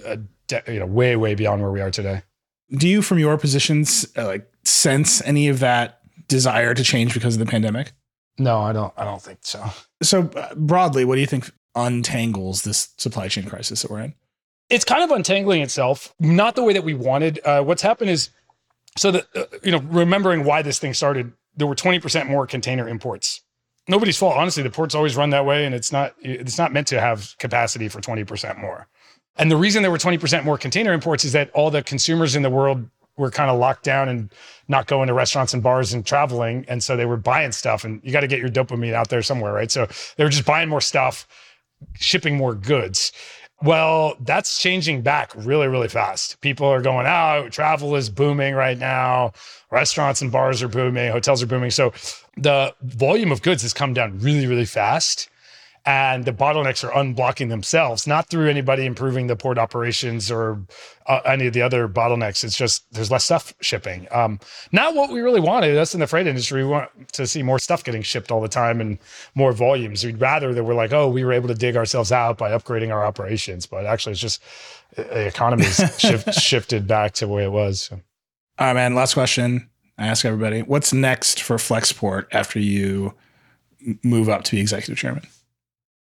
a 0.06 0.18
de- 0.48 0.74
you 0.74 0.80
know, 0.80 0.86
way, 0.86 1.16
way 1.16 1.36
beyond 1.36 1.62
where 1.62 1.72
we 1.72 1.82
are 1.82 1.92
today. 1.92 2.24
Do 2.72 2.88
you, 2.88 3.02
from 3.02 3.20
your 3.20 3.38
positions, 3.38 4.08
uh, 4.18 4.26
like 4.26 4.50
sense 4.64 5.22
any 5.22 5.48
of 5.48 5.60
that 5.60 6.00
desire 6.28 6.74
to 6.74 6.84
change 6.84 7.14
because 7.14 7.36
of 7.36 7.40
the 7.40 7.46
pandemic? 7.46 7.92
No, 8.38 8.60
I 8.60 8.74
don't. 8.74 8.94
I 8.98 9.04
don't 9.04 9.22
think 9.22 9.40
so. 9.42 9.64
So 10.02 10.24
uh, 10.36 10.56
broadly, 10.56 11.06
what 11.06 11.16
do 11.16 11.22
you 11.22 11.28
think 11.28 11.52
untangles 11.76 12.64
this 12.64 12.90
supply 12.98 13.28
chain 13.28 13.46
crisis 13.46 13.82
that 13.82 13.92
we're 13.92 14.00
in? 14.00 14.16
It's 14.70 14.86
kind 14.86 15.04
of 15.04 15.12
untangling 15.12 15.62
itself, 15.62 16.16
not 16.20 16.56
the 16.56 16.64
way 16.64 16.74
that 16.74 16.84
we 16.84 16.96
wanted. 16.96 17.40
Uh, 17.46 17.62
what's 17.64 17.84
happened 17.84 18.10
is, 18.10 18.30
so 18.98 19.12
that 19.12 19.28
uh, 19.36 19.46
you 19.62 19.72
know, 19.72 19.80
remembering 19.80 20.46
why 20.46 20.64
this 20.64 20.80
thing 20.80 20.96
started, 20.96 21.32
there 21.56 21.68
were 21.68 21.76
twenty 21.76 22.00
percent 22.00 22.28
more 22.28 22.48
container 22.48 22.88
imports. 22.88 23.42
Nobody's 23.88 24.18
fault, 24.18 24.38
honestly. 24.38 24.64
The 24.64 24.72
ports 24.72 24.96
always 24.96 25.16
run 25.16 25.30
that 25.32 25.46
way, 25.46 25.66
and 25.66 25.76
it's 25.76 25.92
not. 25.92 26.16
It's 26.22 26.58
not 26.58 26.74
meant 26.74 26.88
to 26.88 27.00
have 27.00 27.36
capacity 27.38 27.88
for 27.88 28.02
twenty 28.02 28.24
percent 28.24 28.58
more. 28.58 28.88
And 29.38 29.50
the 29.50 29.58
reason 29.58 29.82
there 29.82 29.92
were 29.92 29.98
twenty 29.98 30.18
percent 30.18 30.46
more 30.46 30.58
container 30.58 30.94
imports 30.94 31.26
is 31.26 31.32
that 31.34 31.50
all 31.52 31.72
the 31.72 31.82
consumers 31.82 32.36
in 32.36 32.44
the 32.44 32.50
world 32.50 32.88
were 33.16 33.30
kind 33.30 33.52
of 33.52 33.60
locked 33.60 33.84
down 33.84 34.10
and 34.10 34.32
not 34.68 34.88
going 34.88 35.08
to 35.08 35.14
restaurants 35.14 35.54
and 35.54 35.62
bars 35.62 35.94
and 35.94 36.06
traveling. 36.06 36.66
And 36.68 36.84
so 36.84 36.96
they 36.96 37.06
were 37.06 37.18
buying 37.18 37.52
stuff 37.52 37.84
and 37.84 38.02
you 38.04 38.12
got 38.12 38.22
to 38.22 38.28
get 38.28 38.40
your 38.40 38.50
dopamine 38.50 38.94
out 38.94 39.10
there 39.10 39.22
somewhere, 39.22 39.54
right? 39.54 39.70
So 39.70 39.88
they 40.18 40.24
were 40.24 40.32
just 40.32 40.46
buying 40.46 40.68
more 40.68 40.82
stuff, 40.82 41.28
shipping 41.94 42.38
more 42.38 42.56
goods. 42.56 43.12
Well, 43.62 44.16
that's 44.20 44.60
changing 44.60 45.04
back 45.04 45.32
really, 45.36 45.68
really 45.68 45.88
fast. 45.88 46.42
People 46.42 46.68
are 46.68 46.82
going 46.82 47.06
out, 47.06 47.52
travel 47.52 47.96
is 47.96 48.10
booming 48.10 48.56
right 48.56 48.78
now, 48.78 49.32
restaurants 49.72 50.22
and 50.22 50.32
bars 50.32 50.64
are 50.64 50.68
booming, 50.68 51.12
hotels 51.12 51.42
are 51.44 51.48
booming. 51.48 51.70
So 51.70 51.94
the 52.36 52.74
volume 52.82 53.32
of 53.32 53.42
goods 53.42 53.62
has 53.62 53.74
come 53.74 53.94
down 53.94 54.20
really, 54.20 54.48
really 54.48 54.66
fast 54.66 55.30
and 55.86 56.24
the 56.24 56.32
bottlenecks 56.32 56.84
are 56.88 56.92
unblocking 56.92 57.50
themselves, 57.50 58.08
not 58.08 58.30
through 58.30 58.50
anybody 58.50 58.86
improving 58.86 59.28
the 59.28 59.36
port 59.36 59.58
operations 59.58 60.32
or 60.32 60.62
uh, 61.08 61.20
any 61.26 61.48
of 61.48 61.54
the 61.54 61.62
other 61.62 61.90
bottlenecks. 61.90 62.44
It's 62.46 62.58
just 62.58 62.92
there's 62.94 63.12
less 63.12 63.26
stuff 63.26 63.54
shipping. 63.60 64.08
Um, 64.12 64.40
not 64.72 64.96
what 64.96 65.12
we 65.12 65.20
really 65.20 65.42
wanted. 65.42 65.78
Us 65.78 65.94
in 65.94 66.00
the 66.00 66.08
freight 66.08 66.26
industry, 66.26 66.64
we 66.64 66.70
want 66.70 66.90
to 67.14 67.28
see 67.28 67.44
more 67.44 67.60
stuff 67.60 67.84
getting 67.84 68.02
shipped 68.02 68.32
all 68.32 68.40
the 68.40 68.48
time 68.48 68.80
and 68.80 68.98
more 69.36 69.52
volumes. 69.52 70.06
We'd 70.06 70.22
rather 70.22 70.54
that 70.54 70.64
we're 70.64 70.74
like, 70.74 70.94
oh, 70.94 71.10
we 71.10 71.26
were 71.26 71.34
able 71.34 71.50
to 71.50 71.56
dig 71.56 71.76
ourselves 71.76 72.14
out 72.14 72.38
by 72.38 72.52
upgrading 72.52 72.94
our 72.94 73.06
operations, 73.06 73.66
but 73.66 73.86
actually, 73.86 74.14
it's 74.14 74.22
just 74.22 74.42
uh, 74.98 75.04
the 75.04 75.28
economy's 75.28 75.76
shift, 76.00 76.34
shifted 76.34 76.88
back 76.88 77.12
to 77.16 77.28
where 77.28 77.44
it 77.44 77.52
was. 77.52 77.82
So. 77.82 78.00
All 78.58 78.68
right, 78.68 78.74
man. 78.74 78.96
Last 78.96 79.16
question. 79.16 79.70
I 79.98 80.08
ask 80.08 80.24
everybody, 80.24 80.62
what's 80.62 80.94
next 80.94 81.42
for 81.42 81.58
Flexport 81.58 82.28
after 82.32 82.60
you 82.60 83.14
move 84.02 84.30
up 84.30 84.44
to 84.46 84.52
be 84.52 84.62
executive 84.62 84.98
chairman? 84.98 85.28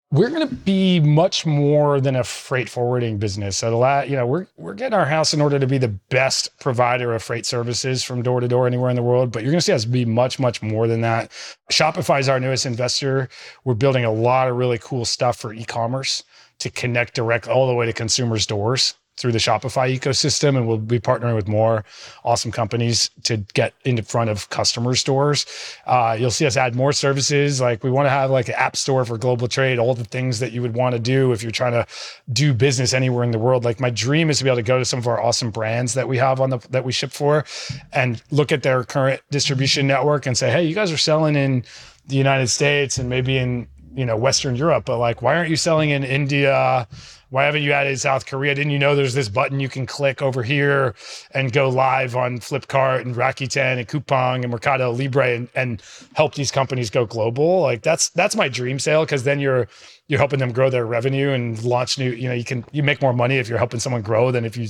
We're 0.10 0.30
going 0.30 0.48
to 0.48 0.56
be 0.56 1.02
much 1.02 1.46
more 1.46 2.00
than 2.00 2.16
a 2.16 2.24
freight 2.24 2.70
forwarding 2.70 3.18
business. 3.18 3.58
So, 3.58 3.78
lot, 3.78 4.10
you 4.10 4.16
know, 4.16 4.26
we're 4.26 4.48
we're 4.56 4.74
getting 4.74 4.98
our 4.98 5.06
house 5.06 5.34
in 5.34 5.42
order 5.42 5.60
to 5.60 5.68
be 5.68 5.78
the 5.78 5.90
best 5.90 6.58
provider 6.60 7.14
of 7.14 7.22
freight 7.22 7.46
services 7.46 8.04
from 8.04 8.22
door 8.22 8.40
to 8.40 8.48
door 8.48 8.68
anywhere 8.68 8.90
in 8.90 8.96
the 8.96 9.04
world. 9.04 9.32
But 9.32 9.44
you're 9.44 9.52
going 9.52 9.60
to 9.60 9.66
see 9.66 9.74
us 9.74 9.84
be 9.84 10.06
much, 10.06 10.40
much 10.40 10.62
more 10.62 10.88
than 10.88 11.02
that. 11.02 11.32
Shopify 11.72 12.20
is 12.22 12.30
our 12.30 12.40
newest 12.40 12.66
investor. 12.66 13.28
We're 13.66 13.74
building 13.74 14.06
a 14.06 14.12
lot 14.12 14.48
of 14.48 14.56
really 14.56 14.78
cool 14.78 15.04
stuff 15.04 15.38
for 15.38 15.54
e-commerce 15.54 16.24
to 16.60 16.70
connect 16.70 17.14
direct 17.14 17.48
all 17.48 17.68
the 17.68 17.76
way 17.76 17.86
to 17.86 17.94
consumers' 17.94 18.46
doors 18.46 18.96
through 19.18 19.32
the 19.32 19.40
Shopify 19.40 19.94
ecosystem, 19.96 20.56
and 20.56 20.68
we'll 20.68 20.78
be 20.78 21.00
partnering 21.00 21.36
with 21.36 21.48
more 21.48 21.84
awesome 22.24 22.52
companies 22.52 23.10
to 23.24 23.38
get 23.54 23.74
in 23.84 24.02
front 24.04 24.30
of 24.30 24.50
customer 24.50 24.96
stores. 24.96 25.46
Uh, 25.86 26.16
you'll 26.18 26.32
see 26.32 26.46
us 26.46 26.56
add 26.56 26.76
more 26.76 26.94
services. 26.94 27.60
Like 27.60 27.84
we 27.84 27.92
want 27.92 28.06
to 28.06 28.12
have 28.12 28.30
like 28.30 28.48
an 28.48 28.56
app 28.56 28.76
store 28.78 29.04
for 29.06 29.18
global 29.18 29.48
trade, 29.48 29.80
all 29.80 29.96
the 29.96 30.06
things 30.06 30.40
that 30.40 30.52
you 30.52 30.62
would 30.62 30.76
want 30.76 30.94
to 30.94 31.00
do 31.00 31.32
if 31.32 31.42
you're 31.42 31.52
trying 31.52 31.74
to 31.74 31.86
do 32.32 32.54
business 32.54 32.94
anywhere 32.94 33.24
in 33.24 33.32
the 33.32 33.40
world. 33.40 33.66
Like 33.66 33.80
my 33.80 33.90
dream 33.90 34.30
is 34.30 34.38
to 34.38 34.44
be 34.44 34.50
able 34.50 34.58
to 34.58 34.64
go 34.64 34.78
to 34.78 34.86
some 34.86 35.00
of 35.00 35.08
our 35.08 35.22
awesome 35.22 35.52
brands 35.52 35.96
that 35.96 36.08
we 36.08 36.18
have 36.18 36.40
on 36.40 36.52
the 36.52 36.60
that 36.70 36.86
we 36.86 36.92
ship 36.92 37.12
for, 37.12 37.44
and 37.92 38.22
look 38.32 38.52
at 38.52 38.64
their 38.64 38.84
current 38.84 39.22
distribution 39.32 39.88
network 39.88 40.26
and 40.26 40.38
say, 40.38 40.52
hey, 40.52 40.64
you 40.64 40.76
guys 40.76 40.92
are 40.92 40.98
selling 40.98 41.36
in 41.36 41.64
the 42.08 42.16
United 42.16 42.48
States 42.48 42.98
and 42.98 43.10
maybe 43.10 43.38
in 43.38 43.68
you 43.96 44.06
know 44.06 44.16
Western 44.16 44.56
Europe, 44.56 44.86
but 44.86 45.00
like 45.00 45.22
why 45.22 45.36
aren't 45.36 45.50
you 45.50 45.56
selling 45.56 45.90
in 45.90 46.04
India? 46.04 46.88
Why 47.30 47.44
haven't 47.44 47.64
you 47.64 47.74
added 47.74 48.00
South 48.00 48.26
Korea? 48.26 48.56
Didn't 48.56 48.72
you 48.72 48.80
know 48.80 48.96
there's 48.96 49.14
this 49.14 49.28
button 49.28 49.60
you 49.60 49.68
can 49.68 49.86
click 49.86 50.22
over 50.22 50.44
here 50.44 50.96
and 51.32 51.52
go 51.52 51.68
live 51.68 52.16
on 52.16 52.40
Flipkart 52.40 53.02
and 53.02 53.16
Rakuten 53.16 53.78
and 53.78 53.88
Coupang 53.88 54.44
and 54.44 54.52
Mercado 54.52 54.92
Libre 54.92 55.36
and, 55.36 55.50
and 55.54 55.82
help 56.16 56.36
these 56.36 56.52
companies 56.52 56.90
go 56.90 57.06
global? 57.06 57.62
Like 57.62 57.82
that's 57.82 58.10
that's 58.12 58.36
my 58.36 58.48
dream 58.48 58.80
sale 58.80 59.04
because 59.04 59.24
then 59.24 59.40
you're 59.40 59.68
you're 60.08 60.20
helping 60.20 60.40
them 60.40 60.54
grow 60.54 60.70
their 60.70 60.86
revenue 60.86 61.32
and 61.32 61.62
launch 61.64 61.98
new. 62.00 62.12
You 62.12 62.30
know, 62.30 62.36
you 62.36 62.46
can 62.46 62.64
you 62.72 62.82
make 62.82 63.02
more 63.02 63.14
money 63.14 63.38
if 63.38 63.50
you're 63.50 63.58
helping 63.58 63.80
someone 63.80 64.02
grow 64.02 64.32
than 64.32 64.46
if 64.46 64.56
you 64.56 64.70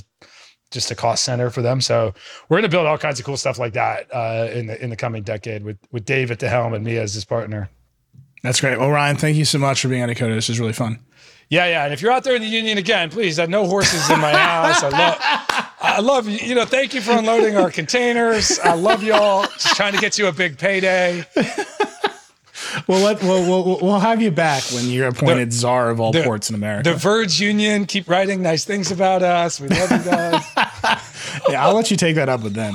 just 0.72 0.92
a 0.92 0.96
cost 0.96 1.24
center 1.24 1.50
for 1.50 1.62
them. 1.62 1.80
So 1.80 2.14
we're 2.50 2.58
going 2.58 2.70
to 2.70 2.76
build 2.76 2.88
all 2.88 2.98
kinds 2.98 3.20
of 3.20 3.26
cool 3.26 3.38
stuff 3.38 3.58
like 3.58 3.74
that 3.74 4.14
uh, 4.14 4.50
in 4.52 4.68
the 4.68 4.84
in 4.84 4.90
the 4.90 4.96
coming 4.96 5.24
decade 5.24 5.64
with 5.64 5.78
with 5.92 6.06
Dave 6.06 6.32
at 6.32 6.40
the 6.40 6.50
helm 6.50 6.74
and 6.74 6.84
me 6.84 6.98
as 6.98 7.14
his 7.14 7.24
partner. 7.24 7.70
That's 8.44 8.62
great. 8.62 8.80
Well, 8.80 8.92
Ryan, 8.92 9.16
thank 9.16 9.36
you 9.38 9.46
so 9.46 9.58
much 9.58 9.82
for 9.82 9.88
being 9.90 10.04
on 10.04 10.10
Decoder. 10.10 10.36
This 10.36 10.50
is 10.50 10.60
really 10.60 10.74
fun. 10.74 11.00
Yeah, 11.50 11.66
yeah. 11.68 11.86
And 11.86 11.94
if 11.94 12.02
you're 12.02 12.12
out 12.12 12.24
there 12.24 12.36
in 12.36 12.42
the 12.42 12.48
union 12.48 12.78
again, 12.78 13.10
please, 13.10 13.40
I 13.40 13.44
have 13.44 13.50
no 13.50 13.66
horses 13.66 14.10
in 14.10 14.20
my 14.20 14.32
house. 14.32 14.84
I 14.84 14.90
love, 14.90 15.18
I 15.82 16.00
love 16.02 16.28
you. 16.28 16.38
You 16.40 16.56
know, 16.56 16.66
thank 16.66 16.94
you 16.94 17.02
for 17.02 17.12
unloading 17.12 17.56
our 17.56 17.72
containers. 17.72 18.60
I 18.60 18.74
love 18.74 19.02
y'all. 19.02 19.44
Just 19.44 19.76
trying 19.78 19.94
to 19.94 20.00
get 20.00 20.18
you 20.18 20.28
a 20.28 20.32
big 20.34 20.58
payday. 20.58 21.26
We'll, 22.88 23.00
let, 23.00 23.22
we'll, 23.22 23.44
we'll, 23.44 23.80
we'll 23.82 24.00
have 24.00 24.22
you 24.22 24.32
back 24.32 24.64
when 24.72 24.86
you're 24.86 25.08
appointed 25.08 25.52
the, 25.52 25.56
czar 25.56 25.90
of 25.90 26.00
all 26.00 26.12
the, 26.12 26.24
ports 26.24 26.50
in 26.50 26.56
America. 26.56 26.92
The 26.92 26.96
Verge 26.96 27.40
Union 27.40 27.86
keep 27.86 28.10
writing 28.10 28.42
nice 28.42 28.66
things 28.66 28.92
about 28.92 29.24
us. 29.24 29.60
We 29.60 29.68
love 29.68 29.92
you 29.92 30.04
guys. 30.10 30.46
yeah, 31.50 31.66
I'll 31.66 31.74
let 31.74 31.92
you 31.92 31.98
take 31.98 32.16
that 32.16 32.30
up 32.30 32.44
with 32.44 32.54
them. 32.54 32.74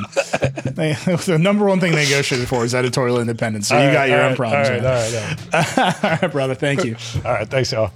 They, 0.65 0.93
the 1.27 1.39
number 1.41 1.65
one 1.65 1.81
thing 1.81 1.93
they 1.93 2.05
negotiated 2.05 2.49
for 2.49 2.65
is 2.65 2.75
editorial 2.75 3.21
independence. 3.21 3.69
So 3.69 3.77
all 3.77 3.83
you 3.83 3.89
right, 3.89 3.95
got 3.95 4.09
your 4.09 4.23
own 4.23 4.29
right, 4.31 4.37
problems. 4.37 4.69
All 4.69 4.75
right, 4.75 4.85
all 4.85 4.93
right, 4.93 5.79
all 5.79 5.85
right. 5.85 6.05
all 6.05 6.19
right, 6.23 6.33
brother. 6.33 6.55
Thank 6.55 6.85
you. 6.85 6.97
All 7.25 7.33
right, 7.33 7.49
thanks, 7.49 7.73
y'all. 7.73 7.93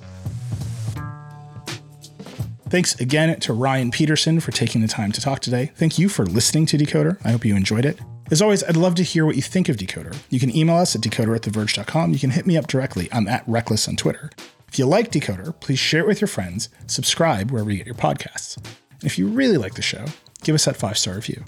Thanks 2.68 3.00
again 3.00 3.38
to 3.40 3.52
Ryan 3.52 3.92
Petersen 3.92 4.40
for 4.40 4.50
taking 4.50 4.80
the 4.80 4.88
time 4.88 5.12
to 5.12 5.20
talk 5.20 5.38
today. 5.38 5.70
Thank 5.76 6.00
you 6.00 6.08
for 6.08 6.26
listening 6.26 6.66
to 6.66 6.76
Decoder. 6.76 7.16
I 7.24 7.30
hope 7.30 7.44
you 7.44 7.54
enjoyed 7.54 7.84
it. 7.84 8.00
As 8.28 8.42
always, 8.42 8.64
I'd 8.64 8.76
love 8.76 8.96
to 8.96 9.04
hear 9.04 9.24
what 9.24 9.36
you 9.36 9.42
think 9.42 9.68
of 9.68 9.76
Decoder. 9.76 10.16
You 10.30 10.40
can 10.40 10.54
email 10.54 10.74
us 10.74 10.96
at 10.96 11.00
decoder 11.00 11.36
at 11.36 11.42
theverge.com. 11.42 12.12
You 12.12 12.18
can 12.18 12.30
hit 12.30 12.44
me 12.44 12.56
up 12.56 12.66
directly. 12.66 13.08
I'm 13.12 13.28
at 13.28 13.44
Reckless 13.46 13.86
on 13.86 13.94
Twitter. 13.94 14.30
If 14.66 14.80
you 14.80 14.86
like 14.86 15.12
Decoder, 15.12 15.58
please 15.60 15.78
share 15.78 16.00
it 16.00 16.08
with 16.08 16.20
your 16.20 16.26
friends, 16.26 16.68
subscribe 16.88 17.52
wherever 17.52 17.70
you 17.70 17.76
get 17.76 17.86
your 17.86 17.94
podcasts. 17.94 18.56
And 18.56 19.04
if 19.04 19.16
you 19.16 19.28
really 19.28 19.58
like 19.58 19.74
the 19.74 19.82
show, 19.82 20.04
give 20.42 20.56
us 20.56 20.64
that 20.64 20.76
five 20.76 20.98
star 20.98 21.14
review. 21.14 21.44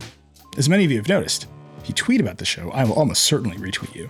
As 0.57 0.69
many 0.69 0.85
of 0.85 0.93
you 0.93 0.99
have 0.99 1.09
noticed, 1.09 1.47
if 1.81 1.89
you 1.89 1.95
tweet 1.97 2.21
about 2.21 2.39
the 2.39 2.45
show, 2.45 2.71
I 2.71 2.85
will 2.85 2.95
almost 2.95 3.25
certainly 3.25 3.57
retweet 3.57 3.93
you. 3.97 4.09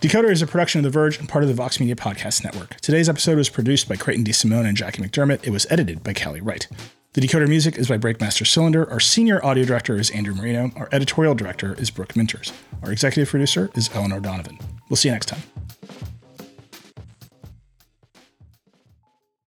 Decoder 0.00 0.30
is 0.30 0.40
a 0.40 0.46
production 0.46 0.78
of 0.78 0.84
The 0.84 0.90
Verge 0.90 1.18
and 1.18 1.28
part 1.28 1.44
of 1.44 1.48
the 1.48 1.54
Vox 1.54 1.78
Media 1.78 1.94
Podcast 1.94 2.42
Network. 2.42 2.80
Today's 2.80 3.06
episode 3.06 3.36
was 3.36 3.50
produced 3.50 3.86
by 3.86 3.96
Creighton 3.96 4.24
DeSimone 4.24 4.64
and 4.66 4.74
Jackie 4.74 5.02
McDermott. 5.02 5.46
It 5.46 5.50
was 5.50 5.66
edited 5.68 6.02
by 6.02 6.14
Callie 6.14 6.40
Wright. 6.40 6.66
The 7.12 7.20
Decoder 7.20 7.46
music 7.46 7.76
is 7.76 7.88
by 7.88 7.98
Breakmaster 7.98 8.46
Cylinder. 8.46 8.90
Our 8.90 8.98
senior 8.98 9.44
audio 9.44 9.66
director 9.66 9.98
is 9.98 10.10
Andrew 10.12 10.34
Marino. 10.34 10.70
Our 10.74 10.88
editorial 10.90 11.34
director 11.34 11.74
is 11.74 11.90
Brooke 11.90 12.14
Minters. 12.14 12.50
Our 12.82 12.92
executive 12.92 13.28
producer 13.28 13.68
is 13.74 13.90
Eleanor 13.92 14.20
Donovan. 14.20 14.58
We'll 14.88 14.96
see 14.96 15.08
you 15.08 15.12
next 15.12 15.26
time. 15.26 15.42